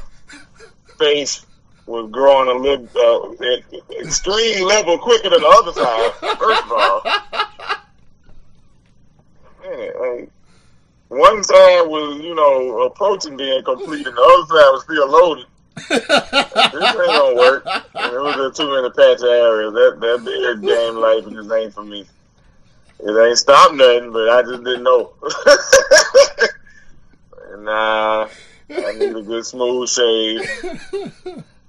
face 1.00 1.45
was 1.86 2.10
growing 2.12 2.50
a 2.50 2.60
little 2.60 2.88
uh, 2.96 3.32
at 3.46 3.64
extreme 4.02 4.66
level 4.66 4.98
quicker 4.98 5.30
than 5.30 5.42
the 5.42 5.48
other 5.48 5.72
side. 5.74 6.12
First 6.38 6.64
of 6.64 6.72
all, 6.72 7.02
man, 9.64 10.20
like, 10.20 10.30
one 11.10 11.44
side 11.44 11.82
was 11.84 12.20
you 12.22 12.34
know 12.34 12.82
approaching 12.84 13.38
being 13.38 13.64
complete, 13.64 14.08
and 14.08 14.18
the 14.18 14.22
other 14.22 14.48
side 14.48 14.72
was 14.72 14.84
still 14.84 15.10
loaded. 15.10 15.46
this 15.90 16.02
ain't 16.86 16.96
gonna 16.96 17.36
work. 17.36 17.66
And 17.66 18.14
it 18.14 18.20
was 18.20 18.36
a 18.36 18.52
too 18.58 18.70
many 18.70 18.90
patch 18.90 19.22
areas. 19.22 19.74
That 19.74 20.00
that 20.00 20.26
beard 20.26 20.62
game 20.62 20.96
life 20.96 21.26
just 21.30 21.52
ain't 21.52 21.74
for 21.74 21.84
me. 21.84 22.06
It 23.00 23.28
ain't 23.28 23.38
stopped 23.38 23.76
nothing, 23.76 24.12
but 24.12 24.30
I 24.30 24.42
just 24.42 24.64
didn't 24.64 24.84
know. 24.84 25.14
nah, 27.60 28.28
I 28.70 28.94
need 28.94 29.16
a 29.16 29.22
good 29.22 29.46
smooth 29.46 29.90
shave. 29.90 30.50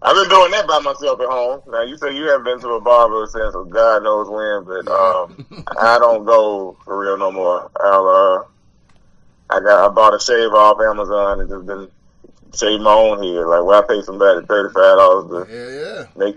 I've 0.03 0.14
been 0.14 0.28
doing 0.28 0.51
that 0.53 0.66
by 0.68 0.78
myself 0.80 1.20
at 1.20 1.26
home. 1.28 1.62
Now 1.68 1.82
you 1.82 1.97
say 1.97 2.14
you 2.14 2.24
haven't 2.28 2.44
been 2.44 2.61
to 2.61 2.68
a 2.74 2.80
barber 2.80 3.26
since 3.26 3.55
God 3.70 4.03
knows 4.05 4.28
when, 4.28 4.64
but 4.64 4.90
um, 4.92 5.64
I 5.78 5.99
don't 5.99 6.24
go 6.24 6.76
for 6.84 6.99
real 6.99 7.16
no 7.16 7.32
more. 7.32 7.70
I'll 7.80 8.07
uh, 8.09 9.55
I 9.57 9.61
got 9.61 9.90
I 9.90 9.94
bought 9.94 10.14
a 10.14 10.20
shave 10.20 10.51
off 10.53 10.80
Amazon 10.80 11.40
and 11.40 11.49
just 11.51 11.66
been 11.66 11.88
shave 12.55 12.80
my 12.80 12.92
own 12.92 13.18
head. 13.22 13.47
Like, 13.47 13.64
well, 13.64 13.82
I 13.82 13.86
pay 13.86 14.03
somebody 14.03 14.47
thirty 14.47 14.72
five 14.74 14.97
dollars 14.99 15.47
to 15.49 15.53
Yeah, 15.53 15.80
yeah. 15.80 16.07
make. 16.16 16.36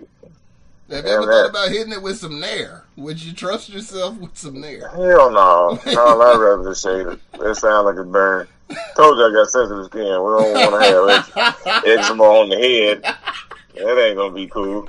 Have 0.90 1.06
you 1.06 1.12
ever 1.12 1.26
thought 1.28 1.50
about 1.52 1.70
hitting 1.70 1.94
it 1.94 2.02
with 2.02 2.18
some 2.18 2.40
Nair? 2.40 2.84
Would 2.96 3.22
you 3.24 3.32
trust 3.34 3.70
yourself 3.70 4.18
with 4.18 4.36
some 4.36 4.60
Nair? 4.60 4.90
Hell 4.90 5.30
no, 5.30 5.80
no, 5.86 6.22
I'd 6.22 6.40
rather 6.40 6.64
just 6.64 6.82
shave 6.84 7.06
it. 7.08 7.20
It 7.34 7.56
sounds 7.56 7.86
like 7.86 7.98
it 7.98 8.12
burn. 8.12 8.48
Told 8.96 9.18
you 9.18 9.26
I 9.26 9.32
got 9.34 9.50
sensitive 9.50 9.86
skin. 9.86 10.02
We 10.02 10.08
don't 10.10 10.54
want 10.72 10.82
to 11.36 11.46
have 11.46 11.86
eczema 11.86 12.24
on 12.24 12.50
the 12.50 12.56
head. 12.58 13.16
That 13.76 13.98
ain't 14.00 14.18
gonna 14.18 14.34
be 14.34 14.48
cool. 14.48 14.88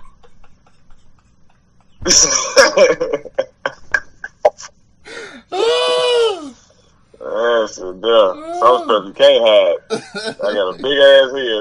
That's 7.20 7.78
a 7.78 7.92
duh. 7.92 8.34
Some 8.58 8.84
stuff 8.84 9.04
you 9.06 9.12
can't 9.12 9.44
hide. 9.44 9.76
I 10.42 10.52
got 10.54 10.68
a 10.68 10.76
big 10.78 10.98
ass 10.98 11.30
head. 11.36 11.60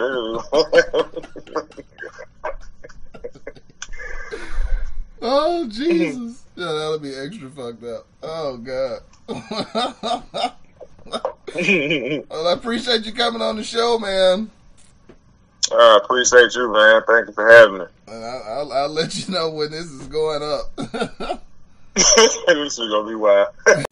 oh 5.22 5.68
Jesus! 5.70 6.46
Yeah, 6.56 6.66
that'll 6.66 7.00
be 7.00 7.14
extra 7.16 7.50
fucked 7.50 7.84
up. 7.84 8.08
Oh 8.24 8.58
God. 8.58 9.00
well, 12.30 12.48
I 12.48 12.54
appreciate 12.54 13.06
you 13.06 13.12
coming 13.12 13.42
on 13.42 13.58
the 13.58 13.64
show, 13.64 14.00
man. 14.00 14.50
I 15.72 16.00
appreciate 16.04 16.56
you, 16.56 16.72
man. 16.72 17.02
Thank 17.08 17.28
you 17.28 17.34
for 17.34 17.48
having 17.48 17.80
me. 17.80 17.86
And 18.08 18.26
I, 18.26 18.40
I'll, 18.48 18.74
I'll 18.74 18.90
let 18.90 19.16
you 19.16 19.34
know 19.34 19.50
when 19.50 19.72
this 19.72 19.86
is 19.86 20.08
going 20.08 20.42
up. 20.44 21.44
this 21.96 22.80
is 22.80 22.90
gonna 22.90 23.10
be 23.10 23.16
wild. 23.16 23.48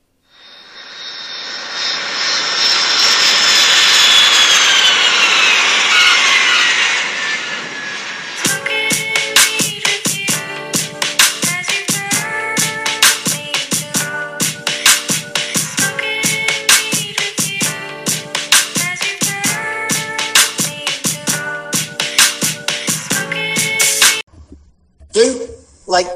like 25.87 26.07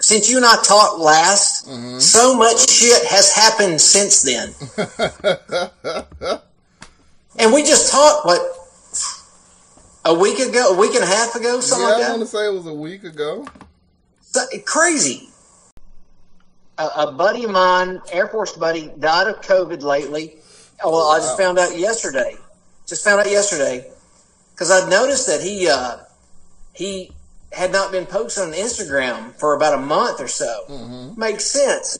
since 0.00 0.30
you 0.30 0.36
and 0.36 0.46
I 0.46 0.56
talked 0.62 1.00
last, 1.00 1.66
so 2.00 2.36
much 2.36 2.70
shit 2.70 3.04
has 3.06 3.34
happened 3.34 3.80
since 3.80 4.22
then. 4.22 4.54
and 7.38 7.52
we 7.52 7.62
just 7.62 7.90
talked 7.90 8.26
what 8.26 8.40
a 10.04 10.14
week 10.14 10.38
ago, 10.38 10.74
a 10.74 10.78
week 10.78 10.94
and 10.94 11.02
a 11.02 11.06
half 11.06 11.34
ago, 11.34 11.60
something 11.60 11.88
yeah, 11.88 11.94
like 11.94 12.04
I 12.04 12.10
want 12.10 12.22
to 12.22 12.26
say 12.26 12.46
it 12.46 12.52
was 12.52 12.66
a 12.66 12.74
week 12.74 13.04
ago. 13.04 13.46
So- 14.20 14.46
crazy. 14.64 15.28
A, 16.78 16.86
a 17.08 17.12
buddy 17.12 17.44
of 17.44 17.50
mine, 17.50 18.02
Air 18.12 18.28
Force 18.28 18.52
buddy, 18.52 18.92
died 18.98 19.28
of 19.28 19.40
COVID 19.40 19.82
lately. 19.82 20.36
Oh, 20.84 20.92
well, 20.92 21.10
I 21.10 21.18
just 21.18 21.38
found 21.38 21.58
out 21.58 21.76
yesterday. 21.76 22.36
Just 22.86 23.02
found 23.02 23.20
out 23.20 23.30
yesterday 23.30 23.90
because 24.52 24.70
I 24.70 24.88
noticed 24.88 25.26
that 25.26 25.40
he 25.40 25.68
uh, 25.68 25.96
he 26.74 27.12
had 27.52 27.72
not 27.72 27.92
been 27.92 28.06
posting 28.06 28.44
on 28.44 28.52
Instagram 28.52 29.34
for 29.38 29.54
about 29.54 29.74
a 29.74 29.80
month 29.80 30.20
or 30.20 30.28
so. 30.28 31.14
Makes 31.16 31.44
sense. 31.46 31.98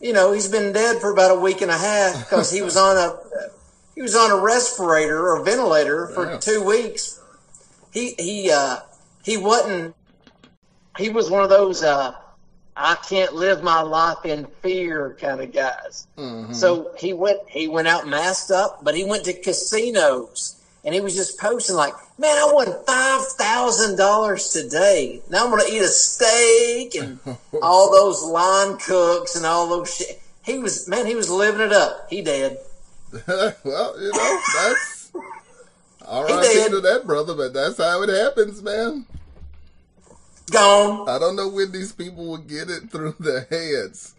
You 0.00 0.12
know, 0.12 0.32
he's 0.32 0.48
been 0.48 0.72
dead 0.72 1.00
for 1.00 1.10
about 1.10 1.30
a 1.36 1.40
week 1.40 1.60
and 1.62 1.70
a 1.70 1.78
half 1.78 2.18
because 2.24 2.50
he 2.50 2.62
was 2.62 2.76
on 2.76 2.96
a 2.96 3.16
he 3.94 4.02
was 4.02 4.14
on 4.16 4.30
a 4.30 4.36
respirator 4.36 5.28
or 5.30 5.44
ventilator 5.44 6.08
for 6.08 6.30
Yeah. 6.32 6.38
two 6.38 6.62
weeks. 6.64 7.20
He 7.92 8.14
he 8.18 8.50
uh, 8.50 8.78
he 9.24 9.36
wasn't. 9.36 9.94
He 10.98 11.10
was 11.10 11.30
one 11.30 11.42
of 11.42 11.48
those 11.50 11.82
uh, 11.82 12.12
I 12.76 12.96
can't 13.08 13.34
live 13.34 13.62
my 13.62 13.82
life 13.82 14.24
in 14.24 14.46
fear 14.62 15.16
kind 15.20 15.40
of 15.40 15.52
guys. 15.52 16.06
So 16.52 16.92
he 16.98 17.12
went 17.12 17.38
he 17.48 17.68
went 17.68 17.88
out 17.88 18.06
masked 18.08 18.50
up, 18.50 18.80
but 18.82 18.94
he 18.96 19.04
went 19.04 19.24
to 19.24 19.32
casinos 19.32 20.60
and 20.84 20.94
he 20.94 21.00
was 21.00 21.14
just 21.14 21.38
posting 21.38 21.76
like, 21.76 21.94
"Man, 22.18 22.36
I 22.36 22.50
won 22.52 22.66
five 22.86 23.26
thousand 23.32 23.96
dollars 23.96 24.50
today. 24.50 25.20
Now 25.30 25.44
I'm 25.44 25.50
going 25.50 25.66
to 25.66 25.72
eat 25.72 25.82
a 25.82 25.88
steak 25.88 26.94
and 26.94 27.18
all 27.62 27.90
those 27.90 28.22
line 28.22 28.78
cooks 28.78 29.36
and 29.36 29.46
all 29.46 29.68
those 29.68 29.94
shit." 29.94 30.20
He 30.44 30.58
was 30.58 30.88
man, 30.88 31.06
he 31.06 31.14
was 31.14 31.30
living 31.30 31.62
it 31.62 31.72
up. 31.72 32.06
He 32.10 32.22
did. 32.22 32.58
well, 33.26 34.00
you 34.00 34.12
know, 34.12 34.40
that's 34.56 35.12
all 36.06 36.24
right 36.24 36.68
to 36.70 36.80
that, 36.80 37.06
brother, 37.06 37.34
but 37.34 37.52
that's 37.52 37.78
how 37.78 38.02
it 38.02 38.08
happens, 38.08 38.62
man. 38.62 39.06
Gone. 40.50 41.08
I 41.08 41.18
don't 41.18 41.36
know 41.36 41.48
when 41.48 41.72
these 41.72 41.92
people 41.92 42.26
will 42.26 42.38
get 42.38 42.68
it 42.68 42.90
through 42.90 43.16
their 43.18 43.46
heads. 43.48 44.14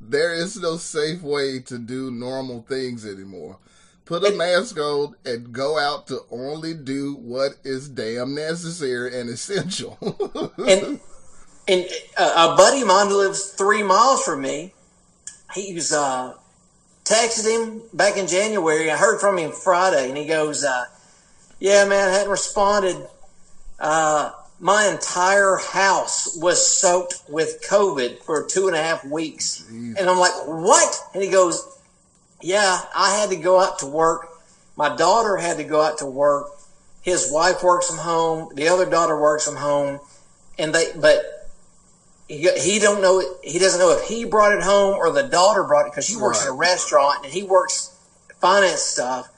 There 0.00 0.34
is 0.34 0.60
no 0.60 0.76
safe 0.76 1.22
way 1.22 1.60
to 1.60 1.78
do 1.78 2.10
normal 2.10 2.62
things 2.68 3.06
anymore. 3.06 3.58
Put 4.12 4.30
a 4.30 4.36
mask 4.36 4.78
on 4.78 5.14
and 5.24 5.54
go 5.54 5.78
out 5.78 6.08
to 6.08 6.20
only 6.30 6.74
do 6.74 7.14
what 7.14 7.52
is 7.64 7.88
damn 7.88 8.34
necessary 8.34 9.18
and 9.18 9.30
essential. 9.30 9.96
and 10.58 11.00
and 11.66 11.86
uh, 12.18 12.50
a 12.52 12.54
buddy 12.54 12.82
of 12.82 12.88
mine 12.88 13.08
who 13.08 13.16
lives 13.16 13.52
three 13.52 13.82
miles 13.82 14.22
from 14.22 14.42
me, 14.42 14.74
he 15.54 15.72
was 15.72 15.94
uh, 15.94 16.34
texted 17.04 17.50
him 17.50 17.80
back 17.94 18.18
in 18.18 18.26
January. 18.26 18.90
I 18.90 18.98
heard 18.98 19.18
from 19.18 19.38
him 19.38 19.50
Friday, 19.50 20.10
and 20.10 20.18
he 20.18 20.26
goes, 20.26 20.62
uh, 20.62 20.84
"Yeah, 21.58 21.86
man, 21.86 22.10
I 22.10 22.12
hadn't 22.12 22.30
responded. 22.30 23.08
Uh, 23.80 24.32
my 24.60 24.88
entire 24.88 25.56
house 25.56 26.36
was 26.36 26.66
soaked 26.66 27.22
with 27.30 27.64
COVID 27.66 28.22
for 28.24 28.44
two 28.44 28.66
and 28.66 28.76
a 28.76 28.82
half 28.82 29.06
weeks." 29.06 29.66
And 29.70 29.98
I'm 29.98 30.18
like, 30.18 30.34
"What?" 30.44 31.00
And 31.14 31.22
he 31.22 31.30
goes, 31.30 31.78
"Yeah, 32.42 32.80
I 32.94 33.16
had 33.16 33.30
to 33.30 33.36
go 33.36 33.60
out 33.60 33.78
to 33.80 33.86
work. 33.86 34.28
My 34.76 34.94
daughter 34.94 35.36
had 35.36 35.56
to 35.58 35.64
go 35.64 35.80
out 35.80 35.98
to 35.98 36.06
work. 36.06 36.48
His 37.00 37.30
wife 37.32 37.62
works 37.62 37.88
from 37.88 37.98
home. 37.98 38.54
The 38.54 38.68
other 38.68 38.84
daughter 38.84 39.18
works 39.18 39.46
from 39.46 39.56
home." 39.56 40.00
and 40.58 40.74
they 40.74 40.92
but 40.98 41.48
he, 42.28 42.48
he 42.58 42.78
don't 42.78 43.02
know 43.02 43.22
he 43.42 43.58
doesn't 43.58 43.80
know 43.80 43.92
if 43.92 44.04
he 44.04 44.24
brought 44.24 44.52
it 44.52 44.62
home 44.62 44.94
or 44.94 45.10
the 45.12 45.22
daughter 45.22 45.64
brought 45.64 45.86
it 45.86 45.92
because 45.92 46.06
she 46.06 46.16
works 46.16 46.42
in 46.42 46.48
a 46.48 46.52
restaurant 46.52 47.24
and 47.24 47.32
he 47.32 47.42
works 47.42 47.96
finance 48.40 48.82
stuff 48.82 49.28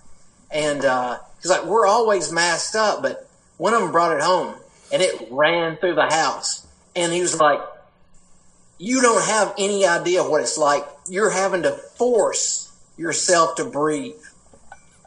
and 0.50 0.84
uh 0.84 1.18
he's 1.40 1.50
like 1.50 1.64
we're 1.64 1.86
always 1.86 2.32
masked 2.32 2.76
up 2.76 3.02
but 3.02 3.28
one 3.57 3.74
of 3.74 3.80
them 3.80 3.92
brought 3.92 4.14
it 4.14 4.22
home 4.22 4.55
and 4.92 5.02
it 5.02 5.28
ran 5.30 5.76
through 5.76 5.94
the 5.94 6.09
house 6.11 6.66
and 6.94 7.12
he 7.12 7.20
was 7.20 7.38
like 7.40 7.61
you 8.78 9.00
don't 9.00 9.24
have 9.24 9.55
any 9.57 9.86
idea 9.86 10.22
what 10.22 10.40
it's 10.40 10.59
like 10.59 10.84
you're 11.09 11.30
having 11.30 11.62
to 11.62 11.70
force 11.70 12.64
yourself 12.97 13.57
to 13.57 13.64
breathe 13.64 14.14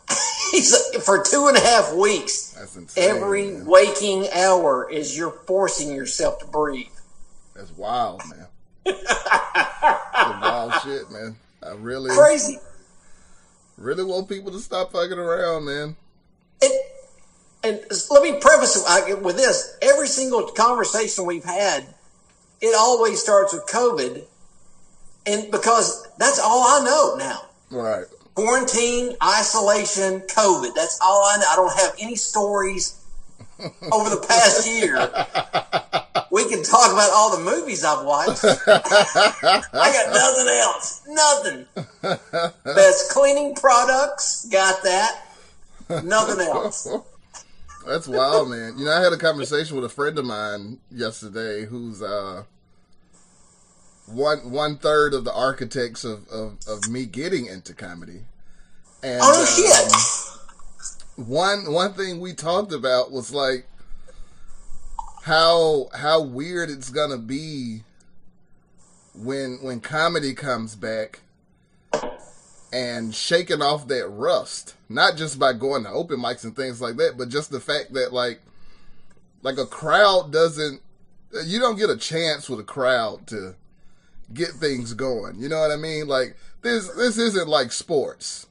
he's 0.52 0.76
for 1.04 1.24
two 1.24 1.48
and 1.48 1.58
a 1.58 1.62
half 1.62 1.94
weeks 1.94 2.48
insane. 2.78 3.10
Every 3.10 3.52
man. 3.52 3.66
waking 3.66 4.28
hour 4.34 4.90
is 4.90 5.18
you're 5.18 5.32
forcing 5.32 5.94
yourself 5.94 6.40
to 6.40 6.46
breathe. 6.46 6.88
That's 7.56 7.72
wild, 7.72 8.22
man. 8.30 8.48
That's 8.86 10.42
wild 10.42 10.74
shit, 10.84 11.12
man. 11.12 11.36
I 11.64 11.72
really, 11.74 12.16
Crazy. 12.16 12.60
really 13.78 14.04
want 14.04 14.30
people 14.30 14.52
to 14.52 14.60
stop 14.60 14.92
fucking 14.92 15.18
around, 15.18 15.66
man. 15.66 15.96
And, 16.62 16.74
and 17.64 17.82
let 18.10 18.24
me 18.24 18.40
preface 18.40 18.78
it 18.78 19.22
with 19.22 19.36
this: 19.36 19.78
every 19.82 20.08
single 20.08 20.48
conversation 20.48 21.26
we've 21.26 21.44
had, 21.44 21.86
it 22.62 22.76
always 22.78 23.22
starts 23.22 23.54
with 23.54 23.66
COVID, 23.66 24.24
and 25.26 25.52
because 25.52 26.08
that's 26.18 26.40
all 26.40 26.64
I 26.64 26.86
know 26.86 27.16
now. 27.18 27.42
Right. 27.70 28.06
Quarantine, 28.36 29.16
isolation, 29.24 30.22
COVID. 30.22 30.74
That's 30.76 31.00
all 31.04 31.24
I 31.26 31.38
know. 31.38 31.46
I 31.50 31.56
don't 31.56 31.80
have 31.80 31.96
any 32.00 32.16
stories 32.16 33.04
over 33.92 34.10
the 34.10 34.24
past 34.28 34.68
year. 34.68 34.96
We 36.32 36.48
can 36.50 36.62
talk 36.62 36.92
about 36.92 37.10
all 37.12 37.36
the 37.36 37.44
movies 37.44 37.84
I've 37.84 38.06
watched. 38.06 38.44
I 38.68 39.66
got 39.74 40.14
nothing 40.14 40.48
else. 40.48 41.02
Nothing. 41.08 41.66
Best 42.64 43.12
cleaning 43.12 43.56
products. 43.56 44.48
Got 44.52 44.84
that. 44.84 45.24
Nothing 46.04 46.46
else. 46.46 46.88
That's 47.88 48.08
wild, 48.08 48.50
man. 48.50 48.78
You 48.78 48.86
know, 48.86 48.92
I 48.92 49.02
had 49.02 49.14
a 49.14 49.18
conversation 49.18 49.78
with 49.78 49.86
a 49.86 49.90
friend 49.90 50.20
of 50.20 50.26
mine 50.26 50.80
yesterday 50.92 51.66
who's 51.66 52.02
uh 52.02 52.44
one 54.08 54.52
one 54.52 54.78
third 54.78 55.14
of 55.14 55.24
the 55.26 55.34
architects 55.34 56.04
of, 56.04 56.28
of, 56.30 56.58
of 56.68 56.90
me 56.90 57.06
getting 57.06 57.46
into 57.46 57.74
comedy. 57.74 58.22
And 59.04 59.22
Oh, 59.22 60.40
no 61.18 61.24
um, 61.24 61.28
one 61.28 61.72
one 61.72 61.94
thing 61.94 62.20
we 62.20 62.34
talked 62.34 62.74
about 62.74 63.12
was 63.12 63.34
like 63.34 63.68
how 65.24 65.90
how 65.94 66.22
weird 66.22 66.70
it's 66.70 66.90
gonna 66.90 67.18
be 67.18 67.82
when 69.14 69.60
when 69.62 69.82
comedy 69.82 70.34
comes 70.34 70.76
back 70.76 71.22
and 72.72 73.14
shaking 73.16 73.62
off 73.62 73.88
that 73.88 74.08
rust 74.08 74.76
not 74.90 75.16
just 75.16 75.40
by 75.40 75.54
going 75.54 75.84
to 75.84 75.90
open 75.90 76.20
mics 76.20 76.44
and 76.44 76.56
things 76.56 76.82
like 76.82 76.98
that 76.98 77.18
but 77.18 77.30
just 77.30 77.50
the 77.50 77.60
fact 77.60 77.94
that 77.94 78.14
like 78.14 78.42
like 79.42 79.58
a 79.58 79.66
crowd 79.66 80.32
doesn't 80.32 80.82
you 81.46 81.60
don't 81.60 81.78
get 81.78 81.90
a 81.90 81.98
chance 81.98 82.50
with 82.50 82.60
a 82.60 82.64
crowd 82.64 83.26
to 83.26 83.56
get 84.34 84.50
things 84.50 84.94
going 84.94 85.40
you 85.40 85.48
know 85.50 85.60
what 85.60 85.72
i 85.72 85.76
mean 85.78 86.08
like 86.08 86.36
this 86.62 86.88
this 86.90 87.18
isn't 87.18 87.48
like 87.48 87.72
sports 87.72 88.46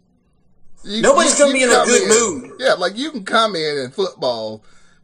You- 0.84 1.02
Nobody's 1.02 1.38
you- 1.38 1.44
gonna 1.44 1.52
be 1.52 1.62
in 1.64 1.70
a 1.70 1.84
good 1.84 2.02
in- 2.02 2.08
mood. 2.08 2.52
Yeah, 2.60 2.74
like 2.74 2.96
you 2.96 3.10
can 3.10 3.24
come 3.24 3.56
in 3.56 3.76
in 3.78 3.90
football, 3.90 4.62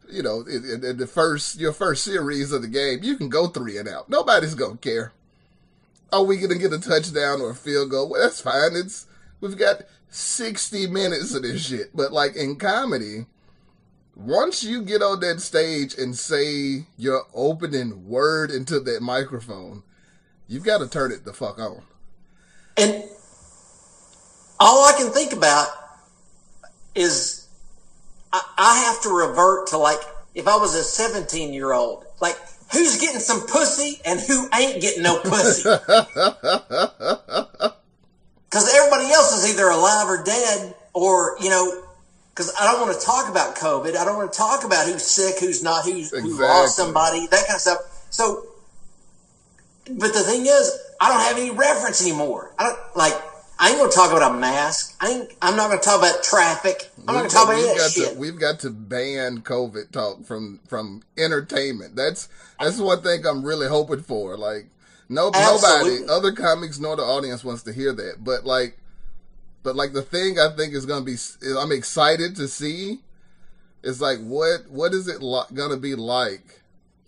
you 0.09 0.23
know, 0.23 0.41
in, 0.41 0.63
in- 0.63 0.83
in 0.85 0.97
the 0.97 1.07
first 1.07 1.59
your 1.59 1.73
first 1.73 2.03
series 2.05 2.51
of 2.53 2.61
the 2.61 2.67
game, 2.69 2.99
you 3.03 3.17
can 3.17 3.27
go 3.27 3.47
three 3.47 3.77
and 3.77 3.89
out. 3.89 4.09
Nobody's 4.09 4.55
gonna 4.55 4.77
care. 4.77 5.11
Are 6.13 6.23
we 6.23 6.37
gonna 6.37 6.57
get 6.57 6.71
a 6.71 6.79
touchdown 6.79 7.41
or 7.41 7.49
a 7.51 7.55
field 7.55 7.89
goal? 7.91 8.07
Well, 8.09 8.21
that's 8.21 8.39
fine. 8.39 8.71
It's 8.75 9.07
we've 9.41 9.57
got 9.57 9.81
sixty 10.09 10.87
minutes 10.87 11.33
of 11.35 11.41
this 11.43 11.65
shit. 11.65 11.93
But 11.93 12.13
like 12.13 12.35
in 12.37 12.55
comedy, 12.55 13.25
once 14.15 14.63
you 14.63 14.83
get 14.83 15.01
on 15.01 15.19
that 15.19 15.41
stage 15.41 15.95
and 15.97 16.15
say 16.15 16.85
your 16.97 17.23
opening 17.33 18.07
word 18.07 18.51
into 18.51 18.79
that 18.79 19.01
microphone, 19.01 19.83
you've 20.53 20.63
got 20.63 20.79
to 20.79 20.87
turn 20.87 21.11
it 21.11 21.25
the 21.25 21.33
fuck 21.33 21.59
on. 21.59 21.81
And 22.77 23.03
all 24.59 24.85
I 24.85 24.93
can 24.97 25.11
think 25.11 25.33
about 25.33 25.67
is 26.95 27.47
I, 28.31 28.41
I 28.57 28.83
have 28.85 29.01
to 29.03 29.09
revert 29.09 29.67
to 29.67 29.77
like 29.77 29.99
if 30.35 30.47
I 30.47 30.57
was 30.57 30.75
a 30.75 30.83
17 30.83 31.53
year 31.53 31.73
old, 31.73 32.05
like 32.21 32.35
who's 32.71 32.99
getting 32.99 33.19
some 33.19 33.45
pussy 33.47 33.99
and 34.05 34.19
who 34.19 34.47
ain't 34.53 34.81
getting 34.81 35.03
no 35.03 35.19
pussy. 35.19 35.69
Because 38.53 38.71
everybody 38.75 39.11
else 39.11 39.33
is 39.33 39.51
either 39.51 39.67
alive 39.67 40.07
or 40.07 40.23
dead, 40.23 40.75
or, 40.93 41.35
you 41.41 41.49
know, 41.49 41.81
because 42.29 42.53
I 42.61 42.71
don't 42.71 42.87
want 42.87 42.93
to 42.93 43.03
talk 43.03 43.27
about 43.27 43.55
COVID. 43.55 43.95
I 43.95 44.05
don't 44.05 44.15
want 44.15 44.31
to 44.31 44.37
talk 44.37 44.63
about 44.63 44.85
who's 44.85 45.03
sick, 45.03 45.39
who's 45.39 45.63
not, 45.63 45.85
who's 45.85 46.11
who 46.11 46.39
lost 46.39 46.75
somebody, 46.75 47.25
that 47.31 47.47
kind 47.47 47.55
of 47.55 47.61
stuff. 47.61 47.79
So, 48.11 48.45
but 49.85 50.13
the 50.13 50.23
thing 50.23 50.45
is, 50.45 50.79
I 50.99 51.09
don't 51.09 51.21
have 51.21 51.37
any 51.37 51.51
reference 51.51 52.01
anymore. 52.01 52.53
I 52.57 52.63
don't 52.63 52.79
like. 52.95 53.13
I 53.59 53.69
ain't 53.69 53.77
gonna 53.77 53.91
talk 53.91 54.11
about 54.11 54.31
a 54.31 54.37
mask. 54.37 54.97
I 54.99 55.09
ain't. 55.09 55.33
I'm 55.41 55.55
not 55.55 55.69
gonna 55.69 55.81
talk 55.81 55.99
about 55.99 56.23
traffic. 56.23 56.89
I'm 57.07 57.15
not 57.15 57.21
gonna 57.21 57.29
talk 57.29 57.43
about 57.45 57.53
any 57.53 57.63
we've 57.63 57.75
that 57.75 57.77
got 57.77 57.91
shit. 57.91 58.13
to 58.13 58.19
we've 58.19 58.39
got 58.39 58.59
to 58.61 58.69
ban 58.69 59.41
COVID 59.41 59.91
talk 59.91 60.25
from 60.25 60.59
from 60.67 61.03
entertainment. 61.17 61.95
That's 61.95 62.29
that's 62.59 62.79
one 62.79 63.01
thing 63.01 63.25
I'm 63.25 63.43
really 63.43 63.67
hoping 63.67 64.01
for. 64.01 64.37
Like 64.37 64.67
no 65.09 65.29
nobody, 65.29 66.05
other 66.09 66.31
comics 66.31 66.79
nor 66.79 66.95
the 66.95 67.03
audience 67.03 67.43
wants 67.43 67.63
to 67.63 67.73
hear 67.73 67.93
that. 67.93 68.23
But 68.23 68.45
like, 68.45 68.77
but 69.61 69.75
like 69.75 69.93
the 69.93 70.01
thing 70.01 70.39
I 70.39 70.55
think 70.55 70.73
is 70.73 70.85
gonna 70.85 71.05
be, 71.05 71.15
I'm 71.57 71.71
excited 71.71 72.35
to 72.37 72.47
see, 72.47 72.99
is 73.83 74.01
like 74.01 74.19
what 74.19 74.69
what 74.69 74.93
is 74.93 75.07
it 75.07 75.21
li- 75.21 75.43
gonna 75.53 75.77
be 75.77 75.95
like 75.95 76.62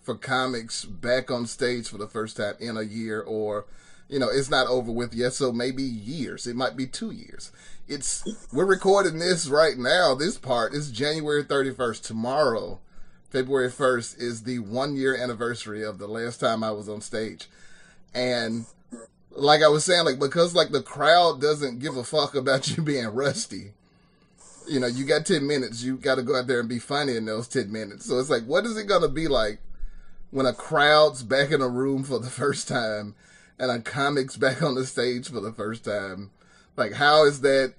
for 0.05 0.15
comics 0.15 0.85
back 0.85 1.31
on 1.31 1.47
stage 1.47 1.89
for 1.89 1.97
the 1.97 2.07
first 2.07 2.37
time 2.37 2.53
in 2.59 2.77
a 2.77 2.83
year 2.83 3.21
or 3.21 3.65
you 4.07 4.19
know 4.19 4.29
it's 4.29 4.49
not 4.51 4.67
over 4.67 4.91
with 4.91 5.13
yet 5.13 5.33
so 5.33 5.51
maybe 5.51 5.81
years. 5.81 6.45
It 6.45 6.55
might 6.55 6.77
be 6.77 6.85
two 6.85 7.11
years. 7.11 7.51
It's 7.87 8.23
we're 8.53 8.65
recording 8.65 9.19
this 9.19 9.47
right 9.47 9.77
now. 9.77 10.13
This 10.13 10.37
part 10.37 10.73
is 10.73 10.91
january 10.91 11.43
31st 11.43 12.03
tomorrow 12.03 12.79
february 13.29 13.69
1st 13.69 14.21
is 14.21 14.43
the 14.43 14.59
one 14.59 14.95
year 14.95 15.17
anniversary 15.17 15.83
of 15.83 15.97
the 15.97 16.07
last 16.07 16.39
time 16.39 16.63
i 16.63 16.71
was 16.71 16.87
on 16.87 17.01
stage. 17.01 17.49
And 18.13 18.65
like 19.31 19.63
i 19.63 19.67
was 19.67 19.83
saying 19.83 20.05
like 20.05 20.19
because 20.19 20.53
like 20.53 20.71
the 20.71 20.83
crowd 20.83 21.41
doesn't 21.41 21.79
give 21.79 21.97
a 21.97 22.03
fuck 22.03 22.35
about 22.35 22.67
you 22.77 22.83
being 22.83 23.07
rusty 23.07 23.73
you 24.67 24.79
know 24.79 24.87
you 24.87 25.05
got 25.05 25.25
10 25.25 25.45
minutes. 25.45 25.83
You 25.83 25.97
got 25.97 26.15
to 26.15 26.23
go 26.23 26.35
out 26.35 26.47
there 26.47 26.59
and 26.59 26.69
be 26.69 26.79
funny 26.79 27.15
in 27.15 27.25
those 27.25 27.47
10 27.47 27.71
minutes. 27.71 28.05
So 28.05 28.19
it's 28.19 28.29
like 28.29 28.43
what 28.45 28.65
is 28.65 28.77
it 28.77 28.87
going 28.87 29.01
to 29.01 29.07
be 29.07 29.27
like 29.27 29.59
when 30.31 30.45
a 30.45 30.53
crowd's 30.53 31.23
back 31.23 31.51
in 31.51 31.61
a 31.61 31.69
room 31.69 32.03
for 32.03 32.19
the 32.19 32.29
first 32.29 32.67
time 32.67 33.15
and 33.57 33.71
a 33.71 33.79
comic's 33.79 34.37
back 34.37 34.61
on 34.61 34.75
the 34.75 34.85
stage 34.85 35.29
for 35.29 35.39
the 35.39 35.53
first 35.53 35.85
time 35.85 36.31
like 36.77 36.93
how 36.93 37.25
is 37.25 37.41
that 37.41 37.73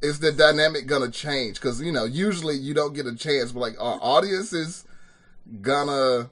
is 0.00 0.20
the 0.20 0.32
dynamic 0.32 0.86
gonna 0.86 1.10
change? 1.10 1.56
Because 1.56 1.80
you 1.80 1.92
know 1.92 2.04
usually 2.04 2.56
you 2.56 2.74
don't 2.74 2.94
get 2.94 3.06
a 3.06 3.16
chance 3.16 3.52
but 3.52 3.60
like 3.60 3.80
our 3.80 3.98
audience 4.00 4.52
is 4.52 4.84
gonna 5.60 6.30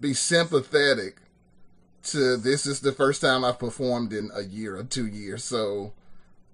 be 0.00 0.14
sympathetic 0.14 1.18
to 2.02 2.36
this 2.36 2.66
is 2.66 2.80
the 2.80 2.92
first 2.92 3.20
time 3.20 3.44
i've 3.44 3.58
performed 3.58 4.12
in 4.12 4.30
a 4.34 4.42
year 4.42 4.76
or 4.76 4.84
two 4.84 5.06
years. 5.06 5.44
So 5.44 5.92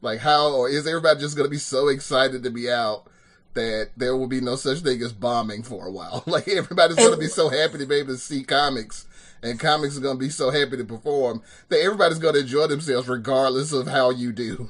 like 0.00 0.20
how 0.20 0.66
is 0.66 0.86
everybody 0.86 1.20
just 1.20 1.36
gonna 1.36 1.48
be 1.48 1.58
so 1.58 1.88
excited 1.88 2.42
to 2.42 2.50
be 2.50 2.70
out 2.70 3.06
that 3.54 3.90
there 3.96 4.16
will 4.16 4.26
be 4.26 4.40
no 4.40 4.56
such 4.56 4.78
thing 4.78 5.00
as 5.02 5.12
bombing 5.12 5.62
for 5.62 5.86
a 5.86 5.90
while. 5.90 6.24
Like 6.32 6.48
everybody's 6.48 6.96
going 6.96 7.12
to 7.12 7.18
be 7.18 7.26
so 7.26 7.48
happy 7.48 7.78
to 7.78 7.86
be 7.86 7.96
able 7.96 8.14
to 8.14 8.18
see 8.18 8.44
comics, 8.44 9.06
and 9.42 9.60
comics 9.60 9.96
are 9.96 10.00
going 10.00 10.16
to 10.16 10.24
be 10.24 10.30
so 10.30 10.50
happy 10.50 10.76
to 10.76 10.84
perform 10.84 11.42
that 11.68 11.80
everybody's 11.80 12.18
going 12.18 12.34
to 12.34 12.40
enjoy 12.40 12.66
themselves 12.66 13.08
regardless 13.08 13.72
of 13.72 13.86
how 13.86 14.10
you 14.10 14.32
do. 14.32 14.66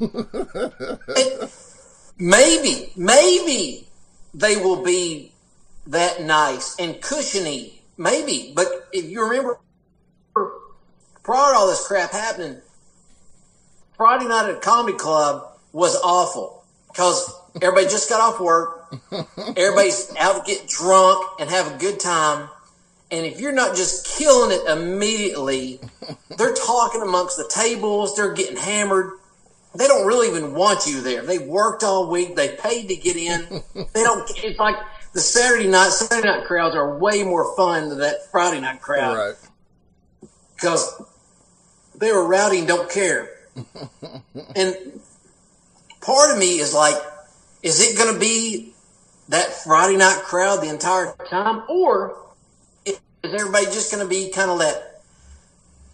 Maybe, 2.18 2.92
maybe 2.96 3.88
they 4.32 4.56
will 4.56 4.84
be 4.84 5.32
that 5.88 6.22
nice 6.22 6.78
and 6.78 7.00
cushiony. 7.00 7.82
Maybe, 7.96 8.52
but 8.54 8.68
if 8.92 9.10
you 9.10 9.24
remember, 9.24 9.58
prior 11.24 11.52
to 11.52 11.58
all 11.58 11.66
this 11.66 11.84
crap 11.86 12.12
happening, 12.12 12.58
Friday 13.96 14.26
night 14.26 14.50
at 14.50 14.62
comedy 14.62 14.96
club 14.96 15.48
was 15.72 15.96
awful 15.96 16.64
because 16.88 17.32
everybody 17.60 17.86
just 17.86 18.08
got 18.08 18.20
off 18.20 18.40
work. 18.40 18.94
Everybody's 19.56 20.14
out 20.18 20.44
to 20.44 20.52
get 20.52 20.68
drunk 20.68 21.26
and 21.40 21.50
have 21.50 21.74
a 21.74 21.78
good 21.78 22.00
time. 22.00 22.48
And 23.10 23.26
if 23.26 23.40
you're 23.40 23.52
not 23.52 23.76
just 23.76 24.06
killing 24.06 24.58
it 24.58 24.66
immediately, 24.66 25.80
they're 26.38 26.54
talking 26.54 27.02
amongst 27.02 27.36
the 27.36 27.46
tables, 27.48 28.16
they're 28.16 28.32
getting 28.32 28.56
hammered. 28.56 29.18
They 29.74 29.86
don't 29.86 30.06
really 30.06 30.28
even 30.28 30.54
want 30.54 30.86
you 30.86 31.02
there. 31.02 31.22
They 31.22 31.38
worked 31.38 31.82
all 31.82 32.10
week, 32.10 32.36
they 32.36 32.56
paid 32.56 32.88
to 32.88 32.96
get 32.96 33.16
in. 33.16 33.62
They 33.92 34.02
don't, 34.02 34.30
it's 34.36 34.58
like 34.58 34.76
the 35.12 35.20
Saturday 35.20 35.68
night, 35.68 35.90
Saturday 35.90 36.28
night 36.28 36.46
crowds 36.46 36.74
are 36.74 36.98
way 36.98 37.22
more 37.22 37.54
fun 37.54 37.90
than 37.90 37.98
that 37.98 38.30
Friday 38.30 38.60
night 38.60 38.80
crowd 38.80 39.16
right. 39.16 39.34
because 40.54 41.02
they 41.98 42.12
were 42.12 42.26
rowdy 42.26 42.60
and 42.60 42.68
don't 42.68 42.90
care. 42.90 43.30
and 44.56 44.74
part 46.00 46.30
of 46.32 46.38
me 46.38 46.58
is 46.58 46.72
like, 46.72 46.96
is 47.62 47.80
it 47.80 47.96
going 47.96 48.12
to 48.12 48.18
be 48.18 48.74
that 49.28 49.52
Friday 49.52 49.96
night 49.96 50.22
crowd 50.24 50.62
the 50.62 50.68
entire 50.68 51.14
time, 51.30 51.62
or 51.68 52.16
is 52.84 52.98
everybody 53.22 53.66
just 53.66 53.92
going 53.92 54.02
to 54.02 54.08
be 54.08 54.30
kind 54.30 54.50
of 54.50 54.58
that, 54.58 55.00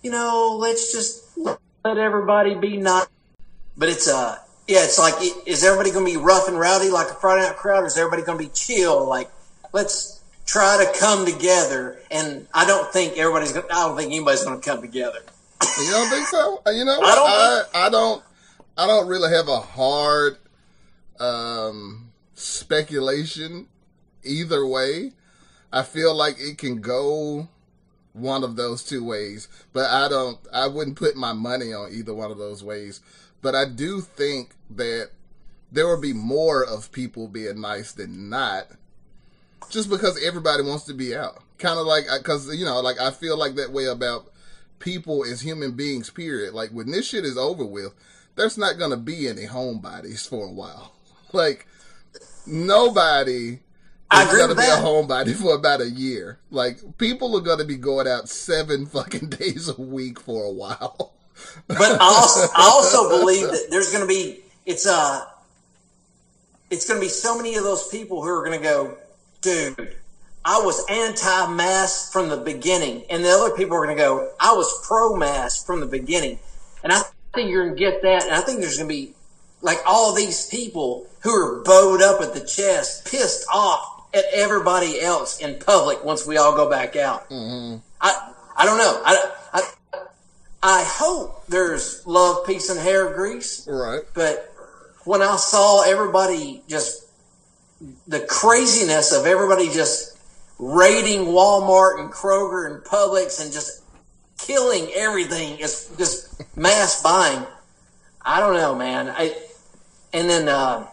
you 0.02 0.10
know, 0.10 0.56
let's 0.58 0.92
just 0.92 1.24
let 1.36 1.98
everybody 1.98 2.54
be 2.54 2.76
nice? 2.78 3.06
But 3.76 3.90
it's 3.90 4.08
uh, 4.08 4.38
yeah, 4.66 4.84
it's 4.84 4.98
like, 4.98 5.14
is 5.46 5.64
everybody 5.64 5.90
going 5.90 6.06
to 6.06 6.12
be 6.12 6.16
rough 6.16 6.48
and 6.48 6.58
rowdy 6.58 6.90
like 6.90 7.10
a 7.10 7.14
Friday 7.14 7.46
night 7.46 7.56
crowd, 7.56 7.84
or 7.84 7.86
is 7.86 7.96
everybody 7.96 8.22
going 8.22 8.38
to 8.38 8.44
be 8.44 8.50
chill? 8.52 9.06
Like, 9.06 9.30
let's 9.72 10.22
try 10.46 10.84
to 10.84 10.98
come 10.98 11.26
together. 11.26 12.00
And 12.10 12.46
I 12.54 12.66
don't 12.66 12.90
think 12.92 13.18
everybody's 13.18 13.52
going. 13.52 13.68
to 13.68 13.74
I 13.74 13.86
don't 13.86 13.96
think 13.96 14.10
anybody's 14.10 14.42
going 14.42 14.60
to 14.60 14.66
come 14.66 14.80
together. 14.80 15.20
You 15.84 15.90
don't 15.90 16.08
think 16.08 16.26
so? 16.26 16.60
You 16.66 16.84
know, 16.84 16.98
I 17.00 17.14
don't 17.14 17.28
I, 17.28 17.86
I 17.86 17.90
don't. 17.90 18.22
I 18.76 18.86
don't 18.86 19.06
really 19.08 19.30
have 19.30 19.48
a 19.48 19.60
hard 19.60 20.38
um, 21.20 22.10
speculation 22.34 23.68
either 24.24 24.66
way. 24.66 25.12
I 25.72 25.82
feel 25.82 26.14
like 26.14 26.36
it 26.38 26.58
can 26.58 26.80
go 26.80 27.48
one 28.12 28.42
of 28.42 28.56
those 28.56 28.82
two 28.82 29.04
ways, 29.04 29.48
but 29.72 29.90
I 29.90 30.08
don't. 30.08 30.38
I 30.52 30.66
wouldn't 30.66 30.96
put 30.96 31.16
my 31.16 31.32
money 31.32 31.72
on 31.72 31.92
either 31.92 32.14
one 32.14 32.30
of 32.30 32.38
those 32.38 32.64
ways. 32.64 33.00
But 33.40 33.54
I 33.54 33.64
do 33.66 34.00
think 34.00 34.54
that 34.70 35.10
there 35.70 35.86
will 35.86 36.00
be 36.00 36.12
more 36.12 36.64
of 36.64 36.92
people 36.92 37.28
being 37.28 37.60
nice 37.60 37.92
than 37.92 38.28
not, 38.28 38.66
just 39.70 39.90
because 39.90 40.22
everybody 40.22 40.62
wants 40.62 40.84
to 40.84 40.94
be 40.94 41.14
out. 41.14 41.42
Kind 41.58 41.78
of 41.78 41.86
like 41.86 42.04
because 42.18 42.54
you 42.54 42.64
know, 42.64 42.80
like 42.80 43.00
I 43.00 43.10
feel 43.10 43.36
like 43.36 43.54
that 43.56 43.72
way 43.72 43.86
about 43.86 44.30
people 44.78 45.24
as 45.24 45.40
human 45.40 45.72
beings. 45.72 46.10
Period. 46.10 46.54
Like 46.54 46.70
when 46.70 46.90
this 46.90 47.08
shit 47.08 47.24
is 47.24 47.36
over 47.36 47.64
with, 47.64 47.94
there's 48.36 48.58
not 48.58 48.78
gonna 48.78 48.96
be 48.96 49.28
any 49.28 49.46
homebodies 49.46 50.28
for 50.28 50.46
a 50.46 50.52
while. 50.52 50.92
Like 51.32 51.66
nobody 52.46 53.58
is 54.12 54.38
gonna 54.38 54.54
be 54.54 54.62
that. 54.62 54.80
a 54.80 54.82
homebody 54.82 55.34
for 55.34 55.54
about 55.54 55.80
a 55.80 55.90
year. 55.90 56.38
Like 56.50 56.98
people 56.98 57.36
are 57.36 57.42
gonna 57.42 57.64
be 57.64 57.76
going 57.76 58.08
out 58.08 58.28
seven 58.28 58.86
fucking 58.94 59.30
days 59.30 59.68
a 59.68 59.80
week 59.80 60.20
for 60.20 60.44
a 60.44 60.50
while. 60.50 61.12
But 61.66 62.00
I 62.00 62.04
also, 62.04 62.52
I 62.54 62.62
also 62.62 63.08
believe 63.20 63.42
that 63.50 63.66
there's 63.70 63.92
going 63.92 64.02
to 64.02 64.08
be 64.08 64.40
it's 64.66 64.86
uh 64.86 65.24
it's 66.70 66.86
going 66.86 67.00
to 67.00 67.04
be 67.04 67.08
so 67.08 67.36
many 67.36 67.54
of 67.54 67.64
those 67.64 67.88
people 67.88 68.22
who 68.22 68.28
are 68.28 68.44
going 68.44 68.58
to 68.58 68.62
go, 68.62 68.98
dude. 69.40 69.96
I 70.44 70.60
was 70.60 70.84
anti-mask 70.88 72.12
from 72.12 72.28
the 72.28 72.36
beginning, 72.36 73.04
and 73.10 73.24
the 73.24 73.28
other 73.28 73.54
people 73.54 73.76
are 73.76 73.84
going 73.84 73.96
to 73.96 74.02
go, 74.02 74.32
I 74.40 74.52
was 74.52 74.86
pro-mask 74.86 75.66
from 75.66 75.80
the 75.80 75.86
beginning, 75.86 76.38
and 76.82 76.92
I 76.92 77.02
think 77.34 77.50
you're 77.50 77.64
going 77.64 77.76
to 77.76 77.78
get 77.78 78.02
that, 78.02 78.24
and 78.24 78.34
I 78.34 78.40
think 78.40 78.60
there's 78.60 78.78
going 78.78 78.88
to 78.88 78.94
be 78.94 79.14
like 79.60 79.78
all 79.86 80.14
these 80.14 80.46
people 80.46 81.06
who 81.20 81.30
are 81.30 81.62
bowed 81.62 82.02
up 82.02 82.20
at 82.20 82.34
the 82.34 82.44
chest, 82.44 83.10
pissed 83.10 83.46
off 83.52 84.06
at 84.14 84.24
everybody 84.32 85.00
else 85.00 85.40
in 85.40 85.58
public 85.58 86.04
once 86.04 86.26
we 86.26 86.36
all 86.36 86.54
go 86.54 86.70
back 86.70 86.96
out. 86.96 87.28
Mm-hmm. 87.28 87.78
I 88.00 88.32
I 88.56 88.64
don't 88.64 88.78
know. 88.78 89.02
I, 89.04 89.32
I 89.52 90.00
I 90.62 90.84
hope 90.84 91.46
there's 91.46 92.06
love, 92.06 92.46
peace, 92.46 92.68
and 92.70 92.80
hair 92.80 93.14
grease, 93.14 93.66
right. 93.68 94.02
but 94.14 94.52
when 95.04 95.22
I 95.22 95.36
saw 95.36 95.84
everybody 95.84 96.62
just 96.68 97.06
the 98.08 98.20
craziness 98.20 99.12
of 99.12 99.26
everybody 99.26 99.70
just 99.70 100.18
raiding 100.58 101.26
Walmart 101.26 102.00
and 102.00 102.10
Kroger 102.10 102.70
and 102.70 102.82
Publix 102.84 103.40
and 103.42 103.52
just 103.52 103.82
killing 104.38 104.90
everything 104.94 105.58
is 105.58 105.90
just 105.96 106.56
mass 106.56 107.02
buying. 107.02 107.46
I 108.22 108.40
don't 108.40 108.54
know, 108.54 108.74
man. 108.74 109.08
I 109.08 109.36
and 110.12 110.28
then 110.28 110.48
uh, 110.48 110.86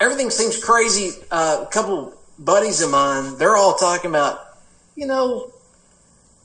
everything 0.00 0.30
seems 0.30 0.62
crazy. 0.62 1.22
Uh, 1.30 1.64
a 1.66 1.72
couple 1.72 2.14
buddies 2.38 2.80
of 2.80 2.90
mine, 2.90 3.38
they're 3.38 3.56
all 3.56 3.74
talking 3.74 4.10
about, 4.10 4.40
you 4.96 5.06
know, 5.06 5.52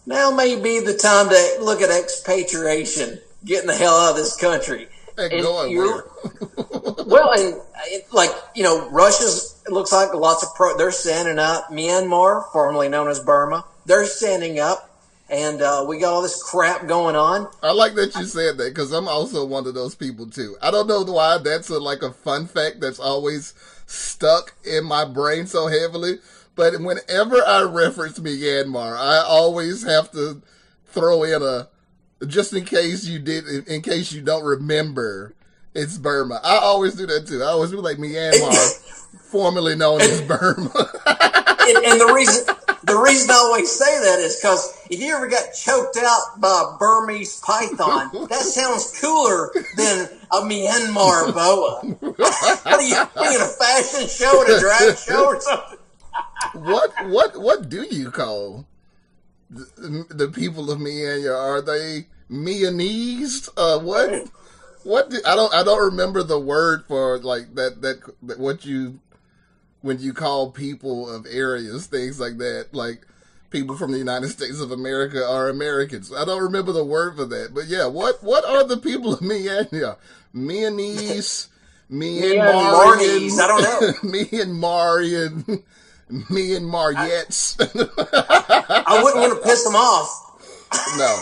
now 0.06 0.32
may 0.32 0.60
be 0.60 0.80
the 0.80 0.94
time 0.94 1.30
to 1.30 1.58
look 1.62 1.82
at 1.82 1.90
expatriation, 1.90 3.20
getting 3.46 3.68
the 3.68 3.76
hell 3.76 3.96
out 3.96 4.12
of 4.12 4.16
this 4.18 4.36
country. 4.36 4.88
And 5.18 5.32
going 5.32 5.76
where? 5.76 6.06
well, 7.06 7.34
and 7.34 7.62
it, 7.88 8.12
like 8.14 8.32
you 8.56 8.64
know, 8.64 8.90
Russia's 8.90 9.62
it 9.68 9.72
looks 9.74 9.92
like 9.92 10.14
lots 10.14 10.44
of 10.44 10.56
pro. 10.56 10.78
They're 10.78 10.92
standing 10.92 11.38
up. 11.38 11.70
Myanmar, 11.70 12.50
formerly 12.54 12.88
known 12.88 13.10
as 13.10 13.20
Burma, 13.20 13.66
they're 13.86 14.06
standing 14.06 14.60
up, 14.60 14.89
and 15.30 15.62
uh, 15.62 15.86
we 15.88 16.00
got 16.00 16.14
all 16.14 16.22
this 16.22 16.42
crap 16.42 16.88
going 16.88 17.16
on. 17.16 17.50
I 17.62 17.72
like 17.72 17.94
that 17.96 18.16
you 18.16 18.26
said 18.26 18.58
that 18.58 18.74
because 18.74 18.92
I'm 18.92 19.08
also 19.08 19.46
one 19.46 19.68
of 19.68 19.74
those 19.74 19.96
people 19.96 20.28
too. 20.28 20.58
I 20.62 20.72
don't 20.72 20.88
know 20.88 21.04
why 21.04 21.38
that's 21.38 21.70
a, 21.70 21.80
like 21.80 22.02
a 22.02 22.12
fun 22.12 22.48
fact 22.48 22.80
that's 22.80 23.00
always 23.00 23.54
stuck 23.86 24.56
in 24.66 24.86
my 24.86 25.06
brain 25.06 25.46
so 25.46 25.68
heavily. 25.68 26.20
But 26.56 26.80
whenever 26.82 27.38
I 27.46 27.62
reference 27.64 28.20
Myanmar, 28.20 28.98
I 28.98 29.24
always 29.26 29.84
have 29.84 30.12
to 30.12 30.42
throw 30.88 31.24
in 31.24 31.42
a 31.42 31.70
just 32.28 32.54
in 32.54 32.66
case 32.66 33.06
you 33.06 33.20
did, 33.20 33.48
in, 33.48 33.64
in 33.66 33.82
case 33.82 34.12
you 34.12 34.22
don't 34.22 34.44
remember, 34.44 35.34
it's 35.74 35.98
Burma. 35.98 36.42
I 36.44 36.58
always 36.58 36.96
do 36.96 37.06
that 37.06 37.28
too. 37.28 37.42
I 37.42 37.48
always 37.48 37.72
be 37.72 37.78
like 37.78 37.98
Myanmar, 38.00 39.19
formerly 39.30 39.76
known 39.76 40.02
as 40.02 40.22
Burma. 40.28 40.72
and, 41.06 41.86
and 41.86 42.02
the 42.02 42.12
reason 42.14 42.56
the 42.84 42.98
reason 42.98 43.30
I 43.30 43.36
always 43.36 43.72
say 43.72 44.00
that 44.00 44.20
is 44.20 44.38
because 44.38 44.88
if 44.90 45.00
you 45.00 45.16
ever 45.16 45.28
got 45.28 45.54
choked 45.54 45.98
out 45.98 46.40
by 46.40 46.74
a 46.74 46.78
Burmese 46.78 47.40
python, 47.42 48.10
that 48.30 48.42
sounds 48.42 49.00
cooler 49.00 49.52
than 49.78 50.10
a 50.32 50.38
Myanmar 50.38 51.34
boa. 51.34 51.82
what 52.00 52.66
are 52.66 52.82
you, 52.82 52.96
are 52.96 53.26
you 53.26 53.36
in 53.36 53.42
a 53.42 53.48
fashion 53.48 54.08
show 54.08 54.42
and 54.42 54.54
a 54.54 54.60
drag 54.60 54.98
show 54.98 55.26
or 55.26 55.42
something? 55.42 55.78
what 56.54 56.92
what 57.08 57.40
what 57.40 57.70
do 57.70 57.84
you 57.84 58.10
call 58.10 58.66
the, 59.50 60.06
the 60.10 60.28
people 60.28 60.72
of 60.72 60.80
Myanmar? 60.80 61.38
Are 61.38 61.62
they 61.62 62.08
Myanese? 62.32 63.50
Uh, 63.56 63.80
what 63.80 64.30
what? 64.84 65.10
Do, 65.10 65.20
I 65.28 65.36
don't 65.36 65.54
I 65.54 65.64
don't 65.64 65.92
remember 65.92 66.24
the 66.24 66.40
word 66.40 66.86
for 66.88 67.20
like 67.20 67.54
that 67.56 67.82
that, 67.82 68.00
that 68.24 68.40
what 68.40 68.66
you 68.66 69.00
when 69.82 70.00
you 70.00 70.14
call 70.14 70.52
people 70.52 71.10
of 71.10 71.26
areas 71.30 71.88
things 71.88 72.20
like 72.20 72.38
that 72.38 72.68
like 72.74 73.06
people 73.50 73.76
from 73.76 73.92
the 73.92 73.98
United 73.98 74.30
States 74.30 74.60
of 74.60 74.72
America 74.72 75.26
are 75.26 75.50
Americans. 75.50 76.14
I 76.14 76.26
don't 76.26 76.44
remember 76.44 76.72
the 76.72 76.84
word 76.84 77.16
for 77.16 77.26
that, 77.26 77.54
but 77.54 77.68
yeah, 77.68 77.88
what 77.88 78.24
what 78.24 78.46
are 78.46 78.64
the 78.64 78.78
people 78.78 79.14
of 79.14 79.20
Myanmar? 79.22 79.98
Myanese. 80.34 81.50
Myanmarian, 81.92 83.32
Myanmarese, 83.32 83.40
I 83.40 83.48
don't 83.48 83.64
know. 83.64 83.94
Myanmarian, 84.12 85.64
Myanmariettes. 86.12 87.58
I 88.70 89.02
wouldn't 89.02 89.22
want 89.22 89.34
to 89.34 89.50
piss 89.50 89.64
them 89.64 89.74
off. 89.74 90.08
no, 91.00 91.20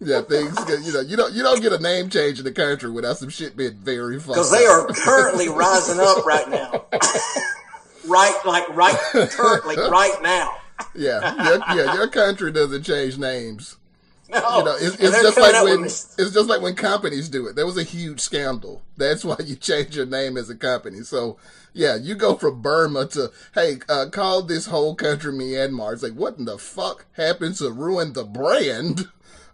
yeah, 0.00 0.20
things 0.20 0.54
get, 0.66 0.82
you 0.82 0.92
know 0.92 1.00
you 1.00 1.16
don't 1.16 1.32
you 1.32 1.42
don't 1.42 1.62
get 1.62 1.72
a 1.72 1.78
name 1.78 2.10
change 2.10 2.38
in 2.38 2.44
the 2.44 2.52
country 2.52 2.90
without 2.90 3.16
some 3.16 3.30
shit 3.30 3.56
being 3.56 3.72
very 3.72 4.20
fucked 4.20 4.34
because 4.34 4.52
they 4.52 4.66
are 4.66 4.86
currently 4.88 5.48
rising 5.48 5.98
up 5.98 6.26
right 6.26 6.50
now. 6.50 6.84
right, 8.06 8.38
like 8.44 8.68
right, 8.70 8.96
currently, 9.30 9.76
right 9.90 10.16
now. 10.22 10.56
Yeah, 10.94 11.48
your, 11.48 11.58
yeah, 11.74 11.94
your 11.94 12.08
country 12.08 12.52
doesn't 12.52 12.82
change 12.82 13.18
names. 13.18 13.76
No, 14.28 14.58
You 14.58 14.64
know, 14.64 14.76
it's, 14.78 14.96
it's 14.96 15.22
just 15.22 15.38
like 15.38 15.62
when 15.62 15.84
it's 15.84 16.16
just 16.16 16.48
like 16.48 16.60
when 16.60 16.74
companies 16.74 17.28
do 17.28 17.46
it. 17.46 17.54
There 17.54 17.66
was 17.66 17.78
a 17.78 17.84
huge 17.84 18.20
scandal. 18.20 18.82
That's 18.96 19.24
why 19.24 19.36
you 19.44 19.54
change 19.54 19.96
your 19.96 20.06
name 20.06 20.36
as 20.36 20.50
a 20.50 20.56
company. 20.56 21.02
So 21.02 21.38
yeah, 21.72 21.96
you 21.96 22.14
go 22.16 22.34
from 22.34 22.60
Burma 22.60 23.06
to 23.08 23.30
hey, 23.54 23.78
uh, 23.88 24.06
call 24.10 24.42
this 24.42 24.66
whole 24.66 24.96
country 24.96 25.32
Myanmar. 25.32 25.92
It's 25.92 26.02
like 26.02 26.14
what 26.14 26.38
in 26.38 26.44
the 26.44 26.58
fuck 26.58 27.06
happened 27.12 27.54
to 27.56 27.70
ruin 27.70 28.14
the 28.14 28.24
brand 28.24 29.08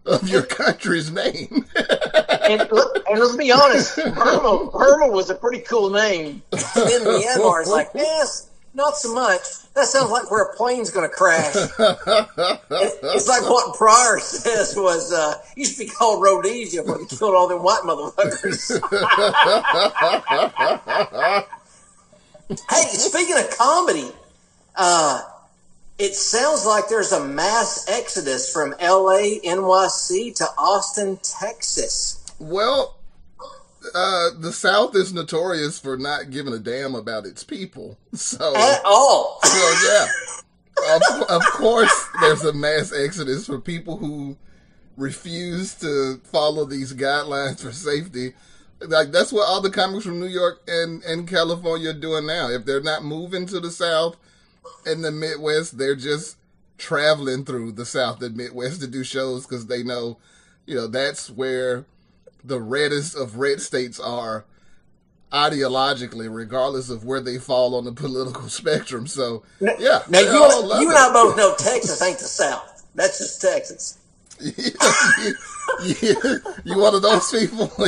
of 0.07 0.29
your 0.29 0.43
country's 0.43 1.11
name? 1.11 1.67
and, 1.77 2.61
and 2.63 2.71
let's 3.21 3.37
be 3.37 3.51
honest, 3.53 3.97
Burma, 3.97 4.71
Burma 4.73 5.09
was 5.09 5.31
a 5.31 5.35
pretty 5.35 5.61
cool 5.61 5.91
name. 5.91 6.43
And 6.53 6.61
then 6.91 7.03
Myanmar 7.03 7.63
is 7.63 7.69
like, 7.69 7.91
yes, 7.95 8.51
not 8.75 8.97
so 8.97 9.15
much. 9.15 9.41
That 9.75 9.87
sounds 9.87 10.11
like 10.11 10.31
where 10.31 10.43
a 10.43 10.55
plane's 10.57 10.91
going 10.91 11.09
to 11.09 11.15
crash. 11.15 11.55
It- 11.55 12.99
it's 13.05 13.29
like 13.29 13.43
what 13.43 13.75
Pryor 13.77 14.19
says 14.19 14.75
was, 14.77 15.13
uh, 15.13 15.35
used 15.57 15.79
to 15.79 15.85
be 15.85 15.91
called 15.91 16.23
Rhodesia 16.23 16.83
when 16.83 17.01
he 17.01 17.07
killed 17.07 17.35
all 17.35 17.49
them 17.49 17.63
white 17.63 17.83
motherfuckers. 17.85 18.81
hey, 22.71 22.83
speaking 22.89 23.39
of 23.39 23.51
comedy, 23.57 24.09
uh, 24.77 25.21
it 26.03 26.17
sounds 26.17 26.67
like 26.67 26.89
there's 26.89 27.13
a 27.13 27.25
mass 27.25 27.89
exodus 27.89 28.53
from 28.53 28.71
LA, 28.81 29.39
NYC 29.45 30.35
to 30.35 30.45
Austin, 30.59 31.17
Texas. 31.23 32.25
Well, 32.41 32.99
uh, 33.95 34.31
the 34.37 34.53
South 34.53 34.97
is 34.97 35.13
notorious 35.13 35.79
for 35.79 35.97
not 35.97 36.31
giving 36.31 36.53
a 36.55 36.59
damn 36.59 36.97
about 36.97 37.25
its 37.25 37.45
people. 37.45 37.99
So, 38.15 38.55
At 38.55 38.83
all. 38.85 39.39
so 39.45 39.75
yeah, 39.89 40.97
of, 40.97 41.23
of 41.31 41.43
course, 41.53 42.09
there's 42.21 42.45
a 42.45 42.53
mass 42.53 42.93
exodus 42.93 43.47
for 43.47 43.61
people 43.61 43.97
who 43.97 44.37
refuse 44.97 45.75
to 45.77 46.21
follow 46.25 46.65
these 46.65 46.93
guidelines 46.93 47.63
for 47.63 47.73
safety. 47.73 48.35
Like 48.81 49.13
that's 49.13 49.33
what 49.33 49.49
all 49.49 49.61
the 49.61 49.71
comics 49.71 50.05
from 50.05 50.19
New 50.21 50.27
York 50.27 50.63
and 50.67 51.03
and 51.05 51.27
California 51.29 51.91
are 51.91 51.95
doing 51.95 52.27
now. 52.27 52.51
If 52.51 52.67
they're 52.67 52.83
not 52.83 53.05
moving 53.05 53.47
to 53.47 53.61
the 53.61 53.71
South 53.71 54.17
and 54.87 55.05
the 55.05 55.11
Midwest, 55.11 55.79
they're 55.79 55.97
just 55.97 56.37
traveling 56.79 57.45
through 57.45 57.73
the 57.73 57.87
South 57.87 58.23
and 58.23 58.37
Midwest 58.37 58.81
to 58.81 58.87
do 58.87 59.05
shows 59.05 59.47
because 59.47 59.67
they 59.67 59.83
know, 59.83 60.19
you 60.67 60.75
know, 60.75 60.87
that's 60.87 61.31
where 61.31 61.85
the 62.45 62.61
reddest 62.61 63.17
of 63.17 63.37
red 63.37 63.61
states 63.61 64.01
are 64.01 64.45
ideologically, 65.33 66.33
regardless 66.33 66.91
of 66.91 67.05
where 67.05 67.21
they 67.21 67.39
fall 67.39 67.75
on 67.75 67.85
the 67.85 67.93
political 68.03 68.49
spectrum. 68.49 69.07
So, 69.07 69.43
yeah. 69.61 70.03
Now 70.09 70.21
you, 70.21 70.81
you 70.81 70.89
and 70.89 70.99
I 70.99 71.11
both 71.13 71.37
know 71.37 71.55
Texas 71.57 72.03
ain't 72.03 72.19
the 72.19 72.25
South. 72.25 72.85
That's 72.95 73.19
just 73.19 73.41
Texas. 73.41 73.99
you, 74.41 74.73
you, 75.85 76.41
you 76.65 76.79
one 76.79 76.95
of 76.95 77.03
those 77.03 77.31
people? 77.31 77.71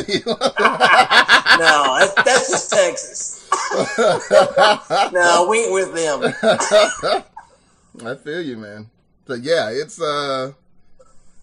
No, 1.57 1.97
that's, 2.01 2.15
that's 2.25 2.51
just 2.51 2.73
Texas. 2.73 3.34
no, 5.13 5.47
we 5.49 5.65
ain't 5.65 5.73
with 5.73 5.95
them. 5.95 6.35
I 8.05 8.15
feel 8.17 8.43
you, 8.43 8.57
man. 8.57 8.91
So 9.27 9.35
yeah, 9.35 9.71
it's 9.71 10.01
uh, 10.01 10.53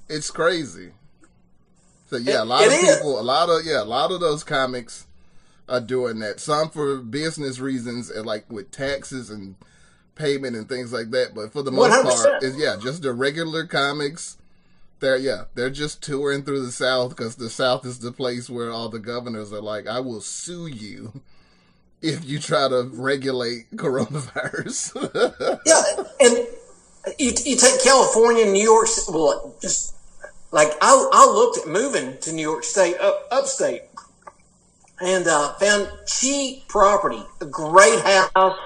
it's 0.09 0.29
crazy. 0.31 0.91
So 2.09 2.17
yeah, 2.17 2.43
a 2.43 2.45
lot 2.45 2.63
It 2.63 2.67
of 2.67 2.73
is. 2.73 2.95
people, 2.97 3.19
a 3.19 3.21
lot 3.21 3.49
of 3.49 3.65
yeah, 3.65 3.81
a 3.81 3.85
lot 3.85 4.11
of 4.11 4.19
those 4.19 4.43
comics 4.43 5.07
are 5.69 5.79
doing 5.81 6.19
that. 6.19 6.39
Some 6.39 6.69
for 6.69 6.97
business 6.97 7.59
reasons, 7.59 8.09
and 8.09 8.25
like 8.25 8.51
with 8.51 8.71
taxes 8.71 9.29
and 9.29 9.55
payment 10.15 10.55
and 10.55 10.67
things 10.67 10.91
like 10.93 11.11
that. 11.11 11.33
But 11.33 11.53
for 11.53 11.63
the 11.63 11.71
most 11.71 11.91
100%. 11.91 12.03
part, 12.03 12.43
it's 12.43 12.57
yeah, 12.57 12.75
just 12.81 13.01
the 13.01 13.13
regular 13.13 13.65
comics. 13.65 14.37
They're 14.99 15.17
yeah, 15.17 15.45
they're 15.55 15.69
just 15.71 16.03
touring 16.03 16.43
through 16.43 16.63
the 16.65 16.71
South 16.71 17.09
because 17.15 17.35
the 17.37 17.49
South 17.49 17.85
is 17.85 17.99
the 17.99 18.11
place 18.11 18.49
where 18.49 18.69
all 18.69 18.89
the 18.89 18.99
governors 18.99 19.51
are 19.51 19.61
like, 19.61 19.87
I 19.87 19.99
will 19.99 20.21
sue 20.21 20.67
you 20.67 21.21
if 22.01 22.25
you 22.25 22.39
try 22.39 22.67
to 22.67 22.89
regulate 22.93 23.71
coronavirus. 23.75 25.59
Yeah, 25.65 25.81
and 26.19 26.47
you, 27.19 27.33
you 27.45 27.55
take 27.55 27.83
California, 27.83 28.45
New 28.45 28.63
York, 28.63 28.87
well, 29.09 29.55
just 29.61 29.95
like 30.51 30.69
I, 30.81 31.09
I 31.13 31.25
looked 31.27 31.59
at 31.59 31.67
moving 31.67 32.17
to 32.19 32.33
New 32.33 32.41
York 32.41 32.63
State, 32.63 32.97
up, 32.99 33.27
upstate, 33.31 33.83
and 34.99 35.27
uh, 35.27 35.53
found 35.53 35.89
cheap 36.07 36.67
property, 36.67 37.23
a 37.39 37.45
great 37.45 37.99
house. 38.01 38.57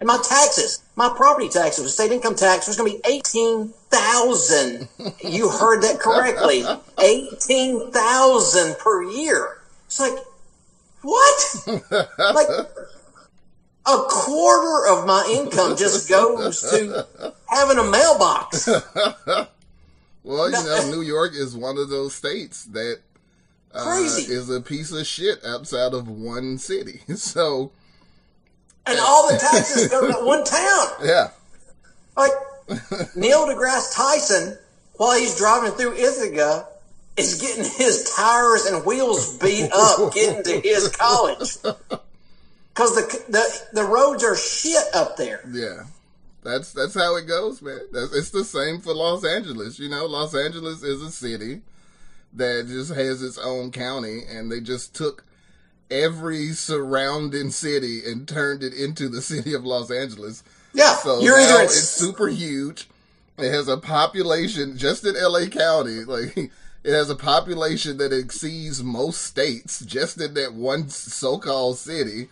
And 0.00 0.06
my 0.08 0.16
taxes, 0.16 0.82
my 0.96 1.12
property 1.14 1.48
taxes, 1.48 1.94
state 1.94 2.10
income 2.10 2.34
tax 2.34 2.66
was 2.66 2.76
going 2.76 2.90
to 2.90 2.98
be 2.98 3.02
eighteen 3.08 3.72
thousand. 3.88 4.88
you 5.22 5.48
heard 5.48 5.82
that 5.82 6.00
correctly, 6.00 6.64
eighteen 7.00 7.92
thousand 7.92 8.78
per 8.78 9.04
year. 9.04 9.61
It's 9.92 10.00
like, 10.00 10.18
what? 11.02 11.56
like 12.34 12.48
a 13.84 13.98
quarter 14.08 14.88
of 14.90 15.06
my 15.06 15.22
income 15.30 15.76
just 15.76 16.08
goes 16.08 16.62
to 16.62 17.06
having 17.50 17.76
a 17.78 17.84
mailbox. 17.84 18.68
Well, 20.24 20.48
you 20.48 20.52
know, 20.64 20.88
New 20.88 21.00
York 21.02 21.32
is 21.34 21.56
one 21.56 21.76
of 21.78 21.88
those 21.90 22.14
states 22.14 22.66
that 22.66 23.00
uh, 23.74 23.82
Crazy. 23.84 24.32
is 24.32 24.48
a 24.50 24.60
piece 24.60 24.92
of 24.92 25.04
shit 25.04 25.44
outside 25.44 25.94
of 25.94 26.06
one 26.08 26.58
city. 26.58 27.00
So 27.16 27.72
And 28.86 29.00
all 29.00 29.26
the 29.28 29.36
taxes 29.38 29.88
go 29.88 30.02
to 30.06 30.12
that 30.12 30.24
one 30.24 30.44
town. 30.44 30.86
yeah, 31.02 31.30
Like 32.16 32.30
Neil 33.16 33.46
deGrasse 33.48 33.92
Tyson, 33.96 34.56
while 34.94 35.18
he's 35.18 35.36
driving 35.36 35.72
through 35.72 35.94
Ithaca, 35.94 36.68
is 37.16 37.40
getting 37.40 37.64
his 37.64 38.12
tires 38.16 38.66
and 38.66 38.84
wheels 38.84 39.36
beat 39.38 39.70
up 39.72 40.12
getting 40.14 40.42
to 40.44 40.60
his 40.60 40.88
college. 40.88 41.56
Because 42.74 42.94
the, 42.94 43.24
the 43.30 43.82
the 43.82 43.84
roads 43.86 44.24
are 44.24 44.34
shit 44.34 44.82
up 44.94 45.18
there. 45.18 45.42
yeah. 45.52 45.82
That's 46.42 46.72
that's 46.72 46.94
how 46.94 47.16
it 47.16 47.26
goes, 47.28 47.60
man. 47.60 47.80
That's, 47.92 48.14
it's 48.14 48.30
the 48.30 48.44
same 48.44 48.80
for 48.80 48.94
Los 48.94 49.26
Angeles. 49.26 49.78
You 49.78 49.90
know, 49.90 50.06
Los 50.06 50.34
Angeles 50.34 50.82
is 50.82 51.02
a 51.02 51.10
city 51.10 51.60
that 52.32 52.64
just 52.66 52.94
has 52.94 53.22
its 53.22 53.36
own 53.36 53.72
county, 53.72 54.22
and 54.26 54.50
they 54.50 54.60
just 54.60 54.94
took 54.94 55.22
every 55.90 56.48
surrounding 56.52 57.50
city 57.50 58.00
and 58.06 58.26
turned 58.26 58.62
it 58.62 58.72
into 58.72 59.10
the 59.10 59.20
city 59.20 59.52
of 59.52 59.66
Los 59.66 59.90
Angeles. 59.90 60.42
Yeah, 60.72 60.94
So 60.94 61.20
you're 61.20 61.36
now 61.38 61.56
either 61.56 61.64
it's 61.64 61.78
super 61.90 62.28
huge. 62.28 62.88
It 63.36 63.52
has 63.52 63.68
a 63.68 63.76
population 63.76 64.78
just 64.78 65.04
in 65.04 65.14
LA 65.14 65.44
County, 65.46 66.04
like 66.04 66.50
it 66.84 66.92
has 66.92 67.10
a 67.10 67.16
population 67.16 67.98
that 67.98 68.12
exceeds 68.12 68.82
most 68.82 69.22
states 69.22 69.84
just 69.84 70.20
in 70.20 70.34
that 70.34 70.54
one 70.54 70.88
so-called 70.88 71.78
city. 71.78 72.28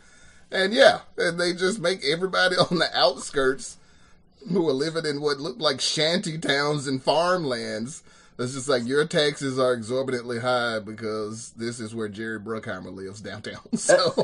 And 0.51 0.73
yeah, 0.73 1.01
and 1.17 1.39
they 1.39 1.53
just 1.53 1.81
make 1.81 2.05
everybody 2.05 2.57
on 2.71 2.79
the 2.79 2.91
outskirts 2.95 3.77
who 4.51 4.69
are 4.69 4.73
living 4.73 5.07
in 5.07 5.21
what 5.21 5.39
look 5.39 5.61
like 5.61 5.81
shanty 5.81 6.39
towns 6.39 6.87
and 6.87 7.03
farmlands. 7.03 8.03
It's 8.39 8.55
just 8.55 8.71
like 8.71 8.87
your 8.87 9.05
taxes 9.05 9.59
are 9.59 9.75
exorbitantly 9.75 10.41
high 10.41 10.79
because 10.79 11.51
this 11.51 11.79
is 11.79 11.95
where 11.95 12.09
Jerry 12.09 12.41
Bruckheimer 12.41 12.93
lives 12.93 13.21
downtown. 13.21 13.61
So 13.77 14.15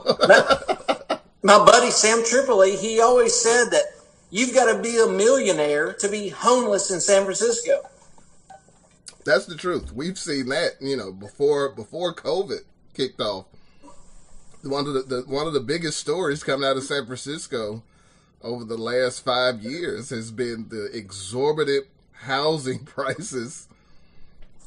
my 1.43 1.65
buddy 1.65 1.91
Sam 1.91 2.25
Tripoli, 2.25 2.77
he 2.77 3.01
always 3.01 3.35
said 3.35 3.67
that 3.67 3.85
you've 4.31 4.55
got 4.55 4.73
to 4.73 4.83
be 4.83 4.99
a 4.99 5.07
millionaire 5.07 5.93
to 5.95 6.09
be 6.09 6.31
homeless 6.31 6.91
in 6.91 7.01
San 7.01 7.25
Francisco. 7.25 7.83
That's 9.27 9.47
the 9.47 9.57
truth. 9.57 9.93
We've 9.93 10.19
seen 10.19 10.49
that, 10.49 10.77
you 10.81 10.97
know, 10.97 11.13
before 11.13 11.69
before 11.69 12.15
COVID 12.15 12.61
kicked 12.95 13.21
off. 13.21 13.47
One 14.63 14.87
of 14.87 14.95
the, 14.95 15.03
the 15.03 15.21
one 15.23 15.47
of 15.47 15.53
the 15.53 15.61
biggest 15.61 15.99
stories 15.99 16.43
coming 16.43 16.67
out 16.67 16.77
of 16.77 16.85
San 16.85 17.05
Francisco 17.05 17.83
over 18.43 18.65
the 18.65 18.79
last 18.79 19.25
five 19.25 19.61
years 19.61 20.11
has 20.11 20.31
been 20.31 20.69
the 20.69 20.87
exorbitant 20.97 21.87
housing 22.13 22.79
prices 22.85 23.69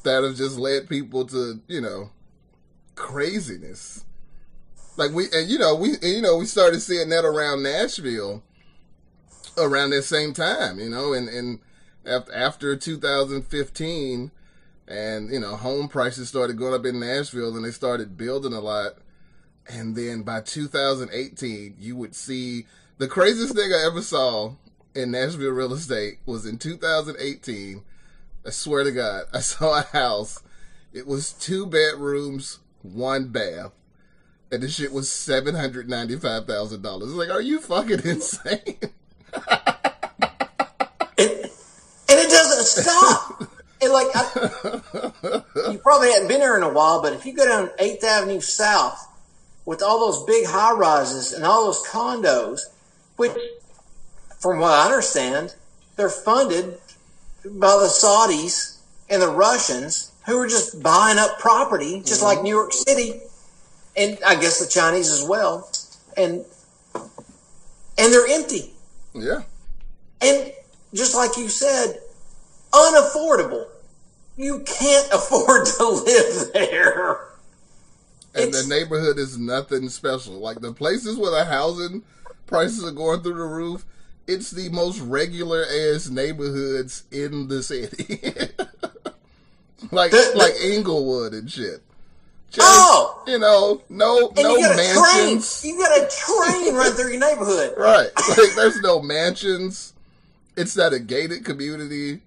that 0.02 0.22
have 0.22 0.36
just 0.36 0.58
led 0.58 0.88
people 0.88 1.26
to, 1.26 1.60
you 1.66 1.80
know, 1.80 2.10
craziness. 2.94 4.04
Like 4.96 5.12
we 5.12 5.24
and 5.32 5.48
you 5.48 5.58
know, 5.58 5.74
we 5.74 5.94
and, 5.94 6.04
you 6.04 6.22
know, 6.22 6.36
we 6.36 6.44
started 6.44 6.80
seeing 6.80 7.08
that 7.08 7.24
around 7.24 7.62
Nashville 7.62 8.42
around 9.56 9.90
that 9.90 10.02
same 10.02 10.32
time, 10.32 10.78
you 10.78 10.90
know, 10.90 11.12
and 11.12 11.28
and 11.28 11.60
after, 12.04 12.34
after 12.34 12.76
2015 12.76 14.30
and 14.90 15.32
you 15.32 15.38
know 15.38 15.54
home 15.54 15.88
prices 15.88 16.28
started 16.28 16.58
going 16.58 16.74
up 16.74 16.84
in 16.84 16.98
Nashville 16.98 17.56
and 17.56 17.64
they 17.64 17.70
started 17.70 18.18
building 18.18 18.52
a 18.52 18.60
lot. 18.60 18.98
And 19.68 19.94
then 19.94 20.22
by 20.22 20.40
2018 20.40 21.76
you 21.78 21.96
would 21.96 22.14
see 22.14 22.66
the 22.98 23.06
craziest 23.06 23.54
thing 23.54 23.72
I 23.72 23.86
ever 23.86 24.02
saw 24.02 24.54
in 24.94 25.12
Nashville 25.12 25.52
real 25.52 25.72
estate 25.72 26.18
was 26.26 26.44
in 26.44 26.58
2018 26.58 27.82
I 28.44 28.50
swear 28.50 28.82
to 28.84 28.90
god 28.90 29.26
I 29.32 29.40
saw 29.40 29.78
a 29.78 29.82
house. 29.82 30.42
It 30.92 31.06
was 31.06 31.32
two 31.32 31.66
bedrooms 31.66 32.58
one 32.82 33.28
bath. 33.28 33.72
And 34.52 34.64
the 34.64 34.68
shit 34.68 34.92
was 34.92 35.06
$795,000 35.08 37.02
it's 37.02 37.12
like 37.12 37.30
are 37.30 37.40
you 37.40 37.60
fucking 37.60 38.00
insane? 38.04 38.78
And 41.16 42.18
it 42.18 42.28
doesn't 42.28 42.64
stop. 42.64 43.44
And 43.82 43.92
like, 43.92 44.08
I, 44.14 45.72
you 45.72 45.78
probably 45.78 46.12
hadn't 46.12 46.28
been 46.28 46.40
there 46.40 46.56
in 46.56 46.62
a 46.62 46.72
while, 46.72 47.00
but 47.00 47.12
if 47.12 47.24
you 47.24 47.32
go 47.32 47.46
down 47.46 47.70
Eighth 47.78 48.04
Avenue 48.04 48.40
South 48.40 49.08
with 49.64 49.82
all 49.82 50.00
those 50.00 50.24
big 50.24 50.46
high 50.46 50.72
rises 50.72 51.32
and 51.32 51.44
all 51.44 51.66
those 51.66 51.86
condos, 51.86 52.60
which, 53.16 53.32
from 54.38 54.58
what 54.58 54.72
I 54.72 54.84
understand, 54.84 55.54
they're 55.96 56.08
funded 56.08 56.78
by 57.44 57.76
the 57.76 57.88
Saudis 57.88 58.78
and 59.08 59.22
the 59.22 59.28
Russians 59.28 60.12
who 60.26 60.38
are 60.38 60.48
just 60.48 60.82
buying 60.82 61.18
up 61.18 61.38
property, 61.38 62.00
just 62.00 62.22
like 62.22 62.38
mm-hmm. 62.38 62.44
New 62.44 62.54
York 62.54 62.72
City, 62.72 63.20
and 63.96 64.18
I 64.26 64.34
guess 64.34 64.58
the 64.58 64.70
Chinese 64.70 65.10
as 65.10 65.24
well, 65.26 65.70
and 66.16 66.44
and 67.98 68.12
they're 68.12 68.26
empty. 68.28 68.72
yeah. 69.14 69.42
And 70.22 70.52
just 70.92 71.14
like 71.14 71.36
you 71.36 71.48
said, 71.48 72.00
unaffordable. 72.72 73.66
You 74.36 74.60
can't 74.60 75.08
afford 75.12 75.66
to 75.66 75.88
live 75.88 76.52
there. 76.52 77.10
and 78.34 78.48
It's- 78.48 78.62
the 78.62 78.68
neighborhood 78.68 79.18
is 79.18 79.38
nothing 79.38 79.88
special. 79.88 80.34
Like 80.34 80.60
the 80.60 80.72
places 80.72 81.16
where 81.16 81.30
the 81.32 81.44
housing 81.44 82.02
prices 82.46 82.84
are 82.84 82.90
going 82.92 83.22
through 83.22 83.34
the 83.34 83.44
roof, 83.44 83.84
it's 84.26 84.50
the 84.50 84.68
most 84.70 85.00
regular 85.00 85.64
ass 85.64 86.08
neighborhoods 86.08 87.04
in 87.10 87.48
the 87.48 87.62
city. 87.62 88.18
like 89.90 90.10
The- 90.10 90.32
like 90.36 90.54
Inglewood 90.62 91.32
and 91.34 91.50
shit. 91.50 91.82
Just, 92.50 92.66
Oh! 92.68 93.22
you 93.28 93.38
know, 93.38 93.80
no 93.88 94.32
no 94.36 94.56
you 94.56 94.68
mansions. 94.74 95.60
train. 95.62 95.72
You 95.72 95.78
got 95.80 95.96
a 95.98 96.08
train 96.10 96.74
run 96.74 96.92
through 96.94 97.10
your 97.12 97.20
neighborhood. 97.20 97.74
Right. 97.76 98.10
Like 98.36 98.54
there's 98.56 98.80
no 98.80 99.00
mansions. 99.00 99.92
It's 100.56 100.76
not 100.76 100.92
a 100.92 100.98
gated 100.98 101.44
community. 101.44 102.20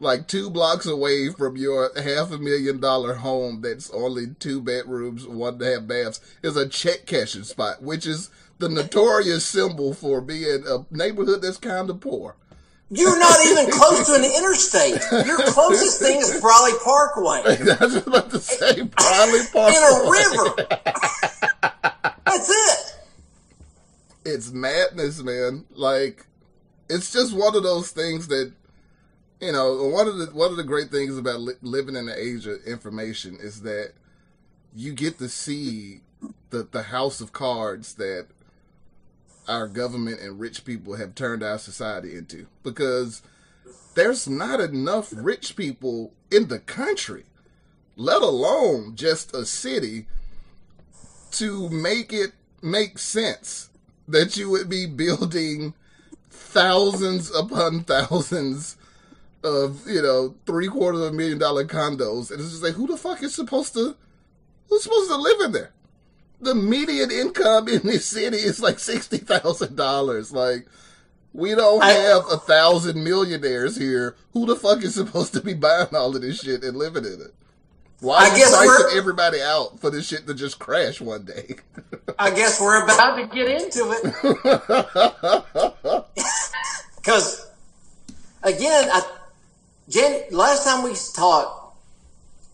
Like 0.00 0.28
two 0.28 0.48
blocks 0.48 0.86
away 0.86 1.30
from 1.30 1.56
your 1.56 1.90
half 1.96 2.30
a 2.30 2.38
million 2.38 2.78
dollar 2.80 3.14
home 3.14 3.62
that's 3.62 3.90
only 3.90 4.28
two 4.38 4.60
bedrooms, 4.62 5.26
one 5.26 5.54
and 5.54 5.62
a 5.62 5.72
half 5.74 5.86
baths, 5.88 6.20
is 6.42 6.56
a 6.56 6.68
check 6.68 7.04
cashing 7.06 7.42
spot, 7.42 7.82
which 7.82 8.06
is 8.06 8.30
the 8.58 8.68
notorious 8.68 9.44
symbol 9.44 9.92
for 9.94 10.20
being 10.20 10.64
a 10.68 10.86
neighborhood 10.94 11.42
that's 11.42 11.56
kind 11.56 11.90
of 11.90 12.00
poor. 12.00 12.36
You're 12.90 13.18
not 13.18 13.36
even 13.46 13.70
close 13.70 14.06
to 14.06 14.14
an 14.14 14.24
interstate. 14.24 15.26
Your 15.26 15.38
closest 15.52 16.00
thing 16.00 16.18
is 16.20 16.40
Briley 16.40 16.72
Parkway 16.82 17.42
I 17.80 17.84
was 17.84 17.96
about 17.96 18.30
to 18.30 18.38
say 18.38 18.80
Bradley 18.82 19.40
Parkway. 19.52 19.74
in 19.76 19.82
a 19.82 20.10
river. 20.10 20.66
That's 22.24 22.48
it. 22.50 22.96
it's 24.24 24.52
madness, 24.52 25.22
man. 25.22 25.66
Like 25.74 26.24
it's 26.88 27.12
just 27.12 27.36
one 27.36 27.54
of 27.56 27.62
those 27.62 27.90
things 27.90 28.28
that 28.28 28.52
you 29.40 29.52
know. 29.52 29.86
One 29.86 30.08
of 30.08 30.18
the 30.18 30.26
one 30.26 30.50
of 30.50 30.56
the 30.56 30.64
great 30.64 30.90
things 30.90 31.16
about 31.16 31.40
li- 31.40 31.54
living 31.62 31.96
in 31.96 32.06
the 32.06 32.18
age 32.18 32.46
of 32.46 32.62
information 32.64 33.38
is 33.40 33.62
that 33.62 33.92
you 34.74 34.92
get 34.92 35.18
to 35.18 35.28
see 35.28 36.00
the 36.50 36.66
the 36.70 36.84
house 36.84 37.20
of 37.20 37.32
cards 37.32 37.94
that 37.94 38.26
our 39.48 39.66
government 39.66 40.20
and 40.20 40.38
rich 40.38 40.64
people 40.64 40.96
have 40.96 41.14
turned 41.14 41.42
our 41.42 41.58
society 41.58 42.14
into 42.14 42.46
because 42.62 43.22
there's 43.94 44.28
not 44.28 44.60
enough 44.60 45.12
rich 45.16 45.56
people 45.56 46.12
in 46.30 46.48
the 46.48 46.58
country 46.58 47.24
let 47.96 48.22
alone 48.22 48.94
just 48.94 49.34
a 49.34 49.44
city 49.44 50.06
to 51.30 51.68
make 51.70 52.12
it 52.12 52.32
make 52.62 52.98
sense 52.98 53.70
that 54.06 54.36
you 54.36 54.48
would 54.48 54.68
be 54.68 54.86
building 55.04 55.74
thousands 56.30 57.34
upon 57.34 57.80
thousands 57.84 58.76
of 59.44 59.82
you 59.86 60.02
know 60.02 60.34
three 60.46 60.66
quarters 60.68 61.00
of 61.00 61.12
a 61.12 61.16
million 61.16 61.38
dollar 61.38 61.64
condos 61.64 62.30
and 62.30 62.40
it's 62.40 62.50
just 62.50 62.62
like 62.62 62.74
who 62.74 62.86
the 62.88 62.96
fuck 62.96 63.22
is 63.22 63.34
supposed 63.34 63.72
to 63.74 63.94
who's 64.68 64.82
supposed 64.82 65.08
to 65.10 65.16
live 65.16 65.40
in 65.42 65.52
there? 65.52 65.72
The 66.40 66.54
median 66.54 67.10
income 67.10 67.66
in 67.68 67.82
this 67.82 68.06
city 68.06 68.36
is 68.36 68.60
like 68.60 68.78
sixty 68.78 69.18
thousand 69.18 69.76
dollars. 69.76 70.32
Like 70.32 70.66
we 71.32 71.54
don't 71.54 71.82
have 71.82 72.24
a 72.30 72.36
thousand 72.38 73.02
millionaires 73.04 73.76
here. 73.76 74.16
Who 74.32 74.46
the 74.46 74.56
fuck 74.56 74.82
is 74.82 74.94
supposed 74.94 75.32
to 75.34 75.40
be 75.40 75.54
buying 75.54 75.94
all 75.94 76.14
of 76.14 76.22
this 76.22 76.40
shit 76.42 76.62
and 76.64 76.76
living 76.76 77.04
in 77.04 77.20
it? 77.20 77.34
Why 78.00 78.18
I 78.18 78.28
are 78.28 78.32
you 78.32 78.36
guess 78.38 78.50
pricing 78.56 78.84
we're- 78.86 78.96
everybody 78.98 79.42
out 79.42 79.80
for 79.80 79.90
this 79.90 80.06
shit 80.06 80.26
to 80.28 80.34
just 80.34 80.58
crash 80.60 81.00
one 81.00 81.24
day? 81.24 81.56
I 82.18 82.30
guess 82.30 82.60
we're 82.60 82.84
about 82.84 83.16
to 83.16 83.26
get 83.34 83.48
into 83.48 83.90
it. 83.90 84.04
Because, 86.96 87.50
again, 88.42 88.88
I, 88.92 89.00
Jan, 89.88 90.22
last 90.30 90.64
time 90.64 90.84
we 90.84 90.94
talked, 91.14 91.76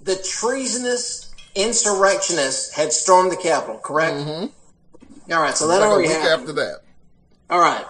the 0.02 0.16
treasonous 0.16 1.35
insurrectionists 1.55 2.73
had 2.74 2.93
stormed 2.93 3.32
the 3.32 3.36
Capitol, 3.36 3.78
correct? 3.78 4.16
Mm-hmm. 4.16 5.32
All 5.32 5.40
right, 5.40 5.56
so 5.56 5.69
that 5.69 5.81
like 5.81 5.89
already 5.89 6.09
week 6.09 6.16
happened. 6.16 6.40
after 6.40 6.52
that 6.52 6.81
All 7.48 7.61
right. 7.61 7.85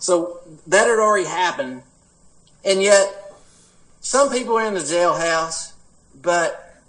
So 0.00 0.40
that 0.66 0.86
had 0.86 0.98
already 0.98 1.26
happened. 1.26 1.82
And 2.64 2.82
yet, 2.82 3.32
some 4.00 4.30
people 4.30 4.56
are 4.58 4.66
in 4.66 4.74
the 4.74 4.80
jailhouse, 4.80 5.72
but 6.20 6.80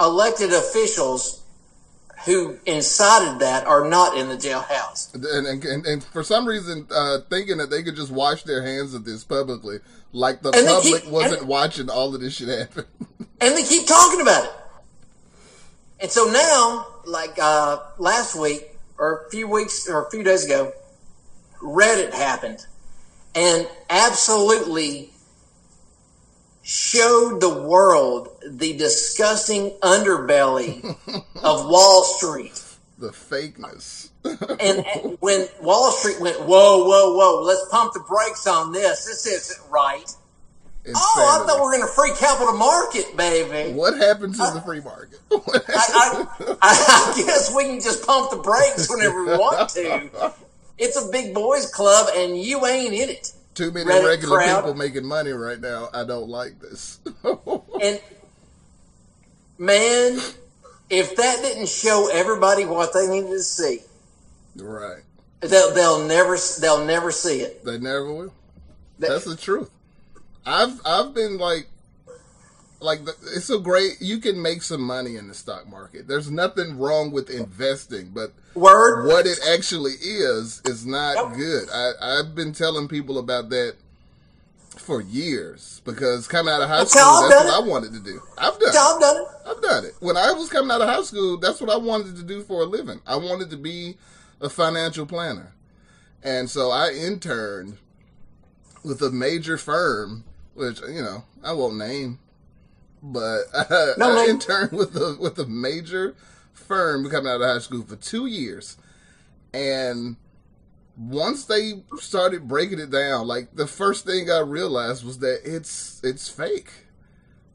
elected 0.00 0.52
officials 0.52 1.42
who 2.24 2.58
incited 2.64 3.40
that 3.40 3.66
are 3.66 3.86
not 3.86 4.16
in 4.16 4.28
the 4.30 4.36
jailhouse. 4.36 5.14
And, 5.14 5.46
and, 5.46 5.64
and, 5.64 5.86
and 5.86 6.02
for 6.02 6.22
some 6.22 6.46
reason, 6.46 6.86
uh, 6.90 7.18
thinking 7.28 7.58
that 7.58 7.68
they 7.68 7.82
could 7.82 7.96
just 7.96 8.10
wash 8.10 8.44
their 8.44 8.62
hands 8.62 8.94
of 8.94 9.04
this 9.04 9.24
publicly, 9.24 9.80
like 10.14 10.40
the 10.40 10.50
And 10.52 10.66
public 10.66 11.02
keep- 11.02 11.12
wasn't 11.12 11.40
and- 11.40 11.48
watching 11.48 11.90
all 11.90 12.14
of 12.14 12.20
this 12.22 12.34
shit 12.36 12.48
happen. 12.48 12.86
and 13.40 13.54
they 13.56 13.62
keep 13.64 13.86
talking 13.86 14.20
about 14.22 14.44
it. 14.44 14.50
And 16.00 16.10
so 16.10 16.24
now, 16.30 16.86
like 17.04 17.38
uh, 17.38 17.78
last 17.98 18.34
week 18.40 18.70
or 18.98 19.26
a 19.26 19.30
few 19.30 19.48
weeks 19.48 19.88
or 19.88 20.06
a 20.06 20.10
few 20.10 20.22
days 20.22 20.44
ago, 20.46 20.72
Reddit 21.62 22.12
happened 22.14 22.64
and 23.34 23.68
absolutely 23.90 25.10
showed 26.62 27.40
the 27.40 27.48
world 27.62 28.28
the 28.46 28.76
disgusting 28.76 29.70
underbelly 29.82 30.82
of 31.42 31.68
Wall 31.68 32.04
Street. 32.04 32.62
the 32.98 33.08
fakeness. 33.10 34.10
And 34.24 35.18
when 35.20 35.46
Wall 35.60 35.90
Street 35.92 36.20
went, 36.20 36.40
whoa, 36.40 36.84
whoa, 36.84 37.14
whoa, 37.14 37.42
let's 37.42 37.66
pump 37.70 37.92
the 37.92 38.00
brakes 38.00 38.46
on 38.46 38.72
this. 38.72 39.04
This 39.04 39.26
isn't 39.26 39.70
right. 39.70 40.10
Oh, 40.94 41.40
I 41.42 41.46
thought 41.46 41.56
we 41.56 41.64
were 41.64 41.70
going 41.70 41.82
to 41.82 41.88
free 41.88 42.12
capital 42.18 42.56
market, 42.58 43.16
baby. 43.16 43.72
What 43.72 43.96
happened 43.96 44.34
to 44.34 44.50
the 44.52 44.62
free 44.64 44.80
market? 44.80 45.18
I. 45.32 46.26
I, 46.40 46.56
I 46.60 47.12
guess 47.16 47.54
we 47.54 47.64
can 47.64 47.80
just 47.80 48.06
pump 48.06 48.30
the 48.30 48.36
brakes 48.36 48.90
whenever 48.90 49.24
we 49.24 49.30
want 49.32 49.68
to. 49.70 50.32
It's 50.76 50.96
a 50.96 51.08
big 51.12 51.32
boys 51.32 51.70
club, 51.70 52.08
and 52.16 52.36
you 52.36 52.66
ain't 52.66 52.92
in 52.92 53.08
it. 53.08 53.32
Too 53.54 53.70
many 53.70 53.88
Reddit 53.88 54.06
regular 54.06 54.38
crowd. 54.38 54.56
people 54.56 54.74
making 54.74 55.04
money 55.04 55.30
right 55.30 55.60
now. 55.60 55.88
I 55.94 56.04
don't 56.04 56.28
like 56.28 56.58
this. 56.60 56.98
And 57.80 58.00
man, 59.58 60.18
if 60.90 61.16
that 61.16 61.38
didn't 61.42 61.68
show 61.68 62.08
everybody 62.12 62.64
what 62.64 62.92
they 62.92 63.06
needed 63.06 63.30
to 63.30 63.40
see, 63.40 63.80
right. 64.56 65.02
they'll, 65.40 65.74
they'll 65.74 66.06
never 66.06 66.36
they'll 66.60 66.84
never 66.84 67.10
see 67.10 67.40
it. 67.40 67.64
They 67.64 67.78
never 67.78 68.12
will. 68.12 68.34
That- 68.98 69.10
That's 69.10 69.24
the 69.24 69.36
truth. 69.36 69.70
I've 70.46 70.78
I've 70.84 71.14
been 71.14 71.38
like 71.38 71.68
like 72.80 73.04
the, 73.04 73.12
it's 73.34 73.46
so 73.46 73.58
great 73.60 73.96
you 74.00 74.18
can 74.18 74.40
make 74.42 74.62
some 74.62 74.82
money 74.82 75.16
in 75.16 75.26
the 75.28 75.34
stock 75.34 75.66
market. 75.68 76.06
There's 76.06 76.30
nothing 76.30 76.78
wrong 76.78 77.12
with 77.12 77.30
investing, 77.30 78.10
but 78.14 78.32
Word. 78.54 79.06
what 79.06 79.26
it 79.26 79.38
actually 79.48 79.92
is 80.02 80.60
is 80.66 80.84
not 80.84 81.16
Yep. 81.16 81.36
good. 81.36 81.68
I 81.72 81.92
I've 82.00 82.34
been 82.34 82.52
telling 82.52 82.88
people 82.88 83.18
about 83.18 83.48
that 83.50 83.76
for 84.76 85.00
years 85.00 85.80
because 85.86 86.28
coming 86.28 86.52
out 86.52 86.60
of 86.60 86.68
high 86.68 86.84
school, 86.84 87.00
I've 87.02 87.30
that's 87.30 87.44
what 87.46 87.64
I 87.64 87.66
wanted 87.66 87.92
to 87.94 88.00
do. 88.00 88.20
I've 88.36 88.58
done. 88.58 88.68
it. 88.68 88.72
Job 88.74 89.00
done 89.00 89.16
it. 89.16 89.28
I've 89.48 89.62
done 89.62 89.84
it. 89.86 89.94
When 90.00 90.16
I 90.18 90.32
was 90.32 90.50
coming 90.50 90.70
out 90.70 90.82
of 90.82 90.88
high 90.88 91.02
school, 91.02 91.38
that's 91.38 91.60
what 91.60 91.70
I 91.70 91.76
wanted 91.76 92.16
to 92.16 92.22
do 92.22 92.42
for 92.42 92.62
a 92.62 92.66
living. 92.66 93.00
I 93.06 93.16
wanted 93.16 93.50
to 93.50 93.56
be 93.56 93.96
a 94.44 94.48
financial 94.48 95.06
planner. 95.06 95.54
And 96.22 96.48
so 96.48 96.70
I 96.70 96.92
interned 96.92 97.78
with 98.84 99.02
a 99.02 99.10
major 99.10 99.58
firm, 99.58 100.24
which, 100.54 100.80
you 100.82 101.02
know, 101.02 101.24
I 101.42 101.52
won't 101.52 101.76
name, 101.76 102.18
but 103.02 103.42
I, 103.54 103.92
No 103.98 104.18
I 104.18 104.26
interned 104.28 104.72
with 104.72 104.96
a, 104.96 105.16
with 105.18 105.38
a 105.38 105.46
major 105.46 106.14
firm 106.52 107.08
coming 107.10 107.30
out 107.30 107.40
of 107.40 107.48
high 107.48 107.58
school 107.58 107.82
for 107.82 107.96
two 107.96 108.26
years. 108.26 108.76
And 109.52 110.16
once 110.96 111.44
they 111.44 111.82
started 111.98 112.48
breaking 112.48 112.78
it 112.78 112.90
down, 112.90 113.26
like 113.26 113.54
the 113.54 113.66
first 113.66 114.04
thing 114.04 114.30
I 114.30 114.38
realized 114.38 115.04
was 115.04 115.18
that 115.18 115.40
it's, 115.44 116.00
it's 116.04 116.28
fake 116.28 116.70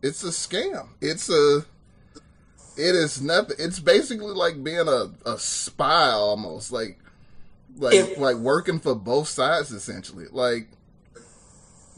it's 0.02 0.24
a 0.24 0.28
scam. 0.28 0.90
It's 1.02 1.30
a 1.30 1.66
it 2.80 2.96
is 2.96 3.22
nothing. 3.22 3.58
It's 3.60 3.80
basically 3.80 4.34
like 4.34 4.64
being 4.64 4.88
a, 4.88 5.12
a 5.26 5.38
spy 5.38 6.12
almost, 6.12 6.72
like 6.72 6.98
like 7.78 7.94
If- 7.96 8.18
like 8.18 8.38
working 8.38 8.80
for 8.80 8.96
both 8.96 9.28
sides 9.28 9.72
essentially. 9.72 10.26
Like 10.32 10.70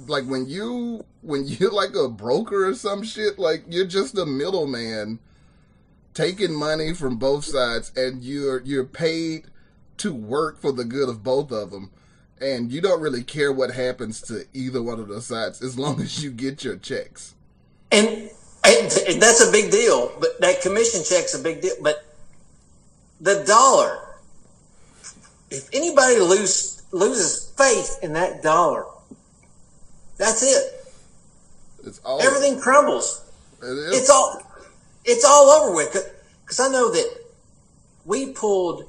like 0.07 0.25
when 0.25 0.47
you 0.47 1.05
when 1.21 1.43
you're 1.47 1.71
like 1.71 1.95
a 1.95 2.09
broker 2.09 2.67
or 2.67 2.73
some 2.73 3.03
shit, 3.03 3.39
like 3.39 3.63
you're 3.69 3.85
just 3.85 4.17
a 4.17 4.25
middleman 4.25 5.19
taking 6.13 6.53
money 6.53 6.93
from 6.93 7.17
both 7.17 7.45
sides 7.45 7.91
and 7.95 8.23
you're 8.23 8.61
you're 8.63 8.85
paid 8.85 9.45
to 9.97 10.13
work 10.13 10.59
for 10.59 10.71
the 10.71 10.83
good 10.83 11.09
of 11.09 11.23
both 11.23 11.51
of 11.51 11.71
them. 11.71 11.91
And 12.39 12.71
you 12.71 12.81
don't 12.81 13.01
really 13.01 13.23
care 13.23 13.51
what 13.51 13.69
happens 13.71 14.19
to 14.21 14.45
either 14.51 14.81
one 14.81 14.99
of 14.99 15.07
those 15.07 15.27
sides 15.27 15.61
as 15.61 15.77
long 15.77 16.01
as 16.01 16.23
you 16.23 16.31
get 16.31 16.63
your 16.63 16.75
checks. 16.77 17.35
And, 17.91 18.31
that's 18.63 19.47
a 19.47 19.51
big 19.51 19.71
deal. 19.71 20.11
But 20.19 20.39
that 20.41 20.61
commission 20.61 21.03
check's 21.03 21.33
a 21.33 21.39
big 21.39 21.61
deal. 21.61 21.75
But 21.81 22.05
the 23.19 23.43
dollar, 23.45 23.99
if 25.49 25.69
anybody 25.73 26.19
lose, 26.19 26.81
loses 26.91 27.51
faith 27.57 27.99
in 28.03 28.13
that 28.13 28.43
dollar, 28.43 28.85
that's 30.17 30.43
it. 30.43 30.85
It's 31.85 31.99
all 32.05 32.21
Everything 32.21 32.59
crumbles. 32.59 33.25
It 33.61 33.65
is. 33.65 34.01
It's 34.01 34.09
all, 34.09 34.41
it's 35.05 35.25
all 35.25 35.49
over 35.49 35.75
with. 35.75 35.93
Because 36.43 36.59
I 36.59 36.67
know 36.67 36.91
that 36.91 37.17
we 38.05 38.31
pulled 38.33 38.87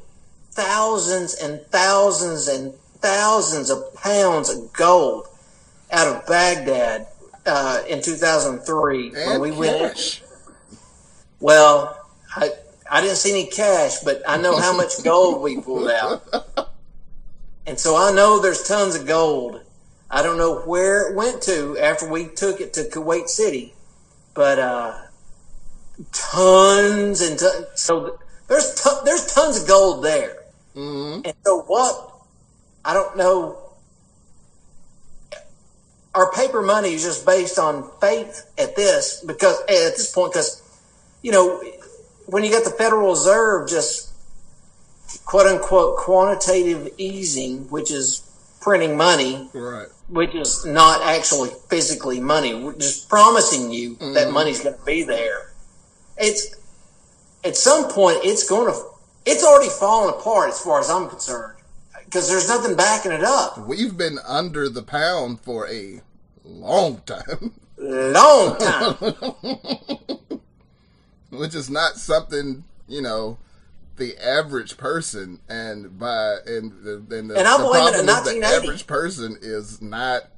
thousands 0.50 1.34
and 1.34 1.60
thousands 1.66 2.48
and 2.48 2.74
thousands 3.00 3.70
of 3.70 3.94
pounds 3.94 4.50
of 4.50 4.72
gold 4.72 5.26
out 5.90 6.08
of 6.08 6.26
Baghdad 6.26 7.06
uh, 7.46 7.82
in 7.88 8.02
2003 8.02 9.10
when 9.10 9.28
and 9.28 9.40
we 9.40 9.50
went. 9.50 9.94
cash. 9.94 10.22
Well, 11.40 11.98
I 12.36 12.50
I 12.90 13.00
didn't 13.00 13.16
see 13.16 13.30
any 13.30 13.46
cash, 13.46 14.00
but 14.04 14.22
I 14.28 14.36
know 14.36 14.56
how 14.58 14.76
much 14.76 14.92
gold 15.04 15.42
we 15.42 15.60
pulled 15.60 15.90
out, 15.90 16.22
and 17.66 17.78
so 17.78 17.96
I 17.96 18.12
know 18.12 18.40
there's 18.40 18.62
tons 18.62 18.94
of 18.94 19.06
gold. 19.06 19.60
I 20.10 20.22
don't 20.22 20.36
know 20.36 20.60
where 20.60 21.10
it 21.10 21.16
went 21.16 21.42
to 21.44 21.78
after 21.78 22.08
we 22.08 22.26
took 22.26 22.60
it 22.60 22.74
to 22.74 22.84
Kuwait 22.84 23.28
City, 23.28 23.74
but 24.34 24.58
uh, 24.58 24.94
tons 26.12 27.20
and 27.22 27.38
tons. 27.38 27.66
So 27.74 28.18
there's 28.48 28.74
ton, 28.74 29.04
there's 29.04 29.26
tons 29.32 29.62
of 29.62 29.68
gold 29.68 30.04
there, 30.04 30.36
Mhm. 30.76 31.22
and 31.26 31.34
so 31.44 31.62
what? 31.62 32.10
I 32.84 32.92
don't 32.94 33.16
know. 33.16 33.58
Our 36.14 36.30
paper 36.32 36.62
money 36.62 36.92
is 36.92 37.02
just 37.02 37.24
based 37.24 37.58
on 37.58 37.90
faith 38.00 38.46
at 38.58 38.76
this 38.76 39.24
because 39.26 39.60
at 39.62 39.96
this 39.96 40.12
point 40.12 40.32
because 40.32 40.62
you 41.22 41.32
know 41.32 41.62
when 42.26 42.44
you 42.44 42.50
got 42.50 42.64
the 42.64 42.70
Federal 42.70 43.10
Reserve 43.10 43.68
just 43.68 44.12
quote 45.24 45.46
unquote 45.46 45.96
quantitative 45.96 46.92
easing, 46.98 47.68
which 47.70 47.90
is 47.90 48.28
printing 48.60 48.96
money, 48.96 49.48
Right. 49.52 49.88
which 50.08 50.34
is 50.34 50.64
not 50.64 51.02
actually 51.02 51.50
physically 51.68 52.20
money, 52.20 52.54
we're 52.54 52.74
just 52.74 53.08
promising 53.08 53.70
you 53.70 53.96
that 53.96 54.04
mm-hmm. 54.04 54.34
money's 54.34 54.60
going 54.62 54.76
to 54.76 54.84
be 54.84 55.02
there. 55.02 55.52
It's 56.18 56.54
at 57.44 57.56
some 57.56 57.88
point 57.90 58.18
it's 58.22 58.48
going 58.48 58.72
to 58.72 58.80
it's 59.24 59.44
already 59.44 59.70
fallen 59.70 60.14
apart 60.14 60.50
as 60.50 60.60
far 60.60 60.80
as 60.80 60.90
I'm 60.90 61.08
concerned 61.08 61.56
because 62.12 62.28
there's 62.28 62.46
nothing 62.48 62.76
backing 62.76 63.12
it 63.12 63.24
up. 63.24 63.56
We've 63.66 63.96
been 63.96 64.18
under 64.28 64.68
the 64.68 64.82
pound 64.82 65.40
for 65.40 65.66
a 65.68 66.02
long 66.44 67.00
time, 67.06 67.54
Long 67.78 68.58
time. 68.58 68.96
which 71.30 71.54
is 71.54 71.70
not 71.70 71.96
something 71.96 72.64
you 72.86 73.00
know 73.00 73.38
the 73.96 74.16
average 74.22 74.76
person 74.76 75.40
and 75.48 75.98
by 75.98 76.36
and 76.46 76.72
the, 76.84 76.96
and 77.16 77.30
the, 77.30 77.38
And 77.38 77.48
I 77.48 77.56
the 77.56 77.68
problem 77.70 78.08
is 78.08 78.24
the 78.24 78.44
average 78.44 78.86
person 78.86 79.38
is 79.40 79.80
not 79.80 80.28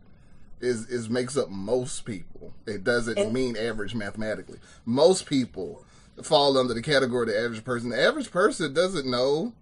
is 0.61 0.87
is 0.89 1.11
makes 1.11 1.37
up 1.37 1.51
most 1.51 2.05
people. 2.05 2.53
It 2.67 2.85
doesn't 2.85 3.19
And- 3.19 3.33
mean 3.33 3.57
average 3.57 3.97
mathematically. 3.97 4.59
Most 4.87 5.27
people 5.27 5.85
fall 6.23 6.57
under 6.57 6.73
the 6.73 6.83
category 6.83 7.23
of 7.23 7.29
the 7.35 7.41
average 7.41 7.65
person. 7.65 7.91
The 7.91 8.01
average 8.01 8.31
person 8.31 8.73
doesn't 8.73 9.11
know 9.11 9.53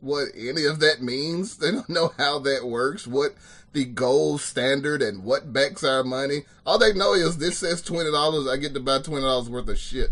what 0.00 0.28
any 0.36 0.64
of 0.64 0.80
that 0.80 1.02
means. 1.02 1.56
They 1.56 1.70
don't 1.70 1.88
know 1.88 2.12
how 2.18 2.38
that 2.40 2.66
works, 2.66 3.06
what 3.06 3.34
the 3.72 3.84
gold 3.84 4.40
standard 4.40 5.02
and 5.02 5.24
what 5.24 5.52
backs 5.52 5.84
our 5.84 6.04
money. 6.04 6.44
All 6.64 6.78
they 6.78 6.92
know 6.92 7.14
is 7.14 7.38
this 7.38 7.58
says 7.58 7.82
twenty 7.82 8.10
dollars, 8.10 8.46
I 8.46 8.56
get 8.56 8.74
to 8.74 8.80
buy 8.80 9.00
twenty 9.00 9.22
dollars 9.22 9.50
worth 9.50 9.68
of 9.68 9.78
shit. 9.78 10.10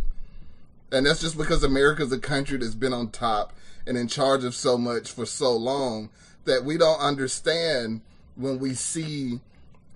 And 0.93 1.07
that's 1.07 1.21
just 1.21 1.37
because 1.37 1.65
America's 1.65 2.13
a 2.13 2.19
country 2.19 2.59
that's 2.59 2.75
been 2.75 2.93
on 2.93 3.11
top 3.11 3.53
and 3.87 3.97
in 3.97 4.09
charge 4.09 4.45
of 4.45 4.55
so 4.55 4.79
much 4.79 5.11
for 5.11 5.27
so 5.27 5.53
long 5.57 6.11
that 6.45 6.65
we 6.65 6.79
don't 6.79 7.01
understand 7.01 8.03
when 8.37 8.59
we 8.59 8.75
see 8.75 9.41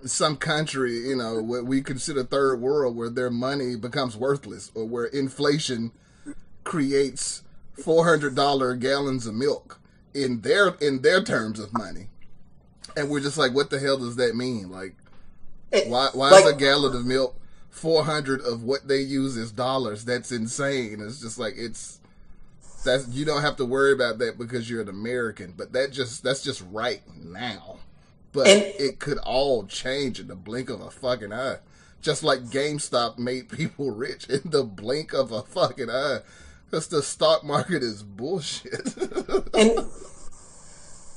some 0.03 0.35
country, 0.35 1.07
you 1.07 1.15
know, 1.15 1.41
what 1.41 1.65
we 1.65 1.81
consider 1.81 2.23
third 2.23 2.59
world 2.59 2.95
where 2.95 3.09
their 3.09 3.29
money 3.29 3.75
becomes 3.75 4.17
worthless 4.17 4.71
or 4.75 4.85
where 4.85 5.05
inflation 5.05 5.91
creates 6.63 7.43
four 7.73 8.05
hundred 8.05 8.35
dollar 8.35 8.75
gallons 8.75 9.27
of 9.27 9.33
milk 9.33 9.79
in 10.13 10.41
their 10.41 10.69
in 10.81 11.01
their 11.01 11.23
terms 11.23 11.59
of 11.59 11.73
money. 11.73 12.07
And 12.95 13.09
we're 13.09 13.21
just 13.21 13.37
like, 13.37 13.53
what 13.53 13.69
the 13.69 13.79
hell 13.79 13.97
does 13.97 14.17
that 14.17 14.35
mean? 14.35 14.69
Like 14.69 14.95
It- 15.71 15.87
why 15.87 16.09
why 16.13 16.29
like- 16.31 16.45
is 16.45 16.51
a 16.51 16.55
gallon 16.55 16.95
of 16.95 17.05
milk 17.05 17.35
400 17.69 18.41
of 18.41 18.63
what 18.63 18.87
they 18.87 18.99
use 18.99 19.37
as 19.37 19.51
dollars. 19.51 20.03
That's 20.05 20.31
insane. 20.31 20.99
It's 21.01 21.21
just 21.21 21.37
like 21.39 21.53
it's 21.57 21.99
that's 22.83 23.07
you 23.09 23.25
don't 23.25 23.41
have 23.43 23.55
to 23.57 23.65
worry 23.65 23.93
about 23.93 24.17
that 24.19 24.37
because 24.37 24.69
you're 24.69 24.81
an 24.81 24.89
American, 24.89 25.53
but 25.55 25.71
that 25.73 25.91
just 25.91 26.23
that's 26.23 26.43
just 26.43 26.63
right 26.71 27.01
now. 27.23 27.77
But 28.33 28.47
And- 28.47 28.63
it 28.79 28.99
could 28.99 29.17
all 29.19 29.65
change 29.65 30.19
in 30.19 30.27
the 30.27 30.35
blink 30.35 30.69
of 30.69 30.81
a 30.81 30.89
fucking 30.91 31.31
eye. 31.33 31.57
Just 32.01 32.23
like 32.23 32.41
GameStop 32.45 33.17
made 33.19 33.47
people 33.57 33.91
rich 33.91 34.27
in 34.27 34.41
the 34.45 34.63
blink 34.63 35.13
of 35.13 35.31
a 35.31 35.43
fucking 35.43 35.89
eye. 35.89 36.19
Because 36.71 36.87
the 36.87 37.03
stock 37.03 37.43
market 37.43 37.83
is 37.83 38.01
bullshit. 38.01 38.95
and 39.53 39.71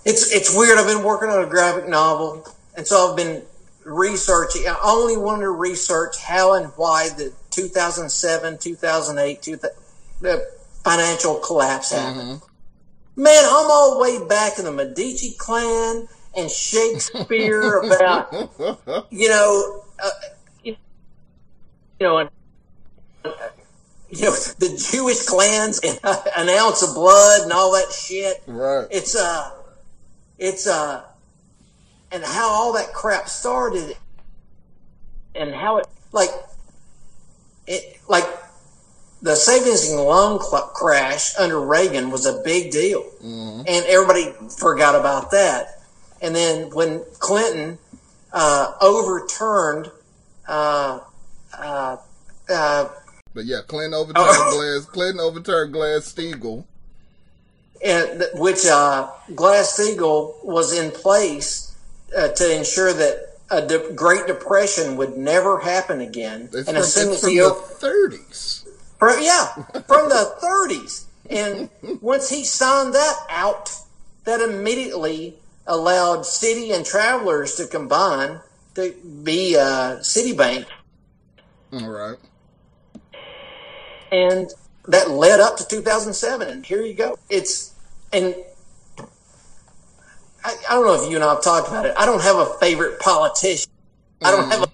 it's 0.05 0.35
it's 0.35 0.55
weird. 0.55 0.79
I've 0.79 0.87
been 0.87 1.05
working 1.05 1.31
on 1.31 1.45
a 1.45 1.47
graphic 1.47 1.89
novel, 1.89 2.45
and 2.77 2.85
so 2.85 3.11
I've 3.11 3.17
been 3.17 3.45
researching. 3.85 4.63
I 4.67 4.77
only 4.83 5.17
wanted 5.17 5.43
to 5.43 5.51
research 5.51 6.21
how 6.21 6.55
and 6.55 6.73
why 6.77 7.11
the 7.11 7.33
2007, 7.51 8.59
2008, 8.59 9.43
2000, 9.43 9.71
the 10.21 10.51
financial 10.83 11.37
collapse 11.37 11.93
happened. 11.93 12.43
Man, 13.15 13.45
I'm 13.45 13.71
all 13.71 13.95
the 13.95 14.01
way 14.01 14.27
back 14.27 14.59
in 14.59 14.65
the 14.65 14.73
Medici 14.73 15.37
clan 15.39 16.09
and 16.37 16.51
Shakespeare 16.51 17.79
about 17.81 18.33
you 19.11 19.29
know, 19.29 19.85
uh, 20.03 20.11
you 20.65 20.77
know, 22.01 22.19
and, 22.19 22.31
uh, 23.25 23.31
you 24.15 24.27
know 24.27 24.33
the 24.59 24.89
Jewish 24.93 25.27
clans 25.27 25.81
and 25.81 25.99
uh, 26.05 26.23
an 26.37 26.49
ounce 26.49 26.83
of 26.83 26.95
blood 26.95 27.43
and 27.43 27.53
all 27.53 27.73
that 27.73 27.93
shit. 27.93 28.43
right. 28.47 28.87
It's 28.91 29.17
uh, 29.17 29.51
it's 30.39 30.67
uh, 30.67 31.03
and 32.11 32.25
how 32.25 32.49
all 32.49 32.73
that 32.75 32.93
crap 32.93 33.29
started, 33.29 33.97
and 35.35 35.55
how 35.55 35.79
it 35.79 35.87
like 36.13 36.31
it 37.67 38.01
like 38.09 38.25
the 39.23 39.35
savings 39.35 39.91
and 39.91 40.01
loan 40.01 40.41
cl- 40.41 40.71
crash 40.75 41.37
under 41.39 41.61
Reagan 41.61 42.11
was 42.11 42.27
a 42.27 42.43
big 42.43 42.71
deal, 42.71 43.05
and 43.67 43.87
everybody 43.87 44.33
forgot 44.59 44.95
about 44.95 45.31
that. 45.33 45.81
And 46.23 46.35
then 46.35 46.71
when 46.71 47.03
Clinton 47.19 47.79
uh, 48.33 48.73
overturned 48.81 49.91
uh, 50.47 51.01
uh, 51.59 51.97
uh, 52.49 52.89
But 53.35 53.45
yeah, 53.47 53.61
Clinton 53.67 53.95
overturned 53.95 54.17
Oh. 54.29 54.57
Glass. 54.81 54.87
Clinton 54.87 55.21
overturned 55.21 55.73
Glass 55.73 56.13
Steagall. 56.13 56.65
and 57.85 58.25
which 58.35 58.65
uh, 58.67 59.09
Glass 59.35 59.77
Steagall 59.79 60.43
was 60.45 60.73
in 60.73 60.91
place 60.91 61.75
uh, 62.17 62.29
to 62.29 62.57
ensure 62.57 62.93
that 62.93 63.35
a 63.51 63.61
de- 63.67 63.93
Great 63.93 64.27
Depression 64.27 64.97
would 64.97 65.17
never 65.19 65.59
happen 65.61 66.01
again. 66.01 66.43
It's 66.53 66.57
and 66.57 66.67
from, 66.69 66.77
as 66.77 66.95
soon 66.95 67.13
it's 67.13 67.25
as 67.25 67.29
from 67.29 67.35
the 67.37 67.41
op- 67.43 67.57
30s. 67.81 68.69
from, 68.99 69.17
yeah, 69.21 69.53
from 69.87 70.09
the 70.09 70.35
30s, 70.41 71.05
and 71.29 71.69
once 72.01 72.29
he 72.31 72.45
signed 72.45 72.95
that 72.95 73.17
out, 73.29 73.71
that 74.25 74.41
immediately 74.41 75.35
allowed 75.67 76.25
City 76.25 76.71
and 76.73 76.85
Travelers 76.87 77.57
to 77.57 77.67
combine 77.67 78.41
to 78.77 78.93
be 79.23 79.57
uh, 79.57 79.97
Citibank, 79.99 80.67
All 81.73 81.89
right. 81.91 82.17
And 84.15 84.51
that 84.87 85.11
led 85.11 85.41
up 85.41 85.57
to 85.57 85.67
2007. 85.67 86.49
And 86.49 86.65
here 86.65 86.83
you 86.83 86.95
go. 86.95 87.19
It's 87.29 87.73
and 88.13 88.35
I, 90.45 90.57
I 90.69 90.75
don't 90.75 90.87
know 90.87 91.03
if 91.03 91.11
you 91.11 91.17
and 91.17 91.25
I 91.25 91.31
have 91.31 91.43
talked 91.43 91.69
about 91.69 91.87
it. 91.87 91.95
I 91.99 92.07
don't 92.07 92.23
have 92.23 92.37
a 92.37 92.47
favorite 92.61 93.01
politician. 93.01 93.71
I 94.23 94.31
don't 94.31 94.51
have 94.51 94.63
a 94.63 94.69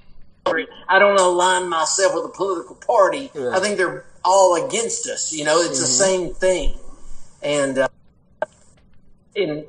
I 0.88 0.98
don't 0.98 1.18
align 1.18 1.68
myself 1.68 2.14
with 2.14 2.24
a 2.24 2.28
political 2.28 2.74
party. 2.74 3.30
Right. 3.34 3.56
I 3.56 3.60
think 3.60 3.76
they're 3.76 4.04
all 4.24 4.66
against 4.66 5.06
us. 5.08 5.32
You 5.32 5.44
know, 5.44 5.60
it's 5.60 5.78
the 5.78 5.86
same 5.86 6.34
thing. 6.34 6.74
And 7.42 7.78
uh, 7.78 7.88
and 9.36 9.64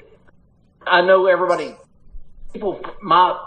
I 0.86 1.02
know 1.02 1.28
everybody, 1.28 1.76
people, 2.52 2.84
my 3.02 3.40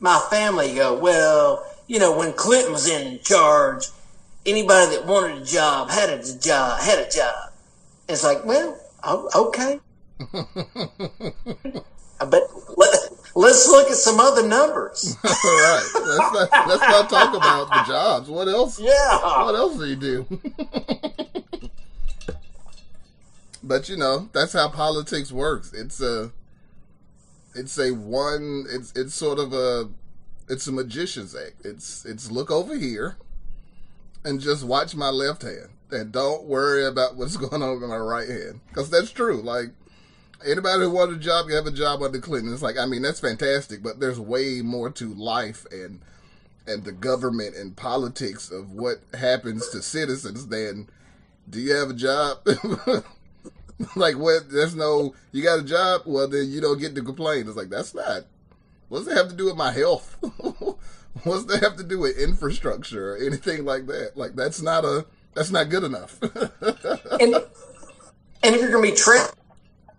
my 0.00 0.20
family 0.30 0.74
go, 0.74 0.98
well, 0.98 1.64
you 1.86 2.00
know, 2.00 2.16
when 2.18 2.32
Clinton 2.32 2.72
was 2.72 2.88
in 2.88 3.20
charge, 3.20 3.86
anybody 4.46 4.96
that 4.96 5.06
wanted 5.06 5.42
a 5.42 5.44
job 5.44 5.90
had 5.90 6.10
a 6.10 6.38
job, 6.38 6.80
had 6.80 6.98
a 6.98 7.10
job. 7.10 7.52
It's 8.08 8.24
like, 8.24 8.44
well, 8.44 8.78
okay. 9.34 9.80
but 12.18 12.42
let, 12.76 12.98
let's 13.34 13.66
look 13.68 13.90
at 13.90 13.96
some 13.96 14.20
other 14.20 14.46
numbers. 14.46 15.16
All 15.24 15.30
right. 15.32 15.90
Let's 15.94 16.32
not, 16.32 16.68
let's 16.68 16.82
not 16.82 17.10
talk 17.10 17.34
about 17.34 17.68
the 17.68 17.92
jobs. 17.92 18.28
What 18.28 18.48
else? 18.48 18.80
Yeah. 18.80 19.44
What 19.44 19.54
else 19.54 19.78
do 19.78 19.86
you 19.86 19.96
do? 19.96 20.26
but 23.62 23.88
you 23.88 23.96
know, 23.96 24.28
that's 24.32 24.52
how 24.52 24.68
politics 24.68 25.32
works. 25.32 25.72
It's 25.72 26.00
a, 26.00 26.30
it's 27.54 27.78
a 27.78 27.92
one. 27.92 28.66
It's 28.68 28.92
it's 28.94 29.14
sort 29.14 29.38
of 29.38 29.52
a, 29.52 29.88
it's 30.48 30.66
a 30.66 30.72
magician's 30.72 31.34
act. 31.34 31.64
It's 31.64 32.04
it's 32.04 32.30
look 32.30 32.50
over 32.50 32.76
here, 32.76 33.16
and 34.24 34.40
just 34.40 34.64
watch 34.64 34.94
my 34.94 35.10
left 35.10 35.42
hand, 35.42 35.68
and 35.90 36.12
don't 36.12 36.44
worry 36.44 36.86
about 36.86 37.16
what's 37.16 37.36
going 37.38 37.62
on 37.62 37.80
with 37.80 37.88
my 37.88 37.96
right 37.96 38.28
hand, 38.28 38.60
because 38.68 38.90
that's 38.90 39.10
true. 39.10 39.42
Like 39.42 39.70
anybody 40.44 40.82
who 40.82 40.90
wants 40.90 41.14
a 41.14 41.18
job, 41.18 41.48
you 41.48 41.54
have 41.54 41.66
a 41.66 41.70
job 41.70 42.02
under 42.02 42.20
Clinton. 42.20 42.52
It's 42.52 42.62
like 42.62 42.78
I 42.78 42.86
mean 42.86 43.02
that's 43.02 43.20
fantastic, 43.20 43.82
but 43.82 44.00
there's 44.00 44.20
way 44.20 44.60
more 44.62 44.90
to 44.90 45.14
life 45.14 45.66
and 45.70 46.00
and 46.66 46.84
the 46.84 46.92
government 46.92 47.56
and 47.56 47.76
politics 47.76 48.50
of 48.50 48.72
what 48.72 49.00
happens 49.12 49.68
to 49.70 49.82
citizens 49.82 50.46
than 50.46 50.88
do 51.48 51.60
you 51.60 51.74
have 51.74 51.90
a 51.90 51.94
job? 51.94 52.38
like 53.96 54.16
what 54.16 54.50
there's 54.50 54.74
no 54.74 55.14
you 55.32 55.42
got 55.42 55.60
a 55.60 55.64
job, 55.64 56.02
well 56.06 56.28
then 56.28 56.50
you 56.50 56.60
don't 56.60 56.80
get 56.80 56.94
to 56.94 57.02
complain. 57.02 57.46
It's 57.46 57.56
like 57.56 57.70
that's 57.70 57.94
not 57.94 58.24
what's 58.88 59.06
that 59.06 59.16
have 59.16 59.28
to 59.28 59.34
do 59.34 59.46
with 59.46 59.56
my 59.56 59.72
health? 59.72 60.16
what's 61.22 61.44
that 61.44 61.60
have 61.62 61.76
to 61.76 61.84
do 61.84 61.98
with 62.00 62.18
infrastructure 62.18 63.14
or 63.14 63.16
anything 63.16 63.64
like 63.64 63.86
that? 63.86 64.16
Like 64.16 64.34
that's 64.34 64.60
not 64.60 64.84
a 64.84 65.06
that's 65.34 65.50
not 65.50 65.68
good 65.68 65.84
enough. 65.84 66.20
and 66.22 67.34
and 68.42 68.54
if 68.54 68.60
you're 68.60 68.70
going 68.70 68.84
to 68.84 68.90
be 68.90 68.96
tre- 68.96 69.26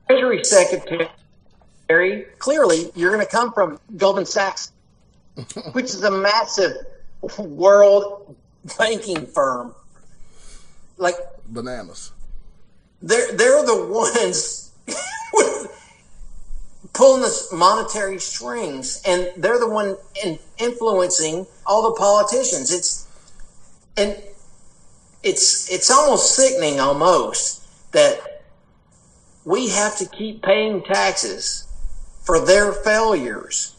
Treasury 0.08 0.44
Secretary, 0.44 2.26
clearly 2.40 2.92
you're 2.96 3.12
going 3.12 3.26
to 3.26 3.32
come 3.32 3.52
from 3.54 3.80
Goldman 3.98 4.26
Sachs, 4.26 4.72
which 5.74 5.86
is 5.86 6.04
a 6.04 6.12
massive 6.12 6.74
world 7.40 8.36
banking 8.78 9.26
firm. 9.26 9.74
Like 10.98 11.16
Bananas. 11.48 12.12
they're 13.02 13.34
they're 13.34 13.66
the 13.66 13.86
ones 13.88 14.72
pulling 16.96 17.22
the 17.22 17.48
monetary 17.52 18.18
strings, 18.20 19.02
and 19.06 19.30
they're 19.38 19.60
the 19.60 19.70
one 19.70 19.98
in 20.24 20.40
influencing 20.58 21.46
all 21.66 21.84
the 21.84 22.00
politicians. 22.00 22.74
It's 22.74 23.08
and 23.98 24.18
it's 25.22 25.72
it's 25.72 25.92
almost 25.92 26.36
sickening, 26.36 26.80
almost 26.80 27.62
that 27.92 28.44
we 29.44 29.70
have 29.70 29.98
to 29.98 30.06
keep 30.06 30.42
paying 30.42 30.84
taxes 30.84 31.68
for 32.24 32.44
their 32.44 32.72
failures, 32.72 33.76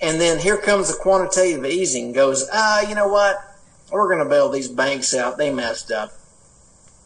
and 0.00 0.20
then 0.20 0.38
here 0.38 0.58
comes 0.58 0.88
the 0.88 1.02
quantitative 1.02 1.64
easing. 1.64 2.12
Goes, 2.12 2.48
ah, 2.52 2.86
you 2.86 2.94
know 2.94 3.08
what? 3.08 3.36
We're 3.90 4.08
going 4.08 4.24
to 4.24 4.30
bail 4.30 4.48
these 4.48 4.68
banks 4.68 5.14
out. 5.14 5.36
They 5.36 5.52
messed 5.52 5.90
up 5.90 6.12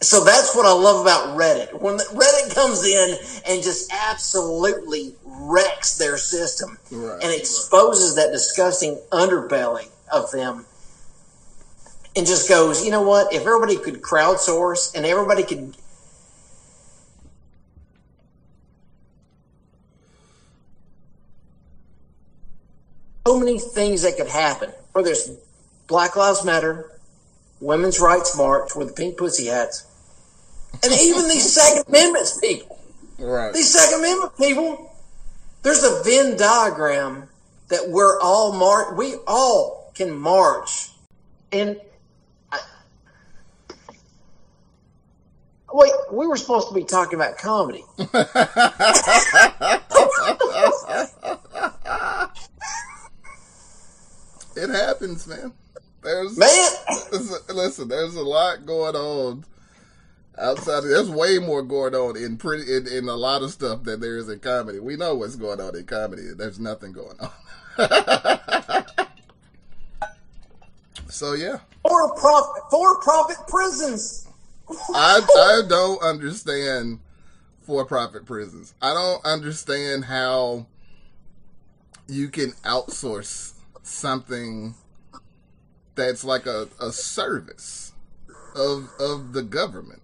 so 0.00 0.24
that's 0.24 0.54
what 0.54 0.66
I 0.66 0.72
love 0.72 1.02
about 1.02 1.38
Reddit. 1.38 1.80
When 1.80 1.96
Reddit 1.96 2.54
comes 2.54 2.84
in 2.84 3.16
and 3.48 3.62
just 3.62 3.90
absolutely 3.92 5.14
wrecks 5.38 5.98
their 5.98 6.16
system 6.16 6.78
Right. 6.90 7.22
and 7.22 7.32
exposes 7.32 8.16
that 8.16 8.32
disgusting 8.32 8.98
underbelly 9.12 9.88
of 10.12 10.30
them 10.30 10.66
and 12.16 12.26
just 12.26 12.48
goes, 12.48 12.84
you 12.84 12.90
know 12.90 13.02
what? 13.02 13.32
If 13.32 13.42
everybody 13.42 13.76
could 13.76 14.00
crowdsource 14.02 14.94
and 14.94 15.04
everybody 15.04 15.42
could 15.42 15.76
so 23.26 23.38
many 23.38 23.58
things 23.58 24.02
that 24.02 24.16
could 24.16 24.28
happen. 24.28 24.70
Whether 24.92 25.10
it's 25.10 25.28
Black 25.88 26.16
Lives 26.16 26.44
Matter, 26.44 26.92
Women's 27.60 28.00
Rights 28.00 28.36
March 28.36 28.74
with 28.76 28.88
the 28.88 28.94
pink 28.94 29.18
pussy 29.18 29.46
hats, 29.46 29.84
and 30.82 30.92
even 30.92 31.28
these 31.28 31.52
Second 31.52 31.84
Amendment 31.88 32.28
people. 32.40 32.78
Right. 33.18 33.52
These 33.52 33.72
Second 33.72 34.00
Amendment 34.00 34.36
people, 34.38 34.92
there's 35.66 35.82
a 35.82 36.00
Venn 36.04 36.36
diagram 36.36 37.28
that 37.70 37.88
we're 37.88 38.20
all 38.20 38.52
mar- 38.52 38.94
we 38.94 39.16
all 39.26 39.90
can 39.96 40.16
march. 40.16 40.90
And 41.50 41.80
I, 42.52 42.60
wait, 45.72 45.90
we 46.12 46.28
were 46.28 46.36
supposed 46.36 46.68
to 46.68 46.74
be 46.74 46.84
talking 46.84 47.16
about 47.16 47.36
comedy. 47.38 47.84
It 54.58 54.70
happens, 54.70 55.26
man. 55.26 55.52
There's 56.02 56.38
Man, 56.38 56.70
listen, 57.52 57.88
there's 57.88 58.14
a 58.14 58.22
lot 58.22 58.64
going 58.64 58.96
on 58.96 59.44
outside. 60.38 60.78
Of, 60.78 60.84
there's 60.84 61.10
way 61.10 61.38
more 61.38 61.62
going 61.62 61.94
on 61.94 62.16
in 62.16 62.36
pretty 62.36 62.74
in, 62.74 62.86
in 62.86 63.08
a 63.08 63.16
lot 63.16 63.42
of 63.42 63.50
stuff 63.50 63.82
than 63.84 64.00
there 64.00 64.16
is 64.18 64.28
in 64.28 64.40
comedy. 64.40 64.78
We 64.78 64.96
know 64.96 65.14
what's 65.14 65.36
going 65.36 65.60
on 65.60 65.76
in 65.76 65.84
comedy. 65.84 66.22
There's 66.36 66.58
nothing 66.58 66.92
going 66.92 67.16
on. 67.20 67.30
so 71.08 71.34
yeah, 71.34 71.58
for 71.82 72.14
profit, 72.14 72.62
for 72.70 73.00
profit 73.00 73.36
prisons. 73.48 74.28
I 74.94 75.20
I 75.36 75.62
don't 75.68 76.02
understand 76.02 77.00
for-profit 77.66 78.24
prisons. 78.24 78.74
I 78.80 78.94
don't 78.94 79.24
understand 79.24 80.04
how 80.04 80.66
you 82.06 82.28
can 82.28 82.52
outsource 82.64 83.54
something 83.82 84.74
that's 85.96 86.24
like 86.24 86.46
a, 86.46 86.68
a 86.80 86.92
service 86.92 87.92
of 88.54 88.88
of 89.00 89.32
the 89.32 89.42
government. 89.42 90.02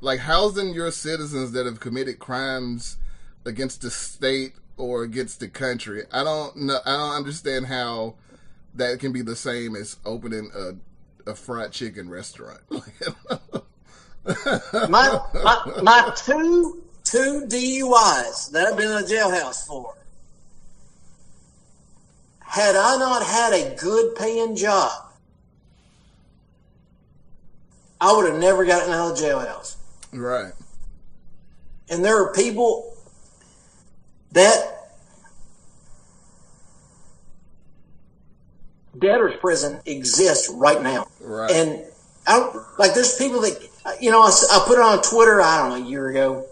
Like 0.00 0.20
housing 0.20 0.72
your 0.72 0.90
citizens 0.90 1.52
that 1.52 1.66
have 1.66 1.80
committed 1.80 2.18
crimes 2.18 2.96
against 3.44 3.82
the 3.82 3.90
state 3.90 4.54
or 4.76 5.02
against 5.02 5.40
the 5.40 5.48
country. 5.48 6.04
I 6.12 6.24
don't 6.24 6.56
know 6.56 6.78
I 6.84 6.92
don't 6.92 7.16
understand 7.16 7.66
how 7.66 8.14
that 8.74 8.98
can 9.00 9.12
be 9.12 9.22
the 9.22 9.36
same 9.36 9.76
as 9.76 9.96
opening 10.04 10.50
a 10.54 10.72
a 11.30 11.34
fried 11.34 11.72
chicken 11.72 12.08
restaurant. 12.08 12.60
My, 14.24 15.20
my, 15.32 15.80
my 15.82 16.12
two, 16.14 16.82
two 17.04 17.46
DUIs 17.48 18.50
that 18.50 18.66
I've 18.66 18.76
been 18.76 18.90
in 18.90 19.02
the 19.02 19.08
jailhouse 19.08 19.66
for. 19.66 19.94
Had 22.40 22.76
I 22.76 22.96
not 22.98 23.24
had 23.24 23.52
a 23.52 23.74
good 23.76 24.14
paying 24.16 24.56
job, 24.56 24.92
I 28.00 28.12
would 28.12 28.30
have 28.30 28.40
never 28.40 28.64
gotten 28.64 28.92
out 28.92 29.12
of 29.12 29.18
the 29.18 29.24
jailhouse. 29.24 29.76
Right. 30.12 30.52
And 31.88 32.04
there 32.04 32.22
are 32.22 32.32
people 32.32 32.96
that 34.32 34.80
debtor's 38.98 39.36
prison 39.40 39.80
exists 39.86 40.48
right 40.54 40.82
now. 40.82 41.08
Right. 41.20 41.50
And 41.50 41.84
I 42.26 42.38
don't, 42.38 42.54
like, 42.78 42.94
there's 42.94 43.16
people 43.16 43.40
that, 43.40 43.68
you 44.00 44.10
know, 44.10 44.22
I 44.22 44.64
put 44.66 44.78
it 44.78 44.82
on 44.82 45.02
Twitter, 45.02 45.40
I 45.40 45.58
don't 45.58 45.80
know, 45.80 45.86
a 45.86 45.88
year 45.88 46.08
ago. 46.08 46.46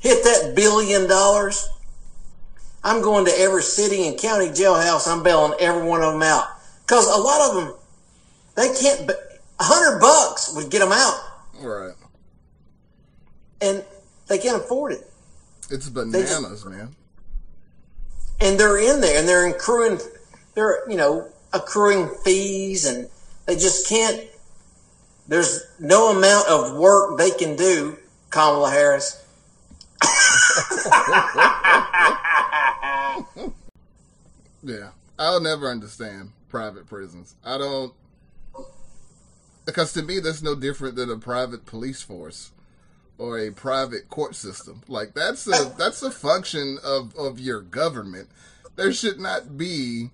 Hit 0.00 0.22
that 0.24 0.52
billion 0.54 1.08
dollars, 1.08 1.68
I'm 2.82 3.00
going 3.00 3.24
to 3.24 3.32
every 3.38 3.62
city 3.62 4.06
and 4.06 4.18
county 4.18 4.48
jailhouse. 4.48 5.08
I'm 5.08 5.22
bailing 5.22 5.58
every 5.58 5.86
one 5.88 6.02
of 6.02 6.12
them 6.12 6.22
out. 6.22 6.44
Cause 6.86 7.06
a 7.06 7.18
lot 7.18 7.48
of 7.48 7.54
them, 7.54 7.74
they 8.56 8.74
can't, 8.78 9.10
a 9.10 9.64
hundred 9.64 10.00
bucks 10.00 10.52
would 10.54 10.70
get 10.70 10.80
them 10.80 10.92
out 10.92 11.33
right. 11.60 11.92
and 13.60 13.84
they 14.28 14.38
can't 14.38 14.62
afford 14.62 14.92
it. 14.92 15.10
It's 15.70 15.88
bananas, 15.88 16.64
man. 16.64 16.94
and 18.40 18.58
they're 18.58 18.78
in 18.78 19.00
there 19.00 19.18
and 19.18 19.28
they're 19.28 19.46
accruing 19.48 19.98
they're 20.54 20.88
you 20.90 20.96
know 20.96 21.28
accruing 21.52 22.08
fees 22.24 22.84
and 22.84 23.08
they 23.46 23.54
just 23.54 23.88
can't 23.88 24.20
there's 25.28 25.60
no 25.78 26.10
amount 26.16 26.48
of 26.48 26.76
work 26.76 27.16
they 27.18 27.30
can 27.30 27.54
do 27.56 27.96
kamala 28.30 28.70
harris 28.70 29.24
Yeah. 34.62 34.90
I'll 35.18 35.40
never 35.40 35.68
understand 35.68 36.30
private 36.48 36.88
prisons. 36.88 37.34
I 37.44 37.58
don't 37.58 37.92
because 39.64 39.92
to 39.94 40.02
me 40.02 40.20
that's 40.20 40.42
no 40.42 40.54
different 40.54 40.96
than 40.96 41.10
a 41.10 41.16
private 41.16 41.66
police 41.66 42.02
force 42.02 42.52
or 43.18 43.38
a 43.38 43.50
private 43.50 44.08
court 44.08 44.34
system. 44.34 44.82
Like 44.88 45.14
that's 45.14 45.46
a 45.46 45.72
that's 45.78 46.02
a 46.02 46.10
function 46.10 46.78
of 46.84 47.14
of 47.16 47.38
your 47.38 47.60
government. 47.60 48.28
There 48.76 48.92
should 48.92 49.20
not 49.20 49.56
be 49.56 50.10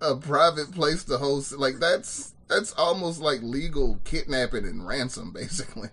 a 0.00 0.16
private 0.16 0.72
place 0.72 1.04
to 1.04 1.18
host 1.18 1.52
like 1.52 1.78
that's 1.78 2.32
that's 2.48 2.72
almost 2.74 3.20
like 3.20 3.42
legal 3.42 4.00
kidnapping 4.04 4.64
and 4.64 4.86
ransom 4.86 5.32
basically. 5.34 5.90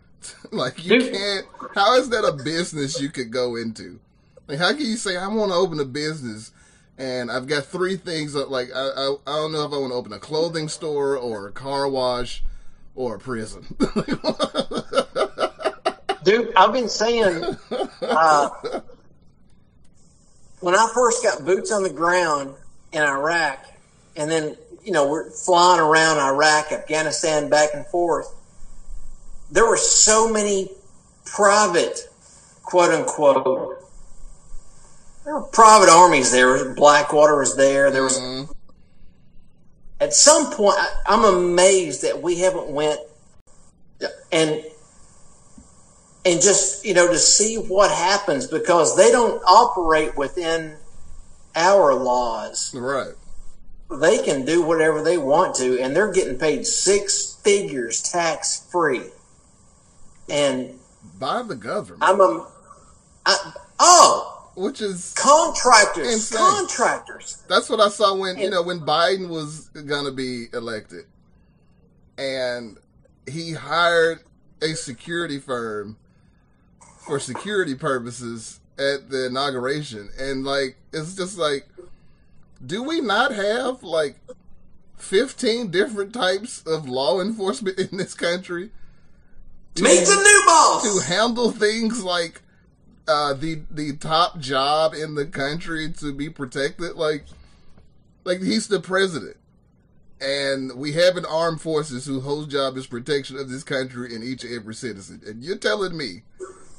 like 0.52 0.84
you 0.84 1.10
can't 1.10 1.46
how 1.74 1.96
is 1.96 2.10
that 2.10 2.24
a 2.24 2.44
business 2.44 3.00
you 3.00 3.10
could 3.10 3.30
go 3.30 3.56
into? 3.56 3.98
Like 4.46 4.58
how 4.58 4.72
can 4.72 4.86
you 4.86 4.96
say 4.96 5.16
I 5.16 5.26
want 5.28 5.50
to 5.50 5.56
open 5.56 5.80
a 5.80 5.84
business 5.84 6.52
and 6.98 7.30
I've 7.30 7.46
got 7.46 7.64
three 7.64 7.96
things 7.96 8.34
that 8.34 8.50
like 8.50 8.68
I, 8.74 8.80
I 8.80 9.16
I 9.26 9.36
don't 9.36 9.52
know 9.52 9.64
if 9.64 9.72
I 9.72 9.76
want 9.76 9.92
to 9.92 9.96
open 9.96 10.12
a 10.12 10.18
clothing 10.18 10.68
store 10.68 11.16
or 11.16 11.48
a 11.48 11.52
car 11.52 11.88
wash 11.88 12.42
or 12.94 13.16
a 13.16 13.18
prison. 13.18 13.76
dude 16.24 16.52
i've 16.56 16.72
been 16.72 16.88
saying 16.88 17.56
uh, 18.02 18.48
when 20.60 20.74
i 20.74 20.90
first 20.94 21.22
got 21.22 21.44
boots 21.44 21.72
on 21.72 21.82
the 21.82 21.90
ground 21.90 22.54
in 22.92 23.02
iraq 23.02 23.66
and 24.16 24.30
then 24.30 24.56
you 24.84 24.92
know 24.92 25.08
we're 25.08 25.30
flying 25.30 25.80
around 25.80 26.18
iraq 26.18 26.70
afghanistan 26.72 27.48
back 27.48 27.70
and 27.74 27.86
forth 27.86 28.34
there 29.50 29.66
were 29.66 29.76
so 29.76 30.30
many 30.30 30.70
private 31.24 32.00
quote 32.62 32.92
unquote 32.92 33.81
there 35.24 35.34
were 35.34 35.42
private 35.42 35.88
armies 35.88 36.30
there 36.32 36.74
blackwater 36.74 37.36
was 37.38 37.56
there 37.56 37.90
there 37.90 38.02
was 38.02 38.18
Mhm. 38.18 38.48
at 40.00 40.12
some 40.14 40.52
point 40.52 40.76
I, 40.78 40.88
i'm 41.06 41.24
amazed 41.24 42.02
that 42.02 42.22
we 42.22 42.38
haven't 42.40 42.68
went 42.68 43.00
and 44.32 44.64
and 46.24 46.40
just 46.40 46.84
you 46.84 46.94
know 46.94 47.08
to 47.08 47.18
see 47.18 47.56
what 47.56 47.90
happens 47.90 48.46
because 48.46 48.96
they 48.96 49.10
don't 49.10 49.42
operate 49.46 50.16
within 50.16 50.76
our 51.54 51.94
laws 51.94 52.74
right. 52.74 53.12
they 54.00 54.18
can 54.22 54.44
do 54.44 54.62
whatever 54.62 55.02
they 55.02 55.18
want 55.18 55.54
to 55.56 55.78
and 55.80 55.94
they're 55.94 56.12
getting 56.12 56.38
paid 56.38 56.66
six 56.66 57.38
figures 57.44 58.00
tax 58.02 58.66
free 58.70 59.02
and 60.28 60.78
By 61.18 61.42
the 61.42 61.54
government. 61.56 62.02
i'm 62.02 62.20
a 62.20 62.46
I, 63.26 63.52
oh 63.78 64.31
which 64.54 64.80
is 64.80 65.14
contractors. 65.16 66.12
Insane. 66.12 66.38
contractors. 66.38 67.42
That's 67.48 67.68
what 67.70 67.80
I 67.80 67.88
saw 67.88 68.14
when 68.16 68.38
you 68.38 68.50
know 68.50 68.62
when 68.62 68.80
Biden 68.80 69.28
was 69.28 69.68
gonna 69.68 70.12
be 70.12 70.46
elected, 70.52 71.04
and 72.18 72.78
he 73.30 73.52
hired 73.52 74.20
a 74.60 74.74
security 74.74 75.38
firm 75.38 75.96
for 77.06 77.18
security 77.18 77.74
purposes 77.74 78.60
at 78.78 79.10
the 79.10 79.26
inauguration, 79.26 80.10
and 80.18 80.44
like 80.44 80.76
it's 80.92 81.14
just 81.14 81.38
like, 81.38 81.68
do 82.64 82.82
we 82.82 83.00
not 83.00 83.32
have 83.32 83.82
like 83.82 84.16
fifteen 84.96 85.70
different 85.70 86.12
types 86.12 86.62
of 86.66 86.88
law 86.88 87.20
enforcement 87.20 87.78
in 87.92 87.96
this 87.98 88.14
country? 88.14 88.70
to- 89.74 89.82
meet 89.82 90.04
the 90.04 90.14
new 90.14 90.42
boss. 90.46 90.82
to 90.82 91.06
handle 91.12 91.50
things 91.50 92.04
like 92.04 92.42
uh, 93.08 93.34
the 93.34 93.62
the 93.70 93.96
top 93.96 94.38
job 94.38 94.94
in 94.94 95.14
the 95.14 95.26
country 95.26 95.90
to 95.92 96.12
be 96.12 96.28
protected. 96.28 96.96
Like, 96.96 97.24
like 98.24 98.40
he's 98.40 98.68
the 98.68 98.80
president, 98.80 99.36
and 100.20 100.76
we 100.76 100.92
have 100.92 101.16
an 101.16 101.24
armed 101.24 101.60
forces 101.60 102.06
whose 102.06 102.22
whole 102.22 102.44
job 102.44 102.76
is 102.76 102.86
protection 102.86 103.36
of 103.36 103.50
this 103.50 103.64
country 103.64 104.14
and 104.14 104.22
each 104.22 104.44
and 104.44 104.54
every 104.54 104.74
citizen. 104.74 105.20
And 105.26 105.42
you're 105.42 105.56
telling 105.56 105.96
me 105.96 106.22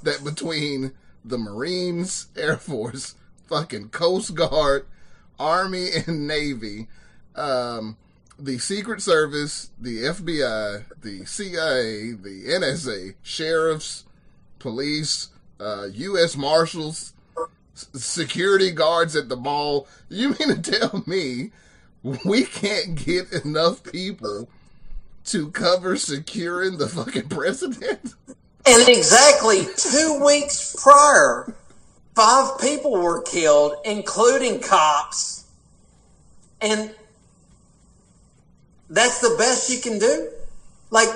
that 0.03 0.23
between 0.23 0.93
the 1.25 1.37
Marines, 1.37 2.27
Air 2.37 2.57
Force, 2.57 3.15
fucking 3.47 3.89
Coast 3.89 4.33
Guard, 4.35 4.85
Army, 5.39 5.89
and 6.07 6.27
Navy, 6.27 6.87
um, 7.35 7.97
the 8.39 8.57
Secret 8.57 9.01
Service, 9.01 9.71
the 9.79 10.03
FBI, 10.03 10.85
the 11.01 11.25
CIA, 11.25 12.13
the 12.13 12.45
NSA, 12.47 13.15
sheriffs, 13.21 14.05
police, 14.59 15.29
uh, 15.63 15.85
U.S. 15.93 16.35
Marshals, 16.35 17.13
security 17.73 18.71
guards 18.71 19.15
at 19.15 19.29
the 19.29 19.37
mall. 19.37 19.87
You 20.09 20.29
mean 20.39 20.61
to 20.61 20.71
tell 20.71 21.03
me 21.07 21.51
we 22.03 22.43
can't 22.43 22.95
get 22.95 23.31
enough 23.45 23.83
people 23.83 24.49
to 25.25 25.49
cover 25.51 25.95
securing 25.95 26.77
the 26.77 26.87
fucking 26.87 27.29
president? 27.29 28.15
And 28.65 28.87
exactly 28.87 29.65
two 29.75 30.21
weeks 30.23 30.75
prior, 30.81 31.53
five 32.15 32.59
people 32.59 32.91
were 32.91 33.21
killed, 33.21 33.75
including 33.85 34.61
cops. 34.61 35.45
And 36.61 36.93
that's 38.89 39.19
the 39.19 39.35
best 39.37 39.69
you 39.69 39.79
can 39.79 39.99
do? 39.99 40.29
Like, 40.91 41.09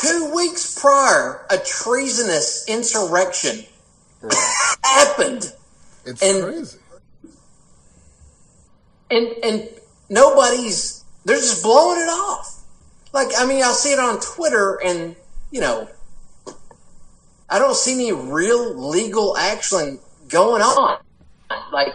two 0.00 0.32
weeks 0.34 0.78
prior, 0.80 1.44
a 1.50 1.58
treasonous 1.58 2.64
insurrection 2.68 3.64
happened. 4.84 5.52
It's 6.04 6.22
And- 6.22 6.42
crazy. 6.44 6.78
and 9.10 9.26
and 9.42 9.68
nobody's 10.08 11.04
they're 11.24 11.36
just 11.36 11.62
blowing 11.62 12.00
it 12.00 12.08
off. 12.08 12.62
Like 13.12 13.28
I 13.38 13.46
mean, 13.46 13.62
I 13.62 13.72
see 13.72 13.92
it 13.92 13.98
on 13.98 14.20
Twitter, 14.20 14.78
and 14.84 15.16
you 15.50 15.60
know, 15.60 15.88
I 17.48 17.58
don't 17.58 17.76
see 17.76 17.92
any 17.94 18.12
real 18.12 18.74
legal 18.90 19.36
action 19.36 19.98
going 20.28 20.62
on. 20.62 20.98
Like 21.72 21.94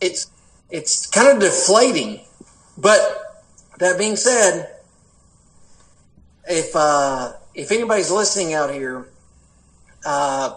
it's 0.00 0.30
it's 0.70 1.06
kind 1.06 1.28
of 1.28 1.40
deflating. 1.40 2.20
But 2.76 3.00
that 3.78 3.98
being 3.98 4.16
said, 4.16 4.72
if 6.48 6.74
uh, 6.74 7.32
if 7.54 7.70
anybody's 7.70 8.10
listening 8.10 8.54
out 8.54 8.72
here, 8.72 9.08
uh, 10.04 10.54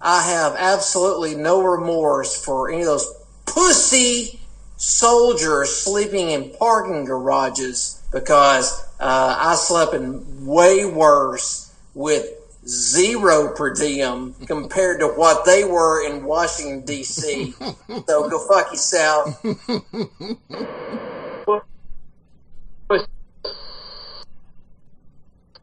I 0.00 0.22
have 0.22 0.54
absolutely 0.56 1.34
no 1.34 1.62
remorse 1.62 2.42
for 2.42 2.70
any 2.70 2.80
of 2.82 2.86
those 2.86 3.12
pussy 3.46 4.40
soldiers 4.76 5.70
sleeping 5.70 6.30
in 6.30 6.50
parking 6.58 7.04
garages 7.04 8.02
because 8.12 8.82
uh, 8.98 9.36
I 9.38 9.54
slept 9.54 9.94
in 9.94 10.46
way 10.46 10.84
worse 10.84 11.74
with 11.94 12.28
zero 12.66 13.54
per 13.54 13.74
diem 13.74 14.34
compared 14.46 15.00
to 15.00 15.08
what 15.08 15.44
they 15.44 15.64
were 15.64 16.06
in 16.06 16.24
Washington 16.24 16.84
D.C. 16.84 17.54
so 18.06 18.28
go 18.28 18.38
fuck 18.46 18.70
yourself. 18.70 19.44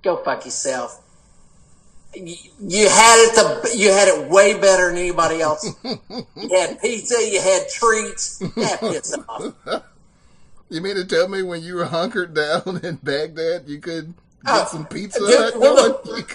Go 0.07 0.15
fuck 0.15 0.45
yourself. 0.45 1.03
You, 2.15 2.87
had 2.87 3.17
it 3.27 3.35
the 3.35 3.75
you 3.75 3.91
had 3.91 4.07
it 4.07 4.29
way 4.29 4.57
better 4.57 4.87
than 4.87 4.97
anybody 4.97 5.41
else. 5.41 5.75
you 5.83 6.49
had 6.49 6.79
pizza, 6.79 7.15
you 7.29 7.41
had 7.41 7.67
treats. 7.67 8.41
You 10.69 10.81
mean 10.81 10.95
to 10.95 11.05
tell 11.05 11.29
me 11.29 11.43
when 11.43 11.63
you 11.63 11.75
were 11.75 11.85
hunkered 11.85 12.33
down 12.33 12.81
in 12.83 12.97
Baghdad, 12.97 13.67
you 13.67 13.79
could 13.79 14.13
get 14.47 14.69
some 14.69 14.85
pizza 14.87 15.19
dude, 15.19 15.55
one 15.59 15.77
of 15.77 16.03
the- 16.03 16.27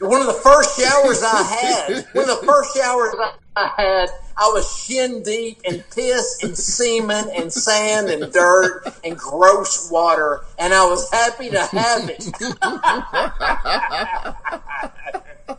One 0.00 0.20
of 0.20 0.26
the 0.26 0.34
first 0.34 0.78
showers 0.78 1.22
I 1.22 1.42
had, 1.42 2.04
one 2.12 2.28
of 2.28 2.40
the 2.40 2.46
first 2.46 2.76
showers 2.76 3.14
I- 3.18 3.32
I 3.56 3.70
had, 3.76 4.08
I 4.36 4.50
was 4.52 4.68
shin 4.78 5.22
deep 5.22 5.60
in 5.64 5.82
piss 5.94 6.40
and 6.42 6.58
semen 6.58 7.26
and 7.36 7.52
sand 7.52 8.10
and 8.10 8.32
dirt 8.32 8.82
and 9.04 9.16
gross 9.16 9.88
water, 9.90 10.40
and 10.58 10.74
I 10.74 10.84
was 10.86 11.08
happy 11.10 11.50
to 11.50 11.60
have 11.64 12.10
it. 12.10 12.26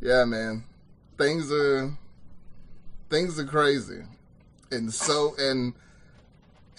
Yeah, 0.00 0.24
man. 0.24 0.64
Things 1.16 1.50
are 1.50 1.90
things 3.10 3.38
are 3.38 3.44
crazy. 3.44 4.02
And 4.70 4.92
so 4.92 5.34
and 5.38 5.74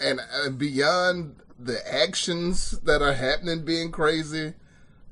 and 0.00 0.20
uh, 0.20 0.50
beyond 0.50 1.36
the 1.62 1.80
actions 1.92 2.72
that 2.80 3.02
are 3.02 3.12
happening 3.12 3.64
being 3.64 3.90
crazy, 3.90 4.54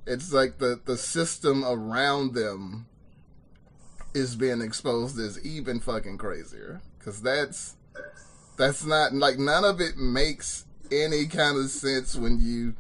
it's 0.06 0.32
like 0.32 0.58
the 0.58 0.80
the 0.84 0.96
system 0.96 1.64
around 1.64 2.34
them 2.34 2.86
is 4.14 4.36
being 4.36 4.62
exposed 4.62 5.18
as 5.18 5.44
even 5.44 5.78
fucking 5.78 6.16
crazier 6.16 6.80
cuz 6.98 7.20
that's 7.20 7.76
that's 8.56 8.84
not 8.84 9.12
like 9.12 9.38
none 9.38 9.64
of 9.64 9.80
it 9.80 9.96
makes 9.96 10.64
any 10.90 11.26
kind 11.26 11.58
of 11.58 11.70
sense 11.70 12.16
when 12.16 12.40
you 12.40 12.74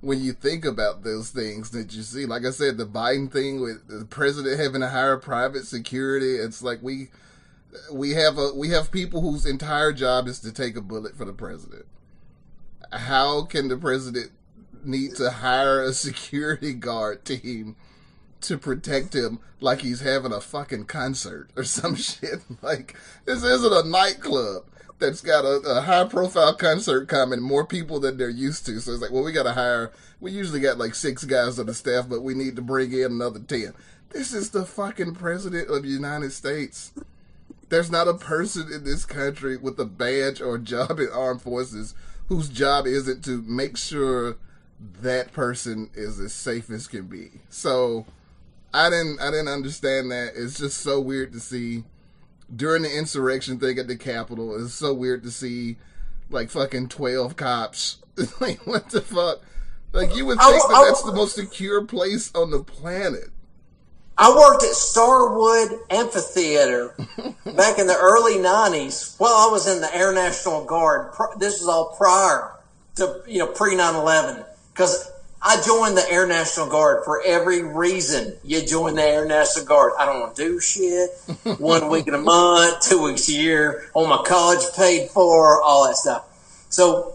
when 0.00 0.20
you 0.20 0.32
think 0.32 0.64
about 0.64 1.02
those 1.02 1.30
things 1.30 1.70
that 1.70 1.94
you 1.94 2.02
see. 2.02 2.26
Like 2.26 2.44
I 2.44 2.50
said, 2.50 2.76
the 2.76 2.86
Biden 2.86 3.30
thing 3.30 3.60
with 3.60 3.88
the 3.88 4.04
president 4.04 4.60
having 4.60 4.82
to 4.82 4.88
hire 4.88 5.16
private 5.16 5.66
security, 5.66 6.36
it's 6.36 6.62
like 6.62 6.80
we 6.82 7.08
we 7.90 8.10
have 8.12 8.38
a 8.38 8.52
we 8.54 8.68
have 8.68 8.92
people 8.92 9.20
whose 9.20 9.46
entire 9.46 9.92
job 9.92 10.28
is 10.28 10.38
to 10.40 10.52
take 10.52 10.76
a 10.76 10.80
bullet 10.80 11.16
for 11.16 11.24
the 11.24 11.32
president. 11.32 11.86
How 12.94 13.42
can 13.42 13.68
the 13.68 13.76
president 13.76 14.30
need 14.84 15.16
to 15.16 15.30
hire 15.30 15.82
a 15.82 15.92
security 15.92 16.72
guard 16.74 17.24
team 17.24 17.76
to 18.42 18.58
protect 18.58 19.14
him 19.14 19.40
like 19.60 19.80
he's 19.80 20.00
having 20.00 20.32
a 20.32 20.40
fucking 20.40 20.84
concert 20.84 21.50
or 21.56 21.64
some 21.64 21.94
shit? 21.96 22.40
Like 22.62 22.96
this 23.24 23.42
isn't 23.42 23.72
a 23.72 23.88
nightclub 23.88 24.64
that's 24.98 25.20
got 25.20 25.44
a, 25.44 25.60
a 25.66 25.80
high 25.82 26.04
profile 26.04 26.54
concert 26.54 27.08
coming, 27.08 27.40
more 27.40 27.66
people 27.66 28.00
than 28.00 28.16
they're 28.16 28.28
used 28.28 28.64
to. 28.66 28.80
So 28.80 28.92
it's 28.92 29.02
like, 29.02 29.10
well, 29.10 29.24
we 29.24 29.32
got 29.32 29.42
to 29.44 29.52
hire. 29.52 29.92
We 30.20 30.30
usually 30.30 30.60
got 30.60 30.78
like 30.78 30.94
six 30.94 31.24
guys 31.24 31.58
on 31.58 31.66
the 31.66 31.74
staff, 31.74 32.08
but 32.08 32.22
we 32.22 32.34
need 32.34 32.56
to 32.56 32.62
bring 32.62 32.92
in 32.92 33.12
another 33.12 33.40
ten. 33.40 33.74
This 34.10 34.32
is 34.32 34.50
the 34.50 34.64
fucking 34.64 35.14
president 35.14 35.68
of 35.68 35.82
the 35.82 35.88
United 35.88 36.32
States. 36.32 36.92
There's 37.68 37.90
not 37.90 38.06
a 38.06 38.14
person 38.14 38.72
in 38.72 38.84
this 38.84 39.04
country 39.04 39.56
with 39.56 39.78
a 39.80 39.84
badge 39.84 40.40
or 40.40 40.58
job 40.58 41.00
in 41.00 41.08
armed 41.12 41.42
forces 41.42 41.94
whose 42.28 42.48
job 42.48 42.86
isn't 42.86 43.24
to 43.24 43.42
make 43.42 43.76
sure 43.76 44.36
that 45.00 45.32
person 45.32 45.90
is 45.94 46.18
as 46.20 46.32
safe 46.32 46.70
as 46.70 46.86
can 46.86 47.06
be. 47.06 47.30
So 47.48 48.06
I 48.72 48.90
didn't 48.90 49.20
I 49.20 49.30
didn't 49.30 49.48
understand 49.48 50.10
that. 50.10 50.32
It's 50.34 50.58
just 50.58 50.78
so 50.78 51.00
weird 51.00 51.32
to 51.32 51.40
see 51.40 51.84
during 52.54 52.82
the 52.82 52.96
insurrection 52.96 53.58
thing 53.58 53.78
at 53.78 53.88
the 53.88 53.96
Capitol. 53.96 54.62
It's 54.62 54.74
so 54.74 54.92
weird 54.92 55.22
to 55.24 55.30
see 55.30 55.76
like 56.30 56.50
fucking 56.50 56.88
twelve 56.88 57.36
cops. 57.36 57.98
like 58.40 58.66
what 58.66 58.90
the 58.90 59.00
fuck? 59.00 59.40
Like 59.92 60.14
you 60.16 60.26
would 60.26 60.38
think 60.38 60.62
that 60.68 60.84
that's 60.86 61.02
the 61.02 61.12
most 61.12 61.36
secure 61.36 61.84
place 61.84 62.32
on 62.34 62.50
the 62.50 62.62
planet. 62.62 63.30
I 64.16 64.30
worked 64.36 64.62
at 64.62 64.70
Starwood 64.70 65.80
Amphitheater 65.90 66.94
back 67.56 67.78
in 67.78 67.86
the 67.86 67.96
early 68.00 68.34
'90s. 68.34 69.18
Well, 69.18 69.48
I 69.48 69.50
was 69.50 69.66
in 69.66 69.80
the 69.80 69.94
Air 69.94 70.12
National 70.12 70.64
Guard. 70.64 71.12
This 71.38 71.60
was 71.60 71.68
all 71.68 71.96
prior 71.96 72.52
to 72.96 73.22
you 73.26 73.40
know 73.40 73.48
pre 73.48 73.74
9/11 73.74 74.44
because 74.72 75.10
I 75.42 75.60
joined 75.60 75.96
the 75.96 76.10
Air 76.10 76.26
National 76.26 76.68
Guard 76.68 77.04
for 77.04 77.22
every 77.22 77.62
reason. 77.62 78.36
You 78.44 78.64
join 78.64 78.94
the 78.94 79.02
Air 79.02 79.26
National 79.26 79.66
Guard. 79.66 79.92
I 79.98 80.06
don't 80.06 80.20
want 80.20 80.36
to 80.36 80.42
do 80.42 80.60
shit. 80.60 81.10
One 81.58 81.90
week 81.90 82.06
in 82.06 82.14
a 82.14 82.18
month, 82.18 82.80
two 82.88 83.02
weeks 83.02 83.28
a 83.28 83.32
year, 83.32 83.90
all 83.94 84.06
my 84.06 84.22
college 84.24 84.64
paid 84.76 85.10
for, 85.10 85.60
all 85.60 85.86
that 85.86 85.96
stuff. 85.96 86.24
So 86.70 87.14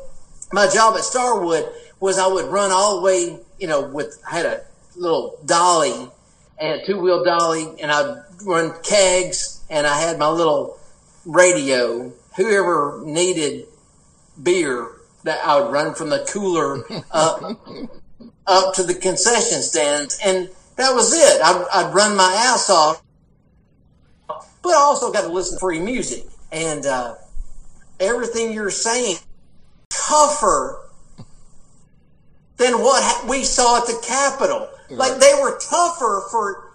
my 0.52 0.68
job 0.68 0.96
at 0.96 1.04
Starwood 1.04 1.70
was 2.00 2.20
I 2.20 2.28
would 2.28 2.46
run 2.46 2.72
all 2.72 2.98
the 2.98 3.02
way, 3.02 3.40
you 3.58 3.68
know, 3.68 3.82
with 3.82 4.22
I 4.30 4.36
had 4.36 4.46
a 4.46 4.62
little 4.96 5.40
dolly 5.46 6.10
and 6.60 6.82
a 6.82 6.86
two 6.86 7.00
wheel 7.00 7.24
dolly, 7.24 7.68
and 7.82 7.92
I'd 7.92 8.24
run 8.44 8.74
kegs, 8.84 9.64
and 9.70 9.88
I 9.88 10.00
had 10.00 10.20
my 10.20 10.30
little 10.30 10.78
radio. 11.26 12.12
Whoever 12.38 13.02
needed 13.06 13.66
beer, 14.42 14.90
that 15.24 15.44
I 15.44 15.60
would 15.60 15.72
run 15.72 15.94
from 15.94 16.10
the 16.10 16.26
cooler 16.32 16.84
up 17.12 17.42
up 18.48 18.74
to 18.76 18.84
the 18.84 18.96
concession 18.96 19.62
stands, 19.62 20.20
and 20.24 20.50
that 20.76 20.94
was 20.94 21.14
it. 21.14 21.42
I'd, 21.42 21.66
I'd 21.74 21.94
run 21.94 22.16
my 22.16 22.34
ass 22.48 22.70
off, 22.70 23.02
but 24.28 24.70
I 24.70 24.76
also 24.76 25.12
got 25.12 25.22
to 25.22 25.32
listen 25.32 25.58
to 25.58 25.60
free 25.60 25.80
music, 25.80 26.26
and 26.52 26.86
uh, 26.86 27.16
everything 28.00 28.54
you're 28.54 28.72
saying 28.72 29.18
tougher 29.90 30.82
than 32.58 32.74
what 32.74 33.02
ha- 33.04 33.26
we 33.30 33.44
saw 33.44 33.78
at 33.82 33.88
the 33.88 34.04
Capitol. 34.06 34.70
Like 34.90 35.20
they 35.20 35.34
were 35.42 35.60
tougher 35.60 36.24
for 36.32 36.72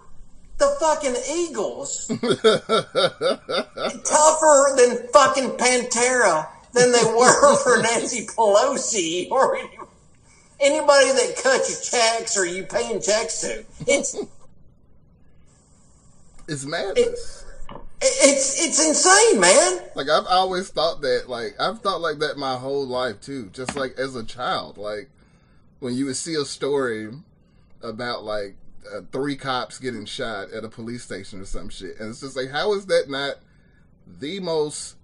the 0.57 0.75
fucking 0.79 1.15
Eagles, 1.29 2.07
tougher 4.05 4.75
than 4.77 5.07
fucking 5.09 5.49
Pantera 5.57 6.47
than 6.73 6.91
they 6.91 7.03
were 7.03 7.55
for 7.63 7.81
Nancy 7.81 8.25
Pelosi 8.25 9.29
or 9.31 9.57
anybody 10.59 11.11
that 11.11 11.39
cuts 11.43 11.91
your 11.91 12.01
checks 12.01 12.37
or 12.37 12.45
you 12.45 12.63
paying 12.63 13.01
checks 13.01 13.41
to. 13.41 13.65
It's 13.87 14.15
It's 16.47 16.65
madness. 16.65 17.45
it's 18.01 18.63
it's 18.63 18.87
insane, 18.87 19.39
man. 19.41 19.79
Like 19.95 20.07
I've 20.09 20.27
always 20.27 20.69
thought 20.69 21.01
that. 21.01 21.25
Like 21.27 21.55
I've 21.59 21.81
thought 21.81 21.99
like 22.01 22.19
that 22.19 22.37
my 22.37 22.55
whole 22.55 22.87
life 22.87 23.19
too. 23.19 23.49
Just 23.51 23.75
like 23.75 23.97
as 23.97 24.15
a 24.15 24.23
child, 24.23 24.77
like 24.77 25.09
when 25.79 25.95
you 25.95 26.05
would 26.05 26.15
see 26.15 26.35
a 26.35 26.45
story 26.45 27.09
about 27.85 28.23
like 28.23 28.55
uh, 28.93 29.01
three 29.11 29.35
cops 29.35 29.79
getting 29.79 30.05
shot 30.05 30.51
at 30.51 30.63
a 30.63 30.69
police 30.69 31.03
station 31.03 31.41
or 31.41 31.45
some 31.45 31.69
shit, 31.69 31.99
and 31.99 32.09
it's 32.09 32.21
just 32.21 32.35
like, 32.35 32.51
how 32.51 32.73
is 32.73 32.85
that 32.87 33.09
not 33.09 33.35
the 34.19 34.39
most 34.39 34.95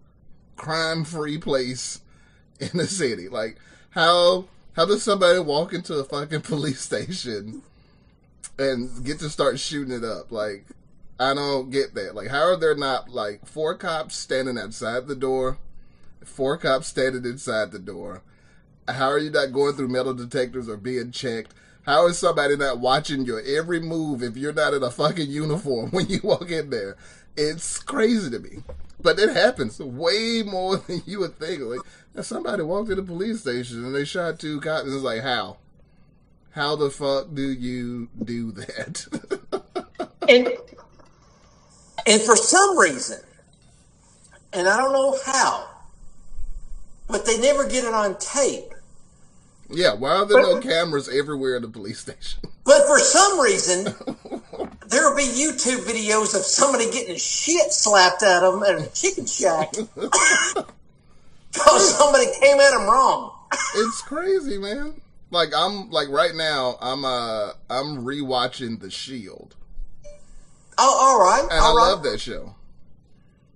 crime-free 0.55 1.39
place 1.39 2.01
in 2.59 2.69
the 2.73 2.87
city? 2.87 3.27
Like 3.29 3.57
how 3.91 4.45
how 4.73 4.85
does 4.85 5.03
somebody 5.03 5.39
walk 5.39 5.73
into 5.73 5.95
a 5.95 6.03
fucking 6.03 6.41
police 6.41 6.81
station 6.81 7.61
and 8.57 9.05
get 9.05 9.19
to 9.19 9.29
start 9.29 9.59
shooting 9.59 9.93
it 9.93 10.03
up? 10.03 10.31
Like 10.31 10.65
I 11.19 11.35
don't 11.35 11.69
get 11.69 11.93
that. 11.93 12.15
Like, 12.15 12.29
how 12.29 12.41
are 12.43 12.57
there 12.57 12.75
not 12.75 13.09
like 13.09 13.45
four 13.45 13.75
cops 13.75 14.15
standing 14.15 14.57
outside 14.57 15.07
the 15.07 15.15
door, 15.15 15.59
four 16.23 16.57
cops 16.57 16.87
standing 16.87 17.25
inside 17.25 17.71
the 17.71 17.79
door? 17.79 18.23
How 18.87 19.09
are 19.09 19.19
you 19.19 19.29
not 19.29 19.53
going 19.53 19.75
through 19.75 19.89
metal 19.89 20.15
detectors 20.15 20.67
or 20.67 20.77
being 20.77 21.11
checked? 21.11 21.53
How 21.83 22.07
is 22.07 22.19
somebody 22.19 22.55
not 22.55 22.79
watching 22.79 23.25
your 23.25 23.41
every 23.41 23.79
move 23.79 24.21
if 24.21 24.37
you're 24.37 24.53
not 24.53 24.73
in 24.73 24.83
a 24.83 24.91
fucking 24.91 25.29
uniform 25.29 25.89
when 25.91 26.07
you 26.07 26.19
walk 26.23 26.49
in 26.51 26.69
there? 26.69 26.95
It's 27.35 27.79
crazy 27.79 28.29
to 28.29 28.39
me. 28.39 28.63
But 29.01 29.17
it 29.17 29.35
happens 29.35 29.79
way 29.79 30.43
more 30.45 30.77
than 30.87 31.01
you 31.05 31.19
would 31.19 31.39
think. 31.39 31.61
Like 31.61 31.79
somebody 32.23 32.63
walked 32.63 32.89
to 32.89 32.95
the 32.95 33.03
police 33.03 33.41
station 33.41 33.83
and 33.83 33.95
they 33.95 34.05
shot 34.05 34.39
two 34.39 34.61
cops. 34.61 34.83
And 34.83 34.93
it's 34.93 35.03
like, 35.03 35.21
how? 35.21 35.57
How 36.51 36.75
the 36.75 36.89
fuck 36.89 37.33
do 37.33 37.49
you 37.51 38.09
do 38.23 38.51
that? 38.51 39.07
and 40.27 40.49
and 42.05 42.21
for 42.21 42.35
some 42.35 42.77
reason, 42.77 43.19
and 44.53 44.67
I 44.67 44.77
don't 44.77 44.91
know 44.91 45.17
how, 45.25 45.67
but 47.07 47.25
they 47.25 47.39
never 47.39 47.67
get 47.67 47.85
it 47.85 47.93
on 47.93 48.17
tape. 48.17 48.73
Yeah, 49.73 49.93
why 49.93 50.11
are 50.11 50.25
there 50.25 50.41
no 50.41 50.59
cameras 50.59 51.07
everywhere 51.09 51.55
in 51.55 51.61
the 51.61 51.67
police 51.69 51.99
station? 51.99 52.41
But 52.63 52.85
for 52.85 52.99
some 52.99 53.39
reason, 53.39 53.83
there 54.87 55.09
will 55.09 55.17
be 55.17 55.23
YouTube 55.23 55.79
videos 55.83 56.35
of 56.35 56.45
somebody 56.45 56.91
getting 56.91 57.17
shit 57.17 57.73
slapped 57.73 58.21
at 58.21 58.41
them 58.41 58.61
at 58.63 58.75
a 58.79 58.87
chicken 58.93 59.25
shack 59.25 59.71
because 61.53 61.97
somebody 61.97 62.25
came 62.39 62.59
at 62.59 62.69
them 62.71 62.83
wrong. 62.83 63.31
it's 63.75 64.01
crazy, 64.03 64.57
man. 64.59 64.93
Like 65.31 65.49
I'm 65.55 65.89
like 65.89 66.09
right 66.09 66.35
now, 66.35 66.77
I'm 66.81 67.03
uh 67.03 67.51
I'm 67.69 68.05
rewatching 68.05 68.79
The 68.79 68.91
Shield. 68.91 69.55
Oh, 70.77 70.97
all 71.01 71.19
right. 71.19 71.41
And 71.51 71.59
all 71.59 71.77
I 71.77 71.81
right. 71.81 71.89
love 71.93 72.03
that 72.03 72.19
show. 72.19 72.55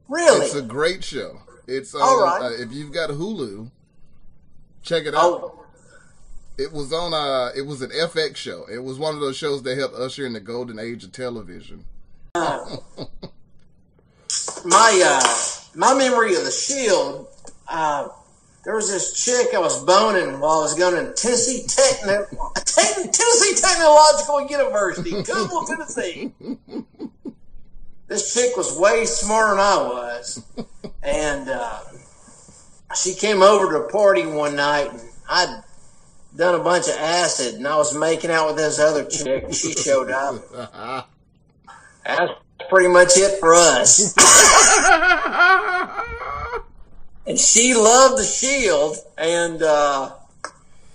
Really? 0.10 0.46
It's 0.48 0.56
a 0.56 0.62
great 0.64 1.04
show. 1.04 1.40
It's 1.68 1.94
All 1.96 2.24
right. 2.24 2.42
uh, 2.42 2.52
if 2.62 2.72
you've 2.72 2.92
got 2.92 3.10
Hulu, 3.12 3.70
check 4.84 5.06
it 5.06 5.14
out. 5.16 5.22
oh, 5.24 5.65
It 6.58 6.72
was 6.72 6.94
on 6.94 7.14
uh 7.14 7.52
it 7.56 7.64
was 7.64 7.82
an 7.82 7.90
FX 7.90 8.38
show. 8.38 8.66
It 8.72 8.84
was 8.84 8.98
one 8.98 9.14
of 9.14 9.20
those 9.20 9.36
shows 9.36 9.64
that 9.64 9.78
helped 9.78 9.96
usher 9.96 10.26
in 10.26 10.34
the 10.34 10.40
golden 10.40 10.80
age 10.80 11.04
of 11.04 11.12
television. 11.12 11.86
my 14.66 15.02
uh, 15.06 15.22
my 15.76 15.94
memory 15.94 16.36
of 16.36 16.44
the 16.44 16.52
Shield. 16.52 17.28
Uh, 17.68 18.08
there 18.64 18.76
was 18.76 18.90
this 18.90 19.24
chick 19.24 19.54
I 19.54 19.60
was 19.60 19.84
boning 19.86 20.40
while 20.40 20.60
I 20.60 20.62
was 20.64 20.74
going 20.74 20.96
to 20.96 21.14
Tennessee 21.14 21.66
Techno, 21.68 22.26
Tennessee 22.56 23.56
Technological 23.62 24.48
University, 24.50 25.12
Cookeville, 25.12 25.68
Tennessee. 25.68 26.32
This 28.08 28.34
chick 28.34 28.58
was 28.58 28.78
way 28.78 29.06
smarter 29.06 29.52
than 29.52 29.60
I 29.60 29.78
was, 29.78 30.44
and 31.04 31.50
uh, 31.50 31.80
she 32.96 33.14
came 33.14 33.42
over 33.42 33.72
to 33.72 33.86
a 33.86 33.92
party 33.92 34.26
one 34.26 34.56
night, 34.56 34.92
and 34.92 35.02
I'd 35.30 35.64
done 36.36 36.60
a 36.60 36.64
bunch 36.64 36.88
of 36.88 36.96
acid, 36.96 37.56
and 37.56 37.68
I 37.68 37.78
was 37.78 37.96
making 37.96 38.32
out 38.32 38.48
with 38.48 38.58
this 38.58 38.80
other 38.80 39.06
chick. 39.06 39.46
and 39.46 39.56
She 39.56 39.74
showed 39.74 40.12
up. 40.12 40.42
That's 42.06 42.34
pretty 42.70 42.90
much 42.90 43.12
it 43.16 43.40
for 43.40 43.54
us. 43.54 44.14
and 47.26 47.40
she 47.40 47.74
loved 47.74 48.20
the 48.20 48.24
Shield, 48.24 48.98
and 49.18 49.64
uh, 49.64 50.12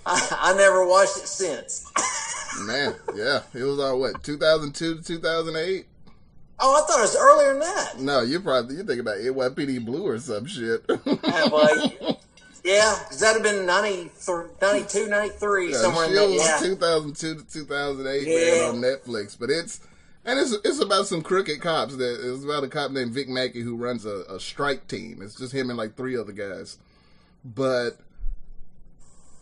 I, 0.05 0.37
I 0.39 0.53
never 0.55 0.87
watched 0.87 1.17
it 1.17 1.27
since. 1.27 1.91
Man, 2.65 2.95
yeah. 3.15 3.41
It 3.53 3.63
was 3.63 3.79
on 3.79 3.99
what, 3.99 4.23
two 4.23 4.37
thousand 4.37 4.73
two 4.73 4.97
to 4.97 5.03
two 5.03 5.19
thousand 5.19 5.55
eight? 5.55 5.85
Oh, 6.63 6.75
I 6.75 6.85
thought 6.85 6.99
it 6.99 7.01
was 7.01 7.17
earlier 7.17 7.53
than 7.53 7.59
that. 7.61 7.99
No, 7.99 8.21
you 8.21 8.39
probably 8.39 8.75
you 8.75 8.83
think 8.83 9.01
about 9.01 9.17
NYPD 9.17 9.83
Blue 9.83 10.05
or 10.05 10.19
some 10.19 10.45
shit. 10.45 10.85
Uh, 10.87 10.97
well, 11.51 12.19
yeah, 12.63 12.97
because 12.99 13.19
that'd 13.19 13.43
have 13.43 13.55
been 13.55 13.65
93, 13.65 14.45
92, 14.61 15.07
93, 15.07 15.71
Yeah, 15.71 15.77
somewhere 15.77 16.05
in 16.05 16.13
there. 16.15 16.29
Yeah. 16.29 16.59
2002 16.61 17.35
to 17.35 17.43
2008 17.49 18.27
Yeah. 18.27 18.35
man 18.35 18.69
on 18.69 18.81
Netflix, 18.81 19.37
but 19.39 19.49
it's 19.49 19.79
and 20.23 20.37
it's 20.39 20.51
it's 20.63 20.79
about 20.79 21.07
some 21.07 21.21
crooked 21.23 21.61
cops. 21.61 21.95
That 21.95 22.19
it's 22.21 22.43
about 22.43 22.63
a 22.63 22.67
cop 22.67 22.91
named 22.91 23.13
Vic 23.13 23.27
Mackey 23.27 23.61
who 23.61 23.75
runs 23.75 24.05
a, 24.05 24.23
a 24.29 24.39
strike 24.39 24.87
team. 24.87 25.19
It's 25.21 25.35
just 25.35 25.53
him 25.53 25.69
and 25.69 25.77
like 25.77 25.95
three 25.95 26.15
other 26.17 26.31
guys, 26.31 26.77
but 27.43 27.97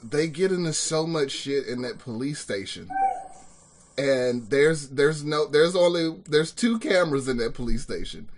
they 0.02 0.28
get 0.28 0.52
into 0.54 0.72
so 0.72 1.06
much 1.06 1.32
shit 1.32 1.68
in 1.68 1.82
that 1.82 2.00
police 2.00 2.40
station. 2.40 2.90
And 3.98 4.50
there's 4.50 4.88
there's 4.90 5.26
no 5.26 5.46
there's 5.48 5.76
only 5.76 6.16
there's 6.30 6.54
two 6.54 6.80
cameras 6.80 7.28
in 7.28 7.36
that 7.38 7.54
police 7.54 7.82
station, 7.82 8.30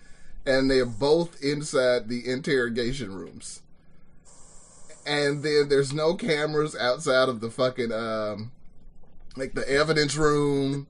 and 0.44 0.72
they're 0.72 0.88
both 0.88 1.40
inside 1.44 2.08
the 2.10 2.28
interrogation 2.28 3.14
rooms 3.14 3.62
and 5.06 5.44
then 5.44 5.68
there's 5.70 5.94
no 5.94 6.14
cameras 6.16 6.76
outside 6.76 7.30
of 7.30 7.40
the 7.42 7.50
fucking 7.50 7.92
um 7.92 8.52
like 9.38 9.54
the 9.54 9.68
evidence 9.70 10.16
room 10.16 10.88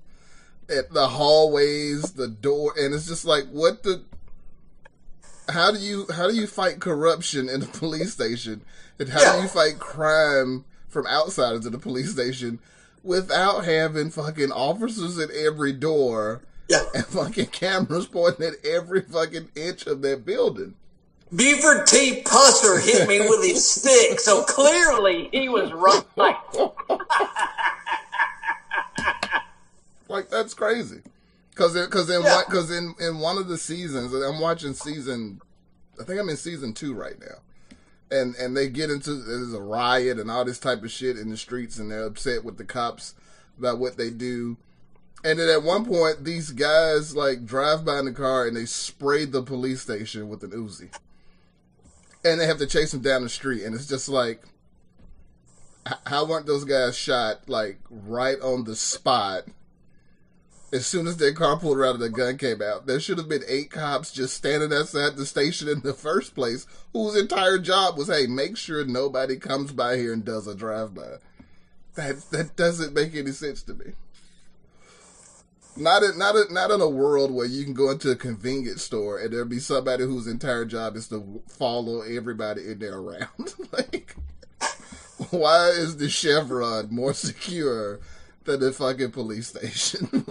at 0.70 0.92
the 0.94 1.08
hallways 1.10 2.14
the 2.14 2.28
door 2.28 2.74
and 2.78 2.94
it's 2.94 3.08
just 3.08 3.26
like 3.26 3.46
what 3.52 3.84
the 3.84 4.04
how 5.50 5.72
do 5.72 5.80
you 5.80 6.06
how 6.16 6.28
do 6.28 6.36
you 6.36 6.48
fight 6.48 6.80
corruption 6.80 7.50
in 7.50 7.60
the 7.60 7.66
police 7.80 8.14
station 8.14 8.62
and 9.00 9.10
how 9.10 9.22
Yeah. 9.22 9.36
do 9.38 9.42
you 9.44 9.48
fight 9.48 9.80
crime 9.80 10.66
from 10.88 11.06
outside 11.08 11.54
of 11.56 11.64
the 11.64 11.78
police 11.78 12.12
station 12.12 12.60
without 13.04 13.66
having 13.66 14.10
fucking 14.12 14.52
officers 14.52 15.18
at 15.18 15.32
every 15.32 15.74
door 15.74 16.42
Yeah. 16.68 16.84
and 16.94 17.06
fucking 17.06 17.46
cameras 17.52 18.06
pointing 18.06 18.46
at 18.48 18.66
every 18.66 19.02
fucking 19.02 19.50
inch 19.56 19.88
of 19.88 20.02
that 20.04 20.26
building 20.26 20.76
Buford 21.34 21.88
T. 21.88 22.22
Pusser 22.24 22.82
hit 22.84 23.08
me 23.08 23.20
with 23.22 23.44
his 23.45 23.66
stick, 23.70 24.20
so 24.20 24.44
clearly 24.44 25.30
he 25.32 25.48
was 25.49 25.72
right. 25.72 26.03
Like 30.10 30.30
that's 30.30 30.53
crazy. 30.53 31.02
Cause 31.56 31.76
in, 31.76 31.90
cause 31.90 32.10
in 32.10 32.22
Yeah. 32.24 32.36
one, 32.36 32.45
cause 32.45 32.72
in, 32.72 32.95
in 32.99 33.20
one 33.20 33.38
of 33.38 33.48
the 33.48 33.58
seasons, 33.58 34.14
I'm 34.14 34.40
watching 34.40 34.74
season, 34.74 35.41
I 35.99 36.03
think 36.03 36.20
I'm 36.20 36.30
in 36.30 36.38
season 36.38 36.74
two 36.74 36.94
right 36.94 37.16
now, 37.20 37.38
and 38.18 38.36
and 38.36 38.56
they 38.58 38.68
get 38.70 38.90
into 38.90 39.14
there's 39.16 39.53
a 39.53 39.62
riot 39.62 40.20
and 40.20 40.30
all 40.32 40.44
this 40.44 40.60
type 40.60 40.84
of 40.84 40.91
shit 40.91 41.18
in 41.18 41.30
the 41.30 41.38
streets, 41.38 41.78
and 41.78 41.91
they're 41.91 42.06
upset 42.06 42.44
with 42.44 42.58
the 42.58 42.66
cops 42.66 43.14
about 43.58 43.80
what 43.80 43.95
they 43.98 44.10
do, 44.10 44.58
and 45.24 45.40
then 45.40 45.49
at 45.49 45.64
one 45.64 45.86
point 45.86 46.24
these 46.26 46.52
guys 46.52 47.16
like 47.16 47.45
drive 47.45 47.86
by 47.86 47.99
in 47.99 48.06
the 48.06 48.12
car 48.12 48.48
and 48.48 48.58
they 48.58 48.66
spray 48.66 49.24
the 49.26 49.44
police 49.44 49.82
station 49.82 50.28
with 50.30 50.44
an 50.44 50.52
Uzi, 50.52 50.90
and 52.23 52.39
they 52.39 52.48
have 52.48 52.60
to 52.60 52.68
chase 52.68 52.91
them 52.91 53.02
down 53.02 53.23
the 53.23 53.30
street, 53.30 53.64
and 53.64 53.76
it's 53.76 53.88
just 53.88 54.10
like, 54.10 54.43
how 56.06 56.26
weren't 56.26 56.45
those 56.45 56.65
guys 56.65 56.95
shot 56.95 57.49
like 57.49 57.80
right 57.89 58.39
on 58.41 58.65
the 58.65 58.76
spot? 58.76 59.45
as 60.73 60.85
soon 60.85 61.06
as 61.06 61.18
their 61.18 61.34
car 61.34 61.57
pulled 61.57 61.77
around 61.77 61.95
and 61.95 62.03
the 62.03 62.10
gun 62.10 62.38
came 62.38 62.61
out, 62.61 62.85
there 62.85 62.99
should 62.99 63.18
have 63.18 63.27
been 63.27 63.43
eight 63.48 63.69
cops 63.69 64.11
just 64.11 64.35
standing 64.35 64.72
outside 64.72 65.15
the 65.15 65.26
station 65.26 65.68
in 65.68 65.81
the 65.81 65.93
first 65.93 66.34
place, 66.34 66.65
whose 66.93 67.15
entire 67.15 67.57
job 67.57 67.98
was, 67.98 68.07
hey, 68.07 68.26
make 68.27 68.56
sure 68.56 68.85
nobody 68.85 69.38
comes 69.38 69.72
by 69.73 69.98
here 69.98 70.14
and 70.14 70.23
does 70.23 70.48
a 70.48 70.56
drive 70.56 70.93
by. 70.93 71.18
That 71.95 72.22
that 72.31 72.56
doesn't 72.56 72.93
make 72.93 73.15
any 73.15 73.31
sense 73.31 73.64
to 73.64 73.73
me. 73.73 73.93
Not 75.77 76.03
in, 76.03 76.18
not 76.18 76.35
in, 76.35 76.53
not 76.53 76.72
in 76.72 76.81
a 76.81 76.89
world 76.89 77.31
where 77.31 77.45
you 77.45 77.64
can 77.64 77.73
go 77.73 77.89
into 77.89 78.11
a 78.11 78.15
convenience 78.15 78.84
store 78.84 79.19
and 79.19 79.31
there'll 79.31 79.45
be 79.45 79.60
somebody 79.60 80.03
whose 80.03 80.27
entire 80.27 80.65
job 80.65 80.95
is 80.95 81.07
to 81.10 81.41
follow 81.48 82.02
everybody 82.02 82.69
in 82.69 82.80
there 82.80 82.98
around. 82.98 83.56
like, 83.72 84.15
why 85.30 85.69
is 85.69 85.98
the 85.98 86.10
Chevron 86.10 86.89
more 86.91 87.14
secure 87.14 87.99
than 88.43 88.60
the 88.60 88.72
fucking 88.72 89.11
police 89.11 89.48
station? 89.48 90.07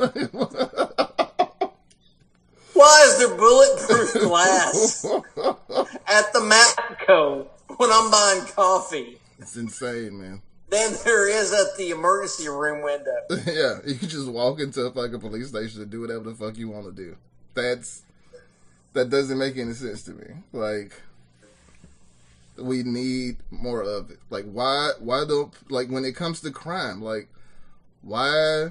Why 2.73 3.05
is 3.05 3.19
there 3.19 3.37
bulletproof 3.37 4.15
glass 4.23 5.05
at 5.05 6.33
the 6.33 6.41
Mapco 6.41 7.47
when 7.77 7.91
I'm 7.93 8.11
buying 8.11 8.47
coffee 8.47 9.21
it's 9.41 9.57
insane, 9.57 10.21
man. 10.21 10.43
Than 10.71 10.95
there 11.05 11.29
is 11.29 11.53
at 11.53 11.77
the 11.77 11.91
emergency 11.91 12.49
room 12.49 12.83
window? 12.83 13.17
yeah, 13.47 13.79
you 13.87 13.97
can 13.97 14.09
just 14.09 14.29
walk 14.29 14.61
into 14.61 14.83
a 14.83 14.93
fucking 14.93 15.21
police 15.21 15.49
station 15.49 15.83
and 15.83 15.91
do 15.91 16.01
whatever 16.01 16.31
the 16.31 16.35
fuck 16.35 16.57
you 16.57 16.69
want 16.69 16.87
to 16.87 16.93
do. 16.93 17.17
That's 17.55 18.03
that 18.93 19.11
doesn't 19.11 19.39
make 19.39 19.57
any 19.57 19.73
sense 19.73 20.03
to 20.05 20.13
me. 20.13 20.27
Like 20.53 20.93
we 22.57 22.83
need 22.83 23.37
more 23.51 23.83
of 23.83 24.11
it. 24.11 24.19
Like 24.31 24.45
why 24.45 24.93
why 24.99 25.25
don't 25.27 25.53
like 25.71 25.89
when 25.89 26.05
it 26.05 26.17
comes 26.17 26.41
to 26.41 26.51
crime, 26.51 27.03
like 27.03 27.29
why 28.03 28.69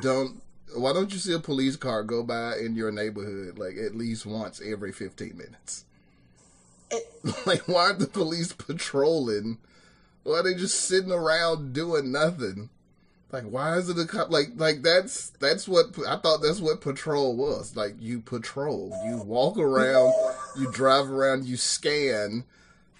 don't 0.00 0.42
why 0.74 0.92
don't 0.92 1.12
you 1.12 1.18
see 1.18 1.34
a 1.34 1.38
police 1.38 1.76
car 1.76 2.02
go 2.02 2.22
by 2.22 2.56
in 2.56 2.74
your 2.74 2.90
neighborhood 2.90 3.58
like 3.58 3.76
at 3.76 3.94
least 3.94 4.26
once 4.26 4.60
every 4.64 4.92
15 4.92 5.36
minutes? 5.36 5.84
like 7.46 7.66
why 7.68 7.84
aren't 7.84 7.98
the 7.98 8.06
police 8.06 8.52
patrolling? 8.52 9.58
Why 10.24 10.38
are 10.38 10.42
they 10.42 10.54
just 10.54 10.80
sitting 10.82 11.12
around 11.12 11.72
doing 11.72 12.12
nothing? 12.12 12.70
Like 13.32 13.44
why 13.44 13.78
is 13.78 13.88
it 13.88 13.98
a 13.98 14.04
cop 14.04 14.30
like 14.30 14.48
like 14.56 14.82
that's 14.82 15.30
that's 15.40 15.66
what 15.66 15.86
I 16.06 16.16
thought 16.16 16.42
that's 16.42 16.60
what 16.60 16.82
patrol 16.82 17.34
was. 17.34 17.74
Like 17.74 17.94
you 17.98 18.20
patrol, 18.20 18.92
you 19.06 19.22
walk 19.22 19.56
around, 19.56 20.12
you 20.58 20.70
drive 20.70 21.10
around, 21.10 21.46
you 21.46 21.56
scan. 21.56 22.44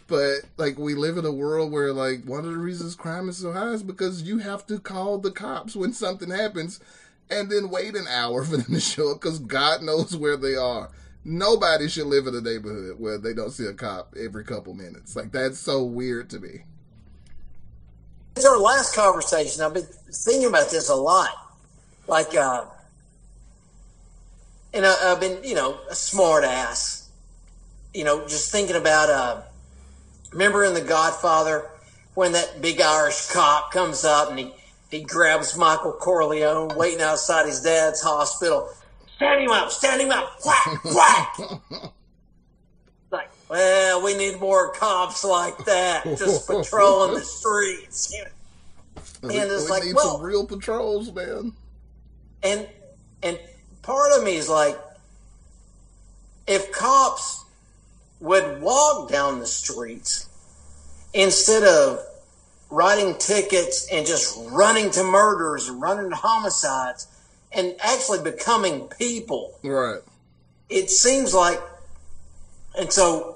But 0.07 0.41
like 0.57 0.79
we 0.79 0.95
live 0.95 1.19
in 1.19 1.27
a 1.27 1.33
world 1.33 1.71
where 1.71 1.93
like 1.93 2.25
one 2.25 2.47
of 2.47 2.53
the 2.53 2.59
reasons 2.59 2.95
crime 2.95 3.29
is 3.29 3.39
so 3.39 3.53
high 3.53 3.73
is 3.73 3.83
because 3.83 4.23
you 4.23 4.39
have 4.39 4.67
to 4.69 4.79
call 4.79 5.19
the 5.19 5.31
cops 5.31 5.77
when 5.77 5.93
something 5.93 6.31
happens 6.31 6.81
and 7.29 7.51
then 7.51 7.69
wait 7.69 7.95
an 7.95 8.07
hour 8.09 8.43
for 8.45 8.57
them 8.57 8.75
to 8.75 8.81
show 8.81 9.13
up 9.13 9.21
because 9.21 9.39
God 9.39 9.83
knows 9.83 10.17
where 10.17 10.39
they 10.39 10.57
are. 10.57 10.91
nobody 11.25 11.89
should 11.89 12.07
live 12.07 12.27
in 12.27 12.35
a 12.35 12.41
neighborhood 12.41 12.99
where 12.99 13.19
they 13.19 13.35
don't 13.35 13.53
see 13.53 13.67
a 13.67 13.75
cop 13.75 14.15
every 14.19 14.45
couple 14.45 14.73
minutes. 14.73 15.15
Like 15.15 15.31
that's 15.31 15.59
so 15.59 15.85
weird 15.85 16.31
to 16.31 16.41
me. 16.41 16.63
It's 18.37 18.47
our 18.47 18.59
last 18.59 18.95
conversation. 18.95 19.63
I've 19.63 19.75
been 19.75 19.87
thinking 20.11 20.49
about 20.49 20.71
this 20.71 20.89
a 20.89 20.95
lot. 20.95 21.31
Like, 22.07 22.35
uh, 22.35 22.65
and 24.73 24.87
I, 24.87 25.13
I've 25.13 25.21
been, 25.21 25.43
you 25.45 25.55
know, 25.55 25.79
a 25.91 25.95
smart 25.95 26.45
ass. 26.45 27.11
You 27.93 28.05
know, 28.05 28.27
just 28.27 28.51
thinking 28.51 28.77
about, 28.77 29.11
uh, 29.11 29.43
remember 30.33 30.65
in 30.65 30.73
The 30.73 30.81
Godfather 30.81 31.69
when 32.15 32.33
that 32.33 32.61
big 32.63 32.81
Irish 32.81 33.29
cop 33.29 33.71
comes 33.71 34.05
up 34.05 34.31
and 34.31 34.39
he, 34.39 34.53
he 34.91 35.03
grabs 35.03 35.57
Michael 35.57 35.93
Corleone 35.93 36.75
waiting 36.77 37.03
outside 37.03 37.47
his 37.47 37.61
dad's 37.61 38.03
hospital. 38.03 38.69
Stand 39.17 39.43
him 39.43 39.51
up, 39.51 39.71
stand 39.71 40.01
him 40.01 40.11
up, 40.11 40.39
whack, 40.45 40.85
whack. 40.85 41.93
well, 43.53 44.03
we 44.03 44.17
need 44.17 44.41
more 44.41 44.73
cops 44.73 45.25
like 45.25 45.57
that 45.67 46.05
just 46.19 46.47
patrolling 46.49 47.13
the 47.15 47.21
streets. 47.21 48.15
We, 49.23 49.37
And 49.39 49.51
it's 49.51 49.65
we 49.65 49.71
like, 49.71 49.85
need 49.85 49.95
well- 49.95 50.17
some 50.17 50.23
real 50.23 50.47
patrols, 50.47 51.13
man. 51.13 51.53
and 52.43 52.67
and 53.23 53.39
part 53.83 54.13
of 54.17 54.25
me 54.25 54.37
is 54.37 54.49
like 54.49 54.77
if 56.47 56.73
cops 56.73 57.45
would 58.21 58.61
walk 58.63 59.11
down 59.11 59.39
the 59.39 59.47
streets 59.47 60.29
instead 61.13 61.63
of 61.63 62.01
writing 62.71 63.15
tickets 63.19 63.87
and 63.93 64.07
just 64.07 64.39
running 64.51 64.91
to 64.93 65.05
murders 65.05 65.69
and 65.69 65.81
running 65.81 66.09
to 66.11 66.17
homicides 66.17 67.07
and 67.53 67.75
actually 67.81 68.23
becoming 68.23 68.89
people 68.89 69.59
Right. 69.63 70.01
it 70.71 70.89
seems 70.91 71.35
like 71.35 71.61
and 72.79 72.91
so 72.91 73.32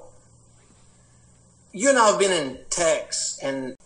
you 1.77 1.89
and 1.89 1.97
I 1.97 2.07
have 2.07 2.19
been 2.19 2.31
in 2.31 2.59
text 2.69 3.43
and 3.43 3.77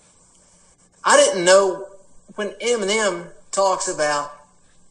I 1.04 1.18
didn't 1.18 1.46
know 1.46 1.88
when 2.36 2.50
Eminem 2.62 3.32
talks 3.52 3.88
about 3.88 4.34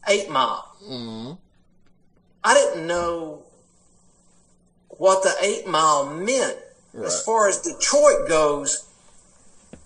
eight 0.07 0.29
mile 0.29 0.67
hmm 0.83 1.31
I 2.43 2.53
didn't 2.53 2.87
know 2.87 3.43
what 5.01 5.23
the 5.23 5.33
eight 5.41 5.67
mile 5.67 6.05
meant. 6.13 6.57
Right. 6.93 7.07
As 7.07 7.23
far 7.23 7.47
as 7.47 7.61
Detroit 7.61 8.27
goes, 8.27 8.87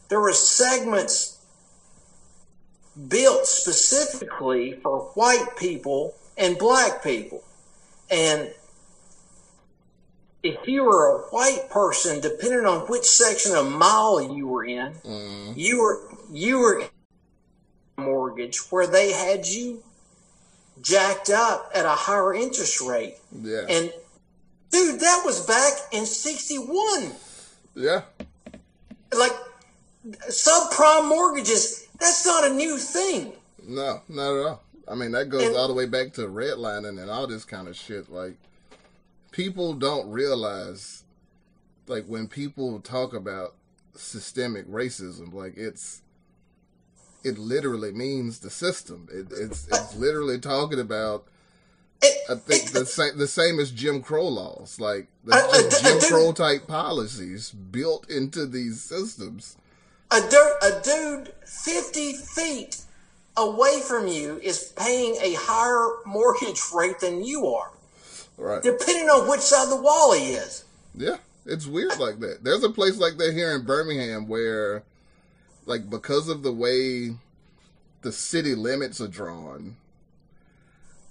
there 0.10 0.20
were 0.20 0.34
segments 0.34 1.38
built 3.08 3.46
specifically 3.46 4.74
for 4.84 5.12
white 5.16 5.56
people 5.58 6.16
and 6.38 6.58
black 6.58 7.04
people. 7.04 7.44
And 8.10 8.54
if 10.46 10.68
you 10.68 10.84
were 10.84 11.08
a 11.08 11.22
white 11.32 11.70
person, 11.72 12.22
depending 12.22 12.66
on 12.66 12.82
which 12.88 13.04
section 13.04 13.56
of 13.56 13.70
mall 13.72 14.22
you 14.36 14.48
were 14.48 14.64
in, 14.64 14.92
hmm 15.04 15.52
you 15.56 15.82
were 15.82 16.00
you 16.32 16.60
were 16.60 16.80
in 16.82 16.88
a 17.98 18.02
mortgage 18.02 18.60
where 18.72 18.86
they 18.88 19.12
had 19.12 19.48
you 19.48 19.82
jacked 20.82 21.30
up 21.32 21.72
at 21.74 21.86
a 21.86 21.90
higher 21.90 22.34
interest 22.34 22.80
rate. 22.82 23.16
Yeah. 23.42 23.66
And 23.70 23.92
dude, 24.72 25.00
that 25.00 25.24
was 25.26 25.46
back 25.46 25.74
in 25.92 26.06
61. 26.06 27.12
yeah. 27.76 28.02
Like 29.18 29.34
subprime 30.30 31.08
mortgages, 31.08 31.88
that's 32.00 32.26
not 32.26 32.46
a 32.50 32.54
new 32.54 32.78
thing. 32.78 33.34
No, 33.68 34.02
not 34.10 34.36
at 34.40 34.46
all. 34.46 34.62
I 34.88 34.94
mean, 34.94 35.12
that 35.14 35.30
goes 35.30 35.44
And- 35.44 35.56
all 35.56 35.68
the 35.68 35.74
way 35.74 35.88
back 35.88 36.14
to 36.14 36.22
redlining 36.28 37.02
and 37.02 37.10
all 37.10 37.26
this 37.26 37.46
kind 37.46 37.68
of 37.68 37.76
shit. 37.76 38.12
Like, 38.12 38.36
people 39.36 39.74
don't 39.74 40.10
realize, 40.10 41.04
like, 41.88 42.06
when 42.06 42.26
people 42.28 42.80
talk 42.80 43.14
about 43.14 43.54
systemic 43.94 44.66
racism, 44.70 45.34
like, 45.34 45.58
it's, 45.58 46.02
it 47.24 47.38
literally 47.38 47.92
means 47.92 48.40
the 48.40 48.50
system. 48.50 49.08
It, 49.12 49.28
it's, 49.32 49.68
it's 49.68 49.96
literally 49.98 50.40
talking 50.40 50.80
about, 50.80 51.26
It, 52.02 52.16
I 52.32 52.36
think, 52.36 52.72
the 52.72 52.86
same, 52.86 53.18
the 53.18 53.28
same 53.28 53.60
as 53.60 53.72
Jim 53.72 54.02
Crow 54.02 54.28
laws, 54.28 54.80
like, 54.80 55.08
the, 55.26 55.36
I- 55.36 55.40
I- 55.40 55.62
the 55.64 55.80
I 55.84 56.00
Jim 56.00 56.10
Crow 56.10 56.32
type 56.32 56.66
policies 56.68 57.52
built 57.52 58.10
into 58.10 58.46
these 58.46 58.82
systems. 58.82 59.58
a, 60.12 60.22
dirt, 60.22 60.58
a 60.64 60.82
dude 60.82 61.34
50 61.46 62.14
feet 62.14 62.78
away 63.36 63.82
from 63.82 64.08
you 64.08 64.40
is 64.42 64.72
paying 64.78 65.18
a 65.22 65.34
higher 65.38 65.98
mortgage 66.06 66.62
rate 66.74 67.02
than 67.02 67.22
you 67.22 67.48
are, 67.48 67.72
Right. 68.38 68.62
depending 68.62 69.08
on 69.10 69.30
which 69.30 69.40
side 69.42 69.64
of 69.64 69.70
the 69.70 69.82
wall 69.82 70.14
he 70.14 70.32
is. 70.34 70.66
Yeah, 70.94 71.18
it's 71.46 71.66
weird 71.68 71.98
like 72.00 72.20
that. 72.20 72.44
There's 72.44 72.64
a 72.64 72.70
place 72.70 72.98
like 72.98 73.18
that 73.18 73.34
here 73.34 73.54
in 73.56 73.64
Birmingham 73.66 74.28
where, 74.28 74.84
like, 75.66 75.90
because 75.90 76.28
of 76.30 76.44
the 76.44 76.52
way 76.52 77.16
the 78.02 78.12
city 78.12 78.54
limits 78.56 79.00
are 79.02 79.08
drawn, 79.08 79.78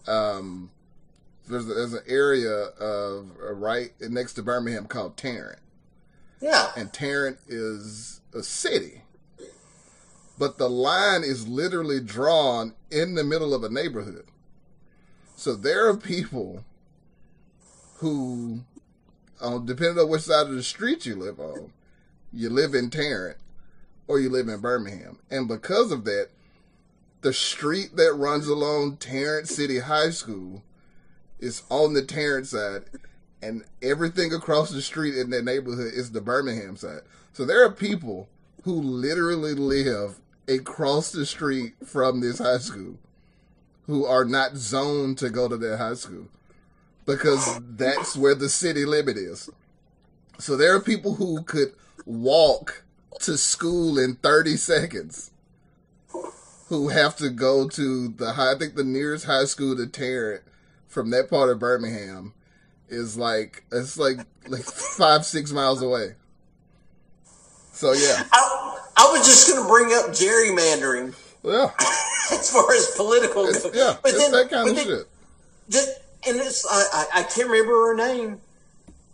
um, 0.07 0.71
there's 1.49 1.67
there's 1.67 1.93
an 1.95 2.03
area 2.07 2.51
of 2.53 3.31
uh, 3.43 3.53
right 3.55 3.93
next 4.01 4.35
to 4.35 4.43
Birmingham 4.43 4.87
called 4.87 5.17
Tarrant, 5.17 5.59
Yeah. 6.41 6.73
and 6.77 6.93
Tarrant 6.93 7.39
is 7.49 8.21
a 8.35 8.43
city, 8.43 9.03
but 10.39 10.59
the 10.59 10.69
line 10.71 11.23
is 11.23 11.47
literally 11.49 12.01
drawn 12.01 12.75
in 12.91 13.15
the 13.15 13.25
middle 13.25 13.55
of 13.55 13.65
a 13.65 13.69
neighborhood. 13.71 14.27
So 15.37 15.55
there 15.55 15.89
are 15.89 15.97
people 15.97 16.65
who, 18.05 18.61
uh, 19.41 19.57
depending 19.57 19.99
on 19.99 20.11
which 20.11 20.23
side 20.23 20.47
of 20.47 20.55
the 20.55 20.63
street 20.63 21.07
you 21.07 21.17
live 21.17 21.41
on, 21.41 21.73
you 22.35 22.51
live 22.51 22.75
in 22.75 22.91
Tarrant 22.91 23.39
or 24.07 24.21
you 24.21 24.29
live 24.29 24.47
in 24.47 24.61
Birmingham. 24.61 25.19
And 25.31 25.49
because 25.49 25.91
of 25.91 26.05
that, 26.05 26.29
the 27.23 27.33
street 27.33 27.97
that 27.97 28.13
runs 28.13 28.47
along 28.47 28.99
Tarrant 28.99 29.49
City 29.49 29.79
High 29.79 30.11
School 30.11 30.63
is 31.39 31.63
on 31.71 31.95
the 31.95 32.03
Tarrant 32.03 32.47
side, 32.47 32.83
and 33.41 33.65
everything 33.81 34.35
across 34.35 34.71
the 34.71 34.83
street 34.83 35.17
in 35.17 35.31
that 35.31 35.47
neighborhood 35.47 35.95
is 35.95 36.13
the 36.13 36.21
Birmingham 36.21 36.77
side. 36.77 37.01
So 37.33 37.47
there 37.47 37.65
are 37.65 37.73
people 37.73 38.29
who 38.65 38.75
literally 38.75 39.55
live 39.55 40.21
across 40.47 41.11
the 41.11 41.25
street 41.25 41.73
from 41.87 42.21
this 42.21 42.37
high 42.37 42.59
school 42.59 42.99
who 43.87 44.05
are 44.05 44.27
not 44.27 44.57
zoned 44.57 45.17
to 45.19 45.31
go 45.31 45.49
to 45.49 45.57
that 45.57 45.79
high 45.79 45.95
school 45.95 46.29
because 47.07 47.61
that's 47.61 48.17
where 48.17 48.35
the 48.35 48.49
city 48.49 48.85
limit 48.85 49.17
is. 49.17 49.51
So 50.39 50.57
there 50.57 50.75
are 50.75 50.81
people 50.81 51.15
who 51.15 51.43
could 51.43 51.73
walk 52.07 52.85
to 53.21 53.37
school 53.37 53.99
in 53.99 54.17
30 54.17 54.57
seconds 54.57 55.31
who 56.69 56.89
have 56.89 57.17
to 57.17 57.31
go 57.31 57.69
to 57.69 58.09
the 58.09 58.33
high, 58.33 58.53
I 58.53 58.59
think 58.59 58.75
the 58.75 58.85
nearest 58.85 59.27
high 59.27 59.45
school 59.45 59.77
to 59.77 59.87
Tarrant 59.87 60.43
from 60.89 61.11
that 61.11 61.31
part 61.31 61.51
of 61.51 61.59
Birmingham 61.59 62.33
is 62.89 63.17
like, 63.17 63.65
it's 63.71 63.99
like, 63.99 64.19
like 64.49 64.63
five, 64.65 65.25
six 65.25 65.53
miles 65.53 65.83
away. 65.83 66.15
So 67.73 67.93
yeah, 67.93 68.23
I, 68.33 68.79
I 68.97 69.13
was 69.13 69.27
just 69.27 69.49
going 69.49 69.63
to 69.63 69.69
bring 69.69 69.87
up 69.87 70.11
gerrymandering 70.11 71.15
yeah, 71.45 71.71
as 72.33 72.51
far 72.51 72.73
as 72.73 72.93
political 72.97 73.45
goes. 73.45 73.65
yeah, 73.75 73.97
but 74.03 74.13
then, 74.13 74.33
that 74.33 74.49
kind 74.49 74.71
of 74.71 74.77
then 74.77 74.87
shit. 74.87 75.07
Just, 75.69 75.91
and 76.27 76.37
it's 76.37 76.67
I, 76.67 76.85
I, 76.93 77.21
I 77.21 77.23
can't 77.25 77.49
remember 77.49 77.73
her 77.73 77.97
name. 77.97 78.41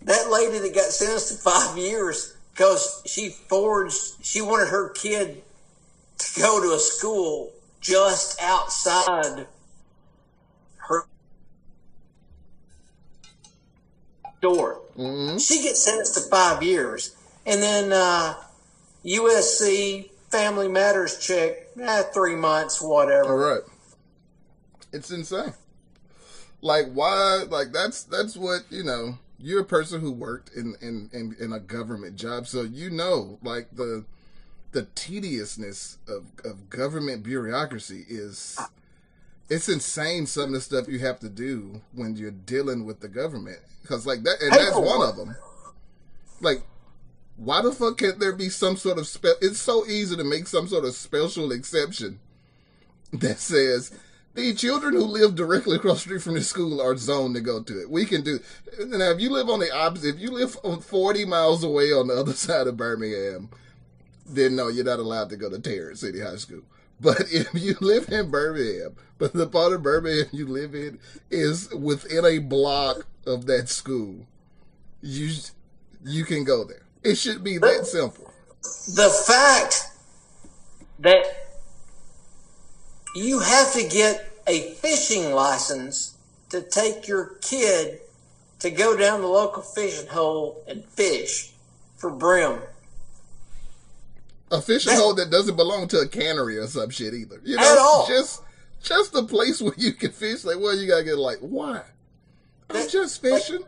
That 0.02 0.30
lady 0.30 0.58
that 0.58 0.74
got 0.74 0.86
sentenced 0.86 1.28
to 1.28 1.34
five 1.34 1.76
years 1.76 2.36
because 2.52 3.02
she 3.06 3.30
forged. 3.30 4.24
She 4.24 4.40
wanted 4.40 4.68
her 4.68 4.90
kid 4.90 5.42
to 6.18 6.40
go 6.40 6.62
to 6.62 6.74
a 6.74 6.78
school 6.78 7.52
just 7.80 8.40
outside 8.42 9.46
her 10.76 11.04
door. 14.40 14.80
hmm 14.96 15.38
She 15.38 15.62
gets 15.62 15.82
sentenced 15.84 16.14
to 16.14 16.20
five 16.30 16.62
years, 16.62 17.14
and 17.46 17.62
then 17.62 17.92
uh, 17.92 18.34
USC 19.04 20.10
Family 20.30 20.68
Matters 20.68 21.18
check, 21.18 21.66
eh, 21.80 22.02
three 22.14 22.36
months, 22.36 22.80
whatever. 22.80 23.28
All 23.28 23.36
right. 23.54 23.62
It's 24.92 25.10
insane. 25.10 25.52
Like 26.62 26.86
why 26.92 27.44
like 27.48 27.72
that's 27.72 28.02
that's 28.02 28.36
what, 28.36 28.62
you 28.70 28.84
know, 28.84 29.18
you're 29.38 29.62
a 29.62 29.64
person 29.64 30.00
who 30.00 30.12
worked 30.12 30.54
in 30.54 30.74
in 30.80 31.08
in, 31.12 31.36
in 31.40 31.52
a 31.52 31.60
government 31.60 32.16
job, 32.16 32.46
so 32.46 32.62
you 32.62 32.90
know 32.90 33.38
like 33.42 33.68
the 33.74 34.04
the 34.72 34.86
tediousness 34.94 35.98
of 36.06 36.26
of 36.44 36.68
government 36.68 37.22
bureaucracy 37.22 38.04
is 38.08 38.58
it's 39.48 39.68
insane 39.68 40.26
some 40.26 40.44
of 40.44 40.52
the 40.52 40.60
stuff 40.60 40.86
you 40.86 41.00
have 41.00 41.18
to 41.20 41.28
do 41.28 41.80
when 41.92 42.14
you're 42.16 42.30
dealing 42.30 42.84
with 42.84 43.00
the 43.00 43.08
government 43.08 43.58
cuz 43.84 44.06
like 44.06 44.22
that 44.22 44.40
and 44.40 44.52
that's 44.52 44.76
one 44.76 45.08
of 45.08 45.16
them. 45.16 45.34
Like 46.40 46.62
why 47.36 47.62
the 47.62 47.72
fuck 47.72 47.96
can't 47.96 48.20
there 48.20 48.36
be 48.36 48.50
some 48.50 48.76
sort 48.76 48.98
of 48.98 49.08
spe- 49.08 49.40
it's 49.40 49.58
so 49.58 49.86
easy 49.86 50.14
to 50.14 50.24
make 50.24 50.46
some 50.46 50.68
sort 50.68 50.84
of 50.84 50.94
special 50.94 51.50
exception 51.52 52.20
that 53.12 53.40
says 53.40 53.90
The 54.40 54.54
children 54.54 54.94
who 54.94 55.04
live 55.04 55.34
directly 55.34 55.76
across 55.76 55.96
the 55.96 56.00
street 56.00 56.22
from 56.22 56.32
the 56.32 56.40
school 56.40 56.80
are 56.80 56.96
zoned 56.96 57.34
to 57.34 57.42
go 57.42 57.62
to 57.62 57.82
it. 57.82 57.90
We 57.90 58.06
can 58.06 58.22
do. 58.22 58.40
Now, 58.86 59.10
if 59.10 59.20
you 59.20 59.28
live 59.28 59.50
on 59.50 59.60
the 59.60 59.70
opposite, 59.70 60.14
if 60.14 60.18
you 60.18 60.30
live 60.30 60.56
40 60.82 61.26
miles 61.26 61.62
away 61.62 61.92
on 61.92 62.08
the 62.08 62.14
other 62.14 62.32
side 62.46 62.66
of 62.66 62.78
Birmingham, 62.78 63.50
then 64.24 64.56
no, 64.56 64.68
you're 64.68 64.86
not 64.86 64.98
allowed 64.98 65.28
to 65.28 65.36
go 65.36 65.50
to 65.50 65.58
Tarrant 65.58 65.98
City 65.98 66.20
High 66.20 66.36
School. 66.36 66.62
But 66.98 67.20
if 67.30 67.52
you 67.52 67.76
live 67.82 68.08
in 68.08 68.30
Birmingham, 68.30 68.96
but 69.18 69.34
the 69.34 69.46
part 69.46 69.74
of 69.74 69.82
Birmingham 69.82 70.28
you 70.32 70.46
live 70.46 70.74
in 70.74 71.00
is 71.30 71.70
within 71.74 72.24
a 72.24 72.38
block 72.38 73.06
of 73.26 73.44
that 73.44 73.68
school, 73.68 74.26
you 75.02 75.34
you 76.02 76.24
can 76.24 76.44
go 76.44 76.64
there. 76.64 76.86
It 77.02 77.16
should 77.16 77.44
be 77.44 77.58
that 77.58 77.86
simple. 77.86 78.32
The 78.62 79.10
fact 79.26 79.84
that 80.98 81.26
you 83.14 83.40
have 83.40 83.74
to 83.74 83.86
get 83.86 84.29
a 84.50 84.72
fishing 84.74 85.32
license 85.32 86.16
to 86.50 86.60
take 86.60 87.06
your 87.06 87.36
kid 87.40 88.00
to 88.58 88.70
go 88.70 88.96
down 88.96 89.20
the 89.20 89.28
local 89.28 89.62
fishing 89.62 90.08
hole 90.08 90.62
and 90.66 90.84
fish 90.84 91.52
for 91.96 92.10
brim. 92.10 92.58
A 94.50 94.60
fishing 94.60 94.94
hole 94.94 95.14
that 95.14 95.30
doesn't 95.30 95.54
belong 95.56 95.86
to 95.88 95.98
a 96.00 96.08
cannery 96.08 96.58
or 96.58 96.66
some 96.66 96.90
shit 96.90 97.14
either. 97.14 97.40
You 97.44 97.56
At 97.56 97.62
know, 97.62 97.78
all. 97.80 98.06
just 98.08 98.42
just 98.82 99.14
a 99.14 99.22
place 99.22 99.62
where 99.62 99.74
you 99.76 99.92
can 99.92 100.10
fish. 100.10 100.44
Like, 100.44 100.58
well, 100.58 100.76
you 100.76 100.88
gotta 100.88 101.04
get 101.04 101.16
like, 101.18 101.38
why? 101.38 101.82
I'm 102.68 102.76
That- 102.76 102.90
just 102.90 103.22
fishing. 103.22 103.62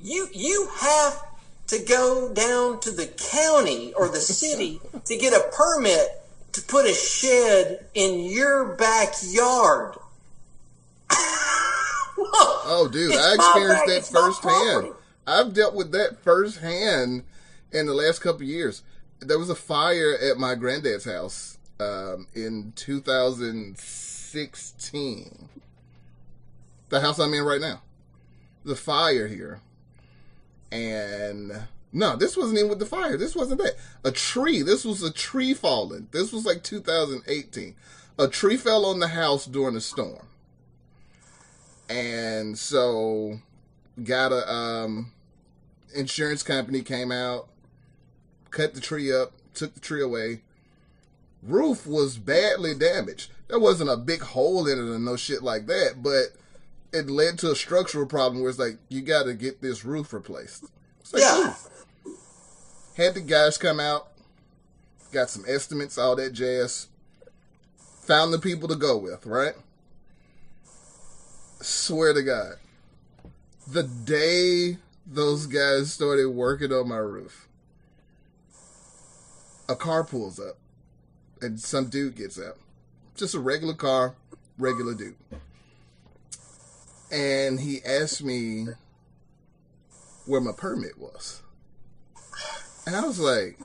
You 0.00 0.28
you 0.32 0.68
have 0.80 1.22
to 1.68 1.78
go 1.84 2.32
down 2.32 2.80
to 2.80 2.90
the 2.90 3.06
county 3.06 3.92
or 3.94 4.08
the 4.08 4.20
city 4.20 4.80
to 5.04 5.16
get 5.16 5.32
a 5.32 5.48
permit 5.52 6.08
to 6.52 6.62
put 6.62 6.86
a 6.86 6.94
shed 6.94 7.86
in 7.94 8.24
your 8.24 8.74
backyard. 8.74 9.96
Oh, 12.70 12.86
dude, 12.86 13.12
It's 13.12 13.18
I 13.18 13.32
experienced 13.34 13.86
that 13.86 14.04
firsthand. 14.12 14.92
I've 15.26 15.54
dealt 15.54 15.74
with 15.74 15.90
that 15.92 16.18
firsthand 16.22 17.24
in 17.72 17.86
the 17.86 17.94
last 17.94 18.18
couple 18.20 18.42
years. 18.42 18.82
There 19.20 19.38
was 19.38 19.48
a 19.48 19.54
fire 19.54 20.14
at 20.18 20.36
my 20.36 20.54
granddad's 20.54 21.06
house 21.06 21.56
um, 21.80 22.26
in 22.34 22.74
2016. 22.76 25.48
The 26.90 27.00
house 27.00 27.18
I'm 27.18 27.32
in 27.32 27.42
right 27.44 27.60
now. 27.60 27.80
The 28.64 28.76
fire 28.76 29.28
here. 29.28 29.62
And 30.70 31.68
no, 31.90 32.16
this 32.16 32.36
wasn't 32.36 32.58
even 32.58 32.68
with 32.68 32.80
the 32.80 32.86
fire. 32.86 33.16
This 33.16 33.34
wasn't 33.34 33.62
that. 33.62 33.76
A 34.04 34.12
tree. 34.12 34.60
This 34.62 34.84
was 34.84 35.02
a 35.02 35.10
tree 35.12 35.54
falling. 35.54 36.08
This 36.10 36.32
was 36.32 36.44
like 36.44 36.62
2018. 36.62 37.74
A 38.18 38.28
tree 38.28 38.58
fell 38.58 38.84
on 38.84 38.98
the 39.00 39.08
house 39.08 39.46
during 39.46 39.74
a 39.74 39.80
storm 39.80 40.27
and 41.88 42.58
so 42.58 43.38
got 44.04 44.32
a 44.32 44.50
um 44.52 45.12
insurance 45.94 46.42
company 46.42 46.82
came 46.82 47.10
out 47.10 47.48
cut 48.50 48.74
the 48.74 48.80
tree 48.80 49.12
up 49.12 49.32
took 49.54 49.74
the 49.74 49.80
tree 49.80 50.02
away 50.02 50.40
roof 51.42 51.86
was 51.86 52.18
badly 52.18 52.74
damaged 52.74 53.30
there 53.48 53.58
wasn't 53.58 53.88
a 53.88 53.96
big 53.96 54.20
hole 54.20 54.66
in 54.66 54.78
it 54.78 54.82
or 54.82 54.98
no 54.98 55.16
shit 55.16 55.42
like 55.42 55.66
that 55.66 56.02
but 56.02 56.26
it 56.92 57.08
led 57.10 57.38
to 57.38 57.50
a 57.50 57.56
structural 57.56 58.06
problem 58.06 58.40
where 58.40 58.50
it's 58.50 58.58
like 58.58 58.78
you 58.88 59.00
got 59.00 59.24
to 59.24 59.34
get 59.34 59.60
this 59.60 59.84
roof 59.84 60.12
replaced 60.12 60.64
like, 61.12 61.22
Yeah. 61.22 61.54
ooh. 62.06 62.16
had 62.96 63.14
the 63.14 63.20
guys 63.20 63.56
come 63.56 63.80
out 63.80 64.08
got 65.12 65.30
some 65.30 65.44
estimates 65.48 65.96
all 65.96 66.16
that 66.16 66.32
jazz 66.32 66.88
found 68.02 68.32
the 68.32 68.38
people 68.38 68.68
to 68.68 68.76
go 68.76 68.96
with 68.96 69.24
right 69.26 69.54
swear 71.60 72.12
to 72.12 72.22
God, 72.22 72.54
the 73.66 73.82
day 73.82 74.78
those 75.06 75.46
guys 75.46 75.92
started 75.92 76.28
working 76.28 76.72
on 76.72 76.88
my 76.88 76.96
roof, 76.96 77.48
a 79.68 79.76
car 79.76 80.04
pulls 80.04 80.38
up 80.38 80.56
and 81.40 81.60
some 81.60 81.88
dude 81.88 82.16
gets 82.16 82.38
out. 82.40 82.56
Just 83.14 83.34
a 83.34 83.40
regular 83.40 83.74
car, 83.74 84.14
regular 84.58 84.94
dude. 84.94 85.16
And 87.10 87.60
he 87.60 87.82
asked 87.84 88.22
me 88.22 88.68
where 90.26 90.40
my 90.40 90.52
permit 90.52 90.98
was. 90.98 91.42
And 92.86 92.94
I 92.94 93.00
was 93.02 93.18
like, 93.18 93.58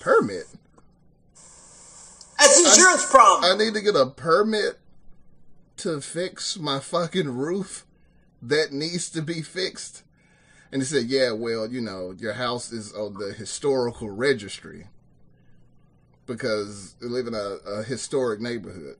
permit? 0.00 0.46
That's 2.38 2.58
insurance 2.58 3.10
problem. 3.10 3.50
I 3.50 3.56
need 3.62 3.74
to 3.74 3.80
get 3.80 3.96
a 3.96 4.06
permit 4.06 4.78
to 5.78 6.00
fix 6.00 6.58
my 6.58 6.78
fucking 6.78 7.28
roof 7.28 7.84
that 8.40 8.72
needs 8.72 9.10
to 9.10 9.22
be 9.22 9.42
fixed. 9.42 10.02
And 10.70 10.82
he 10.82 10.86
said, 10.86 11.04
Yeah, 11.04 11.32
well, 11.32 11.66
you 11.66 11.80
know, 11.80 12.14
your 12.18 12.34
house 12.34 12.72
is 12.72 12.92
on 12.92 13.14
the 13.14 13.32
historical 13.32 14.10
registry 14.10 14.88
because 16.26 16.94
we 17.00 17.08
live 17.08 17.26
in 17.26 17.34
a, 17.34 17.58
a 17.66 17.82
historic 17.82 18.40
neighborhood. 18.40 18.96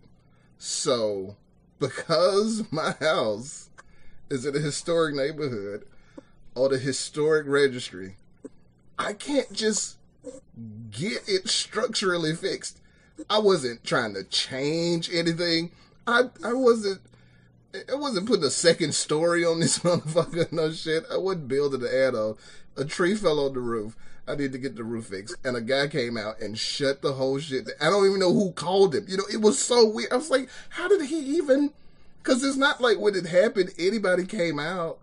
So, 0.58 1.36
because 1.78 2.64
my 2.70 2.92
house 3.00 3.70
is 4.30 4.46
in 4.46 4.56
a 4.56 4.60
historic 4.60 5.14
neighborhood 5.14 5.84
on 6.54 6.70
the 6.70 6.78
historic 6.78 7.46
registry, 7.46 8.16
I 8.98 9.12
can't 9.12 9.52
just 9.52 9.96
get 10.90 11.28
it 11.28 11.48
structurally 11.48 12.34
fixed. 12.34 12.80
I 13.28 13.38
wasn't 13.38 13.84
trying 13.84 14.14
to 14.14 14.24
change 14.24 15.10
anything. 15.12 15.72
I 16.06 16.24
I 16.44 16.52
wasn't 16.52 17.00
I 17.90 17.94
wasn't 17.94 18.26
putting 18.26 18.44
a 18.44 18.50
second 18.50 18.94
story 18.94 19.44
on 19.44 19.60
this 19.60 19.78
motherfucker. 19.80 20.50
No 20.52 20.72
shit. 20.72 21.04
I 21.12 21.16
wasn't 21.16 21.48
building 21.48 21.82
an 21.82 21.88
add-on. 21.88 22.36
A 22.76 22.84
tree 22.84 23.14
fell 23.14 23.40
on 23.40 23.54
the 23.54 23.60
roof. 23.60 23.96
I 24.26 24.36
need 24.36 24.52
to 24.52 24.58
get 24.58 24.76
the 24.76 24.84
roof 24.84 25.06
fixed. 25.06 25.36
And 25.44 25.56
a 25.56 25.60
guy 25.60 25.88
came 25.88 26.16
out 26.16 26.40
and 26.40 26.58
shut 26.58 27.02
the 27.02 27.14
whole 27.14 27.38
shit. 27.38 27.68
I 27.80 27.86
don't 27.86 28.06
even 28.06 28.20
know 28.20 28.32
who 28.32 28.52
called 28.52 28.94
him. 28.94 29.04
You 29.08 29.18
know, 29.18 29.24
it 29.32 29.40
was 29.40 29.58
so 29.58 29.86
weird. 29.86 30.12
I 30.12 30.16
was 30.16 30.30
like, 30.30 30.48
how 30.70 30.88
did 30.88 31.02
he 31.02 31.18
even? 31.36 31.72
Because 32.22 32.42
it's 32.42 32.56
not 32.56 32.80
like 32.80 32.98
when 32.98 33.14
it 33.14 33.26
happened, 33.26 33.74
anybody 33.78 34.24
came 34.24 34.58
out. 34.58 34.98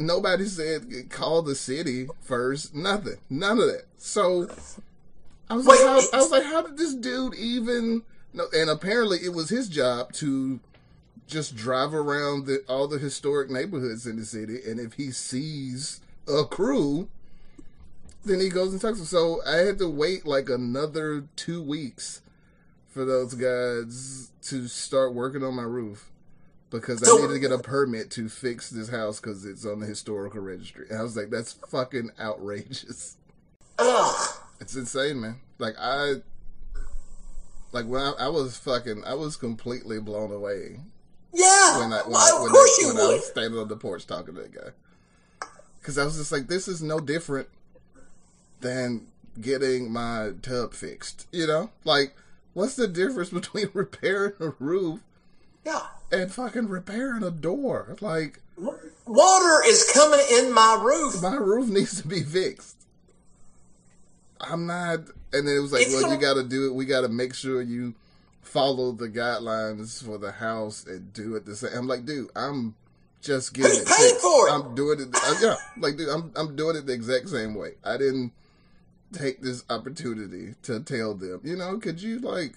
Nobody 0.00 0.44
said 0.46 1.08
call 1.08 1.42
the 1.42 1.54
city 1.54 2.08
first. 2.20 2.74
Nothing. 2.74 3.18
None 3.30 3.58
of 3.58 3.66
that. 3.66 3.84
So 3.96 4.48
I 5.48 5.54
was 5.54 5.66
Wait, 5.66 5.80
like, 5.80 5.86
how, 5.86 6.00
I 6.12 6.16
was 6.16 6.30
like, 6.30 6.44
how 6.44 6.62
did 6.62 6.76
this 6.76 6.94
dude 6.94 7.34
even? 7.36 8.02
No, 8.32 8.46
and 8.54 8.68
apparently 8.70 9.18
it 9.24 9.32
was 9.32 9.48
his 9.48 9.68
job 9.68 10.12
to 10.14 10.60
just 11.26 11.56
drive 11.56 11.92
around 11.94 12.46
the, 12.46 12.62
all 12.68 12.86
the 12.88 12.98
historic 12.98 13.50
neighborhoods 13.50 14.06
in 14.06 14.16
the 14.16 14.24
city, 14.24 14.58
and 14.66 14.78
if 14.80 14.94
he 14.94 15.10
sees 15.10 16.00
a 16.26 16.44
crew, 16.44 17.08
then 18.24 18.40
he 18.40 18.48
goes 18.48 18.72
and 18.72 18.80
talks. 18.80 18.94
to 18.98 19.00
them. 19.00 19.06
So 19.06 19.40
I 19.46 19.56
had 19.58 19.78
to 19.78 19.88
wait 19.88 20.26
like 20.26 20.48
another 20.48 21.24
two 21.36 21.62
weeks 21.62 22.20
for 22.88 23.04
those 23.04 23.34
guys 23.34 24.30
to 24.42 24.66
start 24.68 25.14
working 25.14 25.42
on 25.42 25.54
my 25.54 25.62
roof 25.62 26.10
because 26.70 27.00
So- 27.00 27.18
I 27.18 27.20
needed 27.22 27.34
to 27.34 27.40
get 27.40 27.52
a 27.52 27.58
permit 27.58 28.10
to 28.12 28.28
fix 28.28 28.68
this 28.70 28.88
house 28.90 29.20
because 29.20 29.44
it's 29.46 29.64
on 29.64 29.80
the 29.80 29.86
historical 29.86 30.40
registry. 30.40 30.86
And 30.90 30.98
I 30.98 31.02
was 31.02 31.16
like, 31.16 31.30
that's 31.30 31.52
fucking 31.68 32.10
outrageous. 32.20 33.16
Ugh. 33.78 34.36
It's 34.60 34.74
insane, 34.74 35.20
man. 35.20 35.36
Like 35.58 35.76
I, 35.78 36.16
like 37.72 37.86
when 37.86 38.00
I, 38.02 38.12
I 38.18 38.28
was 38.28 38.56
fucking, 38.56 39.04
I 39.04 39.14
was 39.14 39.36
completely 39.36 40.00
blown 40.00 40.32
away 40.32 40.80
Yeah. 41.32 41.78
when 41.80 41.92
I 41.92 42.02
when, 42.02 42.12
Well, 42.12 42.38
I, 42.38 42.42
when, 42.42 42.50
course 42.52 42.78
I, 42.78 42.82
you 42.82 42.94
when 42.94 42.96
I 43.04 43.08
was 43.14 43.26
standing 43.26 43.58
on 43.60 43.68
the 43.68 43.76
porch 43.76 44.06
talking 44.06 44.34
to 44.34 44.42
that 44.42 44.52
guy. 44.54 44.70
Because 45.80 45.98
I 45.98 46.04
was 46.04 46.16
just 46.16 46.32
like, 46.32 46.48
this 46.48 46.68
is 46.68 46.82
no 46.82 47.00
different 47.00 47.48
than 48.60 49.06
getting 49.40 49.90
my 49.92 50.32
tub 50.42 50.74
fixed. 50.74 51.26
You 51.32 51.46
know, 51.46 51.70
like 51.84 52.14
what's 52.54 52.76
the 52.76 52.88
difference 52.88 53.30
between 53.40 53.70
repairing 53.72 54.32
a 54.40 54.50
roof 54.58 55.00
Yeah. 55.64 55.86
and 56.10 56.32
fucking 56.32 56.68
repairing 56.68 57.22
a 57.22 57.30
door? 57.30 57.96
Like 58.00 58.40
Water 59.06 59.62
is 59.66 59.88
coming 59.94 60.20
in 60.32 60.52
my 60.52 60.80
roof. 60.82 61.22
my 61.22 61.36
roof 61.36 61.68
needs 61.68 62.02
to 62.02 62.08
be 62.08 62.22
fixed. 62.24 62.77
I'm 64.40 64.66
not. 64.66 65.00
And 65.32 65.46
then 65.46 65.56
it 65.56 65.60
was 65.60 65.72
like, 65.72 65.82
It's 65.82 65.94
well, 65.94 66.12
you 66.12 66.18
got 66.18 66.34
to 66.34 66.44
do 66.44 66.66
it. 66.66 66.74
We 66.74 66.86
got 66.86 67.02
to 67.02 67.08
make 67.08 67.34
sure 67.34 67.60
you 67.62 67.94
follow 68.42 68.92
the 68.92 69.08
guidelines 69.08 70.02
for 70.04 70.18
the 70.18 70.32
house 70.32 70.86
and 70.86 71.12
do 71.12 71.36
it 71.36 71.44
the 71.44 71.54
same. 71.54 71.70
I'm 71.74 71.86
like, 71.86 72.04
dude, 72.04 72.30
I'm 72.34 72.74
just 73.20 73.52
getting 73.52 73.80
it 73.80 73.86
paying 73.86 74.16
for 74.20 74.48
it? 74.48 74.52
I'm 74.52 74.74
doing 74.74 75.00
it. 75.00 75.08
uh, 75.14 75.34
yeah, 75.40 75.56
like, 75.76 75.96
dude, 75.96 76.08
I'm 76.08 76.32
I'm 76.36 76.56
doing 76.56 76.76
it 76.76 76.86
the 76.86 76.92
exact 76.92 77.28
same 77.28 77.54
way. 77.54 77.72
I 77.84 77.96
didn't 77.96 78.32
take 79.12 79.40
this 79.42 79.64
opportunity 79.70 80.54
to 80.62 80.80
tell 80.80 81.14
them, 81.14 81.40
you 81.42 81.56
know, 81.56 81.78
could 81.78 82.00
you 82.00 82.18
like 82.20 82.54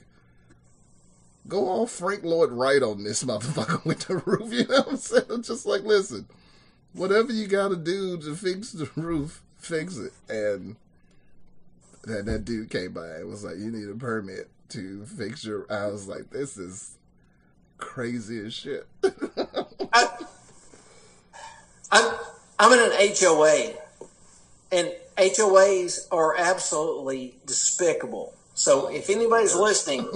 go 1.47 1.67
all 1.67 1.87
Frank 1.87 2.23
Lloyd 2.23 2.51
Wright 2.51 2.83
on 2.83 3.03
this 3.03 3.23
motherfucker 3.25 3.83
with 3.85 4.01
the 4.01 4.17
roof? 4.17 4.51
You 4.53 4.67
know 4.67 4.77
what 4.77 4.89
I'm 4.89 4.97
saying? 4.97 5.25
I'm 5.29 5.43
just 5.43 5.65
like, 5.65 5.83
listen, 5.83 6.27
whatever 6.93 7.31
you 7.31 7.47
got 7.47 7.69
to 7.69 7.75
do 7.75 8.17
to 8.17 8.35
fix 8.35 8.71
the 8.71 8.89
roof, 8.95 9.41
fix 9.57 9.97
it. 9.97 10.13
And 10.29 10.75
that 12.03 12.25
that 12.25 12.45
dude 12.45 12.69
came 12.69 12.93
by 12.93 13.07
and 13.07 13.29
was 13.29 13.43
like, 13.43 13.57
"You 13.57 13.71
need 13.71 13.89
a 13.89 13.95
permit 13.95 14.49
to 14.69 15.05
fix 15.05 15.43
your." 15.43 15.65
I 15.71 15.87
was 15.87 16.07
like, 16.07 16.29
"This 16.29 16.57
is 16.57 16.97
crazy 17.81 18.45
as 18.45 18.53
shit. 18.53 18.87
I, 19.91 20.07
I'm 21.91 22.13
I'm 22.59 22.71
in 22.71 22.91
an 22.91 23.13
HOA, 23.19 23.73
and 24.71 24.93
HOAs 25.17 26.07
are 26.11 26.37
absolutely 26.37 27.35
despicable. 27.45 28.33
So 28.53 28.89
if 28.89 29.09
anybody's 29.09 29.55
listening, 29.55 30.09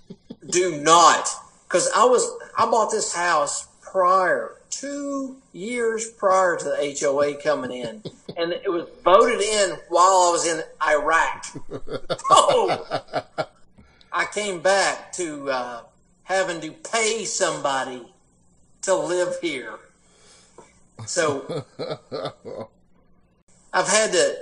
do 0.48 0.80
not, 0.80 1.28
because 1.64 1.90
I 1.94 2.04
was 2.04 2.26
I 2.56 2.64
bought 2.66 2.90
this 2.90 3.14
house 3.14 3.66
prior 3.82 4.57
two 4.70 5.36
years 5.52 6.10
prior 6.10 6.56
to 6.56 6.64
the 6.64 6.98
HOA 7.00 7.34
coming 7.42 7.72
in, 7.72 8.02
and 8.36 8.52
it 8.52 8.70
was 8.70 8.88
voted 9.04 9.40
in 9.40 9.76
while 9.88 10.04
I 10.04 10.30
was 10.32 10.46
in 10.46 10.62
Iraq. 10.86 11.46
Oh, 12.30 13.00
I 14.12 14.26
came 14.26 14.60
back 14.60 15.12
to 15.12 15.50
uh, 15.50 15.82
having 16.24 16.60
to 16.60 16.72
pay 16.72 17.24
somebody 17.24 18.06
to 18.82 18.94
live 18.94 19.36
here. 19.40 19.78
So 21.06 21.64
I've 23.72 23.88
had 23.88 24.12
to 24.12 24.36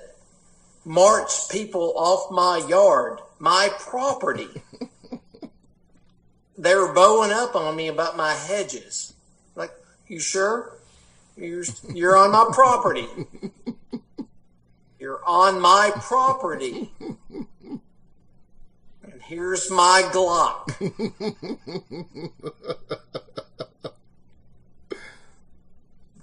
march 0.84 1.48
people 1.50 1.92
off 1.96 2.30
my 2.30 2.64
yard, 2.68 3.20
my 3.38 3.70
property. 3.78 4.48
they 6.58 6.74
were 6.74 6.92
bowing 6.92 7.32
up 7.32 7.54
on 7.54 7.76
me 7.76 7.88
about 7.88 8.16
my 8.16 8.32
hedges. 8.32 9.12
You 10.08 10.20
sure? 10.20 10.76
You're, 11.36 11.64
you're 11.92 12.16
on 12.16 12.32
my 12.32 12.48
property. 12.52 13.06
You're 14.98 15.20
on 15.26 15.60
my 15.60 15.90
property. 15.94 16.90
And 17.00 17.48
here's 19.22 19.70
my 19.70 20.08
Glock. 20.12 20.72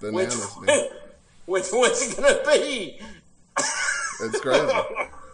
Bananas, 0.00 0.56
man. 0.60 0.88
which 1.46 1.64
one's 1.72 2.02
it 2.02 2.16
gonna 2.16 2.40
be? 2.46 2.98
It's 3.56 4.40
crazy. 4.40 4.72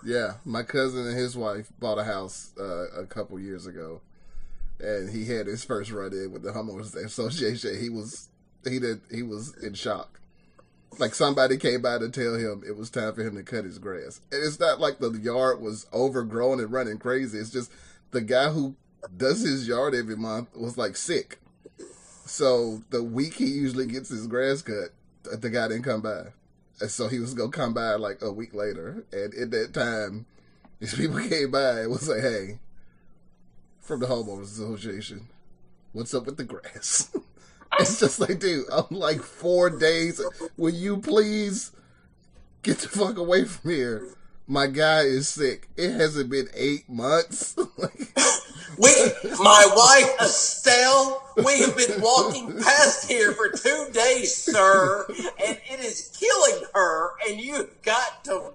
Yeah, 0.04 0.34
my 0.44 0.62
cousin 0.62 1.06
and 1.06 1.16
his 1.16 1.36
wife 1.36 1.72
bought 1.78 1.98
a 1.98 2.04
house 2.04 2.52
uh, 2.58 2.90
a 2.90 3.06
couple 3.06 3.38
years 3.40 3.66
ago, 3.66 4.00
and 4.78 5.10
he 5.10 5.26
had 5.26 5.46
his 5.46 5.64
first 5.64 5.90
run 5.90 6.12
in 6.12 6.32
with 6.32 6.42
the 6.42 6.52
homeowners 6.52 6.94
association. 6.94 7.80
He 7.80 7.88
was 7.88 8.28
he 8.64 8.78
did 8.78 9.00
he 9.10 9.22
was 9.22 9.56
in 9.62 9.74
shock. 9.74 10.20
Like 10.98 11.14
somebody 11.14 11.56
came 11.56 11.82
by 11.82 11.98
to 11.98 12.08
tell 12.08 12.34
him 12.34 12.62
it 12.66 12.76
was 12.76 12.90
time 12.90 13.14
for 13.14 13.22
him 13.22 13.36
to 13.36 13.42
cut 13.42 13.64
his 13.64 13.78
grass. 13.78 14.20
And 14.32 14.44
it's 14.44 14.58
not 14.58 14.80
like 14.80 14.98
the 14.98 15.10
yard 15.10 15.60
was 15.60 15.86
overgrown 15.92 16.60
and 16.60 16.72
running 16.72 16.98
crazy. 16.98 17.38
It's 17.38 17.50
just 17.50 17.70
the 18.10 18.20
guy 18.20 18.50
who 18.50 18.74
does 19.16 19.42
his 19.42 19.68
yard 19.68 19.94
every 19.94 20.16
month 20.16 20.54
was 20.56 20.76
like 20.76 20.96
sick. 20.96 21.38
So 22.26 22.82
the 22.90 23.02
week 23.02 23.34
he 23.34 23.46
usually 23.46 23.86
gets 23.86 24.08
his 24.08 24.26
grass 24.26 24.62
cut, 24.62 24.90
the 25.22 25.50
guy 25.50 25.68
didn't 25.68 25.84
come 25.84 26.00
by. 26.00 26.26
And 26.80 26.90
so 26.90 27.08
he 27.08 27.18
was 27.18 27.34
gonna 27.34 27.50
come 27.50 27.74
by 27.74 27.94
like 27.94 28.22
a 28.22 28.32
week 28.32 28.54
later. 28.54 29.04
And 29.12 29.34
in 29.34 29.50
that 29.50 29.74
time, 29.74 30.26
these 30.78 30.94
people 30.94 31.18
came 31.28 31.50
by 31.50 31.80
and 31.80 31.90
was 31.90 32.08
like, 32.08 32.20
Hey, 32.20 32.58
from 33.80 34.00
the 34.00 34.06
homeowners 34.06 34.42
association, 34.44 35.28
what's 35.92 36.14
up 36.14 36.26
with 36.26 36.36
the 36.36 36.44
grass? 36.44 37.10
it's 37.78 38.00
just 38.00 38.20
like, 38.20 38.38
dude, 38.40 38.66
I'm 38.72 38.86
like 38.90 39.22
four 39.22 39.70
days. 39.70 40.20
Will 40.56 40.74
you 40.74 40.98
please 40.98 41.72
get 42.62 42.78
the 42.78 42.88
fuck 42.88 43.16
away 43.16 43.44
from 43.44 43.70
here? 43.70 44.08
My 44.46 44.66
guy 44.66 45.02
is 45.02 45.28
sick. 45.28 45.68
It 45.76 45.92
hasn't 45.92 46.30
been 46.30 46.48
eight 46.54 46.88
months. 46.88 47.56
We, 48.78 48.90
my 49.38 49.66
wife 49.76 50.22
Estelle, 50.22 51.22
we 51.44 51.60
have 51.60 51.76
been 51.76 52.00
walking 52.00 52.56
past 52.56 53.10
here 53.10 53.32
for 53.32 53.50
two 53.50 53.88
days, 53.92 54.34
sir, 54.34 55.04
and 55.08 55.58
it 55.70 55.80
is 55.80 56.16
killing 56.18 56.64
her, 56.72 57.10
and 57.28 57.40
you've 57.40 57.82
got 57.82 58.24
to 58.24 58.52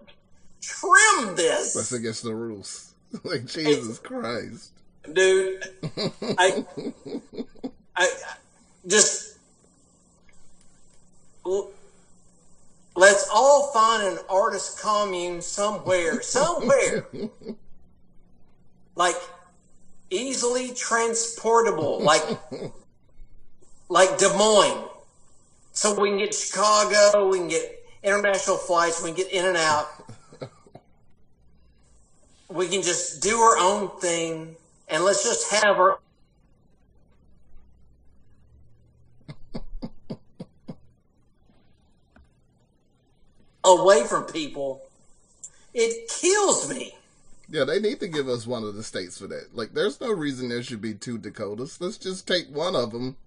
trim 0.61 1.35
this. 1.35 1.73
that's 1.73 1.91
against 1.91 2.23
the 2.23 2.33
rules. 2.33 2.93
like 3.23 3.45
Jesus 3.45 3.99
Christ. 3.99 4.71
Dude, 5.13 5.63
I, 6.21 6.65
I, 7.95 8.07
just, 8.87 9.37
let's 12.95 13.29
all 13.33 13.71
find 13.73 14.03
an 14.03 14.19
artist 14.29 14.79
commune 14.79 15.41
somewhere, 15.41 16.21
somewhere, 16.21 17.05
like 18.95 19.15
easily 20.09 20.73
transportable, 20.73 22.01
like, 22.01 22.23
like 23.89 24.17
Des 24.17 24.35
Moines. 24.37 24.89
So 25.71 25.99
we 25.99 26.09
can 26.09 26.19
get 26.19 26.33
Chicago, 26.33 27.27
we 27.27 27.39
can 27.39 27.49
get 27.49 27.83
international 28.03 28.57
flights, 28.57 29.03
we 29.03 29.09
can 29.09 29.17
get 29.17 29.31
in 29.31 29.45
and 29.45 29.57
out. 29.57 29.87
We 32.47 32.67
can 32.67 32.81
just 32.81 33.21
do 33.21 33.37
our 33.39 33.57
own 33.57 33.89
thing 33.99 34.55
and 34.87 35.03
let's 35.03 35.23
just 35.23 35.51
have 35.51 35.77
our 35.77 35.99
away 43.65 44.03
from 44.05 44.23
people. 44.25 44.81
It 45.73 46.09
kills 46.09 46.69
me. 46.69 46.93
Yeah, 47.49 47.63
they 47.63 47.79
need 47.79 47.99
to 47.99 48.07
give 48.07 48.27
us 48.27 48.47
one 48.47 48.63
of 48.63 48.75
the 48.75 48.83
states 48.83 49.19
for 49.19 49.27
that. 49.27 49.49
Like, 49.53 49.73
there's 49.73 50.01
no 50.01 50.11
reason 50.11 50.49
there 50.49 50.63
should 50.63 50.81
be 50.81 50.93
two 50.93 51.17
Dakotas. 51.17 51.79
Let's 51.79 51.97
just 51.97 52.27
take 52.27 52.47
one 52.49 52.75
of 52.75 52.91
them 52.91 53.17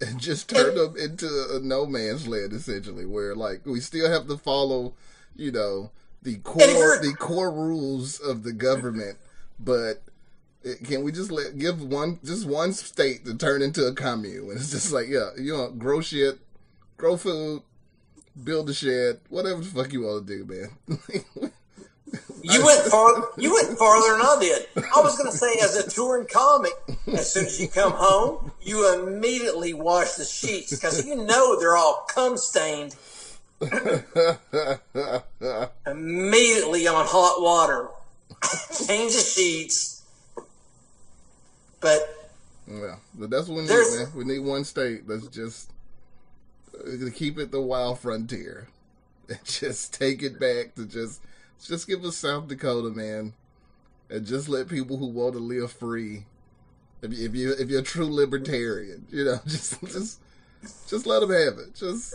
and 0.00 0.20
just 0.20 0.48
turn 0.48 0.74
them 0.76 0.96
into 0.96 1.28
a 1.52 1.60
no 1.60 1.86
man's 1.86 2.26
land, 2.26 2.52
essentially, 2.52 3.06
where 3.06 3.34
like 3.34 3.64
we 3.64 3.80
still 3.80 4.10
have 4.10 4.26
to 4.28 4.36
follow, 4.36 4.94
you 5.34 5.52
know, 5.52 5.90
the 6.22 6.36
core 6.38 6.98
the 6.98 7.14
core 7.18 7.50
rules 7.50 8.20
of 8.20 8.42
the 8.42 8.52
government, 8.52 9.18
but 9.58 10.02
it, 10.62 10.84
can 10.84 11.02
we 11.02 11.12
just 11.12 11.30
let 11.30 11.58
give 11.58 11.82
one 11.82 12.18
just 12.24 12.46
one 12.46 12.72
state 12.72 13.24
to 13.24 13.34
turn 13.34 13.62
into 13.62 13.86
a 13.86 13.94
commune? 13.94 14.50
And 14.50 14.58
it's 14.58 14.70
just 14.70 14.92
like, 14.92 15.08
yeah, 15.08 15.30
you 15.38 15.56
know, 15.56 15.70
grow 15.70 16.00
shit, 16.00 16.38
grow 16.96 17.16
food, 17.16 17.62
build 18.44 18.70
a 18.70 18.74
shed, 18.74 19.20
whatever 19.28 19.60
the 19.60 19.66
fuck 19.66 19.92
you 19.92 20.02
want 20.02 20.26
to 20.26 20.38
do, 20.38 20.44
man. 20.44 21.52
You 22.42 22.64
went 22.64 22.82
far. 22.90 23.28
You 23.36 23.54
went 23.54 23.78
farther 23.78 24.12
than 24.12 24.22
I 24.22 24.36
did. 24.40 24.66
I 24.76 25.00
was 25.00 25.16
going 25.16 25.30
to 25.30 25.36
say, 25.36 25.52
as 25.62 25.76
a 25.76 25.88
touring 25.88 26.26
comic, 26.26 26.72
as 27.06 27.32
soon 27.32 27.46
as 27.46 27.60
you 27.60 27.68
come 27.68 27.92
home, 27.92 28.52
you 28.62 28.92
immediately 28.94 29.74
wash 29.74 30.12
the 30.12 30.24
sheets 30.24 30.70
because 30.74 31.06
you 31.06 31.16
know 31.16 31.58
they're 31.58 31.76
all 31.76 32.06
cum 32.08 32.36
stained. 32.36 32.96
immediately 35.86 36.86
on 36.86 37.04
hot 37.06 37.42
water, 37.42 37.88
change 38.86 39.12
the 39.12 39.20
sheets. 39.34 40.02
But 41.80 42.32
Yeah, 42.66 42.96
but 43.14 43.30
that's 43.30 43.48
what 43.48 43.56
we 43.56 43.62
need, 43.62 43.68
man. 43.68 44.08
We 44.14 44.24
need 44.24 44.38
one 44.40 44.64
state 44.64 45.06
that's 45.06 45.26
just 45.28 45.70
to 46.84 47.10
keep 47.10 47.38
it 47.38 47.50
the 47.50 47.60
wild 47.60 47.98
frontier, 47.98 48.68
and 49.28 49.44
just 49.44 49.94
take 49.94 50.22
it 50.22 50.38
back 50.38 50.74
to 50.74 50.86
just 50.86 51.22
just 51.62 51.86
give 51.86 52.04
us 52.04 52.16
South 52.16 52.48
Dakota, 52.48 52.90
man, 52.90 53.34
and 54.08 54.26
just 54.26 54.48
let 54.48 54.68
people 54.68 54.96
who 54.96 55.06
want 55.06 55.34
to 55.34 55.38
live 55.38 55.72
free. 55.72 56.24
If 57.02 57.12
you 57.12 57.26
if 57.26 57.34
you 57.34 57.52
if 57.52 57.70
you're 57.70 57.80
a 57.80 57.84
true 57.84 58.12
libertarian, 58.12 59.06
you 59.10 59.24
know, 59.24 59.40
just 59.46 59.80
just 59.82 60.20
just 60.88 61.06
let 61.06 61.20
them 61.20 61.30
have 61.30 61.58
it. 61.58 61.74
Just 61.74 62.14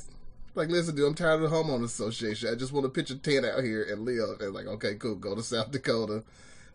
like 0.55 0.69
listen, 0.69 0.95
dude, 0.95 1.07
I'm 1.07 1.15
tired 1.15 1.41
of 1.41 1.49
the 1.49 1.55
homeowners 1.55 1.85
association. 1.85 2.49
I 2.49 2.55
just 2.55 2.71
want 2.71 2.85
to 2.85 2.89
pitch 2.89 3.09
a 3.09 3.15
tent 3.15 3.45
out 3.45 3.63
here 3.63 3.83
and 3.83 4.05
live. 4.05 4.41
And 4.41 4.53
like, 4.53 4.67
okay, 4.67 4.95
cool, 4.95 5.15
go 5.15 5.35
to 5.35 5.43
South 5.43 5.71
Dakota. 5.71 6.23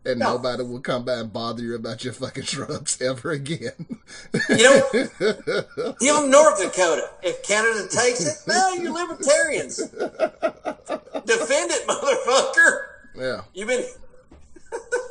And 0.05 0.19
No. 0.19 0.33
nobody 0.37 0.63
will 0.63 0.81
come 0.81 1.05
by 1.05 1.15
and 1.17 1.31
bother 1.33 1.63
you 1.63 1.75
about 1.75 2.03
your 2.05 2.15
fucking 2.15 2.45
shrubs 2.45 3.01
ever 3.03 3.33
again. 3.33 3.73
You 4.49 4.57
know, 4.63 4.83
give 6.01 6.15
them 6.17 6.31
North 6.31 6.59
Dakota. 6.59 7.11
If 7.23 7.43
Canada 7.43 7.87
takes 7.89 8.25
it, 8.27 8.49
no, 8.49 8.73
you 8.75 8.93
libertarians. 8.95 9.77
Defend 9.77 11.71
it, 11.71 11.87
motherfucker. 11.89 12.81
yeah. 13.17 13.43
You've 13.53 13.69
been. 13.69 13.85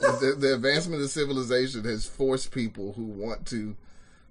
the, 0.01 0.35
the 0.39 0.53
advancement 0.55 1.01
of 1.03 1.09
civilization 1.09 1.83
has 1.83 2.05
forced 2.07 2.51
people 2.51 2.93
who 2.93 3.03
want 3.03 3.45
to 3.47 3.75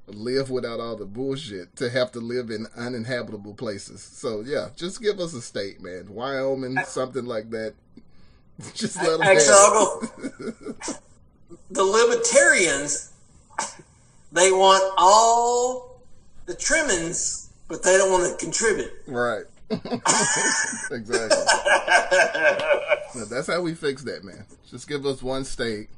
live 0.06 0.50
without 0.50 0.80
all 0.80 0.96
the 0.96 1.04
bullshit 1.04 1.76
to 1.76 1.90
have 1.90 2.10
to 2.12 2.18
live 2.18 2.50
in 2.50 2.66
uninhabitable 2.76 3.54
places. 3.54 4.02
So 4.02 4.40
yeah, 4.44 4.70
just 4.74 5.00
give 5.02 5.20
us 5.20 5.34
a 5.34 5.42
state, 5.42 5.80
man. 5.82 6.12
Wyoming, 6.12 6.78
something 6.86 7.26
like 7.26 7.50
that. 7.50 7.74
Just 8.74 8.96
let 8.96 9.18
them 9.18 9.22
Actually. 9.22 10.08
The 11.70 11.84
libertarians, 11.84 13.12
they 14.32 14.50
want 14.50 14.94
all 14.96 16.00
the 16.46 16.54
trimmings, 16.54 17.50
but 17.68 17.82
they 17.82 17.96
don't 17.96 18.10
want 18.10 18.30
to 18.38 18.44
contribute. 18.44 18.90
Right. 19.06 19.44
exactly. 19.70 21.38
Now, 23.14 23.24
that's 23.26 23.46
how 23.46 23.60
we 23.60 23.74
fix 23.74 24.02
that, 24.04 24.24
man. 24.24 24.44
Just 24.70 24.88
give 24.88 25.04
us 25.06 25.22
one 25.22 25.44
state 25.44 25.88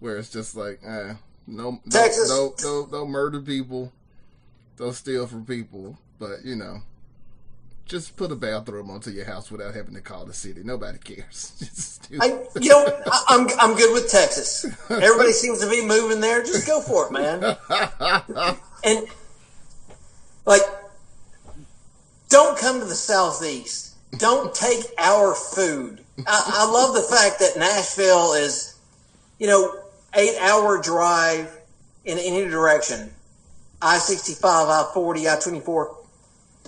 where 0.00 0.16
it's 0.16 0.30
just 0.30 0.56
like, 0.56 0.80
eh, 0.84 1.14
No, 1.46 1.72
no, 1.72 1.80
Texas. 1.90 2.28
no, 2.28 2.54
no, 2.62 2.86
don't 2.86 3.10
murder 3.10 3.40
people. 3.40 3.92
Don't 4.76 4.94
steal 4.94 5.26
from 5.26 5.44
people. 5.44 5.98
But 6.18 6.44
you 6.44 6.54
know, 6.56 6.82
just 7.92 8.16
put 8.16 8.32
a 8.32 8.34
bathroom 8.34 8.90
onto 8.90 9.10
your 9.10 9.26
house 9.26 9.50
without 9.50 9.74
having 9.74 9.94
to 9.94 10.00
call 10.00 10.24
the 10.24 10.32
city. 10.32 10.62
Nobody 10.64 10.96
cares. 10.96 11.52
Just 11.58 12.10
do 12.10 12.18
I, 12.22 12.42
you 12.58 12.70
know, 12.70 12.86
I, 13.06 13.24
I'm 13.28 13.46
I'm 13.60 13.76
good 13.76 13.92
with 13.92 14.10
Texas. 14.10 14.64
Everybody 14.90 15.32
seems 15.32 15.60
to 15.60 15.68
be 15.68 15.84
moving 15.84 16.20
there. 16.20 16.42
Just 16.42 16.66
go 16.66 16.80
for 16.80 17.06
it, 17.06 17.12
man. 17.12 17.56
And 18.84 19.06
like, 20.44 20.62
don't 22.28 22.58
come 22.58 22.80
to 22.80 22.84
the 22.84 22.96
southeast. 22.96 23.94
Don't 24.18 24.52
take 24.52 24.86
our 24.98 25.36
food. 25.36 26.02
I, 26.26 26.52
I 26.56 26.68
love 26.68 26.96
the 26.96 27.02
fact 27.02 27.38
that 27.38 27.56
Nashville 27.56 28.32
is, 28.32 28.76
you 29.38 29.46
know, 29.46 29.72
eight 30.14 30.36
hour 30.40 30.82
drive 30.82 31.56
in 32.04 32.18
any 32.18 32.44
direction. 32.50 33.12
I 33.80 33.98
sixty 33.98 34.34
five, 34.34 34.68
I 34.68 34.90
forty, 34.92 35.28
I 35.28 35.38
twenty 35.38 35.60
four. 35.60 35.96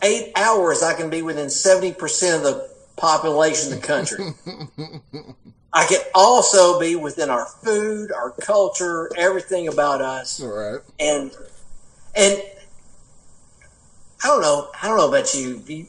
Eight 0.05 0.33
hours, 0.37 0.83
I 0.83 0.93
can 0.95 1.09
be 1.09 1.23
within 1.23 1.49
seventy 1.49 1.95
percent 1.95 2.37
of 2.37 2.43
the 2.43 2.71
population 2.97 3.73
of 3.73 3.81
the 3.81 3.87
country. 3.87 4.35
I 5.73 5.87
can 5.87 6.01
also 6.15 6.79
be 6.79 6.95
within 6.95 7.31
our 7.31 7.47
food, 7.47 8.13
our 8.13 8.31
culture, 8.31 9.11
everything 9.17 9.67
about 9.67 10.03
us 10.03 10.41
All 10.43 10.49
right. 10.49 10.81
and 11.01 11.33
and 12.15 12.41
I 14.23 14.29
don't 14.29 14.43
know. 14.43 14.69
I 14.81 14.89
don't 14.89 14.99
know 14.99 15.09
about 15.09 15.35
you. 15.35 15.63
you 15.67 15.87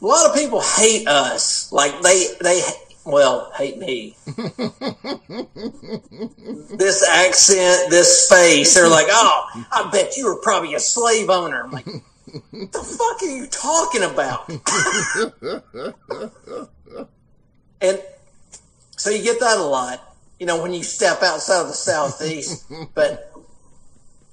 a 0.00 0.06
lot 0.06 0.28
of 0.28 0.34
people 0.34 0.60
hate 0.60 1.06
us. 1.06 1.70
Like 1.70 2.00
they 2.02 2.26
they 2.40 2.62
well 3.04 3.52
hate 3.56 3.78
me. 3.78 4.16
this 6.76 7.06
accent, 7.08 7.90
this 7.90 8.28
face. 8.28 8.74
They're 8.74 8.88
like, 8.88 9.06
oh, 9.10 9.64
I 9.70 9.88
bet 9.92 10.16
you 10.16 10.26
were 10.26 10.36
probably 10.40 10.74
a 10.74 10.80
slave 10.80 11.30
owner. 11.30 11.62
I'm 11.62 11.70
like, 11.70 11.86
the 12.26 12.96
fuck 12.98 13.22
are 13.22 13.26
you 13.26 13.46
talking 13.46 14.02
about? 14.02 14.48
and 17.80 18.02
so 18.96 19.10
you 19.10 19.22
get 19.22 19.40
that 19.40 19.58
a 19.58 19.62
lot. 19.62 20.00
You 20.38 20.46
know, 20.46 20.62
when 20.62 20.72
you 20.72 20.82
step 20.82 21.22
outside 21.22 21.62
of 21.62 21.68
the 21.68 21.74
southeast, 21.74 22.64
but 22.94 23.32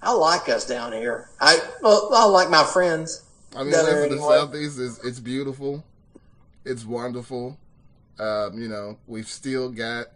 I 0.01 0.13
like 0.13 0.49
us 0.49 0.65
down 0.65 0.93
here. 0.93 1.29
I 1.39 1.59
well, 1.81 2.09
I 2.13 2.25
like 2.25 2.49
my 2.49 2.63
friends. 2.63 3.23
I 3.55 3.63
mean, 3.63 3.71
there 3.71 4.07
the 4.07 4.15
anyway. 4.15 4.37
southeast 4.37 4.79
is 4.79 4.99
it's 5.03 5.19
beautiful, 5.19 5.83
it's 6.65 6.85
wonderful. 6.85 7.57
Um, 8.17 8.59
you 8.59 8.67
know, 8.67 8.97
we've 9.07 9.27
still 9.27 9.69
got 9.69 10.07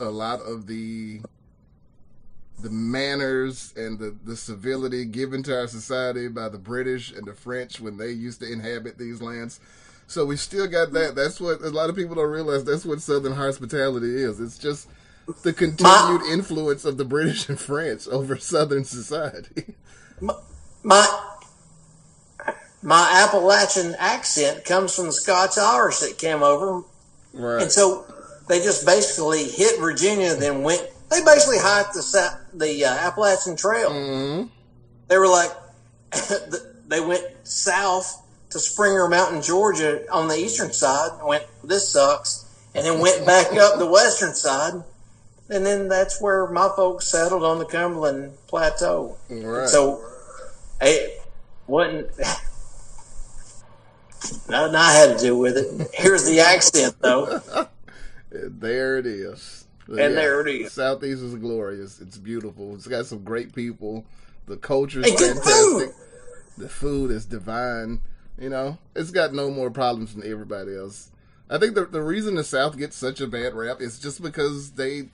a 0.00 0.04
lot 0.04 0.40
of 0.40 0.66
the 0.66 1.20
the 2.60 2.70
manners 2.70 3.72
and 3.76 3.98
the, 3.98 4.16
the 4.24 4.36
civility 4.36 5.04
given 5.04 5.42
to 5.44 5.58
our 5.58 5.66
society 5.66 6.28
by 6.28 6.48
the 6.48 6.58
British 6.58 7.12
and 7.12 7.26
the 7.26 7.34
French 7.34 7.80
when 7.80 7.96
they 7.96 8.10
used 8.10 8.40
to 8.40 8.50
inhabit 8.50 8.98
these 8.98 9.20
lands. 9.20 9.60
So 10.06 10.24
we 10.24 10.36
still 10.36 10.66
got 10.66 10.92
that. 10.92 11.14
That's 11.14 11.40
what 11.40 11.62
a 11.62 11.70
lot 11.70 11.90
of 11.90 11.96
people 11.96 12.14
don't 12.14 12.30
realize. 12.30 12.64
That's 12.64 12.84
what 12.84 13.00
Southern 13.00 13.32
hospitality 13.32 14.22
is. 14.22 14.40
It's 14.40 14.58
just 14.58 14.88
the 15.42 15.52
continued 15.52 16.22
influence 16.30 16.84
of 16.84 16.98
the 16.98 17.04
British 17.04 17.48
and 17.48 17.58
French 17.58 18.06
over 18.08 18.36
Southern 18.36 18.84
society. 18.84 19.74
My 20.82 21.06
my 22.82 23.24
Appalachian 23.26 23.96
accent 23.98 24.66
comes 24.66 24.94
from 24.94 25.06
the 25.06 25.12
Scots 25.12 25.56
Irish 25.56 26.00
that 26.00 26.18
came 26.18 26.42
over, 26.42 26.82
right. 27.32 27.62
and 27.62 27.72
so 27.72 28.04
they 28.46 28.60
just 28.60 28.84
basically 28.84 29.44
hit 29.44 29.80
Virginia, 29.80 30.34
then 30.34 30.62
went. 30.62 30.90
They 31.14 31.24
basically 31.24 31.58
hiked 31.58 31.94
the 31.94 32.38
the 32.54 32.84
uh, 32.84 32.92
Appalachian 32.92 33.56
Trail. 33.56 33.90
Mhm. 33.90 34.50
They 35.08 35.18
were 35.18 35.28
like, 35.28 35.50
they 36.88 37.00
went 37.00 37.24
south 37.44 38.22
to 38.50 38.58
Springer 38.58 39.08
Mountain, 39.08 39.42
Georgia, 39.42 40.04
on 40.10 40.28
the 40.28 40.36
eastern 40.36 40.72
side. 40.72 41.10
Went, 41.22 41.44
this 41.62 41.88
sucks, 41.88 42.46
and 42.74 42.84
then 42.84 43.00
went 43.00 43.24
back 43.32 43.52
up 43.54 43.78
the 43.78 43.86
western 43.86 44.34
side, 44.34 44.82
and 45.50 45.64
then 45.66 45.88
that's 45.88 46.20
where 46.20 46.46
my 46.46 46.68
folks 46.74 47.06
settled 47.06 47.44
on 47.44 47.58
the 47.58 47.64
Cumberland 47.64 48.32
Plateau. 48.46 49.16
Right. 49.28 49.68
So, 49.68 50.04
it 50.80 51.22
wasn't. 51.66 52.08
Nothing 54.48 54.74
I 54.74 54.92
had 54.92 55.18
to 55.18 55.22
do 55.22 55.36
with 55.36 55.58
it. 55.58 55.90
Here's 55.92 56.24
the 56.24 56.40
accent, 56.40 56.96
though. 57.00 57.40
There 58.36 58.98
it 58.98 59.06
is. 59.06 59.63
And 59.88 60.16
there 60.16 60.40
it 60.46 60.48
is. 60.48 60.72
Southeast 60.72 61.22
is 61.22 61.34
glorious. 61.34 62.00
It's 62.00 62.16
beautiful. 62.18 62.74
It's 62.74 62.86
got 62.86 63.06
some 63.06 63.22
great 63.22 63.54
people. 63.54 64.04
The 64.46 64.56
culture's 64.56 65.06
And 65.06 65.16
good 65.18 65.36
fantastic. 65.36 65.52
food. 65.54 65.92
The 66.58 66.68
food 66.68 67.10
is 67.10 67.26
divine. 67.26 68.00
You 68.38 68.48
know, 68.50 68.78
it's 68.96 69.10
got 69.10 69.32
no 69.32 69.50
more 69.50 69.70
problems 69.70 70.14
than 70.14 70.28
everybody 70.30 70.76
else. 70.76 71.10
I 71.50 71.58
think 71.58 71.74
the 71.74 71.84
the 71.84 72.02
reason 72.02 72.34
the 72.34 72.44
South 72.44 72.76
gets 72.78 72.96
such 72.96 73.20
a 73.20 73.26
bad 73.26 73.54
rap 73.54 73.80
is 73.80 73.98
just 73.98 74.22
because 74.22 74.72
they 74.72 75.08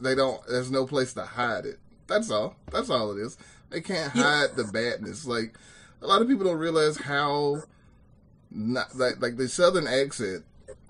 they 0.00 0.14
don't. 0.14 0.40
There's 0.46 0.70
no 0.70 0.86
place 0.86 1.12
to 1.14 1.22
hide 1.24 1.64
it. 1.66 1.78
That's 2.06 2.30
all. 2.30 2.56
That's 2.70 2.90
all 2.90 3.10
it 3.16 3.20
is. 3.20 3.36
They 3.70 3.80
can't 3.80 4.12
hide 4.12 4.54
the 4.56 4.64
badness. 4.64 5.26
Like 5.26 5.56
a 6.02 6.06
lot 6.06 6.22
of 6.22 6.28
people 6.28 6.44
don't 6.44 6.58
realize 6.58 6.98
how 6.98 7.62
not 8.50 8.96
like 8.96 9.20
like 9.20 9.36
the 9.36 9.48
Southern 9.48 9.86
accent 9.86 10.44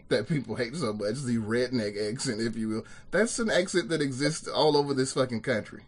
that 0.09 0.29
people 0.29 0.57
hate 0.57 0.75
so 0.77 0.93
much, 0.93 1.23
the 1.23 1.39
redneck 1.39 2.13
accent, 2.13 2.41
if 2.41 2.57
you 2.57 2.69
will. 2.69 2.87
That's 3.11 3.39
an 3.39 3.51
accent 3.51 3.89
that 3.91 4.03
exists 4.03 4.49
all 4.49 4.77
over 4.77 4.95
this 4.95 5.13
fucking 5.13 5.43
country. 5.43 5.83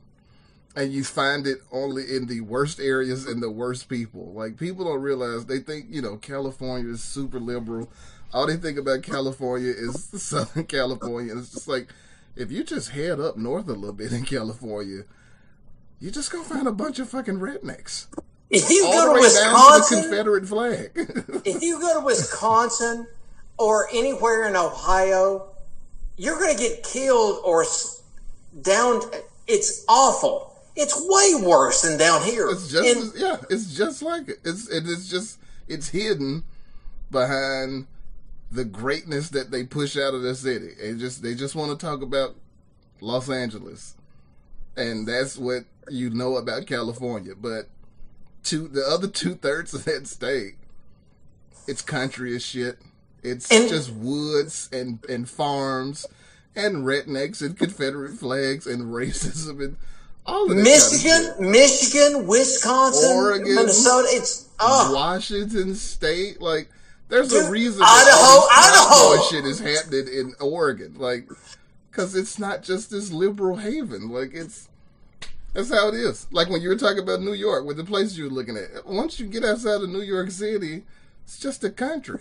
And 0.77 0.93
you 0.93 1.03
find 1.03 1.47
it 1.47 1.59
only 1.73 2.15
in 2.15 2.27
the 2.27 2.43
worst 2.43 2.79
areas 2.79 3.27
and 3.27 3.43
the 3.43 3.51
worst 3.51 3.89
people. 3.89 4.33
Like 4.33 4.57
people 4.57 4.85
don't 4.85 5.01
realize 5.01 5.47
they 5.47 5.59
think, 5.59 5.87
you 5.89 6.01
know, 6.01 6.17
California 6.17 6.93
is 6.93 7.03
super 7.03 7.41
liberal. 7.41 7.91
All 8.33 8.47
they 8.47 8.57
think 8.57 8.79
about 8.79 9.03
California 9.03 9.73
is 9.77 10.05
Southern 10.23 10.65
California. 10.65 11.33
And 11.33 11.41
it's 11.41 11.53
just 11.53 11.69
like 11.69 11.89
if 12.37 12.53
you 12.53 12.63
just 12.63 12.91
head 12.91 13.19
up 13.19 13.37
north 13.37 13.69
a 13.69 13.73
little 13.73 13.93
bit 13.93 14.13
in 14.13 14.25
California, 14.25 15.03
you're 15.99 16.13
just 16.13 16.31
gonna 16.31 16.45
find 16.45 16.69
a 16.69 16.73
bunch 16.73 17.01
of 17.01 17.09
fucking 17.09 17.41
rednecks. 17.41 18.07
If 18.49 18.69
you 18.71 18.85
All 18.85 19.15
go 19.15 19.15
to 19.15 19.21
down 19.21 19.21
to 19.21 19.21
the 19.21 19.21
Wisconsin, 19.21 20.03
Confederate 20.03 20.47
flag. 20.47 20.91
if 21.45 21.63
you 21.63 21.81
go 21.81 22.01
to 22.01 22.07
Wisconsin 22.07 23.07
or 23.61 23.89
anywhere 23.93 24.49
in 24.49 24.57
Ohio, 24.57 25.47
you're 26.17 26.39
going 26.39 26.57
to 26.57 26.61
get 26.61 26.83
killed 26.83 27.41
or 27.45 27.65
down. 28.63 29.03
It's 29.47 29.85
awful. 29.87 30.57
It's 30.75 30.95
way 30.97 31.47
worse 31.47 31.83
than 31.83 31.99
down 31.99 32.23
here. 32.23 32.49
It's 32.49 32.71
just 32.73 32.89
And- 32.89 33.13
yeah, 33.21 33.37
it's 33.51 33.75
just 33.77 34.01
like 34.03 34.29
it. 34.29 34.39
It's 34.45 34.69
it 34.69 34.85
is 34.87 35.09
just 35.11 35.39
it's 35.69 35.89
hidden 35.91 36.45
behind 37.11 37.87
the 38.51 38.65
greatness 38.65 39.29
that 39.31 39.51
they 39.51 39.65
push 39.65 39.97
out 39.97 40.15
of 40.15 40.23
the 40.23 40.35
city. 40.35 40.71
And 40.83 40.99
just 40.99 41.23
they 41.23 41.35
just 41.35 41.55
want 41.55 41.79
to 41.79 41.87
talk 41.87 42.01
about 42.01 42.37
Los 43.03 43.29
Angeles. 43.29 43.95
And 44.77 45.07
that's 45.07 45.37
what 45.37 45.65
you 45.91 46.09
know 46.09 46.37
about 46.37 46.67
California. 46.67 47.35
But 47.39 47.69
two 48.43 48.69
the 48.69 48.85
other 48.89 49.09
two 49.09 49.35
thirds 49.35 49.75
of 49.75 49.85
that 49.85 50.07
state, 50.07 50.55
it's 51.67 51.83
country 51.83 52.35
as 52.35 52.43
shit. 52.43 52.79
It's 53.23 53.51
And- 53.51 53.69
just 53.69 53.91
woods 53.93 54.69
and, 54.73 54.99
and 55.09 55.29
farms 55.29 56.07
and 56.57 56.85
rednecks 56.85 57.43
and 57.43 57.57
Confederate 57.57 58.13
flags 58.13 58.67
and 58.67 58.85
racism 58.93 59.63
and 59.65 59.77
all 60.27 60.51
of 60.51 60.57
that 60.57 60.65
kind 60.65 60.67
of 60.67 61.41
Michigan. 61.41 61.51
Michigan, 61.51 62.27
Wisconsin, 62.27 63.11
Oregon. 63.17 63.55
Minnesota. 63.55 64.09
It's 64.11 64.49
oh, 64.59 64.95
Washington 64.95 65.75
State. 65.75 66.41
Like, 66.41 66.69
there's 67.09 67.29
Dude, 67.29 67.47
a 67.47 67.51
reason 67.51 67.83
Idaho, 67.85 68.47
Idaho. 68.53 69.23
shit 69.29 69.45
is 69.45 69.59
happening 69.59 70.09
in 70.13 70.35
Oregon. 70.41 70.95
Like, 70.99 71.29
because 71.91 72.15
it's 72.15 72.39
not 72.39 72.63
just 72.63 72.91
this 72.91 73.11
liberal 73.11 73.57
haven. 73.57 74.11
Like, 74.11 74.31
it's 74.35 74.69
that's 75.53 75.71
how 75.73 75.89
it 75.89 75.95
is. 75.95 76.27
Like 76.31 76.49
when 76.49 76.61
you 76.63 76.69
were 76.69 76.77
talking 76.77 77.03
about 77.03 77.21
New 77.23 77.33
York, 77.33 77.65
with 77.65 77.77
the 77.77 77.85
places 77.85 78.17
you 78.17 78.25
were 78.25 78.31
looking 78.31 78.57
at. 78.57 78.87
Once 78.87 79.19
you 79.19 79.27
get 79.27 79.45
outside 79.45 79.83
of 79.83 79.89
New 79.89 80.03
York 80.03 80.31
City, 80.31 80.85
it's 81.25 81.39
just 81.41 81.65
a 81.65 81.71
country. 81.71 82.21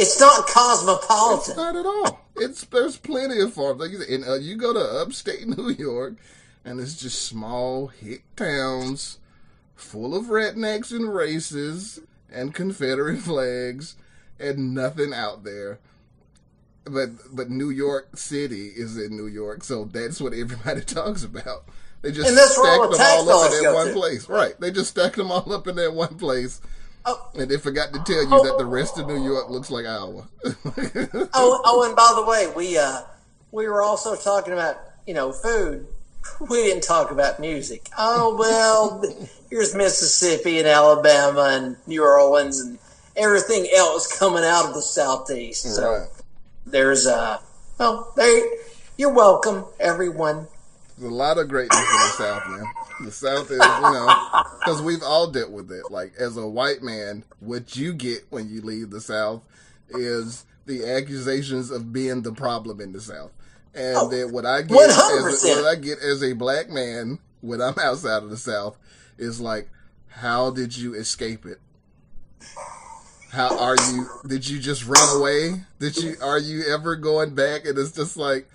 It's 0.00 0.20
not 0.20 0.46
cosmopolitan. 0.46 1.50
It's 1.50 1.56
not 1.56 1.76
at 1.76 1.86
all. 1.86 2.20
It's 2.36 2.64
there's 2.64 2.96
plenty 2.96 3.40
of 3.40 3.52
farms. 3.52 3.80
Like 3.80 3.90
you 3.90 3.98
said, 3.98 4.08
and 4.08 4.24
uh, 4.24 4.34
you 4.34 4.56
go 4.56 4.72
to 4.72 4.80
upstate 4.80 5.46
New 5.58 5.70
York, 5.70 6.14
and 6.64 6.80
it's 6.80 7.00
just 7.00 7.22
small 7.22 7.88
hick 7.88 8.24
towns 8.36 9.18
full 9.74 10.14
of 10.14 10.26
rednecks 10.26 10.90
and 10.90 11.12
races 11.14 12.00
and 12.30 12.54
Confederate 12.54 13.18
flags 13.22 13.96
and 14.38 14.74
nothing 14.74 15.12
out 15.12 15.44
there. 15.44 15.78
But 16.84 17.10
but 17.34 17.50
New 17.50 17.70
York 17.70 18.16
City 18.16 18.68
is 18.68 18.96
in 18.96 19.16
New 19.16 19.26
York, 19.26 19.62
so 19.62 19.84
that's 19.84 20.20
what 20.20 20.32
everybody 20.32 20.80
talks 20.84 21.22
about. 21.24 21.64
They 22.02 22.10
just 22.12 22.26
And 22.28 22.36
that's 22.36 22.56
where 22.58 22.80
all 22.80 22.92
stacked 22.94 23.26
them 23.26 23.28
all 23.34 23.42
up 23.44 23.52
in 23.52 23.62
that 23.62 23.74
one 23.74 23.86
to. 23.88 23.92
place. 23.92 24.28
Right. 24.28 24.58
They 24.58 24.70
just 24.70 24.90
stacked 24.90 25.16
them 25.16 25.30
all 25.30 25.52
up 25.52 25.66
in 25.68 25.76
that 25.76 25.92
one 25.92 26.16
place. 26.16 26.62
Oh. 27.06 27.30
And 27.34 27.50
they 27.50 27.56
forgot 27.56 27.92
to 27.92 28.02
tell 28.04 28.22
you 28.22 28.44
that 28.44 28.56
the 28.58 28.66
rest 28.66 28.98
of 28.98 29.06
New 29.06 29.22
York 29.22 29.48
looks 29.48 29.70
like 29.70 29.86
Iowa. 29.86 30.28
Oh, 31.32 31.60
oh, 31.64 31.86
and 31.86 31.96
by 31.96 32.12
the 32.14 32.24
way, 32.24 32.52
we 32.54 32.76
uh, 32.76 33.00
we 33.52 33.66
were 33.68 33.82
also 33.82 34.14
talking 34.16 34.52
about 34.52 34.76
you 35.06 35.14
know, 35.14 35.32
food, 35.32 35.86
we 36.48 36.58
didn't 36.58 36.84
talk 36.84 37.10
about 37.10 37.40
music. 37.40 37.88
Oh, 37.98 38.36
well, 38.38 39.02
here's 39.50 39.74
Mississippi 39.74 40.58
and 40.58 40.68
Alabama 40.68 41.48
and 41.50 41.76
New 41.86 42.04
Orleans 42.04 42.60
and 42.60 42.78
everything 43.16 43.68
else 43.74 44.06
coming 44.18 44.44
out 44.44 44.66
of 44.66 44.74
the 44.74 44.82
Southeast. 44.82 45.62
So 45.74 45.98
Right. 45.98 46.08
there's, 46.66 47.08
uh, 47.08 47.38
well, 47.78 48.12
there, 48.16 48.46
you're 48.96 49.12
welcome, 49.12 49.64
everyone. 49.80 50.46
There's 51.00 51.10
a 51.12 51.14
lot 51.14 51.38
of 51.38 51.48
greatness 51.48 51.78
in 51.80 51.84
the 51.86 52.08
South, 52.18 52.42
man. 52.48 52.64
The 53.06 53.10
South 53.12 53.50
is, 53.50 53.56
you 53.56 53.58
know, 53.58 54.42
because 54.58 54.82
we've 54.82 55.02
all 55.02 55.28
dealt 55.30 55.50
with 55.50 55.72
it. 55.72 55.90
Like, 55.90 56.12
as 56.18 56.36
a 56.36 56.46
white 56.46 56.82
man, 56.82 57.24
what 57.40 57.74
you 57.74 57.94
get 57.94 58.26
when 58.28 58.50
you 58.50 58.60
leave 58.60 58.90
the 58.90 59.00
South 59.00 59.42
is 59.88 60.44
the 60.66 60.84
accusations 60.84 61.70
of 61.70 61.90
being 61.90 62.20
the 62.20 62.32
problem 62.32 62.82
in 62.82 62.92
the 62.92 63.00
South. 63.00 63.32
And 63.74 63.96
Oh, 63.96 64.08
then 64.10 64.30
what 64.30 64.44
I 64.44 64.60
get, 64.60 64.76
as 64.90 65.44
a, 65.44 65.48
what 65.62 65.64
I 65.64 65.74
get 65.80 66.00
as 66.00 66.22
a 66.22 66.34
black 66.34 66.68
man 66.68 67.18
when 67.40 67.62
I'm 67.62 67.78
outside 67.78 68.22
of 68.22 68.28
the 68.28 68.36
South 68.36 68.76
is 69.16 69.40
like, 69.40 69.70
how 70.08 70.50
did 70.50 70.76
you 70.76 70.94
escape 70.94 71.46
it? 71.46 71.60
How 73.30 73.56
are 73.58 73.76
you? 73.92 74.06
Did 74.26 74.46
you 74.46 74.58
just 74.58 74.84
run 74.86 75.16
away? 75.16 75.62
Did 75.78 75.96
you? 75.96 76.16
Are 76.20 76.38
you 76.38 76.64
ever 76.74 76.96
going 76.96 77.34
back? 77.34 77.64
And 77.64 77.78
it's 77.78 77.92
just 77.92 78.16
like, 78.16 78.50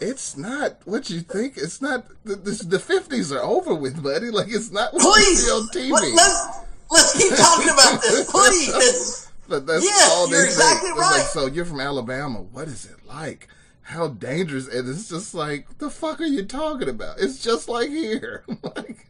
it's 0.00 0.36
not 0.36 0.78
what 0.84 1.10
you 1.10 1.20
think. 1.20 1.56
It's 1.56 1.80
not. 1.82 2.06
The, 2.24 2.36
50s 2.36 3.34
are 3.34 3.42
over 3.42 3.74
with, 3.74 4.02
buddy. 4.02 4.30
Like, 4.30 4.46
it's 4.48 4.70
not 4.70 4.90
Please, 4.92 5.50
on 5.50 5.68
TV. 5.68 5.90
let, 5.92 6.14
let's, 6.14 6.58
let's 6.90 7.12
keep 7.16 7.36
talking 7.36 7.68
about 7.70 8.00
this, 8.02 8.30
please. 8.30 9.30
But 9.48 9.66
that's 9.66 9.84
Yes, 9.84 10.10
all 10.12 10.26
they 10.28 10.36
you're 10.36 10.46
say. 10.50 10.52
exactly 10.52 10.90
It's 10.90 10.98
like, 10.98 11.10
right. 11.10 11.26
so 11.26 11.46
you're 11.46 11.64
from 11.64 11.80
Alabama. 11.80 12.40
What 12.42 12.68
is 12.68 12.84
it 12.84 13.06
like? 13.06 13.48
How 13.82 14.08
dangerous? 14.08 14.68
And 14.68 14.86
it's 14.88 15.08
just 15.08 15.32
like, 15.34 15.78
the 15.78 15.88
fuck 15.88 16.20
are 16.20 16.24
you 16.24 16.44
talking 16.44 16.88
about? 16.90 17.18
It's 17.20 17.42
just 17.42 17.68
like 17.68 17.88
here. 17.88 18.44
like, 18.62 19.06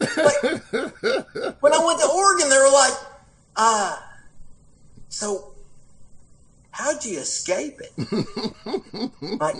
when 0.00 1.72
I 1.72 1.84
went 1.84 2.00
to 2.00 2.08
Oregon, 2.12 2.48
they 2.48 2.58
were 2.58 2.72
like, 2.72 2.92
uh, 3.56 3.96
so 5.08 5.52
how'd 6.72 7.04
you 7.04 7.20
escape 7.20 7.78
it? 7.80 9.40
like, 9.40 9.54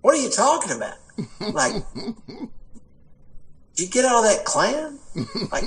what 0.00 0.14
are 0.14 0.18
you 0.20 0.30
talking 0.30 0.72
about? 0.76 0.96
Like, 1.52 1.72
did 1.94 2.48
you 3.76 3.88
get 3.88 4.04
of 4.04 4.22
that 4.24 4.44
Klan? 4.44 4.98
Like, 5.50 5.64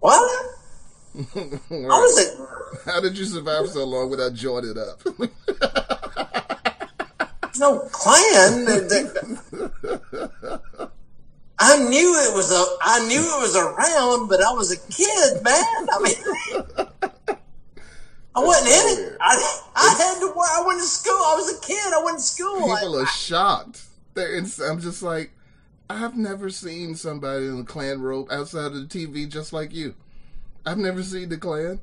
what? 0.00 0.46
I 1.34 1.48
was 1.70 2.18
a, 2.18 2.90
How 2.90 3.00
did 3.00 3.16
you 3.16 3.24
survive 3.24 3.68
so 3.68 3.84
long 3.84 4.10
without 4.10 4.34
joining 4.34 4.76
up? 4.78 5.00
there's 7.42 7.58
no 7.58 7.78
Klan. 7.90 8.66
I 11.58 11.78
knew 11.88 12.14
it 12.14 12.34
was 12.34 12.52
a, 12.52 12.64
I 12.82 13.06
knew 13.08 13.18
it 13.18 13.40
was 13.40 13.56
around, 13.56 14.28
but 14.28 14.42
I 14.42 14.52
was 14.52 14.70
a 14.72 14.76
kid, 14.92 15.42
man. 15.42 15.86
I 15.90 15.98
mean, 16.02 17.10
I 18.36 18.40
wasn't 18.40 18.68
in 18.68 19.04
it. 19.06 19.16
I, 19.20 19.60
I 19.74 19.94
had 19.98 20.20
to 20.20 20.26
work. 20.26 20.48
I 20.52 20.62
went 20.66 20.78
to 20.80 20.86
school. 20.86 21.14
I 21.14 21.34
was 21.36 21.56
a 21.56 21.60
kid. 21.66 21.92
I 21.94 22.02
went 22.04 22.18
to 22.18 22.22
school. 22.22 22.56
People 22.56 22.98
I- 22.98 23.02
are 23.02 23.06
shocked. 23.06 23.82
They're 24.14 24.36
in, 24.36 24.46
I'm 24.62 24.80
just 24.80 25.02
like, 25.02 25.32
I've 25.88 26.16
never 26.16 26.50
seen 26.50 26.94
somebody 26.96 27.46
in 27.46 27.58
the 27.58 27.64
Klan 27.64 28.00
robe 28.00 28.28
outside 28.30 28.66
of 28.66 28.74
the 28.74 28.86
TV 28.86 29.28
just 29.28 29.52
like 29.52 29.72
you. 29.72 29.94
I've 30.64 30.78
never 30.78 31.02
seen 31.02 31.28
the 31.28 31.36
Klan. 31.36 31.80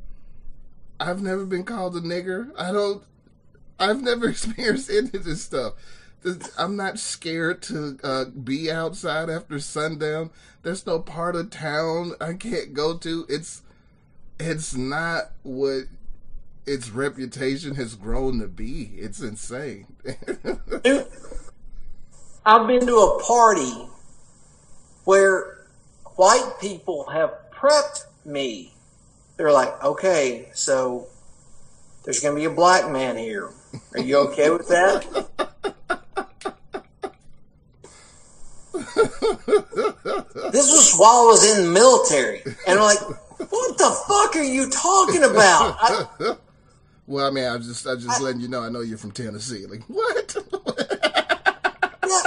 I've 0.99 1.21
never 1.21 1.45
been 1.45 1.63
called 1.63 1.95
a 1.95 2.01
nigger. 2.01 2.51
I 2.57 2.71
don't. 2.71 3.03
I've 3.79 4.01
never 4.01 4.29
experienced 4.29 4.89
any 4.89 5.09
of 5.13 5.23
this 5.23 5.43
stuff. 5.43 5.73
I'm 6.57 6.75
not 6.75 6.99
scared 6.99 7.61
to 7.63 7.99
uh, 8.03 8.25
be 8.25 8.71
outside 8.71 9.29
after 9.29 9.59
sundown. 9.59 10.29
There's 10.61 10.85
no 10.85 10.99
part 10.99 11.35
of 11.35 11.49
town 11.49 12.13
I 12.21 12.33
can't 12.33 12.73
go 12.73 12.97
to. 12.97 13.25
It's 13.27 13.61
it's 14.39 14.75
not 14.75 15.31
what 15.43 15.83
its 16.65 16.89
reputation 16.89 17.75
has 17.75 17.95
grown 17.95 18.39
to 18.39 18.47
be. 18.47 18.91
It's 18.95 19.21
insane. 19.21 19.87
I've 22.45 22.67
been 22.67 22.85
to 22.85 22.95
a 22.95 23.23
party 23.23 23.87
where 25.05 25.65
white 26.15 26.53
people 26.59 27.09
have 27.09 27.33
prepped 27.51 28.05
me. 28.25 28.73
They're 29.37 29.51
like, 29.51 29.83
okay, 29.83 30.49
so 30.53 31.07
there's 32.03 32.19
going 32.19 32.35
to 32.35 32.39
be 32.39 32.45
a 32.45 32.49
black 32.49 32.91
man 32.91 33.17
here. 33.17 33.51
Are 33.93 34.01
you 34.01 34.17
okay 34.29 34.49
with 34.49 34.67
that? 34.69 35.05
this 40.51 40.71
was 40.71 40.95
while 40.97 41.23
I 41.23 41.25
was 41.25 41.57
in 41.57 41.65
the 41.65 41.71
military. 41.71 42.41
And 42.67 42.79
I'm 42.79 42.85
like, 42.85 42.99
what 43.49 43.77
the 43.77 43.95
fuck 44.07 44.35
are 44.35 44.43
you 44.43 44.69
talking 44.69 45.23
about? 45.23 45.77
I, 45.81 46.35
Well, 47.05 47.27
I 47.27 47.31
mean, 47.31 47.45
I 47.45 47.57
just, 47.57 47.85
I 47.85 47.95
just 47.95 48.21
letting 48.21 48.41
you 48.41 48.47
know. 48.47 48.61
I 48.61 48.69
know 48.69 48.79
you're 48.81 48.97
from 48.97 49.11
Tennessee. 49.11 49.65
Like, 49.65 49.83
what? 49.87 50.35
Yeah. 52.07 52.21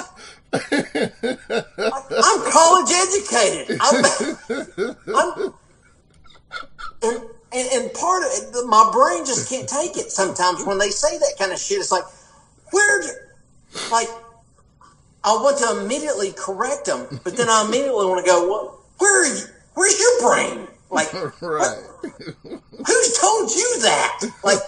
I'm 0.52 2.52
college 2.52 2.92
educated. 2.92 3.78
I'm, 3.80 4.04
I'm 5.14 5.54
and, 7.02 7.20
and, 7.52 7.68
and 7.72 7.92
part 7.94 8.22
of 8.22 8.28
it, 8.32 8.66
my 8.66 8.88
brain 8.92 9.24
just 9.24 9.48
can't 9.48 9.68
take 9.68 9.96
it 9.96 10.10
sometimes 10.10 10.64
when 10.64 10.78
they 10.78 10.90
say 10.90 11.16
that 11.18 11.34
kind 11.38 11.52
of 11.52 11.58
shit. 11.58 11.78
It's 11.78 11.92
like, 11.92 12.04
where, 12.72 13.02
do- 13.02 13.80
like, 13.90 14.08
I 15.24 15.32
want 15.34 15.58
to 15.58 15.82
immediately 15.82 16.32
correct 16.32 16.86
them, 16.86 17.20
but 17.24 17.36
then 17.36 17.48
I 17.48 17.64
immediately 17.66 18.06
want 18.06 18.24
to 18.24 18.30
go, 18.30 18.48
well, 18.48 18.80
where 18.98 19.22
are 19.22 19.26
you? 19.26 19.44
Where's 19.74 19.98
your 19.98 20.20
brain? 20.22 20.68
Like, 20.90 21.12
right. 21.42 21.82
who's 22.02 23.18
told 23.18 23.50
you 23.50 23.78
that? 23.82 24.20
Like, 24.44 24.58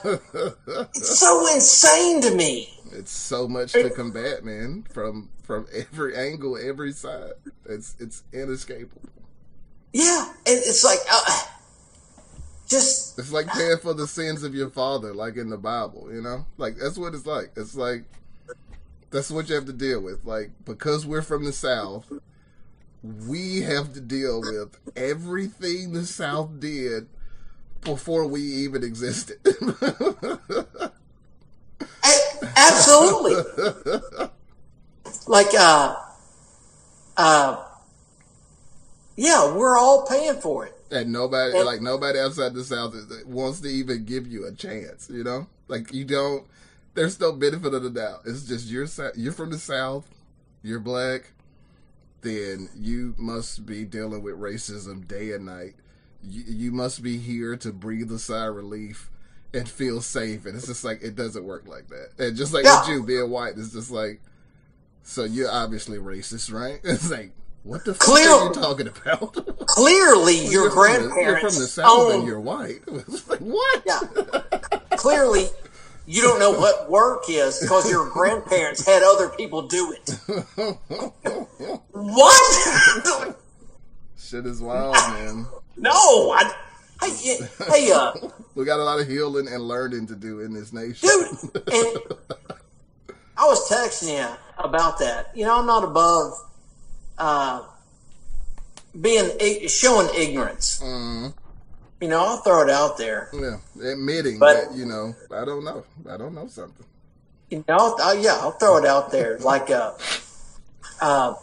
it's 0.95 1.19
so 1.19 1.55
insane 1.55 2.21
to 2.23 2.35
me. 2.35 2.69
It's 2.93 3.13
so 3.13 3.47
much 3.47 3.73
to 3.73 3.91
combat, 3.91 4.45
man. 4.45 4.85
From 4.93 5.31
from 5.43 5.67
every 5.75 6.17
angle, 6.17 6.57
every 6.57 6.93
side. 6.93 7.33
It's 7.67 7.95
it's 7.99 8.23
inescapable. 8.33 9.03
Yeah, 9.93 10.27
and 10.47 10.59
it's 10.59 10.85
like, 10.85 10.99
uh, 11.11 11.43
just 12.69 13.19
It's 13.19 13.33
like 13.33 13.47
paying 13.49 13.79
for 13.79 13.95
the 13.95 14.07
sins 14.07 14.43
of 14.43 14.55
your 14.55 14.69
father, 14.69 15.15
like 15.15 15.37
in 15.37 15.49
the 15.49 15.57
Bible. 15.57 16.09
You 16.13 16.21
know, 16.21 16.47
like 16.59 16.77
that's 16.77 16.99
what 16.99 17.15
it's 17.15 17.27
like. 17.27 17.53
It's 17.57 17.75
like 17.75 18.05
that's 19.11 19.31
what 19.31 19.49
you 19.49 19.55
have 19.55 19.67
to 19.67 19.73
deal 19.73 20.01
with. 20.01 20.25
Like 20.25 20.51
because 20.65 21.07
we're 21.07 21.23
from 21.23 21.45
the 21.45 21.53
South, 21.53 22.13
we 23.03 23.61
have 23.61 23.93
to 23.95 24.01
deal 24.01 24.41
with 24.41 24.77
everything 24.97 25.93
the 25.93 26.05
South 26.05 26.59
did 26.61 27.09
before 27.83 28.27
we 28.27 28.41
even 28.41 28.83
existed. 28.83 29.39
Absolutely. 32.57 33.43
like, 35.27 35.47
uh, 35.59 35.95
uh, 37.17 37.65
yeah, 39.17 39.55
we're 39.55 39.77
all 39.79 40.07
paying 40.07 40.35
for 40.35 40.67
it. 40.67 40.75
and 40.91 41.13
nobody, 41.13 41.57
like 41.63 41.81
nobody 41.83 42.19
outside 42.19 42.55
the 42.55 42.65
South 42.65 42.95
is- 42.95 43.25
wants 43.27 43.61
to 43.61 43.69
even 43.69 44.05
give 44.05 44.27
you 44.27 44.47
a 44.47 44.53
chance. 44.53 45.09
You 45.11 45.25
know, 45.25 45.47
like 45.69 45.93
you 45.93 46.05
don't. 46.05 46.47
There's 46.95 47.21
no 47.21 47.33
benefit 47.33 47.75
of 47.75 47.83
the 47.83 47.91
doubt. 47.91 48.23
It's 48.27 48.45
just 48.45 48.69
you're 48.69 48.87
you're 49.15 49.33
from 49.33 49.51
the 49.51 49.59
South, 49.59 50.09
you're 50.63 50.81
black, 50.81 51.33
then 52.23 52.69
you 52.77 53.15
must 53.19 53.65
be 53.67 53.85
dealing 53.85 54.23
with 54.23 54.35
racism 54.35 55.07
day 55.07 55.33
and 55.33 55.47
night. 55.47 55.75
You, 56.23 56.43
you 56.47 56.73
must 56.73 57.03
be 57.03 57.19
here 57.19 57.57
to 57.59 57.73
breathe 57.73 58.11
a 58.11 58.19
sigh 58.19 58.47
of 58.47 58.57
relief 58.57 59.09
and 59.55 59.69
feel 59.69 60.01
safe. 60.01 60.45
And 60.47 60.57
it's 60.57 60.67
just 60.67 60.85
like 60.85 61.01
it 61.03 61.15
doesn't 61.15 61.45
work 61.45 61.67
like 61.69 61.89
that. 61.89 62.11
And 62.19 62.37
just 62.37 62.53
like 62.53 62.65
Yeah. 62.65 62.81
with 62.81 62.89
you 62.89 63.03
being 63.05 63.31
white, 63.31 63.55
it's 63.57 63.73
just 63.73 63.91
like 63.91 64.21
so 65.05 65.25
you're 65.25 65.51
obviously 65.51 65.99
racist, 65.99 66.53
right? 66.53 66.81
It's 66.85 67.11
like 67.11 67.33
what 67.65 67.85
the 67.85 67.93
fuck 67.95 68.07
Clear- 68.07 68.31
are 68.31 68.47
you 68.49 68.53
talking 68.53 68.89
about? 68.89 69.35
Clearly, 69.67 70.39
your 70.47 70.51
You're 70.51 70.71
from 70.71 70.79
the- 71.05 71.09
grandparents 71.09 71.21
You're 71.43 71.51
from 71.51 71.59
the 71.61 71.67
south 71.69 72.13
and 72.13 72.21
own- 72.23 72.27
you're 72.27 72.41
white. 72.41 72.81
It's 72.89 73.29
like 73.29 73.41
what? 73.41 73.83
Yeah. 73.87 74.01
Clearly, 74.97 75.47
you 76.11 76.23
don't 76.23 76.39
know 76.41 76.51
what 76.53 76.89
work 76.91 77.25
is 77.29 77.61
because 77.61 77.91
your 77.91 78.09
grandparents 78.17 78.85
had 78.87 79.03
other 79.03 79.29
people 79.29 79.63
do 79.69 79.93
it. 79.95 80.19
What? 81.93 83.37
Shit 84.17 84.47
is 84.47 84.61
wild, 84.61 84.95
man. 84.95 85.47
no, 85.77 85.91
I. 86.33 86.53
Hey, 87.03 87.39
hey, 87.69 87.91
uh, 87.93 88.13
We 88.55 88.65
got 88.65 88.81
a 88.81 88.85
lot 88.85 89.01
of 89.01 89.07
healing 89.07 89.47
and 89.49 89.63
learning 89.63 90.07
to 90.09 90.17
do 90.17 90.41
in 90.41 90.53
this 90.53 90.73
nation. 90.73 91.09
dude, 91.09 91.29
and 91.73 91.99
I 93.37 93.45
was 93.47 93.69
texting 93.71 94.17
you 94.19 94.27
about 94.59 94.99
that. 94.99 95.31
You 95.35 95.45
know, 95.45 95.59
I'm 95.59 95.67
not 95.67 95.85
above 95.85 96.33
uh, 97.19 97.63
being 99.01 99.31
showing 99.69 100.09
ignorance. 100.17 100.81
Mhm. 100.83 101.35
You 102.01 102.09
know, 102.09 102.21
I'll 102.25 102.37
throw 102.39 102.63
it 102.63 102.71
out 102.71 102.97
there. 102.97 103.29
Yeah, 103.33 103.57
admitting 103.93 104.39
But- 104.39 104.71
that 104.71 104.77
you 104.77 104.85
know, 104.87 105.15
I 105.33 105.45
don't 105.45 105.65
know, 105.65 105.85
I 106.09 106.17
don't 106.17 106.35
know 106.35 106.47
something. 106.47 106.87
you 107.51 107.65
know, 107.69 107.77
I'll, 107.77 107.97
I'll- 108.01 108.19
yeah, 108.19 108.35
I'll 108.41 108.53
throw 108.53 108.77
it 108.77 108.85
out 108.87 109.11
there. 109.11 109.39
Like, 109.43 109.71
uh, 109.71 109.93
uh, 111.01 111.35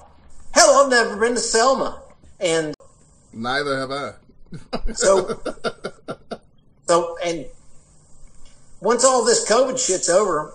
hell, 0.53 0.69
I've 0.84 0.90
never 0.90 1.18
been 1.18 1.34
to 1.36 1.40
Selma, 1.41 2.02
and 2.40 2.73
Neither 3.34 3.77
have 3.80 3.91
I. 3.91 4.14
so, 4.94 5.41
so, 6.88 7.18
and 7.26 7.45
once 8.80 9.03
all 9.03 9.26
this 9.26 9.49
COVID 9.49 9.77
shit's 9.77 10.07
over, 10.10 10.53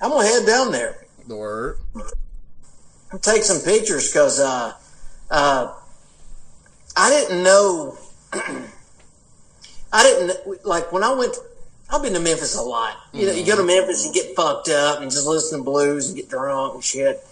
I'm 0.00 0.10
gonna 0.10 0.26
head 0.26 0.46
down 0.46 0.72
there. 0.72 1.04
the 1.28 1.36
word. 1.36 1.78
take 3.20 3.42
some 3.42 3.60
pictures 3.60 4.10
because 4.10 4.40
uh, 4.40 4.72
uh, 5.30 5.74
I 6.96 7.10
didn't 7.10 7.42
know. 7.42 7.98
I 9.94 10.02
didn't 10.02 10.66
like 10.66 10.92
when 10.92 11.04
I 11.04 11.12
went. 11.12 11.36
I've 11.88 12.02
been 12.02 12.14
to 12.14 12.20
Memphis 12.20 12.56
a 12.56 12.62
lot. 12.62 12.96
You 13.12 13.26
know, 13.26 13.32
you 13.32 13.46
go 13.46 13.56
to 13.56 13.62
Memphis, 13.62 14.04
you 14.04 14.12
get 14.12 14.34
fucked 14.34 14.68
up 14.68 15.00
and 15.00 15.10
just 15.10 15.26
listen 15.26 15.58
to 15.60 15.64
blues 15.64 16.08
and 16.08 16.16
get 16.16 16.28
drunk 16.28 16.74
and 16.74 16.82
shit. 16.82 17.24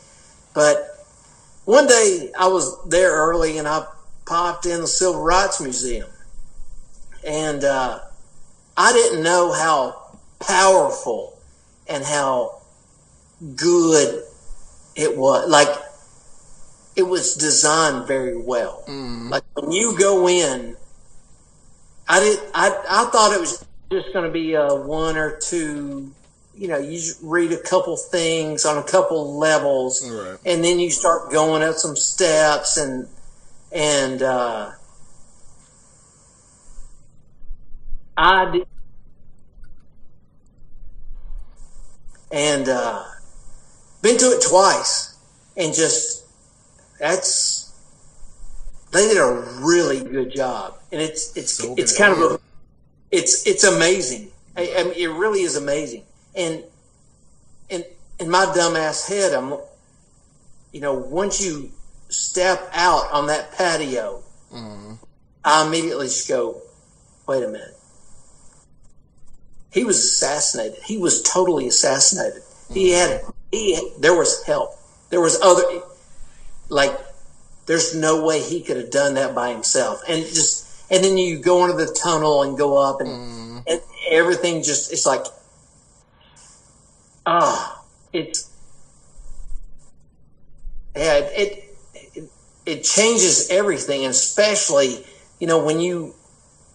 But 0.54 1.04
one 1.64 1.88
day 1.88 2.30
I 2.38 2.46
was 2.46 2.80
there 2.88 3.10
early 3.10 3.58
and 3.58 3.66
I 3.66 3.84
popped 4.26 4.66
in 4.66 4.80
the 4.80 4.86
Civil 4.86 5.20
Rights 5.20 5.60
Museum, 5.60 6.08
and 7.26 7.64
uh, 7.64 7.98
I 8.76 8.92
didn't 8.92 9.24
know 9.24 9.52
how 9.52 10.16
powerful 10.38 11.36
and 11.88 12.04
how 12.04 12.60
good 13.56 14.22
it 14.94 15.16
was 15.16 15.48
like 15.48 15.68
it 16.94 17.02
was 17.02 17.34
designed 17.34 18.06
very 18.06 18.36
well. 18.36 18.84
Like 19.30 19.42
when 19.54 19.72
you 19.72 19.98
go 19.98 20.28
in, 20.28 20.76
I 22.08 22.20
did. 22.20 22.38
I 22.54 22.68
I 22.88 23.04
thought 23.06 23.32
it 23.34 23.40
was 23.40 23.64
just 23.90 24.12
going 24.12 24.24
to 24.26 24.30
be 24.30 24.54
a 24.54 24.74
one 24.74 25.16
or 25.16 25.36
two. 25.38 26.12
You 26.54 26.68
know, 26.68 26.78
you 26.78 27.00
read 27.22 27.52
a 27.52 27.56
couple 27.62 27.96
things 27.96 28.64
on 28.66 28.76
a 28.76 28.82
couple 28.82 29.38
levels, 29.38 30.08
Right. 30.08 30.38
and 30.44 30.62
then 30.62 30.78
you 30.78 30.90
start 30.90 31.30
going 31.32 31.62
up 31.62 31.76
some 31.76 31.96
steps 31.96 32.76
and 32.76 33.08
and 33.72 34.22
uh, 34.22 34.72
I 38.16 38.50
did. 38.50 38.66
And 42.30 42.66
uh, 42.68 43.04
been 44.00 44.16
to 44.18 44.24
it 44.26 44.42
twice, 44.42 45.14
and 45.56 45.74
just 45.74 46.24
that's 46.98 47.51
they 48.92 49.08
did 49.08 49.16
a 49.16 49.32
really 49.60 50.00
good 50.00 50.34
job, 50.34 50.78
and 50.92 51.00
it's 51.00 51.34
it's 51.36 51.52
Soaking 51.52 51.78
it's 51.78 51.94
it 51.94 51.98
kind 51.98 52.12
of 52.12 52.32
a 52.32 52.40
it's 53.10 53.46
it's 53.46 53.64
amazing. 53.64 54.30
I, 54.56 54.74
I 54.78 54.84
mean, 54.84 54.94
it 54.96 55.08
really 55.08 55.40
is 55.40 55.56
amazing, 55.56 56.04
and 56.34 56.62
in 57.70 57.84
in 58.20 58.30
my 58.30 58.44
dumbass 58.46 59.08
head, 59.08 59.32
I'm 59.32 59.54
you 60.72 60.80
know 60.80 60.94
once 60.94 61.40
you 61.40 61.70
step 62.10 62.68
out 62.74 63.10
on 63.12 63.26
that 63.28 63.52
patio, 63.52 64.22
mm-hmm. 64.52 64.94
I 65.42 65.66
immediately 65.66 66.06
just 66.06 66.28
go, 66.28 66.60
wait 67.26 67.42
a 67.42 67.48
minute. 67.48 67.76
He 69.70 69.84
was 69.84 70.04
assassinated. 70.04 70.78
He 70.84 70.98
was 70.98 71.22
totally 71.22 71.66
assassinated. 71.66 72.42
He 72.70 72.90
mm-hmm. 72.90 73.12
had 73.12 73.34
he 73.50 73.92
there 74.00 74.14
was 74.14 74.42
help. 74.44 74.78
There 75.08 75.20
was 75.20 75.40
other 75.40 75.62
like 76.68 76.98
there's 77.66 77.94
no 77.94 78.24
way 78.24 78.40
he 78.40 78.62
could 78.62 78.76
have 78.76 78.90
done 78.90 79.14
that 79.14 79.34
by 79.34 79.50
himself. 79.50 80.02
And 80.08 80.24
just 80.24 80.62
and 80.90 81.02
then 81.02 81.16
you 81.16 81.38
go 81.38 81.64
into 81.64 81.76
the 81.76 81.92
tunnel 81.92 82.42
and 82.42 82.56
go 82.56 82.76
up 82.76 83.00
and, 83.00 83.10
and 83.66 83.80
everything 84.10 84.62
just 84.62 84.92
it's 84.92 85.06
like 85.06 85.24
ah 87.24 87.82
it's 88.12 88.50
yeah 90.94 91.18
it, 91.18 91.72
it 92.14 92.30
it 92.66 92.84
changes 92.84 93.48
everything 93.48 94.04
especially 94.04 95.04
you 95.38 95.46
know 95.46 95.64
when 95.64 95.80
you 95.80 96.14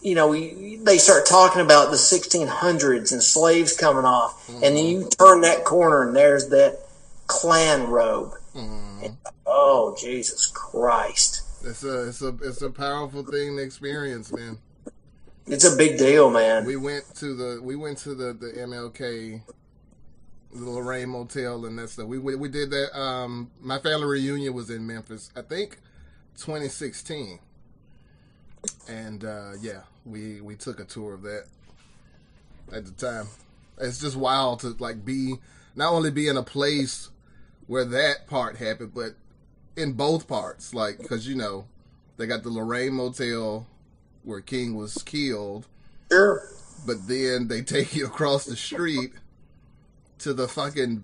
you 0.02 0.16
know 0.16 0.32
you, 0.32 0.84
they 0.84 0.98
start 0.98 1.26
talking 1.26 1.62
about 1.62 1.92
the 1.92 1.98
1600s 1.98 3.12
and 3.12 3.22
slaves 3.22 3.76
coming 3.76 4.06
off 4.06 4.50
and 4.50 4.78
then 4.78 4.86
you 4.86 5.08
turn 5.20 5.42
that 5.42 5.64
corner 5.64 6.08
and 6.08 6.16
there's 6.16 6.50
that 6.50 6.80
Klan 7.28 7.90
robe 7.90 8.37
And, 8.58 9.18
oh 9.46 9.96
jesus 10.00 10.48
christ 10.48 11.44
It's 11.64 11.84
a 11.84 12.08
it's 12.08 12.22
a 12.22 12.36
it's 12.42 12.62
a 12.62 12.70
powerful 12.70 13.24
thing 13.24 13.58
to 13.58 13.62
experience, 13.64 14.32
man. 14.34 14.58
it's 15.46 15.64
a 15.64 15.76
big 15.76 15.98
deal 15.98 16.30
man 16.30 16.66
We 16.66 16.76
went 16.76 17.04
to 17.16 17.36
the 17.36 17.62
we 17.62 17.76
went 17.76 17.98
to 18.00 18.16
the 18.16 18.34
the 18.34 18.54
MLK, 18.58 19.42
the 20.54 20.70
Lorraine 20.70 21.10
Motel, 21.10 21.66
and 21.66 21.78
that 21.78 21.90
stuff. 21.90 22.08
We 22.08 22.18
we, 22.18 22.36
we 22.36 22.50
did 22.50 22.70
that. 22.72 22.98
Um, 22.98 23.52
my 23.62 23.80
family 23.80 24.06
reunion 24.08 24.54
was 24.54 24.70
in 24.70 24.86
Memphis, 24.88 25.30
I 25.36 25.42
think, 25.42 25.78
2016, 26.38 27.40
and 28.88 29.24
uh, 29.24 29.52
yeah, 29.62 29.82
we 30.06 30.42
we 30.42 30.56
took 30.56 30.80
a 30.80 30.86
tour 30.86 31.14
of 31.14 31.22
that 31.24 31.46
at 32.72 32.86
the 32.86 32.92
time. 32.92 33.28
It's 33.80 34.00
just 34.00 34.16
wild 34.16 34.62
to 34.62 34.76
like 34.80 35.06
be 35.06 35.36
not 35.76 35.92
only 35.94 36.10
be 36.12 36.28
in 36.28 36.38
a 36.38 36.44
place 36.44 37.10
where 37.68 37.86
that 37.86 38.28
part 38.28 38.58
happened, 38.58 38.94
but 38.96 39.16
in 39.76 39.94
both 39.94 40.28
parts, 40.28 40.74
like 40.74 40.98
because 40.98 41.28
you 41.28 41.36
know 41.36 41.66
they 42.18 42.26
got 42.26 42.44
the 42.44 42.50
Lorraine 42.50 42.94
Motel 42.94 43.68
where 44.24 44.42
King 44.42 44.76
was 44.76 44.96
killed 45.04 45.68
sure 46.12 46.42
but 46.86 47.08
then 47.08 47.48
they 47.48 47.62
take 47.62 47.96
you 47.96 48.06
across 48.06 48.46
the 48.46 48.56
street 48.56 49.12
to 50.20 50.34
the 50.34 50.48
fucking 50.48 51.04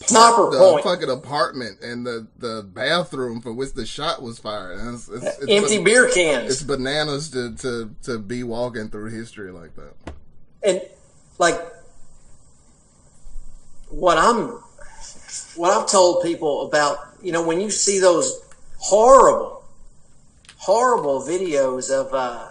Sniper 0.00 0.48
apart- 0.48 0.52
the 0.52 0.58
point. 0.58 0.84
fucking 0.84 1.10
apartment 1.10 1.80
and 1.82 2.06
the, 2.06 2.26
the 2.38 2.62
bathroom 2.72 3.40
for 3.42 3.52
which 3.52 3.72
the 3.74 3.84
shot 3.84 4.22
was 4.22 4.38
fired. 4.38 4.78
It's, 4.94 5.08
it's, 5.08 5.24
it's 5.24 5.50
empty 5.50 5.76
ban- 5.78 5.84
beer 5.84 6.08
cans 6.10 6.50
It's 6.52 6.62
bananas 6.62 7.30
to, 7.30 7.54
to, 7.56 7.94
to 8.04 8.18
be 8.18 8.42
walking 8.44 8.88
through 8.88 9.10
history 9.10 9.50
like 9.50 9.74
that. 9.74 9.94
and 10.62 10.80
like 11.38 11.60
what 13.90 14.16
I'm 14.18 14.60
what 15.56 15.70
I've 15.70 15.88
told 15.88 16.22
people 16.22 16.66
about, 16.66 16.98
you 17.22 17.32
know, 17.32 17.46
when 17.46 17.60
you 17.60 17.70
see 17.70 17.98
those 18.00 18.40
horrible, 18.78 19.62
horrible 20.56 21.20
videos 21.22 21.90
of 21.90 22.12
uh, 22.14 22.48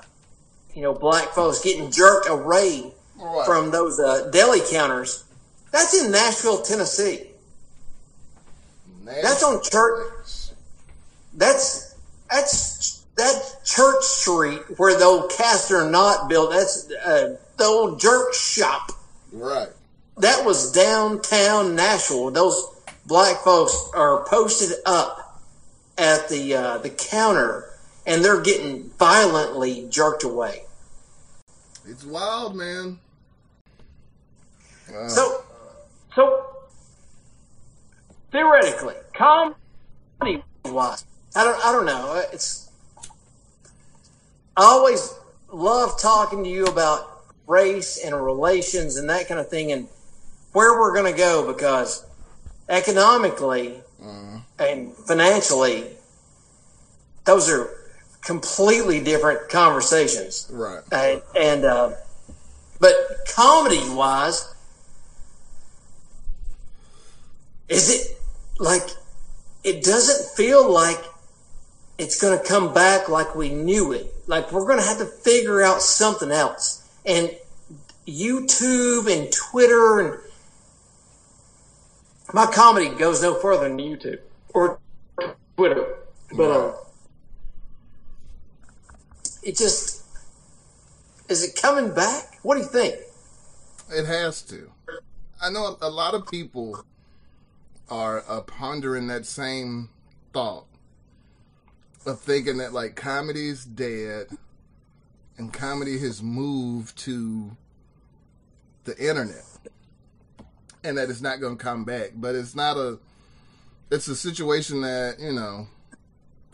you 0.73 0.81
know 0.81 0.93
black 0.93 1.29
folks 1.29 1.61
getting 1.63 1.91
jerked 1.91 2.27
away 2.29 2.91
Right. 3.19 3.45
from 3.45 3.69
those 3.69 3.99
uh, 3.99 4.29
deli 4.31 4.61
counters, 4.71 5.23
that's 5.71 5.93
in 6.03 6.11
Nashville, 6.11 6.61
Tennessee. 6.63 7.27
That's 9.05 9.43
on 9.43 9.61
church. 9.61 10.51
That's 11.33 11.95
that's 12.29 13.03
that 13.17 13.59
church 13.63 14.03
street 14.03 14.61
where 14.77 14.97
the 14.97 15.05
old 15.05 15.29
Castner 15.31 15.89
Knott 15.89 16.29
built. 16.29 16.51
That's 16.51 16.89
uh, 17.05 17.37
the 17.57 17.63
old 17.65 17.99
jerk 17.99 18.33
shop. 18.33 18.91
Right. 19.31 19.69
That 20.17 20.45
was 20.45 20.71
downtown 20.71 21.75
Nashville. 21.75 22.31
Those 22.31 22.70
black 23.05 23.37
folks 23.37 23.89
are 23.95 24.25
posted 24.25 24.77
up 24.85 25.41
at 25.97 26.29
the 26.29 26.53
uh, 26.55 26.77
the 26.79 26.89
counter, 26.89 27.69
and 28.05 28.23
they're 28.23 28.41
getting 28.41 28.89
violently 28.97 29.87
jerked 29.89 30.23
away. 30.23 30.63
It's 31.87 32.05
wild, 32.05 32.55
man. 32.55 32.99
Wow. 34.91 35.07
So, 35.07 35.43
so 36.15 36.45
theoretically, 38.31 38.95
comedy 39.13 40.43
wise, 40.65 41.05
I 41.35 41.43
don't, 41.43 41.65
I 41.65 41.71
don't 41.71 41.85
know. 41.85 42.23
It's 42.33 42.69
I 44.57 44.63
always 44.63 45.13
love 45.51 45.99
talking 45.99 46.43
to 46.43 46.49
you 46.49 46.65
about 46.65 47.07
race 47.47 48.03
and 48.03 48.15
relations 48.15 48.97
and 48.97 49.09
that 49.09 49.27
kind 49.27 49.39
of 49.39 49.49
thing, 49.49 49.71
and 49.71 49.87
where 50.53 50.79
we're 50.79 50.93
going 50.93 51.11
to 51.11 51.17
go 51.17 51.51
because 51.51 52.05
economically 52.71 53.81
and 54.57 54.93
financially, 54.93 55.85
those 57.25 57.49
are 57.49 57.69
completely 58.21 59.03
different 59.03 59.49
conversations. 59.49 60.47
right. 60.51 60.81
And, 60.91 61.21
and 61.35 61.65
uh, 61.65 61.91
but 62.79 62.93
comedy 63.35 63.81
wise, 63.89 64.53
is 67.67 67.89
it 67.89 68.17
like 68.59 68.83
it 69.63 69.83
doesn't 69.83 70.35
feel 70.35 70.71
like 70.71 70.99
it's 71.97 72.19
going 72.19 72.37
to 72.37 72.43
come 72.43 72.73
back 72.73 73.09
like 73.09 73.35
we 73.35 73.49
knew 73.49 73.91
it? 73.91 74.13
Like 74.27 74.51
we're 74.51 74.65
going 74.65 74.79
to 74.79 74.85
have 74.85 74.97
to 74.99 75.05
figure 75.05 75.61
out 75.61 75.81
something 75.81 76.31
else. 76.31 76.87
And 77.05 77.35
YouTube 78.07 79.11
and 79.11 79.31
Twitter 79.31 79.99
and 79.99 80.19
my 82.33 82.45
comedy 82.45 82.89
goes 82.89 83.21
no 83.21 83.35
further 83.35 83.67
than 83.67 83.77
YouTube 83.77 84.19
or 84.53 84.79
Twitter, 85.57 85.95
but 86.35 86.51
uh, 86.51 86.73
it 89.43 89.57
just 89.57 90.03
is 91.29 91.43
it 91.43 91.59
coming 91.61 91.93
back? 91.93 92.39
What 92.43 92.55
do 92.55 92.61
you 92.61 92.67
think? 92.67 92.95
It 93.89 94.05
has 94.05 94.41
to. 94.43 94.71
I 95.41 95.49
know 95.49 95.77
a 95.81 95.89
lot 95.89 96.13
of 96.13 96.27
people 96.27 96.85
are 97.89 98.23
uh, 98.27 98.41
pondering 98.41 99.07
that 99.07 99.25
same 99.25 99.89
thought 100.33 100.65
of 102.05 102.19
thinking 102.19 102.57
that 102.57 102.73
like 102.73 102.95
comedy's 102.95 103.65
dead 103.65 104.27
and 105.37 105.51
comedy 105.51 105.99
has 105.99 106.21
moved 106.21 106.97
to 106.99 107.55
the 108.85 108.97
internet 108.97 109.43
and 110.83 110.97
that 110.97 111.09
it's 111.09 111.21
not 111.21 111.39
going 111.39 111.57
to 111.57 111.63
come 111.63 111.83
back. 111.83 112.11
But 112.15 112.35
it's 112.35 112.55
not 112.55 112.77
a 112.77 112.99
it's 113.89 114.07
a 114.07 114.15
situation 114.15 114.81
that 114.81 115.19
you 115.19 115.33
know 115.33 115.67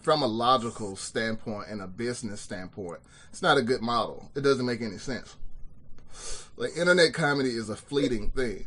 from 0.01 0.23
a 0.23 0.27
logical 0.27 0.95
standpoint 0.95 1.67
and 1.69 1.81
a 1.81 1.87
business 1.87 2.41
standpoint 2.41 2.99
it's 3.29 3.41
not 3.41 3.57
a 3.57 3.61
good 3.61 3.81
model. 3.81 4.31
It 4.35 4.41
doesn't 4.41 4.65
make 4.65 4.81
any 4.81 4.97
sense. 4.97 5.35
Like 6.55 6.75
internet 6.77 7.13
comedy 7.13 7.51
is 7.51 7.69
a 7.69 7.75
fleeting 7.75 8.31
thing. 8.31 8.65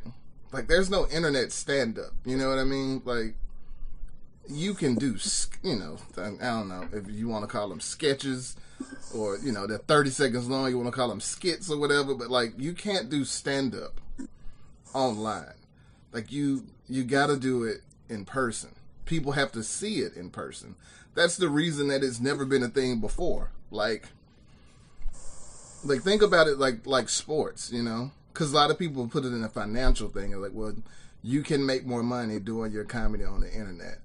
Like 0.52 0.68
there's 0.68 0.90
no 0.90 1.08
internet 1.08 1.52
stand 1.52 1.98
up 1.98 2.12
you 2.24 2.36
know 2.36 2.48
what 2.48 2.58
i 2.58 2.64
mean? 2.64 3.02
Like 3.04 3.34
you 4.50 4.74
can 4.74 4.94
do 4.96 5.16
you 5.62 5.76
know 5.76 5.96
i 6.18 6.22
don't 6.22 6.68
know 6.68 6.84
if 6.92 7.08
you 7.08 7.28
want 7.28 7.42
to 7.44 7.46
call 7.46 7.68
them 7.68 7.80
sketches 7.80 8.56
or 9.14 9.38
you 9.38 9.52
know 9.52 9.66
they're 9.66 9.78
30 9.78 10.10
seconds 10.10 10.48
long 10.48 10.68
you 10.68 10.76
want 10.76 10.88
to 10.88 10.96
call 10.96 11.08
them 11.08 11.20
skits 11.20 11.70
or 11.70 11.78
whatever 11.78 12.14
but 12.14 12.30
like 12.30 12.52
you 12.58 12.72
can't 12.72 13.10
do 13.10 13.24
stand 13.24 13.74
up 13.74 14.00
online. 14.94 15.54
Like 16.12 16.32
you 16.32 16.64
you 16.88 17.04
got 17.04 17.28
to 17.28 17.36
do 17.36 17.64
it 17.64 17.82
in 18.08 18.24
person. 18.24 18.74
People 19.04 19.32
have 19.32 19.52
to 19.52 19.62
see 19.62 20.00
it 20.00 20.14
in 20.16 20.30
person. 20.30 20.76
That's 21.14 21.36
the 21.36 21.48
reason 21.48 21.88
that 21.88 22.02
it's 22.02 22.20
never 22.20 22.44
been 22.44 22.62
a 22.62 22.68
thing 22.68 23.00
before. 23.00 23.50
Like 23.70 24.08
like 25.84 26.02
think 26.02 26.22
about 26.22 26.46
it 26.46 26.58
like 26.58 26.86
like 26.86 27.08
sports 27.08 27.70
you 27.72 27.82
know? 27.82 28.10
Because 28.32 28.52
a 28.52 28.56
lot 28.56 28.70
of 28.70 28.78
people 28.78 29.08
put 29.08 29.24
it 29.24 29.32
in 29.32 29.42
a 29.42 29.48
financial 29.48 30.08
thing 30.08 30.32
like 30.40 30.52
well 30.54 30.74
you 31.22 31.42
can 31.42 31.64
make 31.66 31.84
more 31.84 32.02
money 32.02 32.38
doing 32.38 32.72
your 32.72 32.84
comedy 32.84 33.24
on 33.24 33.40
the 33.40 33.52
internet 33.52 33.98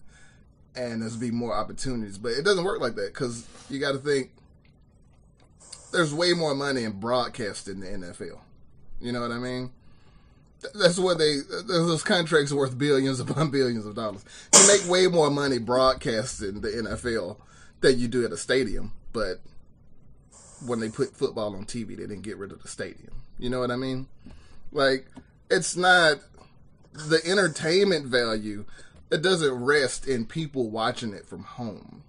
and 0.75 1.01
there's 1.01 1.15
be 1.15 1.31
more 1.31 1.55
opportunities. 1.55 2.17
But 2.17 2.33
it 2.33 2.43
doesn't 2.43 2.63
work 2.63 2.81
like 2.81 2.95
that 2.95 3.13
because 3.13 3.47
you 3.69 3.79
got 3.79 3.93
to 3.93 3.97
think 3.97 4.31
there's 5.91 6.13
way 6.13 6.33
more 6.33 6.55
money 6.55 6.83
in 6.83 6.99
broadcasting 6.99 7.79
the 7.79 7.87
NFL. 7.87 8.39
You 8.99 9.11
know 9.11 9.21
what 9.21 9.31
I 9.31 9.37
mean? 9.37 9.71
That's 10.73 10.97
what 10.97 11.17
they 11.17 11.37
those 11.65 12.03
contracts 12.03 12.51
worth 12.51 12.77
billions 12.77 13.19
upon 13.19 13.51
billions 13.51 13.85
of 13.85 13.95
dollars. 13.95 14.23
You 14.53 14.67
make 14.67 14.89
way 14.89 15.07
more 15.07 15.29
money 15.29 15.59
broadcasting 15.59 16.61
the 16.61 16.69
NFL 16.69 17.37
than 17.81 17.99
you 17.99 18.07
do 18.07 18.25
at 18.25 18.31
a 18.31 18.37
stadium, 18.37 18.93
but 19.13 19.41
when 20.65 20.79
they 20.79 20.89
put 20.89 21.15
football 21.15 21.55
on 21.55 21.65
TV, 21.65 21.89
they 21.89 21.95
didn't 21.95 22.21
get 22.21 22.37
rid 22.37 22.51
of 22.51 22.61
the 22.61 22.67
stadium. 22.67 23.11
You 23.37 23.49
know 23.49 23.59
what 23.59 23.71
I 23.71 23.75
mean? 23.75 24.07
Like 24.71 25.07
it's 25.49 25.75
not 25.75 26.19
the 26.93 27.21
entertainment 27.25 28.07
value. 28.07 28.65
It 29.11 29.21
doesn't 29.21 29.63
rest 29.63 30.07
in 30.07 30.25
people 30.25 30.69
watching 30.69 31.13
it 31.13 31.25
from 31.25 31.43
home. 31.43 32.03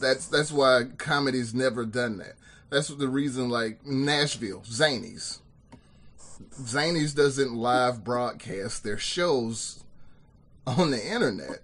That's 0.00 0.26
that's 0.26 0.52
why 0.52 0.84
comedy's 0.98 1.54
never 1.54 1.84
done 1.84 2.18
that. 2.18 2.34
That's 2.70 2.88
the 2.88 3.08
reason, 3.08 3.48
like 3.48 3.86
Nashville, 3.86 4.62
Zanies. 4.62 5.38
Zanies 6.62 7.14
doesn't 7.14 7.54
live 7.54 8.04
broadcast 8.04 8.84
their 8.84 8.98
shows 8.98 9.84
on 10.66 10.90
the 10.90 11.06
internet 11.06 11.60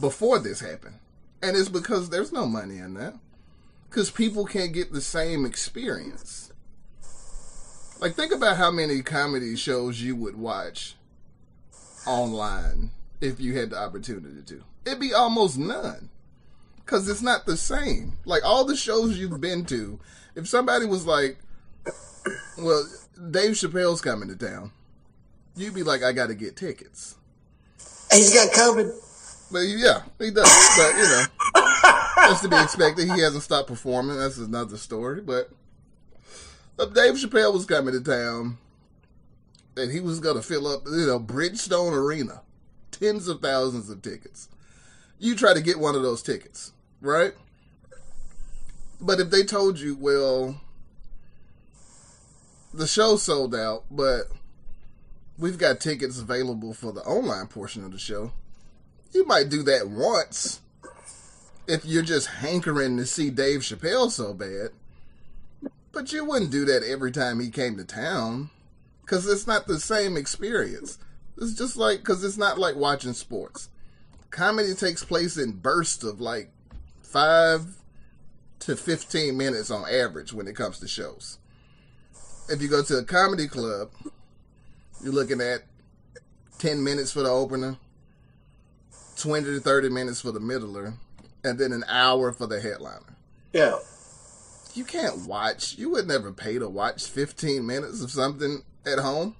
before 0.00 0.38
this 0.38 0.60
happened. 0.60 0.98
And 1.42 1.56
it's 1.56 1.68
because 1.68 2.10
there's 2.10 2.32
no 2.32 2.46
money 2.46 2.78
in 2.78 2.94
that. 2.94 3.14
Because 3.88 4.10
people 4.10 4.44
can't 4.44 4.72
get 4.72 4.92
the 4.92 5.00
same 5.00 5.44
experience. 5.44 6.52
Like, 8.00 8.14
think 8.14 8.32
about 8.32 8.56
how 8.56 8.70
many 8.70 9.02
comedy 9.02 9.54
shows 9.56 10.00
you 10.00 10.16
would 10.16 10.36
watch 10.36 10.96
online 12.06 12.90
if 13.20 13.40
you 13.40 13.56
had 13.56 13.70
the 13.70 13.78
opportunity 13.78 14.42
to. 14.46 14.64
It'd 14.84 15.00
be 15.00 15.14
almost 15.14 15.58
none 15.58 16.10
because 16.84 17.08
it's 17.08 17.22
not 17.22 17.46
the 17.46 17.56
same. 17.56 18.14
Like 18.24 18.44
all 18.44 18.64
the 18.64 18.76
shows 18.76 19.18
you've 19.18 19.40
been 19.40 19.64
to, 19.66 19.98
if 20.34 20.48
somebody 20.48 20.86
was 20.86 21.06
like, 21.06 21.38
"Well, 22.58 22.86
Dave 23.30 23.52
Chappelle's 23.52 24.00
coming 24.00 24.28
to 24.28 24.36
town," 24.36 24.72
you'd 25.56 25.74
be 25.74 25.82
like, 25.82 26.02
"I 26.02 26.12
got 26.12 26.28
to 26.28 26.34
get 26.34 26.56
tickets." 26.56 27.16
He's 28.12 28.32
got 28.32 28.52
COVID. 28.52 28.92
But 29.50 29.60
yeah, 29.60 30.02
he 30.18 30.30
does. 30.30 30.48
But 30.76 30.96
you 30.96 31.02
know, 31.02 31.24
that's 32.16 32.40
to 32.42 32.48
be 32.48 32.56
expected. 32.56 33.10
He 33.10 33.20
hasn't 33.20 33.42
stopped 33.42 33.68
performing. 33.68 34.18
That's 34.18 34.38
another 34.38 34.76
story. 34.76 35.20
But 35.20 35.50
if 36.78 36.94
Dave 36.94 37.14
Chappelle 37.14 37.52
was 37.52 37.66
coming 37.66 37.94
to 37.94 38.00
town, 38.00 38.58
and 39.76 39.90
he 39.90 40.00
was 40.00 40.20
going 40.20 40.36
to 40.36 40.42
fill 40.42 40.66
up, 40.66 40.82
you 40.86 41.06
know, 41.06 41.20
Bridgestone 41.20 41.92
Arena, 41.92 42.42
tens 42.90 43.28
of 43.28 43.40
thousands 43.40 43.90
of 43.90 44.02
tickets. 44.02 44.48
You 45.18 45.36
try 45.36 45.54
to 45.54 45.60
get 45.60 45.78
one 45.78 45.94
of 45.94 46.02
those 46.02 46.22
tickets 46.22 46.72
right? 47.04 47.34
But 49.00 49.20
if 49.20 49.30
they 49.30 49.44
told 49.44 49.78
you, 49.78 49.96
well, 49.96 50.60
the 52.74 52.86
show 52.88 53.16
sold 53.16 53.54
out, 53.54 53.84
but 53.90 54.24
we've 55.38 55.58
got 55.58 55.80
tickets 55.80 56.18
available 56.18 56.74
for 56.74 56.92
the 56.92 57.02
online 57.02 57.46
portion 57.46 57.84
of 57.84 57.92
the 57.92 57.98
show, 57.98 58.32
you 59.12 59.24
might 59.26 59.48
do 59.48 59.62
that 59.62 59.88
once 59.88 60.60
if 61.66 61.84
you're 61.84 62.02
just 62.02 62.26
hankering 62.26 62.96
to 62.96 63.06
see 63.06 63.30
Dave 63.30 63.60
Chappelle 63.60 64.10
so 64.10 64.34
bad. 64.34 64.70
But 65.92 66.12
you 66.12 66.24
wouldn't 66.24 66.50
do 66.50 66.64
that 66.64 66.82
every 66.82 67.12
time 67.12 67.38
he 67.38 67.50
came 67.50 67.76
to 67.76 67.84
town 67.84 68.50
because 69.02 69.26
it's 69.28 69.46
not 69.46 69.68
the 69.68 69.78
same 69.78 70.16
experience. 70.16 70.98
It's 71.40 71.54
just 71.54 71.76
like, 71.76 71.98
because 71.98 72.24
it's 72.24 72.36
not 72.36 72.58
like 72.58 72.74
watching 72.74 73.12
sports. 73.12 73.68
Comedy 74.30 74.74
takes 74.74 75.04
place 75.04 75.36
in 75.36 75.52
bursts 75.52 76.02
of 76.02 76.20
like 76.20 76.50
five 77.02 77.76
to 78.60 78.76
15 78.76 79.36
minutes 79.36 79.70
on 79.70 79.88
average 79.88 80.32
when 80.32 80.48
it 80.48 80.56
comes 80.56 80.80
to 80.80 80.88
shows. 80.88 81.38
If 82.48 82.60
you 82.60 82.68
go 82.68 82.82
to 82.82 82.98
a 82.98 83.04
comedy 83.04 83.48
club, 83.48 83.90
you're 85.02 85.12
looking 85.12 85.40
at 85.40 85.62
10 86.58 86.82
minutes 86.82 87.12
for 87.12 87.22
the 87.22 87.30
opener, 87.30 87.76
20 89.16 89.44
to 89.44 89.60
30 89.60 89.88
minutes 89.88 90.20
for 90.20 90.32
the 90.32 90.40
middler, 90.40 90.94
and 91.42 91.58
then 91.58 91.72
an 91.72 91.84
hour 91.88 92.32
for 92.32 92.46
the 92.46 92.60
headliner. 92.60 93.16
Yeah. 93.52 93.78
You 94.74 94.84
can't 94.84 95.26
watch, 95.26 95.78
you 95.78 95.90
would 95.90 96.06
never 96.06 96.32
pay 96.32 96.58
to 96.58 96.68
watch 96.68 97.06
15 97.06 97.64
minutes 97.64 98.02
of 98.02 98.10
something 98.10 98.62
at 98.84 98.98
home. 98.98 99.36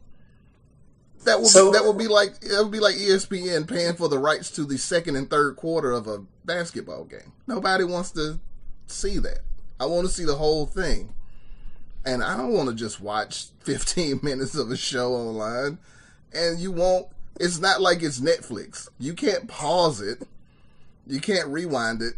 That 1.25 1.41
would 1.41 1.49
so, 1.49 1.73
be, 1.73 1.79
that 1.79 1.87
would 1.87 1.99
be 1.99 2.07
like 2.07 2.35
it 2.43 2.63
would 2.63 2.71
be 2.71 2.81
like 2.81 2.97
ESPN 2.97 3.67
paying 3.67 3.95
for 3.95 4.09
the 4.09 4.19
rights 4.19 4.51
to 4.53 4.65
the 4.65 4.77
second 4.77 5.17
and 5.17 5.29
third 5.29 5.57
quarter 5.57 5.91
of 5.91 6.07
a 6.07 6.23
basketball 6.45 7.05
game. 7.05 7.33
Nobody 7.47 7.85
wants 7.85 8.11
to 8.13 8.39
see 8.87 9.19
that. 9.21 9.39
I 9.81 9.87
want 9.87 10.07
to 10.07 10.13
see 10.13 10.25
the 10.25 10.37
whole 10.37 10.67
thing. 10.67 11.15
And 12.07 12.23
I 12.23 12.37
don't 12.37 12.53
want 12.53 12.69
to 12.69 12.75
just 12.75 13.01
watch 13.01 13.47
15 13.61 14.21
minutes 14.23 14.55
of 14.55 14.71
a 14.71 14.77
show 14.77 15.15
online. 15.15 15.79
And 16.33 16.59
you 16.59 16.73
won't, 16.73 17.09
it's 17.41 17.59
not 17.59 17.81
like 17.81 18.03
it's 18.03 18.21
Netflix. 18.21 18.89
You 18.99 19.15
can't 19.15 19.49
pause 19.49 20.01
it. 20.01 20.27
You 21.07 21.21
can't 21.21 21.49
rewind 21.49 22.03
it. 22.03 22.15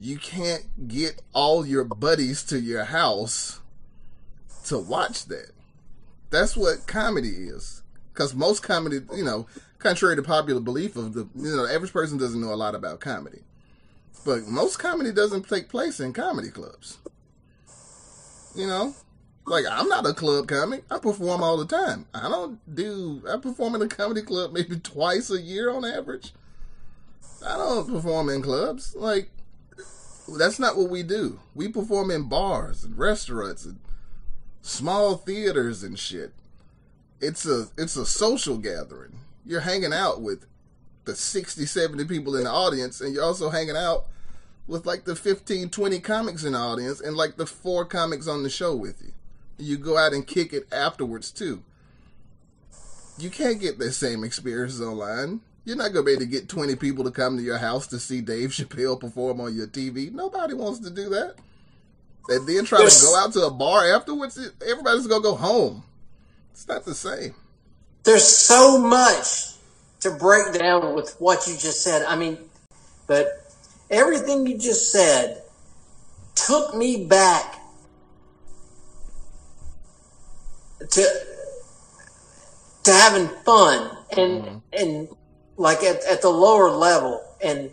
You 0.00 0.18
can't 0.18 0.88
get 0.88 1.22
all 1.32 1.64
your 1.66 1.84
buddies 1.84 2.42
to 2.44 2.60
your 2.60 2.84
house 2.84 3.60
to 4.66 4.78
watch 4.78 5.26
that. 5.26 5.52
That's 6.30 6.56
what 6.56 6.86
comedy 6.86 7.28
is 7.28 7.82
because 8.12 8.34
most 8.34 8.62
comedy, 8.62 9.00
you 9.14 9.24
know, 9.24 9.46
contrary 9.78 10.16
to 10.16 10.22
popular 10.22 10.60
belief 10.60 10.96
of 10.96 11.12
the, 11.12 11.28
you 11.36 11.56
know, 11.56 11.66
the 11.66 11.74
average 11.74 11.92
person 11.92 12.16
doesn't 12.16 12.40
know 12.40 12.52
a 12.52 12.56
lot 12.56 12.74
about 12.74 13.00
comedy, 13.00 13.42
but 14.24 14.46
most 14.46 14.78
comedy 14.78 15.12
doesn't 15.12 15.48
take 15.48 15.68
place 15.68 16.00
in 16.00 16.12
comedy 16.12 16.50
clubs. 16.50 16.98
You 18.54 18.66
know, 18.66 18.94
like 19.46 19.64
I'm 19.70 19.88
not 19.88 20.06
a 20.06 20.14
club 20.14 20.48
comic. 20.48 20.84
I 20.90 20.98
perform 20.98 21.42
all 21.42 21.56
the 21.56 21.66
time. 21.66 22.06
I 22.14 22.28
don't 22.28 22.58
do. 22.74 23.22
I 23.28 23.36
perform 23.36 23.74
in 23.74 23.82
a 23.82 23.88
comedy 23.88 24.22
club 24.22 24.52
maybe 24.52 24.76
twice 24.82 25.30
a 25.30 25.40
year 25.40 25.70
on 25.70 25.84
average. 25.84 26.32
I 27.46 27.56
don't 27.56 27.88
perform 27.88 28.28
in 28.28 28.42
clubs. 28.42 28.94
Like 28.96 29.30
that's 30.38 30.58
not 30.58 30.76
what 30.76 30.90
we 30.90 31.02
do. 31.02 31.40
We 31.54 31.68
perform 31.68 32.10
in 32.10 32.28
bars 32.28 32.84
and 32.84 32.98
restaurants 32.98 33.64
and 33.64 33.78
small 34.62 35.16
theaters 35.16 35.82
and 35.82 35.98
shit 35.98 36.32
it's 37.24 37.46
a 37.46 37.68
it's 37.78 37.96
a 37.96 38.06
social 38.06 38.58
gathering. 38.58 39.18
You're 39.46 39.60
hanging 39.60 39.92
out 39.92 40.20
with 40.20 40.46
the 41.04 41.14
60, 41.14 41.66
70 41.66 42.04
people 42.06 42.36
in 42.36 42.44
the 42.44 42.50
audience, 42.50 43.00
and 43.00 43.12
you're 43.12 43.24
also 43.24 43.50
hanging 43.50 43.76
out 43.76 44.06
with 44.66 44.86
like 44.86 45.04
the 45.04 45.14
15, 45.14 45.68
20 45.68 46.00
comics 46.00 46.44
in 46.44 46.52
the 46.52 46.58
audience, 46.58 47.00
and 47.00 47.16
like 47.16 47.36
the 47.36 47.46
four 47.46 47.84
comics 47.84 48.28
on 48.28 48.42
the 48.42 48.50
show 48.50 48.74
with 48.74 49.02
you. 49.02 49.12
You 49.58 49.78
go 49.78 49.96
out 49.96 50.12
and 50.12 50.26
kick 50.26 50.52
it 50.52 50.66
afterwards 50.72 51.30
too. 51.30 51.62
You 53.18 53.30
can't 53.30 53.60
get 53.60 53.78
that 53.78 53.92
same 53.92 54.24
experience 54.24 54.80
online. 54.80 55.40
You're 55.64 55.76
not 55.76 55.92
gonna 55.92 56.04
be 56.04 56.12
able 56.12 56.22
to 56.22 56.26
get 56.26 56.48
20 56.48 56.76
people 56.76 57.04
to 57.04 57.10
come 57.10 57.36
to 57.36 57.42
your 57.42 57.58
house 57.58 57.86
to 57.88 57.98
see 57.98 58.20
Dave 58.20 58.50
Chappelle 58.52 58.98
perform 58.98 59.40
on 59.40 59.54
your 59.54 59.66
TV. 59.66 60.12
Nobody 60.12 60.54
wants 60.54 60.80
to 60.80 60.90
do 60.90 61.08
that. 61.10 61.36
And 62.28 62.46
then 62.46 62.64
try 62.64 62.78
to 62.78 63.02
go 63.02 63.16
out 63.16 63.32
to 63.34 63.42
a 63.42 63.50
bar 63.50 63.94
afterwards. 63.94 64.38
Everybody's 64.66 65.06
gonna 65.06 65.22
go 65.22 65.34
home. 65.34 65.84
It's 66.52 66.66
not 66.66 66.84
the 66.84 66.94
same. 66.94 67.34
there's 68.04 68.26
so 68.26 68.78
much 68.78 69.54
to 70.00 70.10
break 70.12 70.52
down 70.52 70.94
with 70.94 71.16
what 71.18 71.46
you 71.46 71.54
just 71.54 71.82
said. 71.82 72.04
I 72.04 72.16
mean, 72.16 72.38
but 73.06 73.26
everything 73.90 74.46
you 74.46 74.58
just 74.58 74.92
said 74.92 75.42
took 76.34 76.74
me 76.74 77.06
back 77.06 77.56
to 80.90 81.06
to 82.84 82.92
having 82.92 83.28
fun 83.44 83.90
and 84.16 84.62
and 84.72 85.08
like 85.56 85.82
at, 85.82 86.04
at 86.04 86.22
the 86.22 86.28
lower 86.28 86.70
level. 86.70 87.24
And 87.42 87.70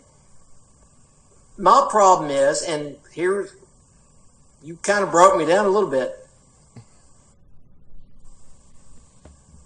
my 1.58 1.86
problem 1.90 2.30
is 2.30 2.62
and 2.62 2.96
here 3.12 3.48
you 4.62 4.76
kind 4.76 5.04
of 5.04 5.10
broke 5.10 5.36
me 5.36 5.44
down 5.44 5.66
a 5.66 5.68
little 5.68 5.90
bit. 5.90 6.12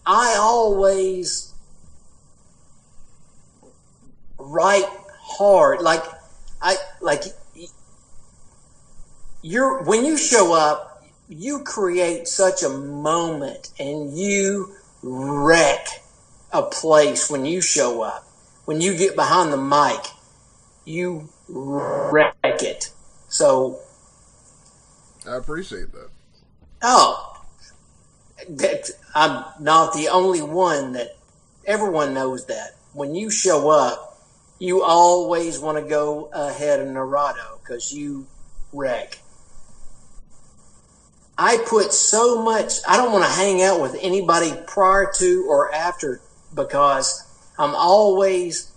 I 0.05 0.37
always 0.39 1.53
write 4.39 4.89
hard. 5.21 5.81
Like 5.81 6.03
i 6.63 6.77
like 7.01 7.23
you're 9.43 9.83
when 9.83 10.05
you 10.05 10.17
show 10.17 10.55
up 10.55 10.96
you 11.29 11.63
create 11.65 12.29
such 12.29 12.63
a 12.63 12.69
moment 12.69 13.71
and 13.79 14.17
you 14.17 14.75
wreck 15.03 15.87
a 16.53 16.63
place 16.63 17.31
when 17.31 17.45
you 17.45 17.61
show 17.61 18.03
up. 18.03 18.25
When 18.65 18.81
you 18.81 18.97
get 18.97 19.15
behind 19.17 19.53
the 19.53 19.57
mic 19.57 20.01
you 20.87 21.29
wreck 21.49 22.35
it. 22.45 22.91
So 23.29 23.81
I 25.29 25.37
appreciate 25.37 25.93
that. 25.93 26.09
oh 26.83 27.33
that 28.49 28.91
i'm 29.15 29.45
not 29.61 29.95
the 29.95 30.09
only 30.09 30.43
one 30.43 30.93
that 30.93 31.17
everyone 31.67 32.15
knows 32.15 32.47
that. 32.47 32.77
When 32.93 33.15
you 33.15 33.31
show 33.31 33.69
up 33.69 34.19
you 34.59 34.83
always 34.83 35.59
want 35.59 35.83
to 35.83 35.89
go 35.89 36.31
ahead 36.33 36.81
of 36.81 36.87
Narado 36.87 37.61
because 37.61 37.93
you 37.93 38.27
wreck 38.73 39.19
I 41.39 41.59
put 41.69 41.93
so 41.93 42.43
much, 42.43 42.75
I 42.89 42.97
don't 42.97 43.13
want 43.13 43.25
to 43.25 43.31
hang 43.31 43.63
out 43.63 43.81
with 43.81 43.97
anybody 44.01 44.53
prior 44.67 45.11
to 45.17 45.47
or 45.49 45.73
after 45.75 46.21
because 46.55 47.23
I'm 47.59 47.75
always, 47.75 48.73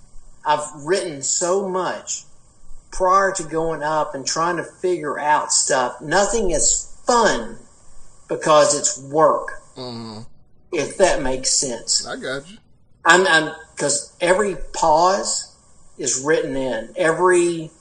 I've 0.46 0.68
written 0.84 1.22
so 1.22 1.68
much 1.70 2.24
prior 2.92 3.32
to 3.34 3.44
going 3.44 3.82
up 3.82 4.14
and 4.14 4.26
trying 4.26 4.58
to 4.58 4.64
figure 4.64 5.18
out 5.18 5.54
stuff. 5.54 6.02
Nothing 6.02 6.52
is 6.52 6.98
fun 7.06 7.58
because 8.28 8.78
it's 8.78 9.02
work, 9.10 9.62
hmm 9.76 10.20
if 10.72 10.98
that 10.98 11.22
makes 11.24 11.50
sense. 11.50 12.06
I 12.06 12.16
got 12.16 12.48
you. 12.52 12.58
I'm, 13.04 13.26
I'm, 13.26 13.56
cause 13.78 14.16
every 14.22 14.56
pause 14.74 15.56
is 15.98 16.24
written 16.24 16.56
in. 16.56 16.94
Every, 16.96 17.72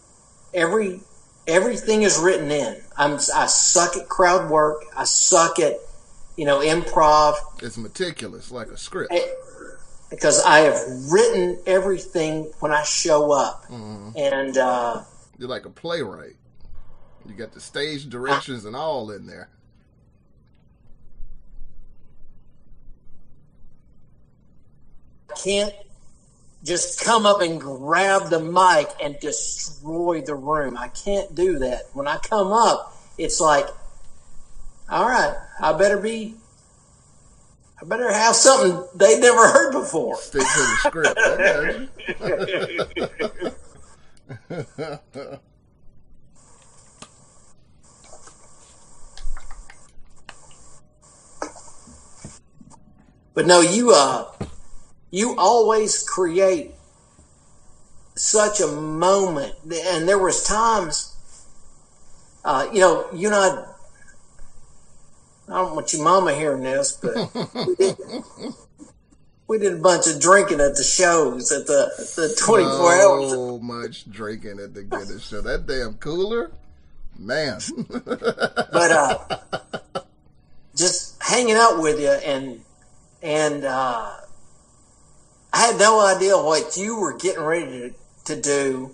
every, 0.54 1.00
everything 1.48 2.02
is 2.02 2.18
written 2.18 2.50
in. 2.50 2.76
I'm, 2.96 3.14
I 3.14 3.46
suck 3.46 3.96
at 3.96 4.08
crowd 4.08 4.50
work. 4.50 4.84
I 4.96 5.04
suck 5.04 5.58
at, 5.58 5.74
you 6.36 6.44
know, 6.44 6.60
improv 6.60 7.34
It's 7.62 7.76
meticulous, 7.78 8.52
like 8.52 8.68
a 8.68 8.76
script. 8.76 9.12
because 10.10 10.44
I 10.44 10.58
have 10.60 10.76
written 11.10 11.58
everything 11.66 12.52
when 12.60 12.70
I 12.70 12.82
show 12.84 13.32
up. 13.32 13.64
hmm 13.66 14.10
And, 14.14 14.56
uh, 14.56 15.02
You're 15.38 15.48
like 15.48 15.66
a 15.66 15.70
playwright. 15.70 16.36
You 17.26 17.34
got 17.34 17.52
the 17.52 17.60
stage 17.60 18.08
directions 18.08 18.64
and 18.64 18.76
all 18.76 19.10
in 19.10 19.26
there. 19.26 19.48
can't 25.42 25.74
just 26.64 27.04
come 27.04 27.26
up 27.26 27.40
and 27.40 27.60
grab 27.60 28.30
the 28.30 28.40
mic 28.40 28.88
and 29.02 29.18
destroy 29.20 30.20
the 30.20 30.34
room. 30.34 30.76
I 30.76 30.88
can't 30.88 31.34
do 31.34 31.58
that. 31.60 31.82
When 31.92 32.08
I 32.08 32.18
come 32.18 32.52
up, 32.52 32.96
it's 33.16 33.40
like, 33.40 33.66
all 34.88 35.08
right, 35.08 35.36
I 35.60 35.72
better 35.74 35.98
be, 35.98 36.34
I 37.80 37.84
better 37.84 38.12
have 38.12 38.34
something 38.34 38.84
they 38.94 39.20
never 39.20 39.48
heard 39.48 39.72
before. 39.72 40.16
Stick 40.16 40.50
to 40.54 40.66
the 40.66 40.76
script. 40.76 41.20
I 41.24 41.38
got 41.38 41.68
you. 41.68 41.88
But 53.34 53.46
no, 53.46 53.60
you 53.60 53.92
uh, 53.92 54.24
you 55.10 55.34
always 55.38 56.02
create 56.02 56.72
such 58.14 58.60
a 58.60 58.66
moment, 58.66 59.54
and 59.62 60.08
there 60.08 60.18
was 60.18 60.42
times, 60.44 61.14
uh, 62.44 62.68
you 62.72 62.80
know, 62.80 63.06
you 63.12 63.30
know, 63.30 63.66
I 65.48 65.52
don't 65.52 65.74
want 65.74 65.92
your 65.92 66.04
mama 66.04 66.34
hearing 66.34 66.62
this, 66.62 66.92
but 66.92 67.14
we 67.66 67.76
did, 67.76 67.96
we 69.46 69.58
did 69.58 69.72
a 69.74 69.76
bunch 69.76 70.06
of 70.06 70.20
drinking 70.20 70.60
at 70.60 70.76
the 70.76 70.84
shows 70.84 71.50
at 71.52 71.66
the 71.66 71.90
the 72.16 72.34
twenty 72.38 72.64
four 72.64 72.92
hours. 72.92 73.30
so 73.30 73.58
much 73.58 74.10
drinking 74.10 74.60
at 74.60 74.74
the 74.74 74.82
Guinness 74.82 75.26
show. 75.26 75.40
That 75.40 75.66
damn 75.66 75.94
cooler, 75.94 76.50
man. 77.18 77.60
but 77.88 78.90
uh, 78.90 79.38
just 80.76 81.22
hanging 81.22 81.56
out 81.56 81.80
with 81.80 81.98
you 81.98 82.10
and 82.10 82.60
and 83.22 83.64
uh, 83.64 84.12
I 85.52 85.66
had 85.66 85.78
no 85.78 86.04
idea 86.04 86.36
what 86.36 86.76
you 86.76 87.00
were 87.00 87.16
getting 87.16 87.42
ready 87.42 87.66
to, 87.66 87.94
to 88.26 88.40
do, 88.40 88.90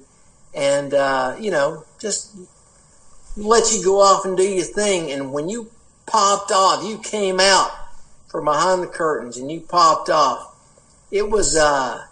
and 0.55 0.95
uh, 0.95 1.37
you 1.39 1.51
know, 1.51 1.85
just 1.99 2.37
let 3.37 3.73
you 3.73 3.83
go 3.85 4.01
off 4.01 4.25
and 4.25 4.37
do 4.37 4.45
your 4.45 4.65
thing. 4.65 5.11
And 5.11 5.33
when 5.33 5.49
you 5.49 5.71
popped 6.07 6.53
off, 6.53 6.85
you 6.85 6.99
came 6.99 7.41
out 7.41 7.71
from 8.29 8.45
behind 8.45 8.83
the 8.83 8.87
curtains 8.87 9.37
and 9.37 9.51
you 9.51 9.61
popped 9.61 10.11
off. 10.11 10.55
It 11.11 11.31
was 11.31 11.57
uh, 11.57 12.05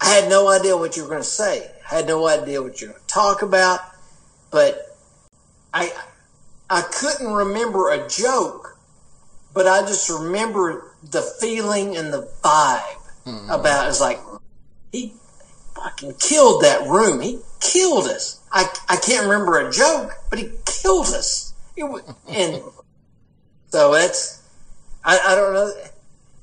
I 0.00 0.06
had 0.06 0.28
no 0.28 0.48
idea 0.48 0.76
what 0.76 0.96
you 0.96 1.02
were 1.02 1.08
going 1.08 1.22
to 1.22 1.28
say. 1.28 1.70
I 1.90 1.96
had 1.96 2.06
no 2.06 2.26
idea 2.28 2.62
what 2.62 2.80
you 2.80 2.88
were 2.88 2.92
going 2.94 3.04
to 3.06 3.14
talk 3.14 3.42
about, 3.42 3.80
but 4.50 4.96
I 5.72 5.92
I 6.70 6.82
couldn't 6.82 7.32
remember 7.32 7.90
a 7.90 8.08
joke, 8.08 8.76
but 9.54 9.66
I 9.66 9.80
just 9.80 10.08
remember 10.10 10.87
the 11.02 11.22
feeling 11.40 11.96
and 11.96 12.12
the 12.12 12.28
vibe 12.42 12.98
about 13.50 13.88
is 13.88 14.00
like 14.00 14.18
he 14.92 15.12
fucking 15.74 16.14
killed 16.18 16.62
that 16.62 16.86
room. 16.88 17.20
He 17.20 17.40
killed 17.60 18.06
us. 18.06 18.40
I 18.52 18.66
I 18.88 18.96
can't 18.96 19.26
remember 19.26 19.58
a 19.58 19.70
joke, 19.70 20.12
but 20.30 20.38
he 20.38 20.50
killed 20.64 21.06
us. 21.06 21.52
It 21.76 21.84
was, 21.84 22.02
and 22.28 22.62
so 23.68 23.92
that's 23.92 24.42
I, 25.04 25.18
I 25.18 25.34
don't 25.34 25.52
know. 25.52 25.72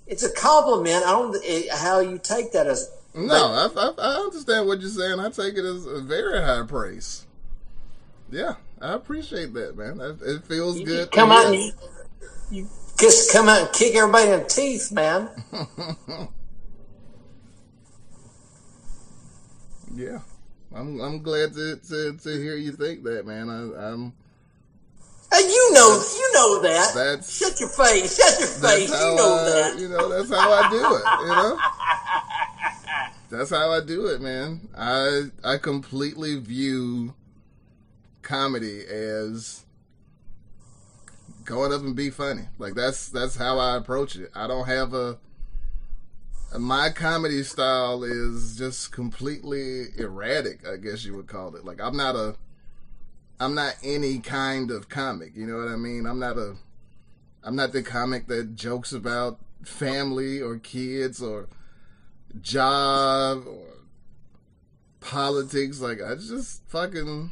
It's 0.07 0.23
a 0.23 0.31
compliment. 0.31 1.03
I 1.05 1.11
don't 1.11 1.35
eh, 1.43 1.63
how 1.75 1.99
you 1.99 2.19
take 2.19 2.51
that 2.51 2.67
as 2.67 2.89
no, 3.15 3.33
I, 3.33 3.69
I, 3.79 3.93
I 3.97 4.15
understand 4.25 4.67
what 4.67 4.81
you're 4.81 4.89
saying. 4.89 5.19
I 5.19 5.29
take 5.29 5.55
it 5.55 5.63
as 5.63 5.85
a 5.85 6.01
very 6.01 6.41
high 6.41 6.63
praise. 6.67 7.25
Yeah, 8.29 8.55
I 8.81 8.93
appreciate 8.93 9.53
that, 9.53 9.77
man. 9.77 10.01
It 10.01 10.17
it 10.21 10.43
feels 10.43 10.81
good. 10.81 11.11
come 11.11 11.31
and 11.31 11.55
you, 11.55 11.71
you 12.51 12.69
just 12.97 13.31
come 13.31 13.49
out 13.49 13.61
and 13.61 13.73
kick 13.73 13.95
everybody 13.95 14.31
in 14.31 14.39
the 14.39 14.45
teeth, 14.45 14.91
man. 14.91 15.29
Yeah, 19.95 20.19
I'm 20.75 20.99
I'm 20.99 21.21
glad 21.23 21.53
to, 21.53 21.77
to 21.77 22.17
to 22.17 22.29
hear 22.41 22.55
you 22.57 22.73
think 22.73 23.03
that, 23.03 23.25
man. 23.25 23.49
I, 23.49 23.93
I'm 23.93 24.13
Hey, 25.31 25.41
you 25.41 25.73
know, 25.73 26.03
you 26.15 26.33
know 26.33 26.61
that. 26.61 26.91
That's- 26.93 27.37
shut 27.37 27.59
your 27.59 27.69
face. 27.69 28.17
Shut 28.17 28.39
your 28.39 28.47
face. 28.47 28.89
You 28.89 29.15
know 29.15 29.39
I, 29.41 29.49
that. 29.49 29.79
you 29.79 29.89
know 29.89 30.09
that's 30.09 30.29
how 30.29 30.51
I 30.51 30.69
do 30.69 30.95
it. 30.95 31.03
You 31.21 31.27
know, 31.27 31.59
that's 33.37 33.49
how 33.49 33.71
I 33.71 33.79
do 33.81 34.07
it, 34.07 34.21
man. 34.21 34.67
I 34.77 35.27
I 35.43 35.57
completely 35.57 36.39
view 36.39 37.13
comedy 38.21 38.85
as 38.85 39.64
going 41.45 41.71
up 41.71 41.81
and 41.81 41.95
be 41.95 42.09
funny. 42.09 42.43
Like 42.57 42.73
that's 42.73 43.09
that's 43.09 43.35
how 43.35 43.59
I 43.59 43.77
approach 43.77 44.15
it. 44.15 44.31
I 44.35 44.47
don't 44.47 44.67
have 44.67 44.93
a 44.93 45.17
my 46.57 46.89
comedy 46.89 47.43
style 47.43 48.03
is 48.03 48.57
just 48.57 48.91
completely 48.91 49.85
erratic, 49.97 50.67
I 50.67 50.77
guess 50.77 51.05
you 51.05 51.15
would 51.15 51.27
call 51.27 51.55
it. 51.55 51.65
Like 51.65 51.81
I'm 51.81 51.95
not 51.95 52.15
a 52.15 52.35
I'm 53.39 53.55
not 53.55 53.75
any 53.83 54.19
kind 54.19 54.71
of 54.71 54.89
comic, 54.89 55.35
you 55.35 55.45
know 55.45 55.57
what 55.57 55.67
I 55.67 55.75
mean? 55.75 56.05
I'm 56.05 56.19
not 56.19 56.37
a 56.37 56.55
I'm 57.43 57.55
not 57.55 57.73
the 57.73 57.83
comic 57.83 58.27
that 58.27 58.55
jokes 58.55 58.91
about 58.91 59.39
family 59.63 60.41
or 60.41 60.57
kids 60.57 61.21
or 61.21 61.47
job 62.41 63.45
or 63.47 63.75
politics. 64.99 65.79
Like 65.79 66.01
I 66.01 66.15
just 66.15 66.63
fucking 66.67 67.31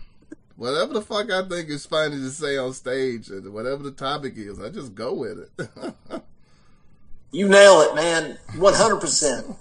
whatever 0.55 0.93
the 0.93 1.01
fuck 1.01 1.31
I 1.31 1.47
think 1.47 1.69
is 1.69 1.85
funny 1.85 2.17
to 2.17 2.29
say 2.29 2.57
on 2.57 2.73
stage, 2.73 3.29
and 3.29 3.53
whatever 3.53 3.83
the 3.83 3.91
topic 3.91 4.33
is, 4.37 4.59
I 4.59 4.69
just 4.69 4.95
go 4.95 5.13
with 5.13 5.49
it. 5.59 6.23
You 7.33 7.49
nail 7.49 7.81
it, 7.81 7.95
man. 7.95 8.37
One 8.57 8.75
hundred 8.75 9.01
percent. 9.01 9.57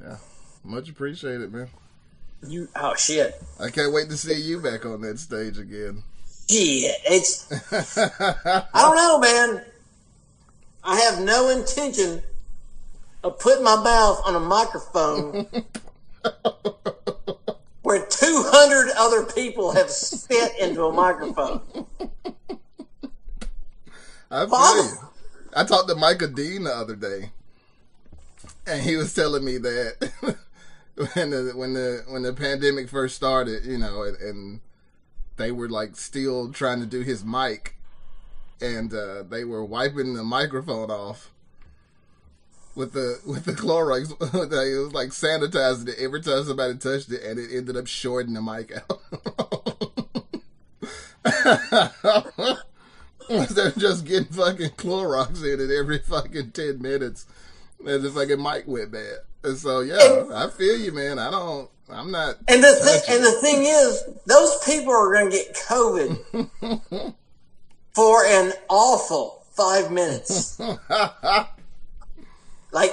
Yeah, 0.00 0.18
much 0.62 0.88
appreciated, 0.88 1.52
man. 1.52 1.68
You 2.46 2.68
oh 2.76 2.94
shit. 2.94 3.42
I 3.58 3.70
can't 3.70 3.92
wait 3.92 4.08
to 4.08 4.16
see 4.16 4.40
you 4.40 4.60
back 4.60 4.86
on 4.86 5.00
that 5.00 5.18
stage 5.18 5.58
again. 5.58 6.04
Shit. 6.48 6.94
It's 7.06 7.50
I 8.72 8.82
don't 8.82 8.94
know, 8.96 9.18
man. 9.18 9.64
I 10.84 11.00
have 11.00 11.20
no 11.20 11.48
intention 11.48 12.22
of 13.24 13.40
putting 13.40 13.64
my 13.64 13.74
mouth 13.74 14.22
on 14.24 14.36
a 14.36 14.40
microphone 14.40 15.48
where 17.90 18.06
200 18.06 18.90
other 18.96 19.24
people 19.24 19.72
have 19.72 19.90
spit 19.90 20.52
into 20.60 20.84
a 20.84 20.92
microphone. 20.92 21.60
I 24.30 24.46
feel 24.46 24.84
you. 24.84 24.90
I 25.56 25.64
talked 25.64 25.88
to 25.88 25.96
Micah 25.96 26.28
Dean 26.28 26.62
the 26.62 26.70
other 26.70 26.94
day, 26.94 27.30
and 28.64 28.80
he 28.80 28.94
was 28.94 29.12
telling 29.12 29.44
me 29.44 29.58
that 29.58 30.12
when 31.14 31.30
the 31.30 31.52
when 31.56 31.72
the 31.72 32.04
when 32.06 32.22
the 32.22 32.32
pandemic 32.32 32.88
first 32.88 33.16
started, 33.16 33.64
you 33.64 33.78
know, 33.78 34.04
and, 34.04 34.16
and 34.18 34.60
they 35.36 35.50
were 35.50 35.68
like 35.68 35.96
still 35.96 36.52
trying 36.52 36.78
to 36.78 36.86
do 36.86 37.00
his 37.00 37.24
mic, 37.24 37.74
and 38.60 38.94
uh, 38.94 39.24
they 39.24 39.42
were 39.42 39.64
wiping 39.64 40.14
the 40.14 40.22
microphone 40.22 40.92
off 40.92 41.32
with 42.80 42.94
the 42.94 43.20
with 43.26 43.44
the 43.44 43.52
Clorox. 43.52 44.10
it 44.20 44.82
was 44.82 44.92
like 44.94 45.10
sanitizing 45.10 45.88
it 45.88 45.98
every 46.00 46.22
time 46.22 46.42
somebody 46.44 46.76
touched 46.78 47.12
it, 47.12 47.22
and 47.22 47.38
it 47.38 47.54
ended 47.54 47.76
up 47.76 47.86
shorting 47.86 48.32
the 48.32 48.40
mic 48.42 48.72
out. 48.72 49.00
They're 53.50 53.70
just 53.72 54.06
getting 54.06 54.32
fucking 54.32 54.70
Clorox 54.70 55.44
in 55.44 55.60
it 55.60 55.70
every 55.70 55.98
fucking 55.98 56.50
10 56.50 56.82
minutes. 56.82 57.26
And 57.86 58.02
the 58.02 58.10
fucking 58.10 58.42
mic 58.42 58.66
went 58.66 58.90
bad. 58.90 59.18
And 59.44 59.56
so, 59.56 59.80
yeah, 59.80 60.24
I 60.34 60.48
feel 60.48 60.76
you, 60.76 60.92
man. 60.92 61.18
I 61.18 61.30
don't, 61.30 61.70
I'm 61.88 62.10
not. 62.10 62.36
And 62.48 62.64
the 62.64 62.74
thing, 62.74 63.00
and 63.08 63.24
the 63.24 63.32
thing 63.40 63.64
is, 63.64 64.04
those 64.26 64.58
people 64.64 64.92
are 64.92 65.12
going 65.12 65.30
to 65.30 65.36
get 65.36 65.54
COVID 65.68 67.14
for 67.94 68.24
an 68.24 68.52
awful 68.68 69.44
five 69.52 69.92
minutes. 69.92 70.60
Like 72.72 72.92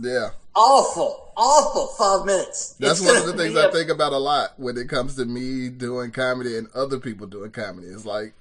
yeah. 0.00 0.30
awful, 0.54 1.32
awful 1.36 1.86
five 1.98 2.26
minutes. 2.26 2.74
That's 2.78 3.00
It's 3.00 3.06
one 3.08 3.16
of 3.16 3.26
the 3.26 3.32
things 3.42 3.56
I 3.56 3.66
a- 3.66 3.72
think 3.72 3.90
about 3.90 4.12
a 4.12 4.18
lot 4.18 4.54
when 4.58 4.76
it 4.76 4.88
comes 4.88 5.16
to 5.16 5.24
me 5.24 5.68
doing 5.68 6.10
comedy 6.10 6.56
and 6.56 6.68
other 6.74 6.98
people 6.98 7.26
doing 7.26 7.50
comedy. 7.50 7.88
It's 7.88 8.04
like, 8.04 8.32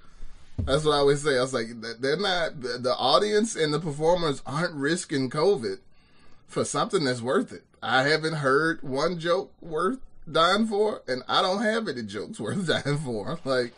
that's 0.60 0.84
what 0.84 0.94
I 0.94 0.98
always 0.98 1.22
say. 1.24 1.38
I 1.38 1.42
was 1.42 1.54
like, 1.54 1.68
they're 2.00 2.18
not, 2.18 2.60
the 2.62 2.96
audience 2.98 3.56
and 3.56 3.74
the 3.74 3.80
performers 3.80 4.42
aren't 4.46 4.74
risking 4.74 5.30
COVID 5.30 5.78
for 6.48 6.66
something 6.66 7.04
that's 7.04 7.22
worth 7.22 7.52
it. 7.54 7.64
I 7.84 8.04
haven't 8.04 8.36
heard 8.36 8.82
one 8.82 9.20
joke 9.20 9.52
worth 9.62 10.00
dying 10.30 10.66
for, 10.66 11.04
and 11.08 11.22
I 11.28 11.42
don't 11.42 11.62
have 11.62 11.88
any 11.88 12.02
jokes 12.04 12.40
worth 12.40 12.68
dying 12.68 12.98
for. 12.98 13.40
Like, 13.46 13.74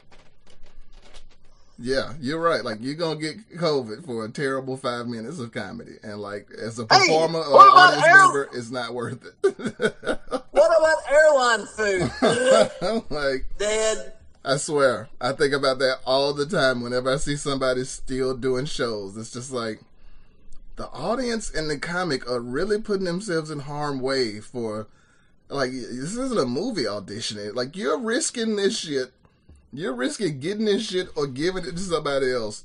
yeah, 1.79 2.13
you're 2.19 2.39
right. 2.41 2.63
Like, 2.63 2.79
you're 2.81 2.95
going 2.95 3.19
to 3.19 3.23
get 3.23 3.57
COVID 3.57 4.05
for 4.05 4.25
a 4.25 4.29
terrible 4.29 4.75
five 4.77 5.07
minutes 5.07 5.39
of 5.39 5.51
comedy. 5.53 5.93
And, 6.03 6.19
like, 6.19 6.49
as 6.51 6.77
a 6.79 6.83
Hey, 6.83 6.99
performer 7.07 7.39
or 7.39 7.53
what 7.53 7.71
about 7.71 7.87
audience 7.93 8.05
Errol? 8.07 8.27
member, 8.27 8.49
it's 8.53 8.69
not 8.71 8.93
worth 8.93 9.25
it. 9.25 9.95
What 10.51 10.77
about 10.77 11.11
airline 11.11 11.65
food? 11.67 12.71
I'm 12.81 13.01
like, 13.09 13.45
Dad. 13.57 14.13
I 14.43 14.57
swear, 14.57 15.07
I 15.21 15.31
think 15.31 15.53
about 15.53 15.79
that 15.79 15.99
all 16.05 16.33
the 16.33 16.45
time 16.45 16.81
whenever 16.81 17.11
I 17.13 17.17
see 17.17 17.35
somebody 17.37 17.83
still 17.85 18.35
doing 18.35 18.65
shows. 18.65 19.15
It's 19.17 19.31
just 19.31 19.51
like 19.51 19.79
the 20.75 20.87
audience 20.89 21.49
and 21.53 21.69
the 21.69 21.77
comic 21.77 22.29
are 22.29 22.39
really 22.41 22.81
putting 22.81 23.05
themselves 23.05 23.51
in 23.51 23.59
harm 23.59 23.99
way 24.01 24.39
for 24.41 24.87
like 25.49 25.71
this 25.71 26.15
isn't 26.15 26.39
a 26.39 26.45
movie 26.45 26.87
audition. 26.87 27.53
Like 27.55 27.75
you're 27.77 27.99
risking 27.99 28.55
this 28.55 28.77
shit. 28.79 29.11
You're 29.71 29.93
risking 29.93 30.39
getting 30.39 30.65
this 30.65 30.87
shit 30.87 31.09
or 31.15 31.27
giving 31.27 31.65
it 31.65 31.71
to 31.71 31.79
somebody 31.79 32.31
else 32.31 32.63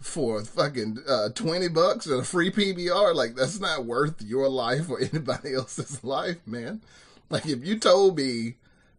for 0.00 0.42
fucking 0.44 0.98
uh, 1.08 1.30
20 1.34 1.68
bucks 1.68 2.06
and 2.06 2.20
a 2.20 2.24
free 2.24 2.50
PBR. 2.50 3.14
Like 3.14 3.34
that's 3.34 3.60
not 3.60 3.86
worth 3.86 4.22
your 4.22 4.48
life 4.48 4.90
or 4.90 5.00
anybody 5.12 5.54
else's 5.54 6.02
life, 6.02 6.38
man. 6.46 6.80
Like 7.30 7.46
if 7.46 7.64
you 7.64 7.78
told 7.78 8.16
me 8.18 8.56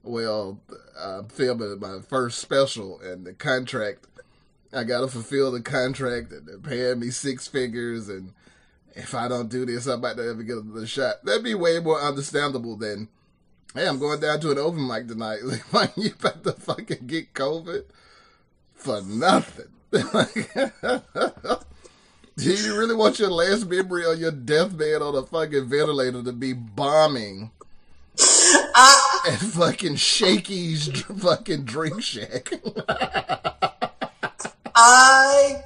well, 0.08 0.60
I'm 1.00 1.28
filming 1.28 1.80
my 1.80 2.00
first 2.08 2.40
special 2.40 3.00
and 3.02 3.26
the 3.26 3.34
contract, 3.34 4.08
I 4.74 4.84
got 4.84 5.02
to 5.02 5.08
fulfill 5.08 5.52
the 5.52 5.62
contract 5.62 6.32
and 6.32 6.48
they're 6.48 6.58
paying 6.58 7.00
me 7.00 7.10
six 7.10 7.48
figures. 7.48 8.10
And 8.10 8.34
if 8.96 9.14
I 9.14 9.28
don't 9.28 9.50
do 9.50 9.66
this, 9.66 9.86
I'm 9.86 10.00
about 10.00 10.18
to 10.18 10.30
ever 10.30 10.44
get 10.44 10.58
another 10.58 10.88
shot. 10.88 11.24
That'd 11.24 11.44
be 11.44 11.56
way 11.56 11.80
more 11.80 12.02
understandable 12.02 12.76
than, 12.78 13.10
hey, 13.74 13.88
I'm 13.88 14.00
going 14.00 14.20
down 14.20 14.40
to 14.42 14.52
an 14.52 14.58
open 14.58 14.86
mic 14.88 15.08
tonight. 15.08 15.40
Like, 15.44 15.74
man, 15.74 15.90
you 15.96 16.12
about 16.20 16.44
to 16.44 16.52
fucking 16.54 17.08
get 17.08 17.34
COVID 17.34 17.84
for 18.76 19.02
nothing. 19.02 19.68
Do 22.38 22.54
you 22.54 22.78
really 22.78 22.96
want 22.96 23.20
your 23.20 23.32
last 23.32 23.68
memory 23.68 24.06
on 24.06 24.20
your 24.20 24.32
deathbed 24.32 25.02
on 25.02 25.16
a 25.16 25.24
fucking 25.24 25.68
ventilator 25.68 26.22
to 26.22 26.34
be 26.34 26.54
bombing 26.54 27.50
uh. 28.76 29.20
at 29.28 29.40
fucking 29.40 29.96
Shakey's 29.96 31.02
fucking 31.02 31.64
drink 31.64 32.04
shack. 32.04 32.50
I 34.76 35.64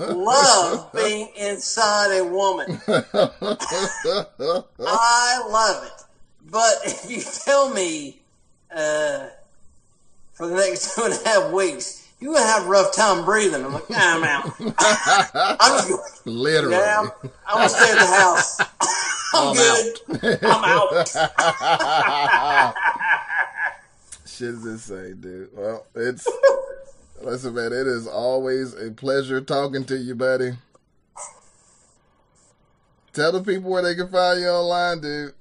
love 0.00 0.92
being 0.92 1.28
inside 1.36 2.18
a 2.18 2.24
woman. 2.24 2.80
I 2.88 3.00
love 5.48 5.84
it. 5.84 6.02
But 6.50 6.74
if 6.84 7.10
you 7.10 7.22
tell 7.44 7.70
me 7.72 8.20
uh, 8.74 9.28
for 10.32 10.46
the 10.46 10.54
next 10.56 10.94
two 10.94 11.02
and 11.04 11.14
a 11.14 11.28
half 11.28 11.52
weeks, 11.52 12.06
you're 12.20 12.32
going 12.34 12.44
to 12.44 12.50
have 12.50 12.66
a 12.66 12.68
rough 12.68 12.94
time 12.94 13.24
breathing, 13.24 13.64
I'm 13.64 13.72
like, 13.72 13.88
nah, 13.90 13.96
I'm 14.00 14.24
out. 14.24 14.44
I'm 14.60 14.66
just 14.66 15.88
going, 15.88 16.00
Literally. 16.24 16.76
yeah, 16.76 17.00
I'm, 17.00 17.10
I'm 17.46 17.56
going 17.58 17.68
to 17.68 17.74
stay 17.74 17.92
at 17.92 17.98
the 17.98 18.06
house. 18.06 18.60
I'm, 19.34 19.54
good. 19.54 19.96
I'm 20.42 20.64
out. 20.64 21.08
Shit 24.26 24.48
is 24.48 24.66
insane, 24.66 25.20
dude. 25.20 25.50
Well, 25.54 25.86
it's 25.94 26.26
listen, 27.22 27.54
man. 27.54 27.66
It 27.66 27.86
is 27.86 28.06
always 28.06 28.74
a 28.74 28.90
pleasure 28.90 29.40
talking 29.40 29.84
to 29.84 29.96
you, 29.96 30.14
buddy. 30.14 30.52
Tell 33.12 33.32
the 33.32 33.42
people 33.42 33.70
where 33.70 33.82
they 33.82 33.94
can 33.94 34.08
find 34.08 34.40
you 34.40 34.48
online, 34.48 35.00
dude. 35.00 35.34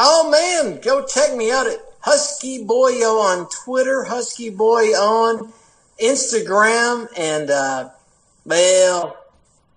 Oh 0.00 0.30
man, 0.30 0.80
go 0.80 1.04
check 1.04 1.34
me 1.34 1.50
out 1.50 1.66
at 1.66 1.80
Husky 1.98 2.64
Boyo 2.64 3.20
on 3.20 3.48
Twitter, 3.64 4.04
Husky 4.04 4.48
Boy 4.48 4.90
on 4.90 5.52
Instagram, 6.00 7.08
and 7.18 7.50
uh, 7.50 7.88
well, 8.44 9.16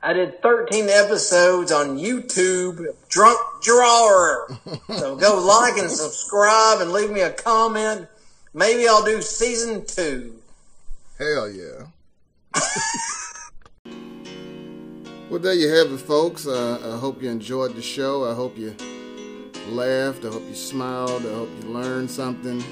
I 0.04 0.14
did 0.14 0.40
13 0.44 0.90
episodes 0.90 1.72
on 1.72 1.98
YouTube, 1.98 2.96
Drunk 3.10 3.40
Drawer. 3.64 4.60
so 4.96 5.16
go 5.16 5.44
like 5.44 5.80
and 5.80 5.90
subscribe 5.90 6.82
and 6.82 6.92
leave 6.92 7.10
me 7.10 7.22
a 7.22 7.32
comment. 7.32 8.08
Maybe 8.54 8.88
I'll 8.88 9.04
do 9.04 9.24
season 9.24 9.88
two. 9.88 10.36
Hell 11.18 11.50
yeah. 11.50 11.88
well, 15.32 15.40
there 15.40 15.56
you 15.56 15.68
have 15.70 15.92
it, 15.92 15.98
folks. 15.98 16.46
Uh, 16.46 16.94
I 16.94 17.00
hope 17.00 17.24
you 17.24 17.30
enjoyed 17.32 17.74
the 17.74 17.82
show. 17.82 18.30
I 18.30 18.36
hope 18.36 18.56
you 18.56 18.76
laughed. 19.70 20.26
I 20.26 20.30
hope 20.30 20.48
you 20.48 20.56
smiled. 20.56 21.26
I 21.26 21.34
hope 21.34 21.50
you 21.62 21.70
learned 21.70 22.10
something. 22.10 22.64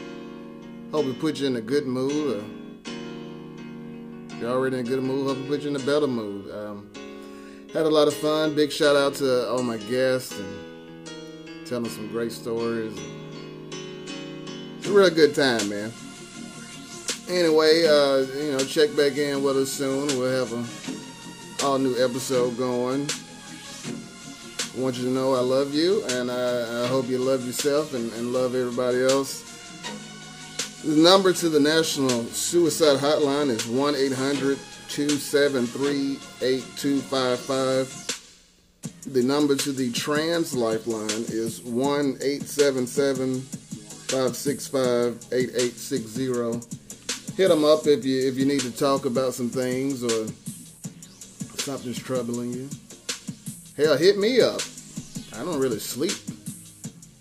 Hope 0.92 1.06
it 1.06 1.20
put 1.20 1.40
you 1.40 1.48
in 1.48 1.56
a 1.56 1.62
good 1.62 1.86
mood. 1.86 2.44
If 2.86 4.40
you're 4.40 4.52
already 4.52 4.80
in 4.80 4.86
a 4.86 4.90
good 4.90 5.04
mood, 5.04 5.28
hope 5.28 5.38
it 5.38 5.48
put 5.48 5.62
you 5.62 5.70
in 5.70 5.76
a 5.76 5.86
better 5.86 6.08
mood. 6.08 6.52
Um, 6.52 6.90
had 7.74 7.86
a 7.86 7.90
lot 7.90 8.08
of 8.08 8.14
fun. 8.14 8.56
Big 8.56 8.72
shout 8.72 8.96
out 8.96 9.16
to 9.16 9.50
all 9.50 9.64
my 9.64 9.78
guests 9.78 10.40
and 10.40 11.68
telling 11.68 11.90
some 11.90 12.08
great 12.08 12.32
stories. 12.32 13.00
It's 14.78 14.88
a 14.88 14.92
real 14.92 15.10
good 15.10 15.36
time, 15.36 15.70
man 15.70 15.92
anyway, 17.30 17.86
uh, 17.86 18.18
you 18.38 18.52
know, 18.54 18.60
check 18.60 18.96
back 18.96 19.18
in 19.18 19.44
with 19.44 19.58
us 19.58 19.72
soon. 19.72 20.08
We'll 20.18 20.46
have 20.46 20.52
a 20.52 21.66
all 21.66 21.78
new 21.78 21.96
episode 22.04 22.58
going. 22.58 23.08
I 24.76 24.80
want 24.80 24.98
you 24.98 25.04
to 25.04 25.10
know 25.10 25.34
I 25.34 25.40
love 25.40 25.74
you, 25.74 26.04
and 26.10 26.30
I, 26.30 26.84
I 26.84 26.88
hope 26.88 27.08
you 27.08 27.18
love 27.18 27.46
yourself 27.46 27.94
and, 27.94 28.12
and 28.14 28.34
love 28.34 28.56
everybody 28.56 29.04
else. 29.04 29.44
The 30.84 30.96
number 31.02 31.34
to 31.34 31.50
the 31.50 31.60
National 31.60 32.24
Suicide 32.26 33.00
Hotline 33.00 33.50
is 33.50 33.68
1 33.68 33.96
800 33.96 34.58
273 34.90 36.20
8255. 36.42 38.06
The 39.08 39.24
number 39.24 39.56
to 39.56 39.72
the 39.72 39.92
Trans 39.92 40.54
Lifeline 40.54 41.26
is 41.28 41.62
1 41.64 42.20
877 42.22 43.42
565 43.42 45.26
8860 45.32 46.80
hit 47.40 47.48
them 47.48 47.64
up 47.64 47.88
if 47.88 48.04
you 48.04 48.28
if 48.28 48.38
you 48.38 48.46
need 48.46 48.60
to 48.60 48.72
talk 48.72 49.06
about 49.06 49.34
some 49.34 49.50
things 49.50 50.04
or 50.04 50.28
something's 51.58 51.98
troubling 51.98 52.52
you. 52.52 52.70
Hell, 53.80 53.96
hit 53.96 54.18
me 54.18 54.42
up. 54.42 54.60
I 55.38 55.46
don't 55.46 55.58
really 55.58 55.80
sleep 55.80 56.12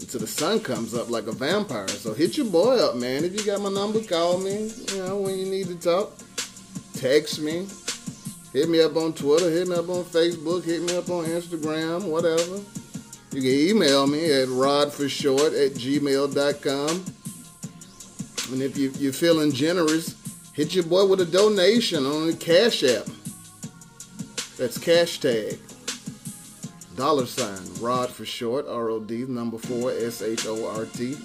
until 0.00 0.18
the 0.18 0.26
sun 0.26 0.58
comes 0.58 0.92
up 0.92 1.08
like 1.08 1.28
a 1.28 1.32
vampire. 1.32 1.86
So 1.86 2.12
hit 2.12 2.36
your 2.36 2.46
boy 2.46 2.80
up, 2.80 2.96
man. 2.96 3.22
If 3.22 3.34
you 3.34 3.46
got 3.46 3.60
my 3.60 3.70
number, 3.70 4.00
call 4.02 4.38
me. 4.38 4.72
You 4.88 5.04
know, 5.04 5.18
when 5.18 5.38
you 5.38 5.46
need 5.46 5.68
to 5.68 5.76
talk. 5.76 6.18
Text 6.94 7.40
me. 7.40 7.68
Hit 8.52 8.68
me 8.68 8.82
up 8.82 8.96
on 8.96 9.12
Twitter. 9.12 9.48
Hit 9.48 9.68
me 9.68 9.76
up 9.76 9.88
on 9.88 10.02
Facebook. 10.02 10.64
Hit 10.64 10.82
me 10.82 10.96
up 10.96 11.08
on 11.10 11.26
Instagram. 11.26 12.06
Whatever. 12.06 12.56
You 13.30 13.40
can 13.40 13.76
email 13.76 14.08
me 14.08 14.24
at 14.32 14.48
rodforshort 14.48 15.64
at 15.64 15.74
gmail.com. 15.74 17.04
And 18.52 18.62
if 18.62 18.76
you, 18.76 18.90
you're 18.98 19.12
feeling 19.12 19.52
generous, 19.52 20.16
hit 20.54 20.74
your 20.74 20.82
boy 20.82 21.06
with 21.06 21.20
a 21.20 21.26
donation 21.26 22.04
on 22.04 22.26
the 22.26 22.32
Cash 22.34 22.82
App. 22.82 23.06
That's 24.56 24.76
cash 24.76 25.20
tag. 25.20 25.60
Dollar 26.98 27.26
sign, 27.26 27.60
Rod 27.80 28.10
for 28.10 28.24
short, 28.24 28.66
R-O-D, 28.66 29.26
number 29.28 29.56
four, 29.56 29.92
S-H-O-R-T. 29.92 31.16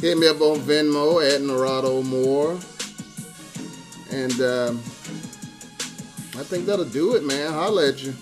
Hit 0.00 0.18
me 0.18 0.26
up 0.26 0.40
on 0.40 0.58
Venmo 0.58 1.24
at 1.24 1.40
Narado 1.42 2.04
Moore. 2.04 2.58
And 4.10 4.32
um, 4.40 4.78
I 6.34 6.42
think 6.42 6.66
that'll 6.66 6.86
do 6.86 7.14
it, 7.14 7.22
man. 7.22 7.52
Holla 7.52 7.90
at 7.90 8.02
you. 8.02 8.12